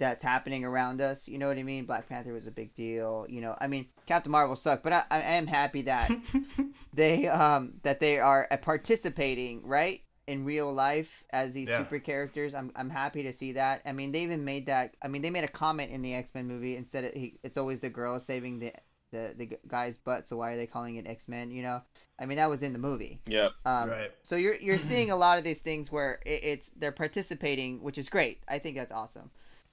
that's 0.00 0.24
happening 0.24 0.64
around 0.64 1.00
us. 1.00 1.28
You 1.28 1.38
know 1.38 1.46
what 1.46 1.58
I 1.58 1.62
mean? 1.62 1.84
Black 1.84 2.08
Panther 2.08 2.32
was 2.32 2.48
a 2.48 2.50
big 2.50 2.74
deal. 2.74 3.26
You 3.28 3.40
know, 3.40 3.54
I 3.60 3.68
mean 3.68 3.86
Captain 4.06 4.32
Marvel 4.32 4.56
sucked, 4.56 4.82
but 4.82 4.92
I, 4.92 5.04
I 5.10 5.20
am 5.20 5.46
happy 5.46 5.82
that 5.82 6.10
they 6.92 7.28
um 7.28 7.74
that 7.84 8.00
they 8.00 8.18
are 8.18 8.48
uh, 8.50 8.56
participating 8.56 9.64
right 9.64 10.02
in 10.26 10.44
real 10.44 10.72
life 10.72 11.24
as 11.32 11.52
these 11.52 11.68
Yeah. 11.68 11.78
super 11.78 11.98
characters. 11.98 12.54
I'm 12.54 12.72
I'm 12.74 12.90
happy 12.90 13.22
to 13.24 13.32
see 13.32 13.52
that. 13.52 13.82
I 13.86 13.92
mean, 13.92 14.12
they 14.12 14.22
even 14.22 14.44
made 14.44 14.66
that. 14.66 14.96
I 15.02 15.08
mean, 15.08 15.22
they 15.22 15.30
made 15.30 15.44
a 15.44 15.48
comment 15.48 15.90
in 15.92 16.02
the 16.02 16.14
X 16.14 16.34
Men 16.34 16.46
movie 16.48 16.76
instead 16.76 17.04
of 17.04 17.12
he, 17.12 17.38
it's 17.42 17.58
always 17.58 17.80
the 17.80 17.90
girl 17.90 18.18
saving 18.20 18.58
the 18.58 18.72
the 19.12 19.34
the 19.36 19.58
guy's 19.66 19.96
butt. 19.96 20.28
So 20.28 20.36
why 20.36 20.52
are 20.52 20.56
they 20.56 20.66
calling 20.66 20.96
it 20.96 21.06
X 21.06 21.26
Men? 21.28 21.50
You 21.50 21.62
know, 21.62 21.82
I 22.18 22.26
mean 22.26 22.36
that 22.36 22.48
was 22.50 22.62
in 22.62 22.72
the 22.72 22.78
movie. 22.78 23.20
yeah. 23.26 23.48
Um, 23.64 23.90
Right. 23.90 24.12
So 24.22 24.36
you're 24.36 24.54
you're 24.56 24.78
seeing 24.90 25.10
a 25.10 25.16
lot 25.16 25.38
of 25.38 25.44
these 25.44 25.62
things 25.62 25.90
where 25.90 26.20
it, 26.24 26.44
it's 26.44 26.68
they're 26.70 26.92
participating, 26.92 27.82
which 27.82 27.98
is 27.98 28.08
great. 28.08 28.42
I 28.48 28.58
think 28.58 28.76
that's 28.76 28.92
awesome. 28.92 29.30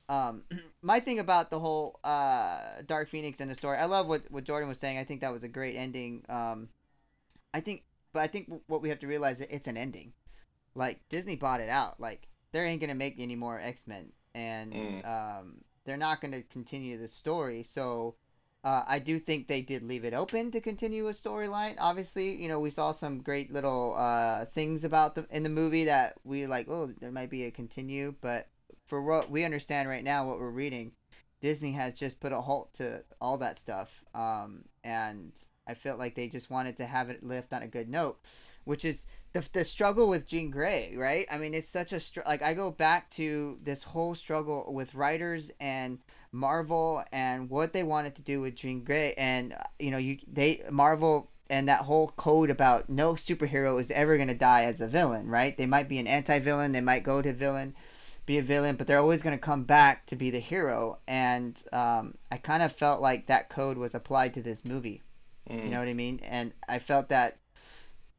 Um, 0.10 0.44
my 0.82 1.00
thing 1.00 1.20
about 1.20 1.50
the 1.50 1.60
whole 1.60 2.00
uh, 2.04 2.60
Dark 2.86 3.10
Phoenix 3.10 3.40
and 3.42 3.50
the 3.52 3.56
story, 3.56 3.78
I 3.78 3.86
love 3.86 4.08
what 4.08 4.24
what 4.32 4.44
Jordin 4.46 4.68
was 4.68 4.80
saying. 4.80 4.98
I 4.98 5.04
think 5.04 5.22
that 5.22 5.34
was 5.34 5.44
a 5.44 5.48
great 5.50 5.76
ending. 5.76 6.24
Um, 6.30 6.70
I 7.54 7.60
think, 7.60 7.84
but 8.14 8.20
I 8.22 8.28
think 8.28 8.52
what 8.68 8.82
we 8.82 8.90
have 8.90 9.00
to 9.00 9.08
realize 9.08 9.42
is 9.42 9.48
it's 9.50 9.68
an 9.68 9.78
ending. 9.78 10.14
Like 10.76 11.00
Disney 11.10 11.36
bought 11.36 11.60
it 11.62 11.70
out. 11.70 12.00
Like 12.00 12.28
they 12.52 12.60
ain't 12.62 12.82
gonna 12.82 12.96
make 12.96 13.16
any 13.20 13.36
more 13.36 13.60
X 13.60 13.88
Men, 13.88 14.12
and 14.34 14.74
Mm. 14.74 15.06
um, 15.08 15.58
they're 15.86 15.98
not 15.98 16.22
gonna 16.22 16.44
continue 16.44 16.98
the 16.98 17.08
story. 17.08 17.64
So. 17.64 18.16
Uh, 18.64 18.84
I 18.86 19.00
do 19.00 19.18
think 19.18 19.48
they 19.48 19.62
did 19.62 19.82
leave 19.84 20.04
it 20.04 20.14
open 20.14 20.52
to 20.52 20.60
continue 20.60 21.08
a 21.08 21.12
storyline. 21.12 21.76
Obviously, 21.80 22.36
you 22.36 22.50
know 22.50 22.60
we 22.60 22.70
saw 22.72 22.92
some 22.92 23.22
great 23.22 23.54
little 23.54 23.94
uh, 23.96 24.46
things 24.46 24.84
about 24.84 25.16
the 25.16 25.26
in 25.32 25.44
the 25.44 25.50
movie 25.50 25.86
that 25.86 26.16
we 26.26 26.48
like. 26.48 26.68
Oh, 26.68 26.88
there 27.00 27.12
might 27.12 27.30
be 27.30 27.46
a 27.46 27.52
continue, 27.52 28.16
but 28.20 28.48
for 28.88 29.02
what 29.02 29.30
we 29.30 29.44
understand 29.44 29.90
right 29.90 30.04
now, 30.04 30.28
what 30.28 30.40
we're 30.40 30.50
reading, 30.50 30.94
Disney 31.42 31.74
has 31.74 31.94
just 31.94 32.20
put 32.20 32.32
a 32.32 32.42
halt 32.42 32.74
to 32.76 33.04
all 33.22 33.38
that 33.38 33.60
stuff. 33.60 34.04
Um, 34.16 34.64
and 34.84 35.32
I 35.68 35.76
felt 35.76 36.00
like 36.00 36.16
they 36.16 36.30
just 36.30 36.50
wanted 36.50 36.78
to 36.78 36.86
have 36.86 37.10
it 37.10 37.24
lift 37.24 37.54
on 37.54 37.62
a 37.62 37.68
good 37.68 37.90
note, 37.90 38.20
which 38.64 38.86
is 38.86 39.06
the, 39.34 39.48
the 39.54 39.66
struggle 39.66 40.10
with 40.10 40.26
Jean 40.26 40.50
Grey, 40.50 40.96
right? 40.96 41.28
I 41.30 41.38
mean, 41.38 41.54
it's 41.54 41.70
such 41.70 41.92
a 41.92 42.00
str- 42.00 42.22
like 42.26 42.42
I 42.42 42.54
go 42.54 42.72
back 42.72 43.10
to 43.12 43.60
this 43.62 43.84
whole 43.84 44.16
struggle 44.16 44.72
with 44.74 44.96
writers 44.96 45.52
and 45.60 46.00
Marvel 46.32 47.04
and 47.12 47.50
what 47.50 47.74
they 47.74 47.84
wanted 47.84 48.16
to 48.16 48.22
do 48.22 48.42
with 48.42 48.56
Jean 48.56 48.84
Grey, 48.84 49.14
and 49.18 49.56
you 49.80 49.92
know, 49.92 49.98
you 49.98 50.18
they 50.32 50.64
Marvel 50.72 51.30
and 51.50 51.68
that 51.70 51.82
whole 51.82 52.10
code 52.18 52.50
about 52.50 52.90
no 52.90 53.14
superhero 53.14 53.80
is 53.80 53.92
ever 53.92 54.18
gonna 54.18 54.36
die 54.36 54.64
as 54.64 54.82
a 54.82 54.88
villain, 54.88 55.28
right? 55.28 55.58
They 55.58 55.66
might 55.66 55.90
be 55.90 56.00
an 56.00 56.08
anti-villain, 56.08 56.72
they 56.72 56.82
might 56.82 57.04
go 57.04 57.22
to 57.22 57.34
villain, 57.34 57.76
be 58.28 58.38
a 58.38 58.44
villain, 58.44 58.76
but 58.76 58.86
they're 58.86 59.00
always 59.00 59.24
gonna 59.24 59.38
come 59.40 59.64
back 59.64 60.06
to 60.06 60.16
be 60.16 60.30
the 60.30 60.40
hero. 60.40 61.00
And 61.08 61.60
um, 61.74 62.14
I 62.32 62.38
kind 62.38 62.62
of 62.62 62.72
felt 62.72 63.02
like 63.02 63.26
that 63.26 63.50
code 63.50 63.78
was 63.78 63.96
applied 63.96 64.36
to 64.36 64.44
this 64.44 64.64
movie. 64.64 65.02
Mm. 65.50 65.64
You 65.64 65.70
know 65.70 65.80
what 65.80 65.88
I 65.88 65.94
mean? 65.94 66.20
And 66.24 66.54
I 66.70 66.78
felt 66.78 67.10
that 67.10 67.38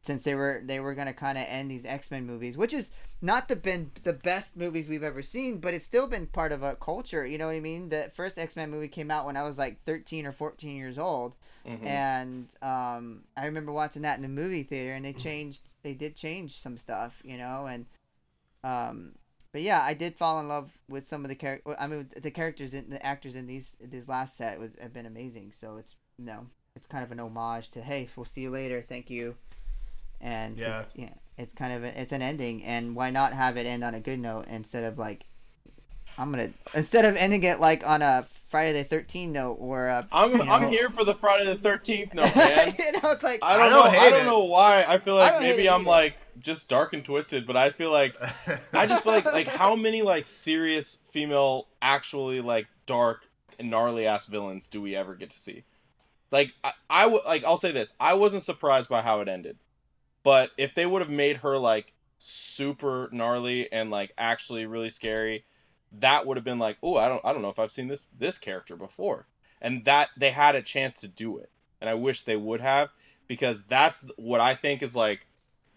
since 0.00 0.24
they 0.24 0.34
were 0.34 0.62
they 0.64 0.80
were 0.80 0.94
gonna 0.94 1.12
kind 1.12 1.36
of 1.38 1.44
end 1.46 1.70
these 1.70 1.84
X 1.84 2.10
Men 2.10 2.26
movies, 2.26 2.56
which 2.56 2.72
is 2.72 2.90
not 3.20 3.48
the 3.48 3.56
been 3.56 3.90
the 4.04 4.12
best 4.14 4.56
movies 4.56 4.88
we've 4.88 5.02
ever 5.02 5.22
seen, 5.22 5.58
but 5.58 5.74
it's 5.74 5.84
still 5.84 6.06
been 6.06 6.26
part 6.26 6.52
of 6.52 6.62
a 6.62 6.76
culture. 6.76 7.26
You 7.26 7.36
know 7.36 7.46
what 7.48 7.56
I 7.56 7.60
mean? 7.60 7.90
The 7.90 8.10
first 8.14 8.38
X 8.38 8.56
Men 8.56 8.70
movie 8.70 8.88
came 8.88 9.10
out 9.10 9.26
when 9.26 9.36
I 9.36 9.42
was 9.42 9.58
like 9.58 9.82
thirteen 9.84 10.24
or 10.24 10.32
fourteen 10.32 10.76
years 10.76 10.96
old, 10.98 11.34
Mhm. 11.66 11.84
and 11.84 12.54
um, 12.62 13.24
I 13.36 13.44
remember 13.44 13.72
watching 13.72 14.02
that 14.02 14.16
in 14.16 14.22
the 14.22 14.28
movie 14.28 14.62
theater, 14.62 14.94
and 14.94 15.04
they 15.04 15.12
changed 15.28 15.60
they 15.82 15.92
did 15.92 16.16
change 16.16 16.58
some 16.58 16.78
stuff, 16.78 17.20
you 17.22 17.36
know, 17.36 17.66
and 17.66 17.84
um, 18.64 19.12
but 19.52 19.62
yeah, 19.62 19.82
I 19.82 19.94
did 19.94 20.14
fall 20.14 20.40
in 20.40 20.48
love 20.48 20.78
with 20.88 21.06
some 21.06 21.24
of 21.24 21.28
the 21.28 21.34
characters. 21.34 21.76
I 21.78 21.86
mean, 21.86 22.10
the 22.20 22.30
characters 22.30 22.74
and 22.74 22.90
the 22.90 23.04
actors 23.04 23.34
in 23.34 23.46
these 23.46 23.74
this 23.80 24.08
last 24.08 24.36
set 24.36 24.58
was, 24.58 24.70
have 24.80 24.92
been 24.92 25.06
amazing. 25.06 25.52
So 25.52 25.76
it's 25.76 25.94
you 26.18 26.24
know, 26.26 26.46
it's 26.76 26.86
kind 26.86 27.04
of 27.04 27.12
an 27.12 27.20
homage 27.20 27.70
to 27.70 27.80
hey, 27.82 28.08
we'll 28.16 28.24
see 28.26 28.42
you 28.42 28.50
later, 28.50 28.84
thank 28.88 29.10
you, 29.10 29.36
and 30.20 30.56
Yeah. 30.58 30.84
yeah, 30.94 31.14
it's 31.36 31.54
kind 31.54 31.72
of 31.72 31.84
a, 31.84 32.00
it's 32.00 32.12
an 32.12 32.22
ending, 32.22 32.62
and 32.64 32.94
why 32.96 33.10
not 33.10 33.32
have 33.32 33.56
it 33.56 33.66
end 33.66 33.84
on 33.84 33.94
a 33.94 34.00
good 34.00 34.18
note 34.20 34.46
instead 34.48 34.84
of 34.84 34.98
like. 34.98 35.24
I'm 36.18 36.30
gonna 36.30 36.50
instead 36.74 37.04
of 37.04 37.16
ending 37.16 37.44
it 37.44 37.60
like 37.60 37.86
on 37.86 38.02
a 38.02 38.26
Friday 38.48 38.72
the 38.72 38.84
Thirteenth 38.84 39.32
note 39.32 39.56
or 39.60 39.86
a 39.88 40.06
I'm 40.12 40.32
you 40.34 40.42
I'm 40.42 40.68
here 40.68 40.90
for 40.90 41.04
the 41.04 41.14
Friday 41.14 41.44
the 41.46 41.54
Thirteenth 41.54 42.12
note, 42.14 42.34
man. 42.34 42.74
you 42.78 42.92
know, 42.92 43.00
it's 43.12 43.22
like 43.22 43.38
I 43.42 43.56
don't 43.56 43.66
I 43.66 43.68
know. 43.70 43.82
don't 43.84 43.94
I 43.96 44.10
don't 44.10 44.20
it. 44.22 44.24
know 44.24 44.44
why. 44.44 44.84
I 44.86 44.98
feel 44.98 45.14
like 45.14 45.32
don't 45.32 45.42
maybe 45.42 45.68
I'm 45.68 45.82
either. 45.82 45.90
like 45.90 46.14
just 46.40 46.68
dark 46.68 46.92
and 46.92 47.04
twisted, 47.04 47.46
but 47.46 47.56
I 47.56 47.70
feel 47.70 47.90
like 47.90 48.14
I 48.72 48.86
just 48.86 49.04
feel 49.04 49.12
like 49.12 49.24
like 49.26 49.46
how 49.46 49.76
many 49.76 50.02
like 50.02 50.26
serious 50.26 51.04
female 51.10 51.66
actually 51.80 52.40
like 52.40 52.66
dark 52.86 53.24
and 53.58 53.70
gnarly 53.70 54.06
ass 54.06 54.26
villains 54.26 54.68
do 54.68 54.80
we 54.82 54.96
ever 54.96 55.14
get 55.14 55.30
to 55.30 55.38
see? 55.38 55.64
Like 56.30 56.52
I, 56.64 56.72
I 56.90 57.02
w- 57.04 57.22
like 57.26 57.44
I'll 57.44 57.56
say 57.56 57.72
this, 57.72 57.94
I 58.00 58.14
wasn't 58.14 58.42
surprised 58.42 58.88
by 58.88 59.02
how 59.02 59.20
it 59.20 59.28
ended. 59.28 59.56
But 60.24 60.50
if 60.58 60.74
they 60.74 60.84
would 60.84 61.00
have 61.02 61.10
made 61.10 61.38
her 61.38 61.56
like 61.58 61.92
super 62.18 63.08
gnarly 63.12 63.70
and 63.72 63.90
like 63.90 64.12
actually 64.18 64.66
really 64.66 64.90
scary, 64.90 65.44
that 66.00 66.26
would 66.26 66.36
have 66.36 66.44
been 66.44 66.58
like, 66.58 66.76
"Oh, 66.82 66.96
I 66.96 67.08
don't 67.08 67.24
I 67.24 67.32
don't 67.32 67.42
know 67.42 67.50
if 67.50 67.58
I've 67.58 67.70
seen 67.70 67.88
this 67.88 68.08
this 68.18 68.38
character 68.38 68.76
before." 68.76 69.26
And 69.60 69.84
that 69.86 70.10
they 70.16 70.30
had 70.30 70.54
a 70.54 70.62
chance 70.62 71.00
to 71.00 71.08
do 71.08 71.38
it. 71.38 71.50
And 71.80 71.88
I 71.90 71.94
wish 71.94 72.22
they 72.22 72.36
would 72.36 72.60
have 72.60 72.90
because 73.26 73.66
that's 73.66 74.08
what 74.16 74.40
I 74.40 74.54
think 74.54 74.82
is 74.82 74.96
like 74.96 75.26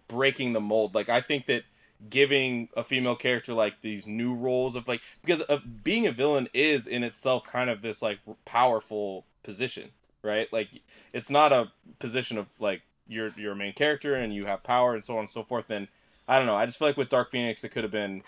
breaking 0.08 0.54
the 0.54 0.60
mold. 0.60 0.94
Like 0.94 1.10
I 1.10 1.22
think 1.22 1.48
that 1.48 1.64
giving 2.10 2.68
a 2.76 2.84
female 2.84 3.16
character 3.16 3.54
like 3.54 3.80
these 3.82 4.08
new 4.08 4.34
roles 4.34 4.76
of 4.76 4.88
like 4.88 5.02
because 5.24 5.42
of 5.42 5.84
being 5.84 6.08
a 6.08 6.12
villain 6.12 6.50
is 6.54 6.88
in 6.88 7.04
itself 7.04 7.46
kind 7.46 7.70
of 7.70 7.82
this 7.82 8.02
like 8.02 8.20
powerful 8.46 9.24
position, 9.44 9.90
right? 10.24 10.52
Like 10.52 10.70
it's 11.14 11.30
not 11.30 11.52
a 11.52 11.72
position 12.00 12.38
of 12.38 12.48
like 12.60 12.82
you're 13.08 13.32
you're 13.38 13.54
a 13.54 13.56
main 13.56 13.74
character 13.74 14.16
and 14.16 14.34
you 14.34 14.46
have 14.46 14.64
power 14.64 14.94
and 14.94 15.04
so 15.04 15.14
on 15.14 15.22
and 15.22 15.30
so 15.30 15.44
forth. 15.44 15.70
And 15.70 15.88
I 16.28 16.38
don't 16.38 16.48
know. 16.48 16.56
I 16.56 16.66
just 16.66 16.80
feel 16.80 16.88
like 16.88 16.98
with 16.98 17.10
Dark 17.10 17.32
Phoenix 17.32 17.64
it 17.64 17.70
could 17.70 17.84
have 17.84 17.92
been 17.92 18.24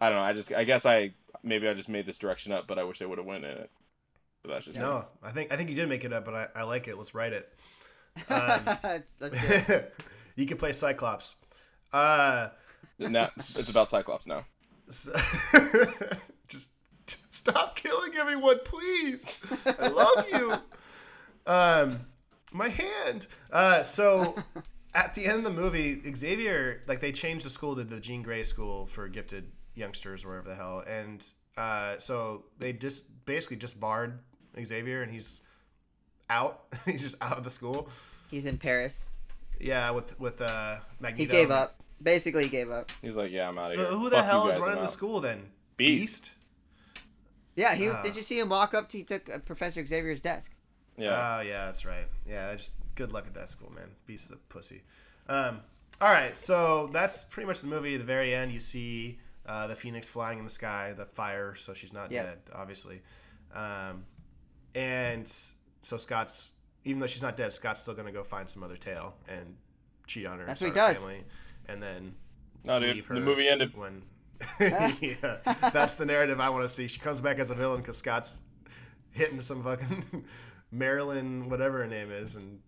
I 0.00 0.08
don't 0.08 0.18
know. 0.18 0.24
I 0.24 0.32
just 0.32 0.52
I 0.52 0.64
guess 0.64 0.86
I 0.86 1.12
maybe 1.42 1.68
I 1.68 1.74
just 1.74 1.88
made 1.88 2.06
this 2.06 2.18
direction 2.18 2.52
up, 2.52 2.66
but 2.66 2.78
I 2.78 2.84
wish 2.84 3.02
I 3.02 3.06
would 3.06 3.18
have 3.18 3.26
went 3.26 3.44
in 3.44 3.50
it. 3.50 3.70
But 4.42 4.52
that's 4.52 4.64
just 4.64 4.78
me. 4.78 4.84
no, 4.84 5.04
I 5.22 5.30
think 5.32 5.52
I 5.52 5.56
think 5.56 5.68
you 5.68 5.76
did 5.76 5.88
make 5.88 6.04
it 6.04 6.12
up, 6.12 6.24
but 6.24 6.34
I, 6.34 6.48
I 6.56 6.62
like 6.62 6.88
it. 6.88 6.96
Let's 6.96 7.14
write 7.14 7.32
it. 7.32 7.52
Um, 8.28 8.60
let's, 8.82 9.14
let's 9.20 9.68
it. 9.68 9.94
you 10.34 10.44
can 10.44 10.58
play 10.58 10.72
Cyclops. 10.72 11.36
Uh, 11.92 12.48
now 12.98 13.30
it's 13.36 13.70
about 13.70 13.88
Cyclops 13.88 14.26
now. 14.26 14.44
just 16.48 16.72
stop 17.30 17.76
killing 17.76 18.16
everyone, 18.16 18.58
please. 18.64 19.32
I 19.78 19.88
love 19.88 20.26
you. 20.32 20.54
Um, 21.46 22.00
my 22.52 22.68
hand. 22.68 23.28
Uh, 23.52 23.84
so 23.84 24.34
at 24.92 25.14
the 25.14 25.26
end 25.26 25.38
of 25.38 25.44
the 25.44 25.50
movie, 25.50 26.02
Xavier, 26.14 26.80
like 26.88 27.00
they 27.00 27.12
changed 27.12 27.46
the 27.46 27.50
school 27.50 27.76
to 27.76 27.84
the 27.84 28.00
Jean 28.00 28.22
Grey 28.22 28.42
School 28.42 28.86
for 28.86 29.08
gifted 29.08 29.52
youngsters, 29.80 30.24
or 30.24 30.28
whatever 30.28 30.50
the 30.50 30.54
hell, 30.54 30.84
and 30.86 31.26
uh, 31.56 31.98
so 31.98 32.44
they 32.58 32.72
just 32.72 33.04
basically 33.26 33.56
just 33.56 33.80
barred 33.80 34.20
Xavier, 34.62 35.02
and 35.02 35.10
he's 35.12 35.40
out. 36.28 36.62
he's 36.86 37.02
just 37.02 37.16
out 37.20 37.36
of 37.38 37.44
the 37.44 37.50
school. 37.50 37.88
He's 38.30 38.46
in 38.46 38.58
Paris. 38.58 39.10
Yeah, 39.58 39.90
with 39.90 40.18
with 40.20 40.40
uh, 40.40 40.76
He 41.16 41.26
gave 41.26 41.50
up. 41.50 41.76
Basically, 42.02 42.44
he 42.44 42.48
gave 42.48 42.70
up. 42.70 42.90
He's 43.02 43.16
like, 43.16 43.30
yeah, 43.30 43.48
I'm 43.48 43.58
out 43.58 43.66
of 43.66 43.72
So 43.72 43.76
here. 43.78 43.86
who 43.88 44.08
the 44.08 44.16
Fuck 44.16 44.24
hell 44.24 44.48
is 44.48 44.58
running 44.58 44.76
the 44.76 44.82
out." 44.84 44.90
school 44.90 45.20
then? 45.20 45.50
Beast. 45.76 46.30
Yeah, 47.56 47.74
he 47.74 47.88
was. 47.88 47.96
Ah. 47.98 48.02
did 48.02 48.16
you 48.16 48.22
see 48.22 48.38
him 48.38 48.48
walk 48.48 48.72
up 48.72 48.88
to? 48.90 48.98
He 48.98 49.04
took 49.04 49.28
uh, 49.28 49.38
Professor 49.40 49.84
Xavier's 49.86 50.22
desk. 50.22 50.52
Yeah. 50.96 51.38
Oh 51.38 51.40
yeah, 51.42 51.66
that's 51.66 51.84
right. 51.84 52.06
Yeah, 52.26 52.54
just 52.54 52.74
good 52.94 53.12
luck 53.12 53.26
at 53.26 53.34
that 53.34 53.50
school, 53.50 53.70
man. 53.74 53.88
Beast 54.06 54.26
of 54.26 54.32
the 54.32 54.36
pussy. 54.48 54.82
Um, 55.28 55.60
all 56.00 56.08
right, 56.08 56.34
so 56.34 56.88
that's 56.92 57.24
pretty 57.24 57.46
much 57.46 57.60
the 57.60 57.66
movie. 57.66 57.94
At 57.94 58.00
the 58.00 58.06
very 58.06 58.34
end, 58.34 58.52
you 58.52 58.60
see 58.60 59.18
uh, 59.50 59.66
the 59.66 59.74
phoenix 59.74 60.08
flying 60.08 60.38
in 60.38 60.44
the 60.44 60.50
sky, 60.50 60.92
the 60.96 61.04
fire, 61.06 61.54
so 61.56 61.74
she's 61.74 61.92
not 61.92 62.10
Yep. 62.12 62.24
dead, 62.26 62.38
obviously. 62.54 63.02
Um, 63.54 64.04
and 64.74 65.26
so 65.80 65.96
Scott's, 65.96 66.52
even 66.84 67.00
though 67.00 67.06
she's 67.08 67.22
not 67.22 67.36
dead, 67.36 67.52
Scott's 67.52 67.82
still 67.82 67.94
gonna 67.94 68.12
go 68.12 68.22
find 68.22 68.48
some 68.48 68.62
other 68.62 68.76
tail 68.76 69.14
and 69.28 69.56
cheat 70.06 70.26
on 70.26 70.38
her. 70.38 70.46
That's 70.46 70.60
and 70.62 70.70
what 70.70 70.76
he 70.76 70.80
does. 70.94 70.96
Family, 70.98 71.24
and 71.66 71.82
then 71.82 72.14
no, 72.64 72.78
dude. 72.78 72.94
leave 72.96 73.08
The 73.08 73.20
movie 73.20 73.48
ended. 73.48 73.76
when. 73.76 74.02
yeah, 74.60 75.38
that's 75.72 75.94
the 75.96 76.06
narrative 76.06 76.40
I 76.40 76.48
want 76.48 76.64
to 76.64 76.68
see. 76.68 76.86
She 76.88 77.00
comes 77.00 77.20
back 77.20 77.38
as 77.38 77.50
a 77.50 77.54
villain 77.54 77.80
because 77.80 77.98
Scott's 77.98 78.40
hitting 79.10 79.40
some 79.40 79.62
fucking 79.64 80.24
Marilyn, 80.70 81.48
whatever 81.50 81.78
her 81.78 81.86
name 81.86 82.10
is, 82.10 82.36
and 82.36 82.60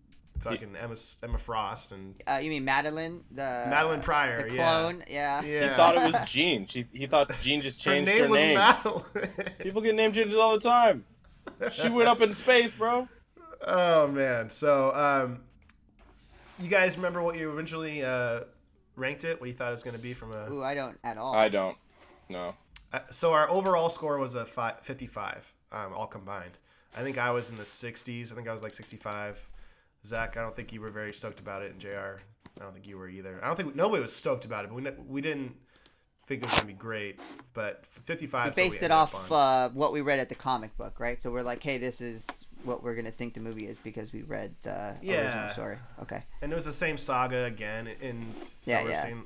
fucking 0.43 0.75
Emma 0.75 0.95
Emma 1.23 1.37
Frost 1.37 1.91
and 1.91 2.15
Uh, 2.27 2.39
you 2.41 2.49
mean 2.49 2.65
Madelyne, 2.65 3.21
the 3.31 3.41
Madelyne 3.69 4.01
Pryor, 4.03 4.49
the 4.49 4.55
yeah. 4.55 4.81
clone? 4.81 5.03
Yeah. 5.09 5.41
yeah. 5.43 5.69
He 5.69 5.75
thought 5.75 5.95
it 5.95 6.11
was 6.13 6.29
Jean. 6.31 6.65
She, 6.67 6.85
he 6.93 7.05
thought 7.07 7.31
Jean 7.41 7.61
just 7.61 7.83
her 7.83 7.91
changed 7.91 8.09
name 8.11 8.23
her 8.23 8.29
was 8.29 8.41
name. 8.41 8.57
Madelyne. 8.57 9.59
People 9.59 9.81
get 9.81 9.95
name 9.95 10.11
changes 10.13 10.35
all 10.35 10.53
the 10.53 10.61
time. 10.61 11.05
She 11.71 11.89
went 11.89 12.07
up 12.09 12.21
in 12.21 12.31
space, 12.31 12.73
bro. 12.73 13.07
oh 13.65 14.07
man, 14.07 14.49
so 14.49 14.93
um, 14.93 15.39
you 16.59 16.69
guys 16.69 16.95
remember 16.97 17.21
what 17.21 17.37
you 17.37 17.49
originally 17.51 18.03
uh, 18.03 18.41
ranked 18.95 19.23
it? 19.23 19.39
What 19.39 19.47
you 19.47 19.53
thought 19.53 19.69
it 19.69 19.71
was 19.71 19.83
going 19.83 19.95
to 19.95 20.01
be 20.01 20.13
from 20.13 20.33
a 20.33 20.51
Ooh, 20.51 20.63
I 20.63 20.73
don't 20.75 20.97
at 21.03 21.17
all. 21.17 21.33
I 21.35 21.49
don't. 21.49 21.77
No. 22.29 22.55
Uh, 22.91 22.99
so 23.09 23.33
our 23.33 23.49
overall 23.49 23.89
score 23.89 24.17
was 24.19 24.35
a 24.35 24.45
fi- 24.45 24.75
55, 24.81 25.51
um, 25.71 25.93
all 25.93 26.05
combined. 26.07 26.57
I 26.95 27.01
think 27.01 27.17
I 27.17 27.31
was 27.31 27.49
in 27.49 27.57
the 27.57 27.63
60s. 27.63 28.31
I 28.31 28.35
think 28.35 28.47
I 28.47 28.53
was 28.53 28.61
like 28.61 28.73
65. 28.73 29.49
Zach, 30.05 30.37
I 30.37 30.41
don't 30.41 30.55
think 30.55 30.73
you 30.73 30.81
were 30.81 30.91
very 30.91 31.13
stoked 31.13 31.39
about 31.39 31.61
it, 31.61 31.71
and 31.71 31.79
JR. 31.79 32.19
I 32.59 32.63
don't 32.63 32.73
think 32.73 32.87
you 32.87 32.97
were 32.97 33.09
either. 33.09 33.39
I 33.41 33.47
don't 33.47 33.55
think 33.55 33.75
nobody 33.75 34.01
was 34.01 34.15
stoked 34.15 34.45
about 34.45 34.65
it, 34.65 34.69
but 34.69 34.75
we 34.75 34.89
we 35.07 35.21
didn't 35.21 35.55
think 36.27 36.43
it 36.43 36.49
was 36.49 36.55
gonna 36.55 36.67
be 36.67 36.73
great. 36.73 37.19
But 37.53 37.85
55. 37.85 38.55
we 38.55 38.61
is 38.61 38.67
what 38.67 38.71
based 38.71 38.83
it 38.83 38.91
off 38.91 39.31
uh, 39.31 39.69
what 39.69 39.91
we 39.93 40.01
read 40.01 40.19
at 40.19 40.29
the 40.29 40.35
comic 40.35 40.75
book, 40.77 40.99
right? 40.99 41.21
So 41.21 41.31
we're 41.31 41.41
like, 41.41 41.63
hey, 41.63 41.77
this 41.77 42.01
is 42.01 42.27
what 42.63 42.83
we're 42.83 42.95
gonna 42.95 43.11
think 43.11 43.33
the 43.33 43.41
movie 43.41 43.67
is 43.67 43.77
because 43.79 44.13
we 44.13 44.21
read 44.21 44.55
the 44.63 44.95
Yeah. 45.01 45.21
original 45.25 45.49
story. 45.53 45.77
Okay. 46.01 46.23
and 46.41 46.51
it 46.51 46.55
was 46.55 46.65
the 46.65 46.71
same 46.73 46.97
saga 46.97 47.45
again. 47.45 47.89
And 48.01 48.37
so 48.39 48.71
Yeah, 48.71 48.87
yeah. 48.87 49.03
seeing- 49.03 49.25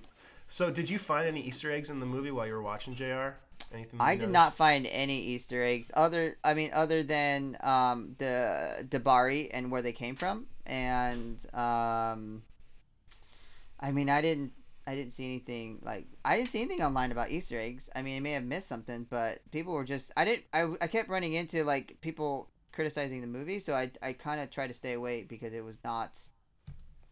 so 0.50 0.72
did 0.72 0.90
you 0.90 0.98
find 1.00 1.28
any 1.28 1.42
Easter 1.42 1.72
eggs 1.72 1.90
in 1.90 2.00
the 2.00 2.06
movie 2.06 2.32
while 2.32 2.48
you 2.48 2.54
were 2.54 2.62
watching 2.62 2.96
JR? 2.96 3.36
Anything? 3.74 4.00
I 4.00 4.16
did 4.16 4.30
not 4.30 4.54
find 4.56 4.86
any 4.88 5.20
Easter 5.20 5.64
eggs 5.64 5.92
other. 5.94 6.38
I 6.44 6.54
mean, 6.54 6.72
other 6.74 7.04
than 7.04 7.58
um, 7.62 8.16
the 8.18 8.86
D'Bari 8.90 9.50
and 9.52 9.72
where 9.72 9.82
they 9.82 9.92
came 9.94 10.16
from, 10.16 10.46
and 10.66 11.44
um, 11.54 12.44
I 13.80 13.92
mean, 13.92 14.10
I 14.10 14.22
didn't. 14.22 14.54
I 14.86 14.96
didn't 14.96 15.12
see 15.12 15.26
anything 15.26 15.80
like 15.84 16.06
I 16.24 16.38
didn't 16.38 16.52
see 16.52 16.62
anything 16.62 16.82
online 16.82 17.12
about 17.12 17.30
Easter 17.30 17.60
eggs. 17.60 17.90
I 17.94 18.02
mean, 18.04 18.16
I 18.16 18.20
may 18.22 18.32
have 18.32 18.46
missed 18.46 18.70
something, 18.70 19.06
but 19.10 19.40
people 19.52 19.74
were 19.74 19.84
just. 19.84 20.12
I 20.16 20.24
didn't. 20.24 20.46
I, 20.54 20.72
I 20.80 20.88
kept 20.88 21.10
running 21.10 21.34
into 21.34 21.66
like 21.66 21.98
people 22.00 22.50
criticizing 22.72 23.20
the 23.20 23.28
movie, 23.28 23.60
so 23.60 23.74
I 23.74 23.92
I 24.02 24.14
kind 24.14 24.40
of 24.40 24.50
tried 24.50 24.68
to 24.68 24.74
stay 24.74 24.94
away 24.94 25.24
because 25.24 25.52
it 25.52 25.66
was 25.66 25.80
not. 25.84 26.18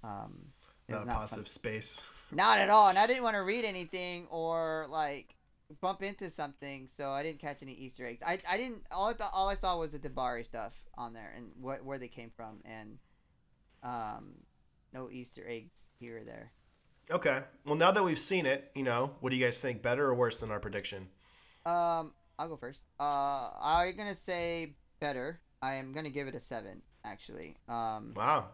Um, 0.05 0.53
it 0.87 0.93
was 0.93 0.99
Not 0.99 1.03
a 1.03 1.05
not 1.07 1.13
fun. 1.13 1.21
positive 1.23 1.47
space. 1.49 2.01
Not 2.31 2.59
at 2.59 2.69
all. 2.69 2.89
And 2.89 2.97
I 2.97 3.07
didn't 3.07 3.23
want 3.23 3.35
to 3.35 3.43
read 3.43 3.65
anything 3.65 4.27
or 4.29 4.85
like 4.89 5.35
bump 5.81 6.03
into 6.03 6.29
something, 6.29 6.87
so 6.87 7.09
I 7.11 7.23
didn't 7.23 7.39
catch 7.39 7.61
any 7.61 7.73
Easter 7.73 8.05
eggs. 8.05 8.21
I, 8.25 8.39
I 8.49 8.57
didn't. 8.57 8.83
All 8.91 9.09
I 9.09 9.13
thought, 9.13 9.31
all 9.33 9.49
I 9.49 9.55
saw 9.55 9.77
was 9.79 9.91
the 9.91 9.99
D'Bari 9.99 10.45
stuff 10.45 10.73
on 10.97 11.13
there 11.13 11.33
and 11.35 11.51
what 11.59 11.83
where 11.83 11.97
they 11.97 12.07
came 12.07 12.31
from, 12.35 12.59
and 12.65 12.97
um, 13.83 14.33
no 14.93 15.09
Easter 15.11 15.43
eggs 15.47 15.87
here 15.99 16.19
or 16.19 16.23
there. 16.23 16.51
Okay. 17.11 17.41
Well, 17.65 17.75
now 17.75 17.91
that 17.91 18.03
we've 18.03 18.17
seen 18.17 18.45
it, 18.45 18.71
you 18.73 18.83
know, 18.83 19.11
what 19.19 19.29
do 19.29 19.35
you 19.35 19.45
guys 19.45 19.59
think? 19.59 19.81
Better 19.81 20.07
or 20.07 20.15
worse 20.15 20.39
than 20.39 20.49
our 20.51 20.59
prediction? 20.59 21.07
Um, 21.65 22.13
I'll 22.39 22.49
go 22.49 22.57
first. 22.57 22.81
Uh, 22.99 23.49
I'm 23.61 23.95
gonna 23.95 24.15
say 24.15 24.75
better. 24.99 25.39
I 25.61 25.75
am 25.75 25.93
gonna 25.93 26.09
give 26.09 26.27
it 26.27 26.35
a 26.35 26.39
seven, 26.39 26.81
actually. 27.03 27.57
Um, 27.67 28.13
Wow. 28.15 28.45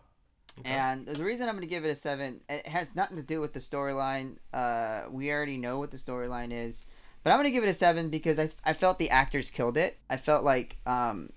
Okay. 0.59 0.69
And 0.69 1.05
the 1.07 1.23
reason 1.23 1.47
I'm 1.47 1.55
going 1.55 1.67
to 1.67 1.69
give 1.69 1.85
it 1.85 1.89
a 1.89 1.95
seven, 1.95 2.41
it 2.49 2.67
has 2.67 2.95
nothing 2.95 3.17
to 3.17 3.23
do 3.23 3.39
with 3.39 3.53
the 3.53 3.59
storyline. 3.59 4.35
Uh, 4.53 5.03
we 5.09 5.31
already 5.31 5.57
know 5.57 5.79
what 5.79 5.91
the 5.91 5.97
storyline 5.97 6.51
is, 6.51 6.85
but 7.23 7.31
I'm 7.31 7.37
going 7.37 7.45
to 7.45 7.51
give 7.51 7.63
it 7.63 7.69
a 7.69 7.73
seven 7.73 8.09
because 8.09 8.37
I, 8.37 8.49
I 8.65 8.73
felt 8.73 8.99
the 8.99 9.09
actors 9.09 9.49
killed 9.49 9.77
it. 9.77 9.97
I 10.09 10.17
felt 10.17 10.43
like 10.43 10.77
um, 10.85 11.31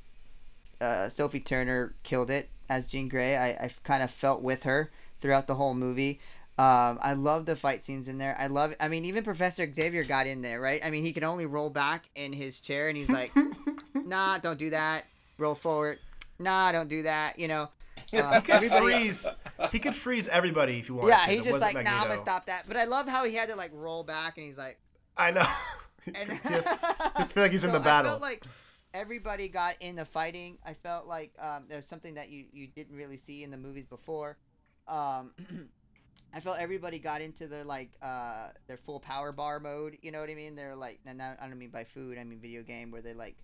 uh, 0.81 1.09
Sophie 1.09 1.41
Turner 1.41 1.95
killed 2.03 2.31
it 2.31 2.49
as 2.69 2.87
Jean 2.87 3.09
Grey. 3.09 3.37
I, 3.37 3.51
I 3.51 3.71
kind 3.85 4.03
of 4.03 4.11
felt 4.11 4.43
with 4.43 4.65
her 4.65 4.91
throughout 5.21 5.47
the 5.47 5.55
whole 5.55 5.75
movie. 5.75 6.21
Um, 6.57 6.99
I 7.03 7.15
love 7.15 7.47
the 7.47 7.57
fight 7.57 7.83
scenes 7.83 8.07
in 8.07 8.19
there. 8.19 8.37
I 8.39 8.47
love. 8.47 8.75
I 8.79 8.89
mean, 8.89 9.05
even 9.07 9.25
Professor 9.25 9.71
Xavier 9.73 10.05
got 10.05 10.27
in 10.29 10.41
there, 10.41 10.61
right? 10.61 10.81
I 10.85 10.91
mean, 10.91 11.05
he 11.05 11.12
can 11.12 11.25
only 11.25 11.47
roll 11.47 11.69
back 11.69 12.09
in 12.15 12.33
his 12.33 12.61
chair, 12.61 12.89
and 12.89 12.97
he's 12.97 13.11
like, 13.11 13.33
"Nah, 13.95 14.39
don't 14.39 14.59
do 14.59 14.71
that. 14.71 15.05
Roll 15.37 15.57
forward. 15.57 15.99
Nah, 16.39 16.71
don't 16.71 16.89
do 16.89 17.03
that." 17.03 17.39
You 17.41 17.49
know. 17.49 17.69
Uh, 18.17 18.41
He 18.41 18.47
could 18.47 18.73
freeze. 18.73 19.27
He 19.73 19.79
could 19.79 19.95
freeze 19.95 20.29
everybody 20.29 20.79
if 20.79 20.89
you 20.89 20.97
wanted 20.97 21.11
yeah, 21.11 21.27
to. 21.27 21.31
he's 21.33 21.45
just 21.45 21.61
like, 21.61 21.75
"Nah, 21.75 22.03
I'm 22.03 22.09
gonna 22.09 22.19
stop 22.19 22.47
that." 22.47 22.65
But 22.67 22.77
I 22.77 22.85
love 22.85 23.09
how 23.09 23.25
he 23.25 23.35
had 23.35 23.49
to 23.49 23.57
like 23.57 23.71
roll 23.73 24.03
back, 24.05 24.37
and 24.37 24.47
he's 24.47 24.59
like, 24.59 24.79
I 25.17 25.31
know. 25.31 25.47
and 26.15 26.41
just, 26.49 26.69
just 27.17 27.35
feel 27.35 27.43
like 27.43 27.53
he's 27.53 27.65
in 27.65 27.73
the 27.73 27.79
battle. 27.79 28.11
I 28.11 28.12
felt 28.12 28.23
like 28.23 28.45
everybody 28.93 29.49
got 29.49 29.77
in 29.81 29.97
the 29.97 30.05
fighting. 30.05 30.59
I 30.65 30.75
felt 30.75 31.07
like 31.07 31.33
um, 31.39 31.65
there's 31.69 31.87
something 31.87 32.15
that 32.15 32.31
you, 32.31 32.45
you 32.53 32.69
didn't 32.69 32.97
really 32.97 33.17
see 33.17 33.43
in 33.43 33.51
the 33.51 33.57
movies 33.57 33.87
before. 33.87 34.37
Um, 34.87 35.33
I 36.35 36.41
felt 36.41 36.59
everybody 36.59 36.99
got 36.99 37.21
into 37.21 37.47
their 37.47 37.65
like 37.65 37.91
uh, 38.03 38.49
their 38.67 38.77
full 38.77 39.01
power 39.01 39.31
bar 39.33 39.61
mode. 39.61 39.99
You 40.03 40.11
know 40.11 40.21
what 40.21 40.31
I 40.31 40.35
mean? 40.35 40.57
They're 40.57 40.75
like, 40.75 40.99
and 41.07 41.23
I 41.23 41.37
don't 41.41 41.59
mean 41.59 41.71
by 41.71 41.85
food. 41.85 42.19
I 42.19 42.25
mean 42.25 42.41
video 42.41 42.62
game 42.62 42.91
where 42.91 43.03
they 43.03 43.15
like, 43.15 43.37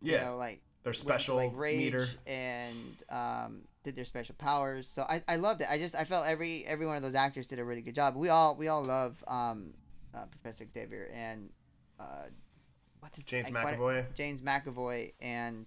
yeah, 0.00 0.18
you 0.18 0.24
know, 0.24 0.36
like 0.36 0.60
their 0.82 0.92
to, 0.92 0.98
special 0.98 1.36
like 1.36 1.52
rage 1.54 1.78
meter. 1.78 2.08
and 2.26 3.04
um, 3.08 3.60
did 3.84 3.96
their 3.96 4.04
special 4.04 4.34
powers. 4.38 4.88
So 4.92 5.02
I, 5.02 5.22
I 5.28 5.36
loved 5.36 5.60
it. 5.60 5.68
I 5.70 5.78
just 5.78 5.94
I 5.94 6.04
felt 6.04 6.26
every 6.26 6.64
every 6.66 6.86
one 6.86 6.96
of 6.96 7.02
those 7.02 7.14
actors 7.14 7.46
did 7.46 7.58
a 7.58 7.64
really 7.64 7.80
good 7.82 7.94
job. 7.94 8.16
We 8.16 8.28
all 8.28 8.56
we 8.56 8.68
all 8.68 8.82
love 8.82 9.22
um, 9.26 9.72
uh, 10.14 10.24
Professor 10.26 10.66
Xavier 10.72 11.10
and 11.14 11.50
uh, 12.00 12.26
what's 13.00 13.16
his 13.16 13.24
James 13.24 13.50
what- 13.50 13.64
McAvoy. 13.64 14.04
James 14.14 14.42
McAvoy 14.42 15.12
and 15.20 15.66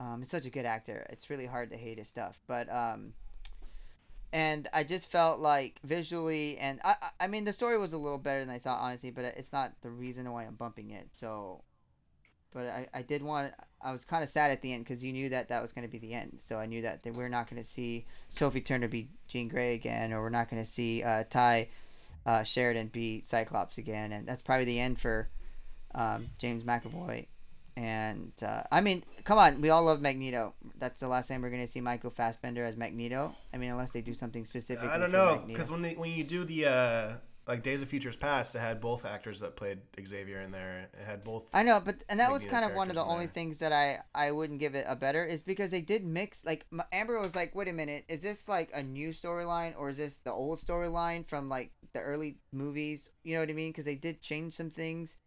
um, 0.00 0.20
he's 0.20 0.30
such 0.30 0.46
a 0.46 0.50
good 0.50 0.64
actor. 0.66 1.06
It's 1.10 1.30
really 1.30 1.46
hard 1.46 1.70
to 1.70 1.76
hate 1.76 1.98
his 1.98 2.08
stuff, 2.08 2.38
but 2.46 2.72
um, 2.72 3.12
and 4.32 4.68
I 4.72 4.82
just 4.84 5.06
felt 5.06 5.38
like 5.38 5.78
visually 5.84 6.58
and 6.58 6.80
I- 6.84 7.10
I 7.20 7.26
mean 7.28 7.44
the 7.44 7.52
story 7.52 7.78
was 7.78 7.92
a 7.92 7.98
little 7.98 8.18
better 8.18 8.40
than 8.44 8.52
I 8.54 8.58
thought 8.58 8.80
honestly, 8.80 9.10
but 9.10 9.24
it's 9.24 9.52
not 9.52 9.72
the 9.82 9.90
reason 9.90 10.30
why 10.32 10.44
I'm 10.44 10.54
bumping 10.56 10.90
it. 10.90 11.08
So, 11.12 11.62
but 12.54 12.66
I 12.66 12.88
I 12.94 13.02
did 13.02 13.22
want 13.22 13.52
I 13.82 13.92
was 13.92 14.04
kind 14.06 14.22
of 14.22 14.30
sad 14.30 14.50
at 14.50 14.62
the 14.62 14.72
end 14.72 14.84
because 14.84 15.04
you 15.04 15.12
knew 15.12 15.28
that 15.28 15.48
that 15.48 15.60
was 15.60 15.72
going 15.72 15.86
to 15.86 15.90
be 15.90 15.98
the 15.98 16.14
end. 16.14 16.36
So 16.38 16.58
I 16.58 16.64
knew 16.64 16.80
that, 16.82 17.02
that 17.02 17.14
we're 17.14 17.28
not 17.28 17.50
going 17.50 17.62
to 17.62 17.68
see 17.68 18.06
Sophie 18.30 18.62
Turner 18.62 18.88
be 18.88 19.10
Jean 19.28 19.48
Grey 19.48 19.74
again, 19.74 20.12
or 20.12 20.22
we're 20.22 20.30
not 20.30 20.48
going 20.48 20.62
to 20.62 20.68
see 20.68 21.02
uh, 21.02 21.24
Tye 21.28 21.68
uh, 22.24 22.42
Sheridan 22.42 22.86
be 22.88 23.22
Cyclops 23.24 23.76
again, 23.76 24.12
and 24.12 24.26
that's 24.26 24.40
probably 24.40 24.64
the 24.64 24.80
end 24.80 24.98
for 24.98 25.28
um, 25.94 26.28
James 26.38 26.64
McAvoy. 26.64 27.26
And 27.76 28.32
uh, 28.40 28.62
I 28.72 28.80
mean, 28.80 29.04
come 29.24 29.36
on, 29.36 29.60
we 29.60 29.68
all 29.68 29.82
love 29.82 30.00
Magneto. 30.00 30.54
That's 30.78 31.00
the 31.00 31.08
last 31.08 31.28
time 31.28 31.42
we're 31.42 31.50
gonna 31.50 31.66
see 31.66 31.80
Michael 31.80 32.10
Fassbender 32.10 32.64
as 32.64 32.76
Magneto. 32.76 33.34
I 33.52 33.58
mean, 33.58 33.70
unless 33.70 33.90
they 33.90 34.00
do 34.00 34.14
something 34.14 34.44
specific. 34.44 34.88
I 34.88 34.96
don't 34.96 35.12
know 35.12 35.42
because 35.46 35.70
when 35.70 35.82
they 35.82 35.94
when 35.94 36.10
you 36.10 36.24
do 36.24 36.44
the 36.44 36.66
uh, 36.66 37.12
like 37.46 37.62
Days 37.62 37.82
of 37.82 37.88
Futures 37.88 38.16
Past, 38.16 38.54
it 38.54 38.60
had 38.60 38.80
both 38.80 39.04
actors 39.04 39.40
that 39.40 39.54
played 39.54 39.78
Xavier 40.06 40.40
in 40.40 40.50
there. 40.50 40.88
It 40.94 41.04
had 41.04 41.22
both. 41.22 41.44
I 41.52 41.62
know, 41.62 41.80
but 41.84 41.96
and 42.08 42.18
that 42.20 42.32
was 42.32 42.46
kind 42.46 42.64
of 42.64 42.74
one 42.74 42.88
of 42.88 42.94
the 42.94 43.04
only 43.04 43.26
there. 43.26 43.34
things 43.34 43.58
that 43.58 43.72
I 43.72 43.98
I 44.14 44.32
wouldn't 44.32 44.60
give 44.60 44.74
it 44.74 44.86
a 44.88 44.96
better 44.96 45.24
is 45.24 45.42
because 45.42 45.70
they 45.70 45.82
did 45.82 46.04
mix 46.04 46.44
like 46.44 46.64
Amber 46.92 47.20
was 47.20 47.36
like, 47.36 47.54
wait 47.54 47.68
a 47.68 47.72
minute, 47.72 48.04
is 48.08 48.22
this 48.22 48.48
like 48.48 48.70
a 48.74 48.82
new 48.82 49.10
storyline 49.10 49.74
or 49.78 49.90
is 49.90 49.98
this 49.98 50.16
the 50.18 50.32
old 50.32 50.58
storyline 50.58 51.26
from 51.26 51.48
like 51.48 51.72
the 51.92 52.00
early 52.00 52.38
movies? 52.52 53.10
You 53.24 53.34
know 53.34 53.40
what 53.40 53.50
I 53.50 53.54
mean? 53.54 53.70
Because 53.70 53.84
they 53.84 53.96
did 53.96 54.22
change 54.22 54.54
some 54.54 54.70
things. 54.70 55.18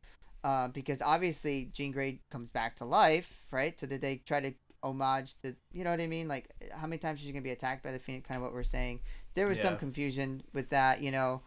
Uh, 0.43 0.69
because 0.69 1.01
obviously 1.01 1.69
Jean 1.73 1.91
Grey 1.91 2.21
comes 2.31 2.51
back 2.51 2.75
to 2.77 2.85
life, 2.85 3.45
right? 3.51 3.77
So 3.79 3.85
did 3.85 4.01
they 4.01 4.17
try 4.17 4.39
to 4.39 4.53
homage 4.81 5.35
the, 5.41 5.55
you 5.73 5.83
know 5.83 5.91
what 5.91 5.99
I 5.99 6.07
mean? 6.07 6.27
Like 6.27 6.49
how 6.71 6.87
many 6.87 6.99
times 6.99 7.19
is 7.19 7.25
she 7.27 7.31
gonna 7.31 7.41
be 7.43 7.51
attacked 7.51 7.83
by 7.83 7.91
the 7.91 7.99
Phoenix? 7.99 8.27
Kind 8.27 8.37
of 8.37 8.43
what 8.43 8.53
we're 8.53 8.63
saying. 8.63 9.01
There 9.35 9.45
was 9.45 9.59
some 9.59 9.77
confusion 9.77 10.41
with 10.53 10.69
that, 10.71 11.01
you 11.01 11.11
know. 11.11 11.41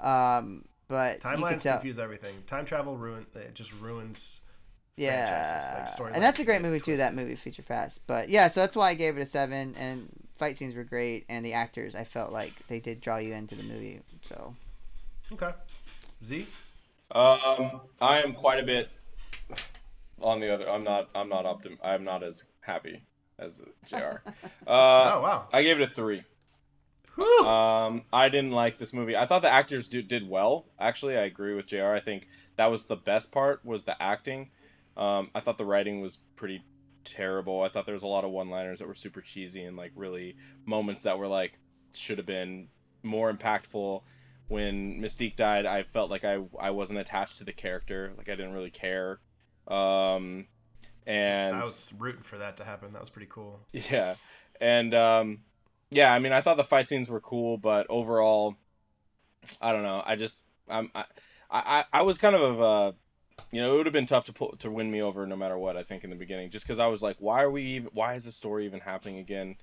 Um, 0.00 0.64
but 0.88 1.20
Timelines 1.20 1.62
tell- 1.62 1.76
confuse 1.78 1.98
everything. 1.98 2.34
Time 2.46 2.64
travel 2.64 2.96
ruin 2.96 3.26
it 3.34 3.54
just 3.54 3.72
ruins. 3.80 4.40
yeah, 4.96 5.88
like, 5.98 6.14
and 6.14 6.22
that's 6.22 6.38
a 6.38 6.44
great 6.44 6.54
get 6.56 6.62
movie 6.62 6.80
too. 6.80 6.96
That 6.96 7.14
movie, 7.14 7.34
Future 7.36 7.62
Fast. 7.62 8.06
But 8.06 8.28
yeah, 8.28 8.48
so 8.48 8.60
that's 8.60 8.76
why 8.76 8.90
I 8.90 8.94
gave 8.94 9.18
it 9.18 9.20
a 9.20 9.26
seven. 9.26 9.74
And 9.76 10.08
fight 10.38 10.56
scenes 10.56 10.74
were 10.74 10.84
great, 10.84 11.26
and 11.28 11.44
the 11.44 11.52
actors, 11.54 11.94
I 11.94 12.04
felt 12.04 12.32
like 12.32 12.52
they 12.68 12.80
did 12.80 13.00
draw 13.00 13.16
you 13.18 13.34
into 13.34 13.54
the 13.54 13.62
movie. 13.64 14.00
So 14.22 14.54
Okay. 15.32 15.50
Z. 16.24 16.46
Um, 17.10 17.80
I 18.00 18.22
am 18.22 18.32
quite 18.32 18.60
a 18.60 18.64
bit 18.64 18.88
on 20.20 20.40
the 20.40 20.52
other. 20.52 20.68
I'm 20.70 20.84
not. 20.84 21.08
I'm 21.14 21.28
not 21.28 21.44
optim. 21.44 21.78
I'm 21.82 22.04
not 22.04 22.22
as 22.22 22.44
happy 22.60 23.02
as 23.38 23.60
JR. 23.86 23.96
Uh, 24.66 25.14
oh 25.14 25.20
wow. 25.22 25.46
I 25.52 25.62
gave 25.62 25.80
it 25.80 25.90
a 25.90 25.94
three. 25.94 26.24
Um, 27.18 28.02
I 28.12 28.28
didn't 28.28 28.52
like 28.52 28.78
this 28.78 28.92
movie. 28.92 29.16
I 29.16 29.26
thought 29.26 29.42
the 29.42 29.52
actors 29.52 29.88
do, 29.88 30.02
did 30.02 30.28
well. 30.28 30.66
Actually, 30.78 31.16
I 31.16 31.22
agree 31.22 31.54
with 31.54 31.66
JR. 31.66 31.86
I 31.86 32.00
think 32.00 32.28
that 32.56 32.66
was 32.66 32.86
the 32.86 32.96
best 32.96 33.32
part 33.32 33.64
was 33.64 33.84
the 33.84 34.00
acting. 34.00 34.50
Um, 34.96 35.30
I 35.34 35.40
thought 35.40 35.58
the 35.58 35.64
writing 35.64 36.00
was 36.00 36.16
pretty 36.36 36.62
terrible. 37.04 37.62
I 37.62 37.68
thought 37.68 37.86
there 37.86 37.94
was 37.94 38.02
a 38.02 38.08
lot 38.08 38.24
of 38.24 38.30
one-liners 38.30 38.80
that 38.80 38.88
were 38.88 38.94
super 38.94 39.20
cheesy 39.20 39.64
and 39.64 39.76
like 39.76 39.92
really 39.94 40.36
moments 40.64 41.04
that 41.04 41.18
were 41.18 41.28
like 41.28 41.58
should 41.94 42.18
have 42.18 42.26
been 42.26 42.68
more 43.02 43.32
impactful. 43.32 44.02
When 44.48 45.00
Mystique 45.00 45.36
died, 45.36 45.66
I 45.66 45.82
felt 45.82 46.10
like 46.10 46.24
I 46.24 46.38
I 46.58 46.70
wasn't 46.70 47.00
attached 47.00 47.38
to 47.38 47.44
the 47.44 47.52
character. 47.52 48.12
Like 48.16 48.28
I 48.28 48.36
didn't 48.36 48.52
really 48.52 48.70
care. 48.70 49.18
Um, 49.66 50.46
and 51.06 51.56
I 51.56 51.62
was 51.62 51.92
rooting 51.98 52.22
for 52.22 52.38
that 52.38 52.56
to 52.58 52.64
happen. 52.64 52.92
That 52.92 53.00
was 53.00 53.10
pretty 53.10 53.28
cool. 53.28 53.60
yeah, 53.72 54.14
and 54.60 54.94
um, 54.94 55.40
yeah, 55.90 56.12
I 56.12 56.18
mean, 56.18 56.32
I 56.32 56.40
thought 56.40 56.56
the 56.56 56.64
fight 56.64 56.88
scenes 56.88 57.08
were 57.08 57.20
cool, 57.20 57.58
but 57.58 57.86
overall, 57.88 58.56
I 59.60 59.72
don't 59.72 59.82
know. 59.82 60.02
I 60.04 60.16
just 60.16 60.46
I'm 60.68 60.90
I 60.94 61.04
I, 61.50 61.84
I 61.92 62.02
was 62.02 62.18
kind 62.18 62.34
of 62.34 62.60
uh, 62.60 62.92
you 63.52 63.60
know, 63.62 63.74
it 63.74 63.76
would 63.78 63.86
have 63.86 63.92
been 63.92 64.06
tough 64.06 64.26
to 64.26 64.32
pull 64.32 64.56
to 64.58 64.70
win 64.70 64.90
me 64.90 65.02
over 65.02 65.26
no 65.26 65.36
matter 65.36 65.58
what. 65.58 65.76
I 65.76 65.82
think 65.82 66.04
in 66.04 66.10
the 66.10 66.16
beginning, 66.16 66.50
just 66.50 66.66
because 66.66 66.78
I 66.78 66.88
was 66.88 67.02
like, 67.02 67.16
why 67.18 67.42
are 67.42 67.50
we 67.50 67.62
even? 67.62 67.90
Why 67.92 68.14
is 68.14 68.24
this 68.24 68.36
story 68.36 68.66
even 68.66 68.80
happening 68.80 69.18
again? 69.18 69.56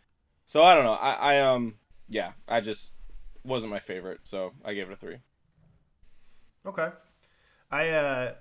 So 0.45 0.63
I 0.63 0.75
don't 0.75 0.85
know. 0.85 0.93
I 0.93 1.13
I 1.13 1.39
um 1.41 1.75
yeah, 2.09 2.33
I 2.47 2.61
just 2.61 2.93
wasn't 3.43 3.71
my 3.71 3.79
favorite, 3.79 4.21
so 4.23 4.53
I 4.63 4.73
gave 4.73 4.89
it 4.89 4.93
a 4.93 4.95
three. 4.95 5.17
Okay. 6.65 6.89
I 7.71 7.89
uh, 7.89 8.33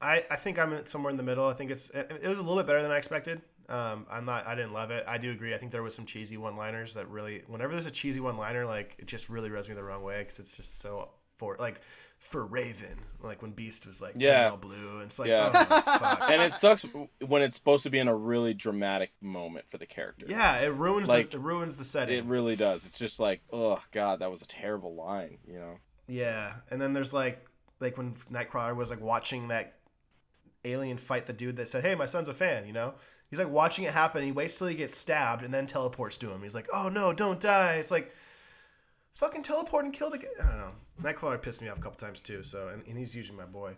I 0.00 0.24
I 0.30 0.36
think 0.36 0.58
I'm 0.58 0.84
somewhere 0.86 1.10
in 1.10 1.16
the 1.16 1.22
middle. 1.22 1.46
I 1.46 1.54
think 1.54 1.70
it's 1.70 1.90
it, 1.90 2.20
it 2.22 2.28
was 2.28 2.38
a 2.38 2.42
little 2.42 2.56
bit 2.56 2.66
better 2.66 2.82
than 2.82 2.90
I 2.90 2.98
expected. 2.98 3.40
Um, 3.68 4.06
I'm 4.10 4.24
not. 4.24 4.46
I 4.46 4.54
didn't 4.54 4.72
love 4.72 4.90
it. 4.90 5.04
I 5.08 5.18
do 5.18 5.30
agree. 5.32 5.54
I 5.54 5.58
think 5.58 5.72
there 5.72 5.82
was 5.82 5.94
some 5.94 6.06
cheesy 6.06 6.36
one-liners 6.36 6.94
that 6.94 7.08
really. 7.08 7.42
Whenever 7.48 7.72
there's 7.72 7.86
a 7.86 7.90
cheesy 7.90 8.20
one-liner, 8.20 8.64
like 8.66 8.96
it 8.98 9.06
just 9.06 9.28
really 9.28 9.50
rubs 9.50 9.68
me 9.68 9.74
the 9.74 9.82
wrong 9.82 10.02
way 10.02 10.18
because 10.20 10.38
it's 10.38 10.56
just 10.56 10.78
so 10.80 11.10
for 11.36 11.56
like 11.58 11.80
for 12.18 12.46
Raven, 12.46 12.96
like 13.22 13.42
when 13.42 13.50
Beast 13.50 13.86
was 13.86 14.00
like 14.00 14.14
Yeah. 14.16 14.50
all 14.50 14.56
blue. 14.56 14.94
And 14.94 15.02
it's 15.02 15.18
like 15.18 15.28
Yeah. 15.28 15.50
oh. 15.52 16.28
And 16.30 16.40
it 16.40 16.54
sucks 16.54 16.86
when 17.26 17.42
it's 17.42 17.58
supposed 17.58 17.82
to 17.82 17.90
be 17.90 17.98
in 17.98 18.08
a 18.08 18.14
really 18.14 18.54
dramatic 18.54 19.12
moment 19.20 19.68
for 19.68 19.76
the 19.78 19.84
character. 19.84 20.24
yeah, 20.28 20.60
it 20.60 20.72
ruins 20.72 21.08
Like, 21.10 21.30
the, 21.30 21.36
it 21.36 21.40
ruins 21.42 21.76
the 21.76 21.84
setting. 21.84 22.16
It 22.18 22.24
really 22.24 22.56
does. 22.56 22.86
It's 22.86 22.98
just 22.98 23.20
like, 23.20 23.42
oh 23.52 23.80
god, 23.92 24.20
that 24.20 24.30
was 24.30 24.40
a 24.42 24.46
terrible 24.48 24.94
line, 24.94 25.38
you 25.46 25.58
know. 25.58 25.74
Yeah, 26.08 26.54
and 26.70 26.80
then 26.80 26.94
there's 26.94 27.12
like 27.12 27.44
like 27.80 27.98
when 27.98 28.14
Nightcrawler 28.32 28.74
was 28.74 28.88
like 28.90 29.02
watching 29.02 29.48
that 29.48 29.74
alien 30.64 30.96
fight 30.96 31.26
the 31.26 31.32
dude 31.32 31.56
that 31.56 31.68
said, 31.68 31.84
"Hey, 31.84 31.94
my 31.94 32.06
son's 32.06 32.28
a 32.28 32.34
fan," 32.34 32.66
you 32.66 32.72
know? 32.72 32.94
He's 33.30 33.38
like 33.38 33.50
watching 33.50 33.84
it 33.84 33.92
happen. 33.92 34.22
He 34.22 34.32
waits 34.32 34.58
till 34.58 34.68
he 34.68 34.74
gets 34.74 34.96
stabbed 34.96 35.42
and 35.42 35.52
then 35.52 35.66
teleports 35.66 36.16
to 36.18 36.30
him. 36.30 36.42
He's 36.42 36.54
like, 36.54 36.68
"Oh 36.72 36.88
no, 36.88 37.12
don't 37.12 37.40
die!" 37.40 37.74
It's 37.74 37.90
like 37.90 38.14
fucking 39.14 39.42
teleport 39.42 39.84
and 39.84 39.94
kill 39.94 40.10
the 40.10 40.18
guy. 40.18 40.28
I 40.42 40.48
don't 40.48 40.58
know. 40.58 40.72
Nightcrawler 41.02 41.40
pissed 41.40 41.60
me 41.60 41.68
off 41.68 41.78
a 41.78 41.80
couple 41.80 41.98
times 41.98 42.20
too. 42.20 42.42
So 42.42 42.68
and, 42.68 42.82
and 42.86 42.96
he's 42.96 43.14
usually 43.14 43.36
my 43.38 43.44
boy. 43.44 43.76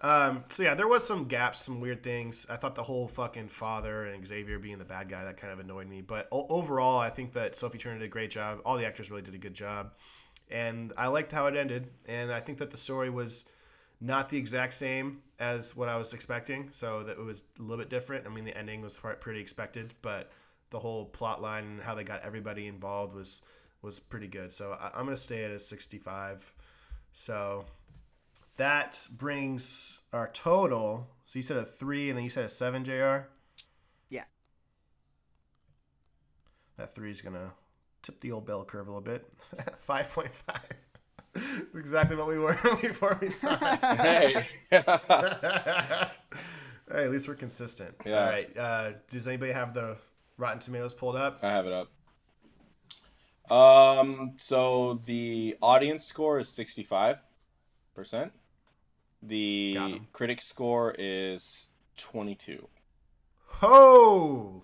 Um, 0.00 0.44
so 0.48 0.62
yeah, 0.62 0.74
there 0.74 0.88
was 0.88 1.06
some 1.06 1.24
gaps, 1.24 1.62
some 1.62 1.80
weird 1.80 2.02
things. 2.02 2.46
I 2.48 2.56
thought 2.56 2.74
the 2.74 2.82
whole 2.82 3.08
fucking 3.08 3.48
father 3.48 4.06
and 4.06 4.26
Xavier 4.26 4.58
being 4.58 4.78
the 4.78 4.84
bad 4.84 5.08
guy 5.08 5.24
that 5.24 5.36
kind 5.36 5.52
of 5.52 5.60
annoyed 5.60 5.88
me. 5.88 6.00
But 6.00 6.28
o- 6.30 6.46
overall, 6.48 6.98
I 6.98 7.10
think 7.10 7.32
that 7.32 7.56
Sophie 7.56 7.78
Turner 7.78 7.98
did 7.98 8.04
a 8.04 8.08
great 8.08 8.30
job. 8.30 8.60
All 8.64 8.76
the 8.76 8.86
actors 8.86 9.10
really 9.10 9.22
did 9.22 9.34
a 9.34 9.38
good 9.38 9.54
job 9.54 9.92
and 10.50 10.92
I 10.96 11.06
liked 11.06 11.32
how 11.32 11.46
it 11.46 11.56
ended. 11.56 11.86
And 12.06 12.32
I 12.32 12.40
think 12.40 12.58
that 12.58 12.70
the 12.70 12.76
story 12.76 13.10
was 13.10 13.44
not 14.00 14.28
the 14.28 14.38
exact 14.38 14.74
same 14.74 15.22
as 15.38 15.76
what 15.76 15.88
I 15.88 15.96
was 15.96 16.12
expecting, 16.12 16.70
so 16.70 17.02
that 17.04 17.12
it 17.18 17.24
was 17.24 17.44
a 17.58 17.62
little 17.62 17.78
bit 17.78 17.90
different. 17.90 18.26
I 18.26 18.30
mean, 18.30 18.44
the 18.44 18.56
ending 18.56 18.80
was 18.80 18.98
quite- 18.98 19.20
pretty 19.20 19.40
expected, 19.40 19.94
but 20.02 20.32
the 20.70 20.78
whole 20.78 21.06
plot 21.06 21.42
line 21.42 21.64
and 21.64 21.80
how 21.80 21.94
they 21.94 22.04
got 22.04 22.22
everybody 22.22 22.66
involved 22.66 23.14
was 23.14 23.42
was 23.82 23.98
pretty 23.98 24.28
good. 24.28 24.52
So 24.52 24.72
I, 24.78 24.90
I'm 24.94 25.04
gonna 25.06 25.16
stay 25.16 25.44
at 25.44 25.50
a 25.50 25.58
65. 25.58 26.52
So 27.12 27.64
that 28.56 29.06
brings 29.10 30.00
our 30.12 30.28
total. 30.28 31.06
So 31.24 31.38
you 31.38 31.42
said 31.42 31.56
a 31.56 31.64
three, 31.64 32.10
and 32.10 32.16
then 32.16 32.24
you 32.24 32.30
said 32.30 32.44
a 32.44 32.48
seven, 32.48 32.84
JR. 32.84 33.26
Yeah. 34.10 34.24
That 36.76 36.94
three 36.94 37.10
is 37.10 37.20
gonna 37.22 37.52
tip 38.02 38.20
the 38.20 38.32
old 38.32 38.46
bell 38.46 38.64
curve 38.64 38.86
a 38.86 38.90
little 38.90 39.00
bit. 39.00 39.26
Five 39.80 40.10
point 40.12 40.34
five. 40.34 40.62
exactly 41.74 42.16
what 42.16 42.26
we 42.28 42.38
were 42.38 42.54
before 42.82 43.18
we 43.20 43.30
signed. 43.30 43.62
hey. 43.62 44.48
hey, 44.70 46.10
at 46.88 47.10
least 47.10 47.28
we're 47.28 47.34
consistent. 47.34 47.94
Yeah. 48.04 48.22
All 48.24 48.28
right. 48.30 48.56
Uh, 48.58 48.92
does 49.10 49.28
anybody 49.28 49.52
have 49.52 49.74
the 49.74 49.96
Rotten 50.38 50.58
Tomatoes 50.60 50.94
pulled 50.94 51.16
up? 51.16 51.40
I 51.42 51.50
have 51.50 51.66
it 51.66 51.72
up. 51.72 51.88
Um, 53.50 54.34
so 54.38 55.00
the 55.06 55.56
audience 55.60 56.04
score 56.04 56.38
is 56.38 56.48
65%. 56.48 57.18
The 59.22 59.74
Got 59.74 59.90
'em. 59.92 60.06
critic 60.12 60.40
score 60.40 60.94
is 60.98 61.68
22. 61.96 62.66
Oh, 63.62 64.62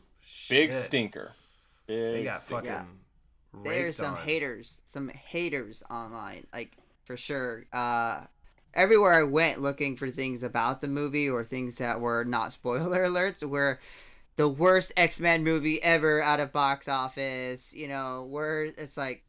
Big 0.48 0.70
shit. 0.72 0.82
stinker. 0.82 1.32
They 1.86 2.12
Big 2.14 2.24
got 2.26 2.40
stinker. 2.40 2.68
fucking. 2.68 2.98
There's 3.62 3.96
some 3.96 4.14
on. 4.14 4.22
haters, 4.22 4.80
some 4.84 5.08
haters 5.08 5.82
online, 5.90 6.46
like 6.52 6.76
for 7.04 7.16
sure. 7.16 7.66
Uh, 7.72 8.22
everywhere 8.74 9.12
I 9.12 9.22
went 9.22 9.60
looking 9.60 9.96
for 9.96 10.10
things 10.10 10.42
about 10.42 10.80
the 10.80 10.88
movie 10.88 11.28
or 11.28 11.42
things 11.44 11.76
that 11.76 12.00
were 12.00 12.24
not 12.24 12.52
spoiler 12.52 13.04
alerts 13.06 13.42
were 13.42 13.80
the 14.36 14.48
worst 14.48 14.92
X-Men 14.96 15.44
movie 15.44 15.82
ever 15.82 16.22
out 16.22 16.40
of 16.40 16.52
box 16.52 16.88
office. 16.88 17.72
You 17.74 17.88
know, 17.88 18.26
where 18.30 18.64
it's 18.64 18.96
like 18.96 19.24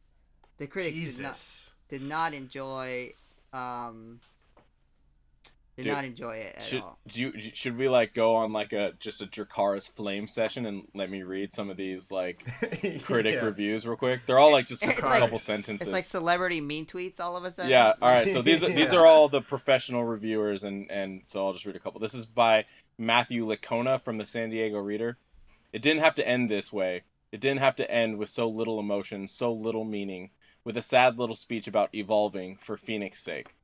the 0.58 0.66
critics 0.66 1.16
did 1.16 1.22
not, 1.22 1.70
did 1.88 2.02
not 2.02 2.34
enjoy. 2.34 3.12
Um, 3.52 4.20
did 5.78 5.84
Dude, 5.84 5.92
not 5.92 6.04
enjoy 6.04 6.36
it 6.38 6.56
at 6.56 6.62
Should 6.64 6.82
all. 6.82 6.98
do 7.06 7.20
you, 7.20 7.40
should 7.40 7.78
we 7.78 7.88
like 7.88 8.12
go 8.12 8.34
on 8.34 8.52
like 8.52 8.72
a 8.72 8.94
just 8.98 9.22
a 9.22 9.26
Dracarys 9.26 9.88
flame 9.88 10.26
session 10.26 10.66
and 10.66 10.82
let 10.92 11.08
me 11.08 11.22
read 11.22 11.52
some 11.54 11.70
of 11.70 11.76
these 11.76 12.10
like 12.10 12.44
critic 13.04 13.34
Yeah. 13.36 13.44
reviews 13.44 13.86
real 13.86 13.96
quick? 13.96 14.22
They're 14.26 14.40
all 14.40 14.50
like 14.50 14.66
just 14.66 14.82
a 14.84 14.90
It's 14.90 15.00
like- 15.00 15.20
couple 15.20 15.36
It's 15.36 15.44
sentences. 15.44 15.86
It's 15.86 15.92
like 15.92 16.02
celebrity 16.04 16.60
mean 16.60 16.84
tweets 16.84 17.20
all 17.20 17.36
of 17.36 17.44
a 17.44 17.52
sudden. 17.52 17.70
Yeah, 17.70 17.94
all 18.02 18.10
right. 18.10 18.32
So 18.32 18.42
these 18.42 18.64
are, 18.64 18.68
these 18.72 18.92
are 18.92 19.06
all 19.06 19.28
the 19.28 19.40
professional 19.40 20.02
reviewers, 20.04 20.64
and 20.64 20.90
and 20.90 21.20
so 21.24 21.46
I'll 21.46 21.52
just 21.52 21.64
read 21.64 21.76
a 21.76 21.80
couple. 21.80 22.00
This 22.00 22.14
is 22.14 22.26
by 22.26 22.64
Matthew 22.98 23.46
Lickona 23.46 24.00
from 24.02 24.18
the 24.18 24.26
San 24.26 24.50
Diego 24.50 24.78
Reader. 24.78 25.16
It 25.72 25.80
didn't 25.82 26.00
have 26.00 26.16
to 26.16 26.26
end 26.26 26.50
this 26.50 26.72
way. 26.72 27.02
It 27.30 27.40
didn't 27.40 27.60
have 27.60 27.76
to 27.76 27.88
end 27.88 28.18
with 28.18 28.30
so 28.30 28.48
little 28.48 28.80
emotion, 28.80 29.28
so 29.28 29.52
little 29.52 29.84
meaning, 29.84 30.30
with 30.64 30.76
a 30.76 30.82
sad 30.82 31.18
little 31.18 31.36
speech 31.36 31.68
about 31.68 31.94
evolving 31.94 32.56
for 32.56 32.76
Phoenix's 32.76 33.22
sake. 33.22 33.54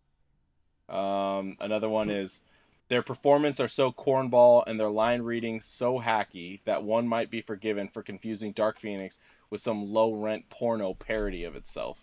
Um, 0.89 1.57
another 1.61 1.89
one 1.89 2.11
is 2.11 2.43
their 2.89 3.03
performance 3.03 3.61
are 3.61 3.69
so 3.69 3.91
cornball 3.93 4.65
and 4.67 4.79
their 4.79 4.89
line 4.91 5.23
reading 5.23 5.61
so 5.61 5.99
hacky 5.99 6.61
that 6.65 6.83
one 6.83 7.09
might 7.09 7.31
be 7.31 7.41
forgiven 7.41 7.89
for 7.89 8.03
confusing 8.03 8.53
Dark 8.53 8.79
Phoenix 8.79 9.19
with 9.51 9.61
some 9.61 9.93
low 9.93 10.13
rent 10.15 10.49
porno 10.51 10.95
parody 10.95 11.45
of 11.45 11.57
itself. 11.57 11.99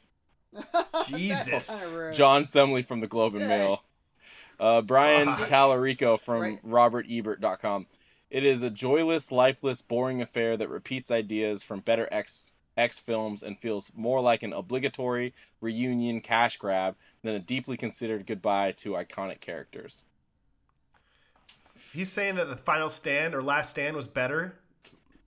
Jesus. 1.08 1.46
That's 1.46 1.86
kinda 1.86 2.00
rude. 2.00 2.14
John 2.16 2.44
Semley 2.44 2.86
from 2.86 3.00
the 3.00 3.08
Globe 3.08 3.36
and 3.36 3.48
Mail. 3.48 3.84
Uh, 4.60 4.82
Brian 4.82 5.28
Fuck. 5.28 5.48
Tallerico 5.48 6.20
from 6.20 6.42
Right. 6.42 6.66
RobertEbert.com. 6.66 7.88
It 8.30 8.44
is 8.46 8.62
a 8.62 8.70
joyless, 8.70 9.32
lifeless, 9.32 9.82
boring 9.82 10.22
affair 10.22 10.56
that 10.56 10.70
repeats 10.70 11.10
ideas 11.10 11.64
from 11.64 11.80
better 11.80 12.08
X 12.12 12.51
X 12.82 13.00
films 13.00 13.44
and 13.44 13.58
feels 13.58 13.92
more 13.96 14.20
like 14.20 14.42
an 14.44 14.54
obligatory 14.54 15.34
reunion 15.62 16.20
cash 16.20 16.58
grab 16.58 16.96
than 17.22 17.36
a 17.36 17.40
deeply 17.40 17.78
considered 17.78 18.26
goodbye 18.26 18.72
to 18.74 18.94
iconic 18.94 19.40
characters. 19.40 20.04
He's 21.94 22.12
saying 22.12 22.36
that 22.36 22.50
the 22.50 22.58
final 22.58 22.90
stand 22.90 23.36
or 23.36 23.44
last 23.44 23.70
stand 23.70 23.96
was 23.96 24.08
better. 24.08 24.56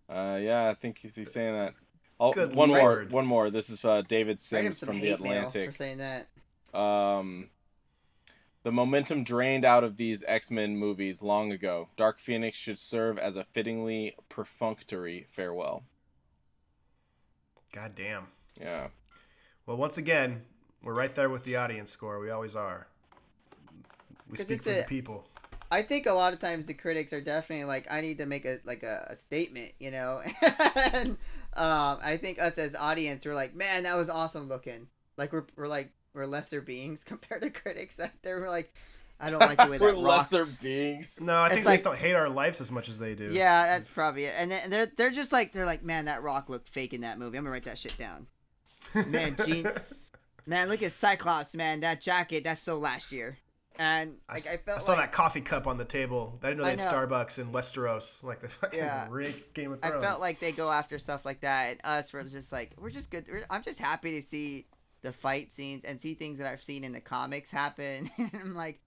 Uh, 0.09 0.39
yeah, 0.41 0.69
I 0.69 0.75
think 0.75 0.99
he's 0.99 1.15
he's 1.15 1.33
saying 1.33 1.55
that. 1.55 1.75
Oh, 2.19 2.33
Good 2.33 2.55
one 2.55 2.69
more, 2.69 3.07
one 3.11 3.27
more. 3.27 3.51
This 3.51 3.71
is 3.71 3.85
uh, 3.85 4.03
David 4.03 4.41
Write 4.53 4.65
him 4.65 4.73
Sims 4.73 4.79
some 4.79 4.87
from 4.89 5.01
the 5.01 5.09
hate 5.09 5.21
mail 5.21 5.33
Atlantic. 5.33 5.71
for 5.71 5.77
saying 5.77 5.99
that. 5.99 6.79
Um, 6.79 7.49
the 8.65 8.73
momentum 8.73 9.25
drained 9.25 9.65
out 9.65 9.85
of 9.85 9.97
these 9.97 10.25
X 10.27 10.51
Men 10.51 10.77
movies 10.77 11.23
long 11.23 11.53
ago. 11.53 11.89
Dark 11.97 12.19
Phoenix 12.19 12.57
should 12.57 12.79
serve 12.79 13.19
as 13.19 13.37
a 13.37 13.45
fittingly 13.45 14.17
perfunctory 14.29 15.27
farewell. 15.31 15.85
God 17.75 17.93
damn. 17.97 18.29
Yeah. 18.61 18.89
Well, 19.67 19.77
once 19.77 19.99
again, 19.99 20.43
we're 20.83 20.95
right 20.95 21.13
there 21.13 21.29
with 21.29 21.43
the 21.43 21.57
audience 21.57 21.91
score. 21.91 22.21
We 22.21 22.31
always 22.31 22.55
are. 22.55 22.87
We 24.31 24.39
speak 24.39 24.59
it's 24.59 24.67
for 24.67 24.73
a- 24.73 24.77
the 24.83 24.85
people. 24.85 25.27
I 25.73 25.83
think 25.83 26.07
a 26.07 26.13
lot 26.13 26.33
of 26.33 26.39
times 26.39 26.67
the 26.67 26.75
critics 26.75 27.13
are 27.13 27.21
definitely 27.21 27.65
like, 27.65 27.91
I 27.91 28.01
need 28.01 28.19
to 28.19 28.27
make 28.27 28.45
a 28.45 28.59
like 28.65 28.85
a, 28.85 29.09
a 29.11 29.17
statement, 29.17 29.73
you 29.81 29.91
know. 29.91 30.21
and 30.93 31.11
um, 31.55 31.99
I 32.05 32.17
think 32.21 32.41
us 32.41 32.59
as 32.59 32.77
audience, 32.77 33.27
we're 33.27 33.35
like, 33.35 33.57
man, 33.57 33.83
that 33.83 33.97
was 33.97 34.09
awesome 34.09 34.49
looking. 34.49 34.87
Like 35.17 35.33
we're 35.33 35.47
we're 35.57 35.67
like 35.67 35.91
we're 36.13 36.27
lesser 36.27 36.61
beings 36.61 37.03
compared 37.05 37.43
to 37.43 37.51
critics. 37.51 37.97
That 37.97 38.13
they're 38.23 38.47
like, 38.49 38.73
I 39.21 39.31
don't 39.31 39.41
like 39.41 39.57
the 39.59 39.71
way 39.71 39.79
that 39.79 39.81
We're 39.85 39.93
that 39.93 39.97
rock. 39.97 40.19
lesser 40.19 40.45
beings. 40.45 41.21
No, 41.23 41.35
I 41.35 41.47
It's 41.47 41.55
think 41.55 41.67
like- 41.67 41.73
they 41.73 41.77
just 41.77 41.85
don't 41.85 41.97
hate 41.99 42.15
our 42.15 42.29
lives 42.29 42.61
as 42.61 42.71
much 42.73 42.89
as 42.89 42.99
they 42.99 43.15
do. 43.15 43.31
Yeah, 43.33 43.67
that's 43.67 43.89
probably 43.89 44.25
it. 44.25 44.35
And 44.39 44.51
then 44.51 44.71
they're 44.71 44.87
they're 44.87 45.11
just 45.11 45.33
like 45.33 45.53
they're 45.53 45.67
like, 45.67 45.85
man, 45.85 46.07
that 46.07 46.23
rock 46.23 46.49
looked 46.49 46.69
fake 46.69 46.93
in 46.95 47.03
that 47.03 47.19
movie. 47.19 47.39
I'm 47.39 47.45
gonna 47.45 47.53
write 47.53 47.65
that 47.65 47.79
shit 47.79 47.97
down. 47.97 48.27
Man, 49.07 49.37
Gene, 49.47 49.69
man, 50.47 50.69
look 50.69 50.83
at 50.83 50.93
Cyclops, 50.93 51.55
man. 51.55 51.81
That 51.81 52.01
jacket, 52.01 52.45
that's 52.45 52.61
so 52.63 52.77
last 52.77 53.13
year. 53.13 53.39
And 53.77 54.19
I, 54.29 54.35
like 54.35 54.43
s- 54.43 54.53
I 54.53 54.57
felt 54.59 54.79
I 54.79 54.81
saw 54.83 54.93
like 54.93 55.01
that 55.01 55.13
coffee 55.13 55.41
cup 55.41 55.67
on 55.67 55.79
the 55.79 55.85
table. 55.85 56.39
I 56.43 56.49
didn't 56.49 56.59
know 56.59 56.65
they 56.65 56.71
had 56.71 56.79
know. 56.79 56.87
Starbucks 56.87 57.41
in 57.41 57.51
Westeros, 57.51 58.23
like 58.23 58.41
the 58.41 58.49
fucking 58.49 58.79
Yeah. 58.79 59.09
Rick 59.11 59.53
Game 59.53 59.73
of 59.73 59.81
Thrones. 59.81 59.85
I 59.85 59.89
Thrones. 59.91 60.05
felt 60.07 60.21
like 60.21 60.39
they 60.39 60.53
go 60.53 60.71
after 60.71 60.97
stuff 61.01 61.25
like 61.25 61.41
that, 61.41 61.71
and 61.73 61.81
us 61.83 62.13
we're 62.13 62.23
just 62.23 62.53
like 62.53 62.71
we're 62.81 62.91
just 62.91 63.11
good. 63.11 63.25
We're, 63.29 63.45
I'm 63.51 63.65
just 63.65 63.81
happy 63.81 64.13
to 64.15 64.23
see 64.23 64.67
the 65.05 65.13
fight 65.13 65.53
scenes 65.53 65.85
and 65.85 66.01
see 66.01 66.15
things 66.15 66.39
that 66.39 66.47
I've 66.51 66.63
seen 66.63 66.83
in 66.83 66.93
the 66.93 67.01
comics 67.01 67.51
happen. 67.51 68.11
I'm 68.19 68.55
like 68.55 68.81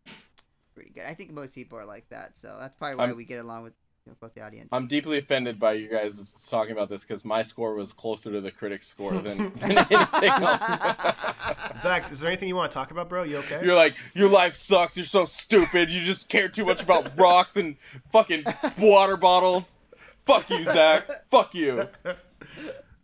pretty 0.75 0.89
good. 0.89 1.03
I 1.05 1.13
think 1.13 1.31
most 1.31 1.55
people 1.55 1.77
are 1.77 1.85
like 1.85 2.09
that, 2.09 2.37
so 2.37 2.57
that's 2.59 2.75
probably 2.75 2.97
why 2.97 3.05
I'm- 3.05 3.15
we 3.15 3.23
get 3.23 3.39
along 3.39 3.63
with 3.63 3.73
you 4.05 4.11
know, 4.11 4.17
both 4.19 4.33
the 4.33 4.41
audience. 4.41 4.69
I'm 4.71 4.87
deeply 4.87 5.17
offended 5.19 5.59
by 5.59 5.73
you 5.73 5.89
guys 5.89 6.47
talking 6.49 6.71
about 6.71 6.89
this 6.89 7.03
because 7.03 7.23
my 7.25 7.43
score 7.43 7.75
was 7.75 7.91
closer 7.93 8.31
to 8.31 8.41
the 8.41 8.51
critics' 8.51 8.87
score 8.87 9.11
than, 9.13 9.51
than 9.55 9.71
anything 9.77 10.31
else. 10.31 11.81
Zach, 11.81 12.09
is 12.11 12.19
there 12.21 12.29
anything 12.29 12.47
you 12.47 12.55
want 12.55 12.71
to 12.71 12.73
talk 12.73 12.91
about, 12.91 13.09
bro? 13.09 13.23
You 13.23 13.37
okay? 13.39 13.59
You're 13.63 13.75
like, 13.75 13.95
your 14.15 14.29
life 14.29 14.55
sucks. 14.55 14.97
You're 14.97 15.05
so 15.05 15.25
stupid. 15.25 15.91
You 15.91 16.01
just 16.03 16.29
care 16.29 16.47
too 16.49 16.65
much 16.65 16.81
about 16.81 17.17
rocks 17.19 17.57
and 17.57 17.75
fucking 18.11 18.45
water 18.79 19.17
bottles. 19.17 19.79
Fuck 20.25 20.49
you, 20.49 20.63
Zach. 20.65 21.07
Fuck 21.29 21.53
you. 21.53 21.87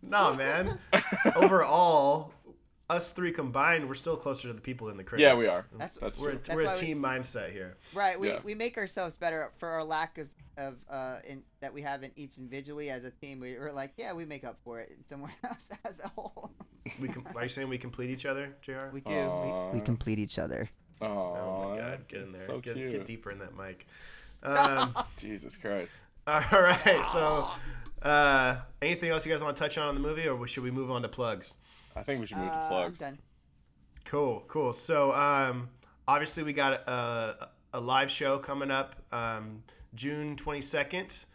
nah, 0.02 0.34
man. 0.34 0.80
Overall, 1.36 2.32
us 2.94 3.12
three 3.12 3.32
combined, 3.32 3.88
we're 3.88 3.96
still 3.96 4.16
closer 4.16 4.48
to 4.48 4.54
the 4.54 4.62
people 4.62 4.88
than 4.88 4.98
the 4.98 5.04
critics. 5.04 5.24
Yeah, 5.24 5.36
we 5.36 5.48
are. 5.48 5.66
That's- 5.74 5.98
That's 6.02 6.20
we're. 6.20 6.34
That's 6.34 6.50
we're 6.50 6.62
a 6.62 6.66
why 6.66 6.74
we- 6.74 6.80
team 6.80 7.02
mindset 7.02 7.52
here. 7.52 7.78
right. 7.94 8.20
We, 8.20 8.30
Yeah. 8.30 8.40
we 8.44 8.56
make 8.56 8.78
ourselves 8.78 9.16
better 9.16 9.52
for 9.58 9.70
our 9.70 9.84
lack 9.84 10.18
of 10.18 10.28
of 10.56 10.76
uh 10.88 11.18
in 11.28 11.42
that 11.62 11.74
we 11.74 11.82
have 11.82 12.04
in 12.04 12.12
each 12.16 12.38
individually 12.38 12.92
as 12.92 13.04
a 13.04 13.10
team. 13.12 13.40
We, 13.40 13.58
we're 13.58 13.72
like, 13.72 13.94
yeah, 13.98 14.14
we 14.14 14.24
make 14.26 14.44
up 14.44 14.58
for 14.64 14.80
it 14.80 14.96
somewhere 15.08 15.34
else 15.44 15.68
as 15.86 16.00
a 16.04 16.10
whole. 16.10 16.52
We 17.02 17.08
com- 17.08 17.26
are 17.36 17.44
you 17.44 17.50
saying 17.50 17.70
we 17.70 17.78
complete 17.78 18.10
each 18.12 18.26
other, 18.26 18.56
JR? 18.62 18.90
We 18.94 19.02
do. 19.02 19.14
Aw. 19.14 19.72
We, 19.72 19.80
we 19.80 19.86
complete 19.86 20.20
each 20.20 20.38
other. 20.38 20.70
Oh, 21.02 21.08
oh 21.08 21.70
my 21.72 21.78
god, 21.80 22.08
get 22.08 22.22
in 22.22 22.32
there. 22.32 22.46
So 22.46 22.60
get, 22.60 22.76
cute. 22.76 22.92
get 22.92 23.06
deeper 23.06 23.32
in 23.32 23.40
that 23.40 23.58
mic. 23.58 23.88
Um, 24.44 24.94
Jesus 25.18 25.58
Christ. 25.58 25.96
all 26.28 26.42
right, 26.52 27.04
so 27.12 27.50
uh, 28.04 28.58
anything 28.82 29.10
else 29.10 29.26
you 29.26 29.32
guys 29.32 29.42
want 29.44 29.58
to 29.58 29.60
touch 29.64 29.78
on 29.78 29.90
in 29.90 29.96
the 29.96 30.08
movie, 30.08 30.28
or 30.28 30.46
should 30.48 30.64
we 30.64 30.72
move 30.72 30.92
on 30.92 31.02
to 31.02 31.10
plugs? 31.10 31.56
I 31.96 32.04
think 32.04 32.20
we 32.20 32.26
should 32.26 32.38
move 32.38 32.50
Uh, 32.50 32.52
to 32.52 32.58
I'm 32.60 32.70
plugs. 32.70 33.00
done. 33.00 33.20
Cool, 34.06 34.44
cool. 34.48 34.74
So, 34.74 35.14
um, 35.14 35.70
obviously, 36.08 36.44
we 36.44 36.54
got 36.54 36.74
a, 36.88 37.50
a 37.74 37.80
live 37.80 38.12
show 38.12 38.38
coming 38.38 38.72
up 38.72 38.96
um, 39.12 39.64
June 39.96 40.36
22nd. 40.36 41.26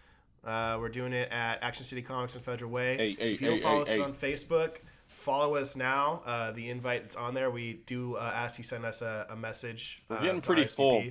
Uh, 0.44 0.76
we're 0.80 0.88
doing 0.88 1.12
it 1.12 1.30
at 1.30 1.62
Action 1.62 1.84
City 1.84 2.02
Comics 2.02 2.36
in 2.36 2.42
Federal 2.42 2.70
Way. 2.70 2.96
Hey, 2.96 3.14
hey, 3.18 3.34
if 3.34 3.40
you 3.40 3.48
don't 3.48 3.56
hey, 3.58 3.62
follow 3.62 3.76
hey, 3.84 3.90
us 3.92 3.96
hey. 3.96 4.00
on 4.00 4.12
Facebook, 4.14 4.76
follow 5.08 5.56
us 5.56 5.76
now. 5.76 6.22
Uh, 6.24 6.52
the 6.52 6.70
invite 6.70 7.04
is 7.04 7.16
on 7.16 7.34
there. 7.34 7.50
We 7.50 7.80
do 7.86 8.14
uh, 8.16 8.32
ask 8.34 8.58
you 8.58 8.64
send 8.64 8.84
us 8.84 9.02
a, 9.02 9.26
a 9.30 9.36
message. 9.36 10.02
We're 10.08 10.16
uh, 10.18 10.22
getting 10.22 10.40
to 10.40 10.46
pretty 10.46 10.64
RSVP. 10.64 10.68
full, 10.74 11.04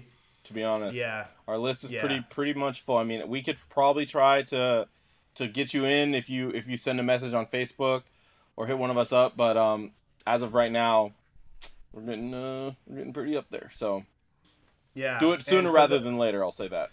to 0.45 0.53
be 0.53 0.63
honest. 0.63 0.97
Yeah, 0.97 1.25
Our 1.47 1.57
list 1.57 1.83
is 1.83 1.91
Yeah. 1.91 1.99
pretty 2.01 2.21
pretty 2.29 2.53
much 2.53 2.81
full. 2.81 2.97
I 2.97 3.03
mean, 3.03 3.27
we 3.27 3.41
could 3.41 3.57
probably 3.69 4.05
try 4.05 4.43
to 4.43 4.87
to 5.35 5.47
get 5.47 5.73
you 5.73 5.85
in 5.85 6.15
if 6.15 6.29
you 6.29 6.49
if 6.49 6.67
you 6.67 6.77
send 6.77 6.99
a 6.99 7.03
message 7.03 7.33
on 7.33 7.45
Facebook 7.47 8.03
or 8.57 8.67
hit 8.67 8.77
one 8.77 8.89
of 8.89 8.97
us 8.97 9.13
up, 9.13 9.38
but 9.38 9.55
um 9.55 9.91
as 10.25 10.41
of 10.41 10.53
right 10.53 10.71
now, 10.71 11.13
we're 11.93 12.01
getting 12.01 12.34
uh 12.34 12.73
we're 12.85 12.97
getting 12.97 13.13
pretty 13.13 13.38
up 13.38 13.45
there. 13.49 13.71
So 13.73 14.03
yeah. 14.93 15.19
do 15.19 15.31
it 15.34 15.43
sooner 15.43 15.71
rather 15.71 15.97
the- 15.97 16.03
than 16.03 16.17
later. 16.17 16.43
I'll 16.43 16.51
say 16.51 16.67
that. 16.67 16.89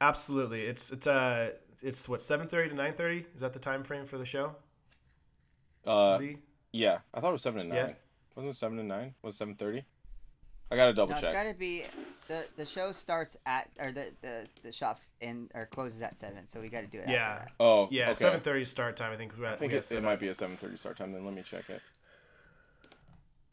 Absolutely. 0.00 0.62
It's 0.62 0.90
it's 0.92 1.06
uh 1.06 1.52
it's 1.82 2.08
what 2.08 2.20
7:30 2.20 2.68
to 2.70 2.74
9:30. 2.74 3.24
Is 3.34 3.40
that 3.40 3.52
the 3.54 3.58
time 3.58 3.82
frame 3.84 4.04
for 4.04 4.18
the 4.18 4.26
show? 4.26 4.54
Uh, 5.86 6.18
Z? 6.18 6.36
yeah, 6.72 6.98
I 7.14 7.20
thought 7.20 7.30
it 7.30 7.32
was 7.32 7.42
seven 7.42 7.60
and 7.62 7.72
Yeah. 7.74 7.82
nine. 7.86 7.96
Wasn't 8.36 8.54
it 8.54 8.56
seven 8.56 8.78
and 8.78 8.88
nine? 8.88 9.14
Was 9.22 9.34
it 9.34 9.38
seven 9.38 9.54
thirty? 9.54 9.84
I 10.72 10.76
gotta 10.76 10.92
double 10.92 11.10
No, 11.10 11.16
it's 11.16 11.22
check. 11.22 11.32
got 11.34 11.44
to 11.44 11.54
be 11.54 11.84
the 12.28 12.46
the 12.56 12.64
show 12.66 12.92
starts 12.92 13.36
at 13.46 13.68
or 13.80 13.92
the 13.92 14.06
the 14.22 14.46
the 14.62 14.72
shops 14.72 15.08
in 15.20 15.48
or 15.54 15.66
closes 15.66 16.00
at 16.00 16.18
seven, 16.18 16.46
so 16.46 16.60
we 16.60 16.68
got 16.68 16.80
to 16.80 16.86
do 16.86 16.98
it. 16.98 17.08
Yeah. 17.08 17.28
After 17.28 17.44
that. 17.44 17.52
Oh, 17.60 17.88
Yeah, 17.90 18.10
okay. 18.10 18.24
7:30 18.24 18.66
start 18.66 18.96
time. 18.96 19.12
I 19.12 19.16
think. 19.16 19.36
we 19.38 19.46
I 19.46 19.56
think 19.56 19.72
we 19.72 19.78
it, 19.78 19.92
it 19.92 20.02
might 20.02 20.20
be 20.20 20.28
a 20.28 20.34
seven 20.34 20.56
thirty 20.56 20.76
start 20.76 20.96
time. 20.96 21.12
Then 21.12 21.24
let 21.24 21.34
me 21.34 21.42
check 21.42 21.68
it. 21.68 21.80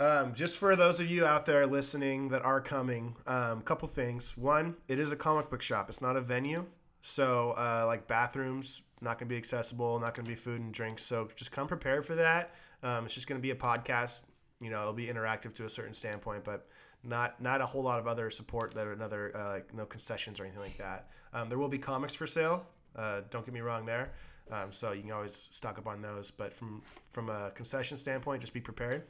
Um, 0.01 0.33
just 0.33 0.57
for 0.57 0.75
those 0.77 1.01
of 1.01 1.09
you 1.11 1.25
out 1.25 1.45
there 1.45 1.67
listening 1.67 2.29
that 2.29 2.41
are 2.43 2.61
coming, 2.61 3.17
um, 3.27 3.61
couple 3.61 3.87
things. 3.89 4.37
One, 4.37 4.75
it 4.87 4.97
is 4.97 5.11
a 5.11 5.17
comic 5.17 5.49
book 5.49 5.61
shop. 5.61 5.89
It's 5.89 6.01
not 6.01 6.15
a 6.15 6.21
venue. 6.21 6.65
So 7.01 7.51
uh, 7.51 7.83
like 7.85 8.07
bathrooms, 8.07 8.81
not 9.01 9.17
going 9.19 9.27
to 9.27 9.33
be 9.33 9.37
accessible, 9.37 9.99
not 9.99 10.15
going 10.15 10.25
to 10.25 10.29
be 10.29 10.35
food 10.35 10.61
and 10.61 10.73
drinks. 10.73 11.03
So 11.03 11.27
just 11.35 11.51
come 11.51 11.67
prepared 11.67 12.05
for 12.05 12.15
that. 12.15 12.53
Um, 12.81 13.05
it's 13.05 13.13
just 13.13 13.27
going 13.27 13.39
to 13.39 13.41
be 13.41 13.51
a 13.51 13.55
podcast. 13.55 14.21
You 14.61 14.69
know, 14.69 14.81
it'll 14.81 14.93
be 14.93 15.07
interactive 15.07 15.53
to 15.55 15.65
a 15.65 15.69
certain 15.69 15.93
standpoint, 15.93 16.45
but 16.45 16.67
not 17.03 17.41
not 17.41 17.61
a 17.61 17.65
whole 17.65 17.83
lot 17.83 17.99
of 17.99 18.07
other 18.07 18.29
support 18.29 18.73
that 18.73 18.85
are 18.85 18.93
another 18.93 19.35
uh, 19.35 19.53
like 19.53 19.73
no 19.73 19.85
concessions 19.85 20.39
or 20.39 20.43
anything 20.43 20.61
like 20.61 20.77
that. 20.77 21.09
Um, 21.33 21.49
there 21.49 21.57
will 21.57 21.69
be 21.69 21.77
comics 21.77 22.15
for 22.15 22.27
sale. 22.27 22.65
Uh, 22.95 23.21
don't 23.29 23.45
get 23.45 23.53
me 23.53 23.61
wrong 23.61 23.85
there. 23.85 24.11
Um, 24.51 24.71
so 24.71 24.93
you 24.93 25.03
can 25.03 25.11
always 25.11 25.35
stock 25.51 25.77
up 25.77 25.87
on 25.87 26.01
those. 26.01 26.31
But 26.31 26.53
from 26.53 26.81
from 27.13 27.29
a 27.29 27.51
concession 27.51 27.97
standpoint, 27.97 28.41
just 28.41 28.53
be 28.53 28.61
prepared. 28.61 29.03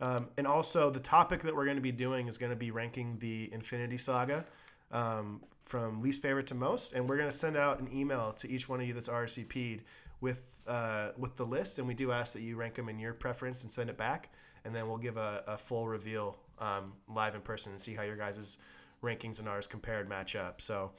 Um, 0.00 0.28
and 0.38 0.46
also, 0.46 0.90
the 0.90 1.00
topic 1.00 1.42
that 1.42 1.54
we're 1.54 1.64
going 1.64 1.76
to 1.76 1.82
be 1.82 1.92
doing 1.92 2.26
is 2.26 2.38
going 2.38 2.50
to 2.50 2.56
be 2.56 2.70
ranking 2.70 3.18
the 3.18 3.52
Infinity 3.52 3.98
Saga 3.98 4.46
um, 4.92 5.42
from 5.64 6.00
least 6.00 6.22
favorite 6.22 6.46
to 6.48 6.54
most, 6.54 6.94
and 6.94 7.08
we're 7.08 7.16
going 7.16 7.28
to 7.28 7.36
send 7.36 7.56
out 7.56 7.80
an 7.80 7.88
email 7.92 8.32
to 8.38 8.48
each 8.50 8.68
one 8.68 8.80
of 8.80 8.86
you 8.86 8.94
that's 8.94 9.08
RSVP'd 9.08 9.82
with 10.20 10.42
uh, 10.66 11.10
with 11.18 11.36
the 11.36 11.44
list, 11.44 11.78
and 11.78 11.86
we 11.86 11.94
do 11.94 12.12
ask 12.12 12.32
that 12.32 12.42
you 12.42 12.56
rank 12.56 12.74
them 12.74 12.88
in 12.88 12.98
your 12.98 13.12
preference 13.12 13.62
and 13.62 13.72
send 13.72 13.90
it 13.90 13.98
back, 13.98 14.30
and 14.64 14.74
then 14.74 14.88
we'll 14.88 14.98
give 14.98 15.16
a, 15.16 15.42
a 15.46 15.58
full 15.58 15.86
reveal 15.86 16.36
um, 16.60 16.92
live 17.08 17.34
in 17.34 17.40
person 17.40 17.72
and 17.72 17.80
see 17.80 17.94
how 17.94 18.02
your 18.02 18.16
guys' 18.16 18.58
rankings 19.02 19.38
and 19.38 19.48
ours 19.48 19.66
compared 19.66 20.08
match 20.08 20.36
up. 20.36 20.60
So 20.60 20.92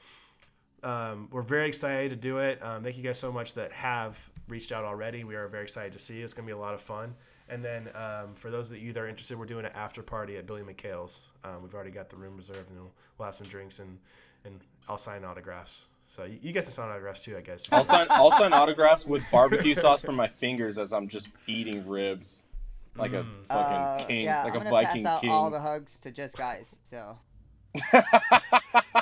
um, 0.82 1.28
we're 1.30 1.42
very 1.42 1.68
excited 1.68 2.10
to 2.10 2.16
do 2.16 2.38
it. 2.38 2.62
Um, 2.62 2.82
thank 2.82 2.96
you 2.96 3.02
guys 3.02 3.18
so 3.18 3.32
much 3.32 3.54
that 3.54 3.72
have 3.72 4.18
reached 4.48 4.72
out 4.72 4.84
already. 4.84 5.24
We 5.24 5.36
are 5.36 5.48
very 5.48 5.64
excited 5.64 5.92
to 5.92 5.98
see 5.98 6.18
you. 6.18 6.24
It's 6.24 6.34
going 6.34 6.46
to 6.46 6.52
be 6.52 6.58
a 6.58 6.60
lot 6.60 6.74
of 6.74 6.82
fun. 6.82 7.14
And 7.48 7.64
then 7.64 7.90
um, 7.94 8.34
for 8.34 8.50
those 8.50 8.70
of 8.70 8.78
you 8.78 8.92
that 8.92 9.00
are 9.00 9.08
interested, 9.08 9.38
we're 9.38 9.46
doing 9.46 9.64
an 9.64 9.72
after 9.74 10.02
party 10.02 10.36
at 10.36 10.46
Billy 10.46 10.62
McHale's. 10.62 11.28
Um, 11.44 11.62
we've 11.62 11.74
already 11.74 11.90
got 11.90 12.08
the 12.08 12.16
room 12.16 12.36
reserved, 12.36 12.70
and 12.70 12.78
we'll 13.18 13.26
have 13.26 13.34
some 13.34 13.46
drinks 13.46 13.78
and 13.78 13.98
and 14.44 14.60
I'll 14.88 14.98
sign 14.98 15.24
autographs. 15.24 15.86
So 16.06 16.24
you, 16.24 16.38
you 16.42 16.52
guys 16.52 16.64
can 16.64 16.72
sign 16.72 16.88
autographs 16.88 17.22
too, 17.22 17.36
I 17.36 17.40
guess. 17.40 17.68
I'll 17.70 17.84
sign 17.84 18.06
I'll 18.10 18.32
sign 18.32 18.52
autographs 18.52 19.06
with 19.06 19.22
barbecue 19.30 19.74
sauce 19.76 20.02
from 20.02 20.16
my 20.16 20.28
fingers 20.28 20.78
as 20.78 20.92
I'm 20.92 21.08
just 21.08 21.28
eating 21.46 21.86
ribs, 21.86 22.46
like 22.96 23.12
a 23.12 23.22
Mm. 23.24 23.46
fucking 23.48 23.76
Uh, 23.76 24.04
king, 24.06 24.24
yeah, 24.24 24.44
like 24.44 24.52
I'm 24.54 24.60
a 24.60 24.64
gonna 24.64 24.70
Viking 24.70 25.04
pass 25.04 25.14
out 25.16 25.20
king. 25.22 25.30
all 25.30 25.50
the 25.50 25.60
hugs 25.60 25.98
to 26.00 26.10
just 26.10 26.36
guys. 26.36 26.76
So 26.90 27.18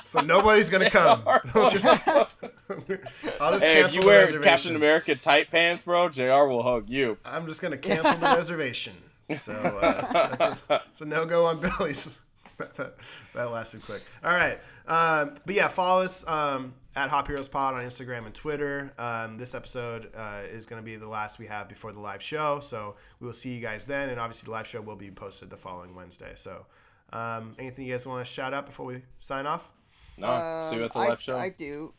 So 0.04 0.20
nobody's 0.20 0.70
gonna 0.70 0.90
come. 0.98 1.22
Let's 1.54 1.84
I'll 3.40 3.52
just 3.52 3.64
hey, 3.64 3.84
if 3.84 3.94
you 3.94 4.02
wear 4.04 4.20
reservation. 4.24 4.42
Captain 4.42 4.76
America 4.76 5.14
tight 5.14 5.50
pants, 5.50 5.84
bro, 5.84 6.08
JR. 6.08 6.44
will 6.46 6.62
hug 6.62 6.88
you. 6.90 7.18
I'm 7.24 7.46
just 7.46 7.60
gonna 7.62 7.76
cancel 7.78 8.16
the 8.16 8.36
reservation. 8.36 8.94
So 9.36 9.52
uh, 9.52 10.12
that's, 10.36 10.42
a, 10.42 10.58
that's 10.68 11.00
a 11.00 11.04
no 11.04 11.24
go 11.24 11.46
on 11.46 11.60
Billy's. 11.60 12.18
that, 12.58 12.94
that 13.34 13.50
lasted 13.50 13.82
quick. 13.84 14.02
All 14.24 14.32
right, 14.32 14.58
um, 14.88 15.36
but 15.46 15.54
yeah, 15.54 15.68
follow 15.68 16.02
us 16.02 16.26
um, 16.26 16.74
at 16.96 17.08
Hop 17.08 17.26
Heroes 17.28 17.48
Pod 17.48 17.74
on 17.74 17.82
Instagram 17.82 18.26
and 18.26 18.34
Twitter. 18.34 18.92
Um, 18.98 19.36
this 19.36 19.54
episode 19.54 20.10
uh, 20.14 20.40
is 20.50 20.66
going 20.66 20.82
to 20.82 20.84
be 20.84 20.96
the 20.96 21.08
last 21.08 21.38
we 21.38 21.46
have 21.46 21.68
before 21.68 21.92
the 21.92 22.00
live 22.00 22.22
show, 22.22 22.60
so 22.60 22.96
we 23.20 23.26
will 23.26 23.34
see 23.34 23.54
you 23.54 23.60
guys 23.60 23.86
then. 23.86 24.08
And 24.08 24.18
obviously, 24.18 24.46
the 24.46 24.52
live 24.52 24.66
show 24.66 24.80
will 24.80 24.96
be 24.96 25.10
posted 25.10 25.50
the 25.50 25.56
following 25.56 25.94
Wednesday. 25.94 26.32
So, 26.34 26.66
um, 27.12 27.54
anything 27.58 27.86
you 27.86 27.92
guys 27.92 28.06
want 28.06 28.26
to 28.26 28.30
shout 28.30 28.52
out 28.52 28.66
before 28.66 28.86
we 28.86 29.02
sign 29.20 29.46
off? 29.46 29.70
No, 30.18 30.26
see 30.68 30.76
you 30.76 30.82
Um, 30.82 30.86
at 30.86 30.92
the 30.92 30.98
I, 30.98 31.08
live 31.08 31.20
show. 31.20 31.36
I 31.36 31.50
do. 31.50 31.92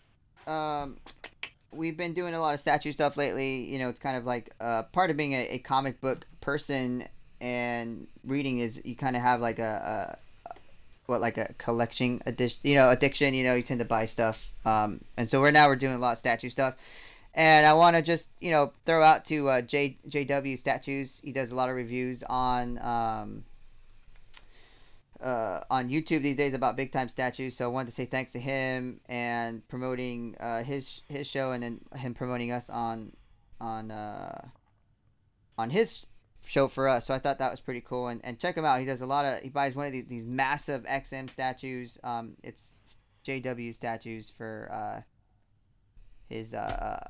Um, 0.45 0.97
we've 1.72 1.97
been 1.97 2.13
doing 2.13 2.34
a 2.34 2.39
lot 2.41 2.53
of 2.53 2.59
statue 2.59 2.91
stuff 2.91 3.15
lately. 3.15 3.63
You 3.72 3.80
know, 3.80 3.89
it's 3.89 3.99
kind 3.99 4.18
of 4.18 4.26
like 4.26 4.53
uh, 4.59 4.84
part 4.84 5.09
of 5.09 5.18
being 5.18 5.34
a, 5.34 5.47
a 5.51 5.59
comic 5.59 6.01
book 6.01 6.26
person 6.41 7.07
and 7.39 8.07
reading 8.23 8.59
is 8.59 8.81
you 8.85 8.95
kind 8.95 9.15
of 9.15 9.22
have 9.22 9.41
like 9.41 9.57
a, 9.57 10.18
a 10.18 10.20
what 11.11 11.21
like 11.21 11.38
a 11.38 11.53
collection 11.59 12.21
addiction. 12.25 12.59
You 12.63 12.75
know, 12.75 12.89
addiction. 12.89 13.35
You 13.35 13.43
know, 13.43 13.53
you 13.53 13.61
tend 13.61 13.79
to 13.81 13.85
buy 13.85 14.07
stuff. 14.07 14.51
Um, 14.65 15.01
and 15.17 15.29
so 15.29 15.39
we're 15.39 15.51
now 15.51 15.67
we're 15.67 15.75
doing 15.75 15.93
a 15.93 15.99
lot 15.99 16.13
of 16.13 16.17
statue 16.17 16.49
stuff. 16.49 16.75
And 17.33 17.65
I 17.65 17.73
want 17.73 17.95
to 17.95 18.01
just 18.01 18.29
you 18.39 18.49
know 18.49 18.73
throw 18.85 19.03
out 19.03 19.25
to 19.25 19.47
uh, 19.49 19.61
J 19.61 19.99
JW 20.07 20.57
statues. 20.57 21.21
He 21.23 21.31
does 21.31 21.51
a 21.51 21.55
lot 21.55 21.69
of 21.69 21.75
reviews 21.75 22.23
on 22.23 22.79
um, 22.79 23.43
uh, 25.21 25.59
on 25.69 25.89
YouTube 25.89 26.23
these 26.23 26.38
days 26.38 26.53
about 26.53 26.75
big 26.75 26.91
time 26.91 27.09
statues. 27.09 27.55
So 27.55 27.65
I 27.65 27.67
wanted 27.67 27.89
to 27.89 27.95
say 27.95 28.05
thanks 28.05 28.31
to 28.31 28.39
him 28.39 29.01
and 29.07 29.67
promoting 29.67 30.35
uh, 30.39 30.63
his 30.63 31.01
his 31.07 31.27
show, 31.27 31.51
and 31.51 31.61
then 31.61 31.81
him 31.95 32.13
promoting 32.13 32.51
us 32.51 32.69
on 32.69 33.13
on 33.59 33.91
uh, 33.91 34.47
on 35.57 35.69
his 35.69 36.05
show 36.45 36.68
for 36.68 36.88
us. 36.88 37.07
So 37.07 37.13
I 37.13 37.19
thought 37.19 37.39
that 37.39 37.51
was 37.51 37.59
pretty 37.59 37.81
cool. 37.81 38.07
And, 38.07 38.23
and 38.23 38.39
check 38.39 38.57
him 38.57 38.65
out. 38.65 38.80
He 38.80 38.85
does 38.85 39.01
a 39.01 39.05
lot 39.05 39.26
of 39.26 39.41
he 39.41 39.49
buys 39.49 39.76
one 39.76 39.85
of 39.85 39.91
these, 39.91 40.05
these 40.05 40.26
massive 40.26 40.84
XM 40.84 41.30
statues. 41.30 41.97
Um, 42.03 42.35
it's 42.43 42.97
JW 43.26 43.73
statues 43.73 44.31
for 44.35 44.69
uh, 44.72 45.01
his 46.30 46.53
uh, 46.53 47.07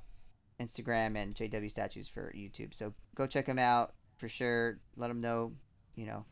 Instagram 0.60 1.16
and 1.16 1.36
JW 1.36 1.70
statues 1.70 2.08
for 2.08 2.34
YouTube. 2.36 2.74
So 2.74 2.94
go 3.16 3.28
check 3.28 3.46
him 3.46 3.60
out 3.60 3.94
for 4.18 4.30
sure. 4.30 4.80
Let 4.96 5.10
him 5.10 5.22
know, 5.22 5.54
you 5.96 6.06
know, 6.06 6.26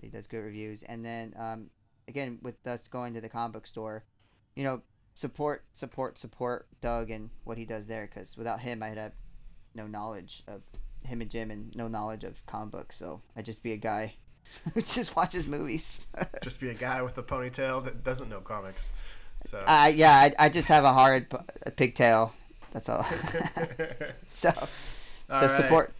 he 0.00 0.08
does 0.08 0.26
good 0.26 0.40
reviews. 0.40 0.82
And 0.82 1.04
then 1.04 1.34
um, 1.38 1.70
again, 2.08 2.38
with 2.42 2.66
us 2.66 2.88
going 2.88 3.14
to 3.14 3.20
the 3.20 3.28
comic 3.28 3.54
book 3.54 3.66
store, 3.66 4.04
you 4.56 4.64
know, 4.64 4.82
support, 5.14 5.64
support, 5.72 6.18
support 6.18 6.66
Doug 6.80 7.10
and 7.10 7.30
what 7.44 7.58
he 7.58 7.64
does 7.64 7.86
there. 7.86 8.08
Because 8.12 8.36
without 8.36 8.60
him, 8.60 8.82
I'd 8.82 8.98
have 8.98 9.12
no 9.74 9.86
knowledge 9.86 10.42
of 10.46 10.62
him 11.04 11.20
and 11.20 11.30
Jim 11.30 11.50
and 11.50 11.74
no 11.76 11.88
knowledge 11.88 12.24
of 12.24 12.44
comic 12.46 12.72
books. 12.72 12.96
So 12.96 13.20
I'd 13.36 13.44
just 13.44 13.62
be 13.62 13.72
a 13.72 13.76
guy 13.76 14.14
who 14.74 14.80
just 14.82 15.16
watches 15.16 15.46
movies. 15.46 16.06
Just 16.42 16.60
be 16.60 16.68
a 16.68 16.74
guy 16.74 17.02
with 17.02 17.16
a 17.18 17.22
ponytail 17.22 17.84
that 17.84 18.04
doesn't 18.04 18.28
know 18.28 18.40
comics. 18.40 18.92
So. 19.46 19.58
uh, 19.66 19.90
yeah, 19.94 20.12
I, 20.12 20.34
I 20.46 20.48
just 20.48 20.68
have 20.68 20.84
a 20.84 20.92
hard 20.92 21.28
p- 21.30 21.36
a 21.66 21.70
pigtail. 21.70 22.32
That's 22.72 22.88
all. 22.88 23.04
so, 24.28 24.50
so 24.50 24.68
All 25.30 25.40
right. 25.40 25.50
support. 25.50 25.92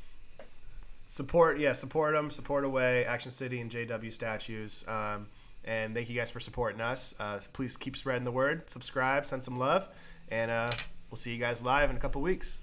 support 1.07 1.59
yeah 1.59 1.73
support 1.73 2.15
them 2.15 2.31
support 2.31 2.65
away 2.65 3.05
action 3.05 3.31
city 3.31 3.61
and 3.61 3.71
jw 3.71 4.13
statues 4.13 4.85
um, 4.89 5.27
and 5.65 5.95
thank 5.95 6.09
you 6.09 6.17
guys 6.17 6.31
for 6.31 6.41
supporting 6.41 6.81
us 6.81 7.15
uh, 7.21 7.39
please 7.53 7.77
keep 7.77 7.97
spreading 7.97 8.25
the 8.25 8.33
word 8.33 8.69
subscribe 8.69 9.25
send 9.25 9.43
some 9.43 9.59
love 9.59 9.89
and 10.31 10.51
uh, 10.51 10.71
we'll 11.11 11.17
see 11.17 11.33
you 11.33 11.39
guys 11.39 11.63
live 11.63 11.91
in 11.91 11.97
a 11.97 12.01
couple 12.01 12.21
weeks 12.21 12.61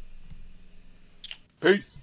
Peace. 1.62 1.98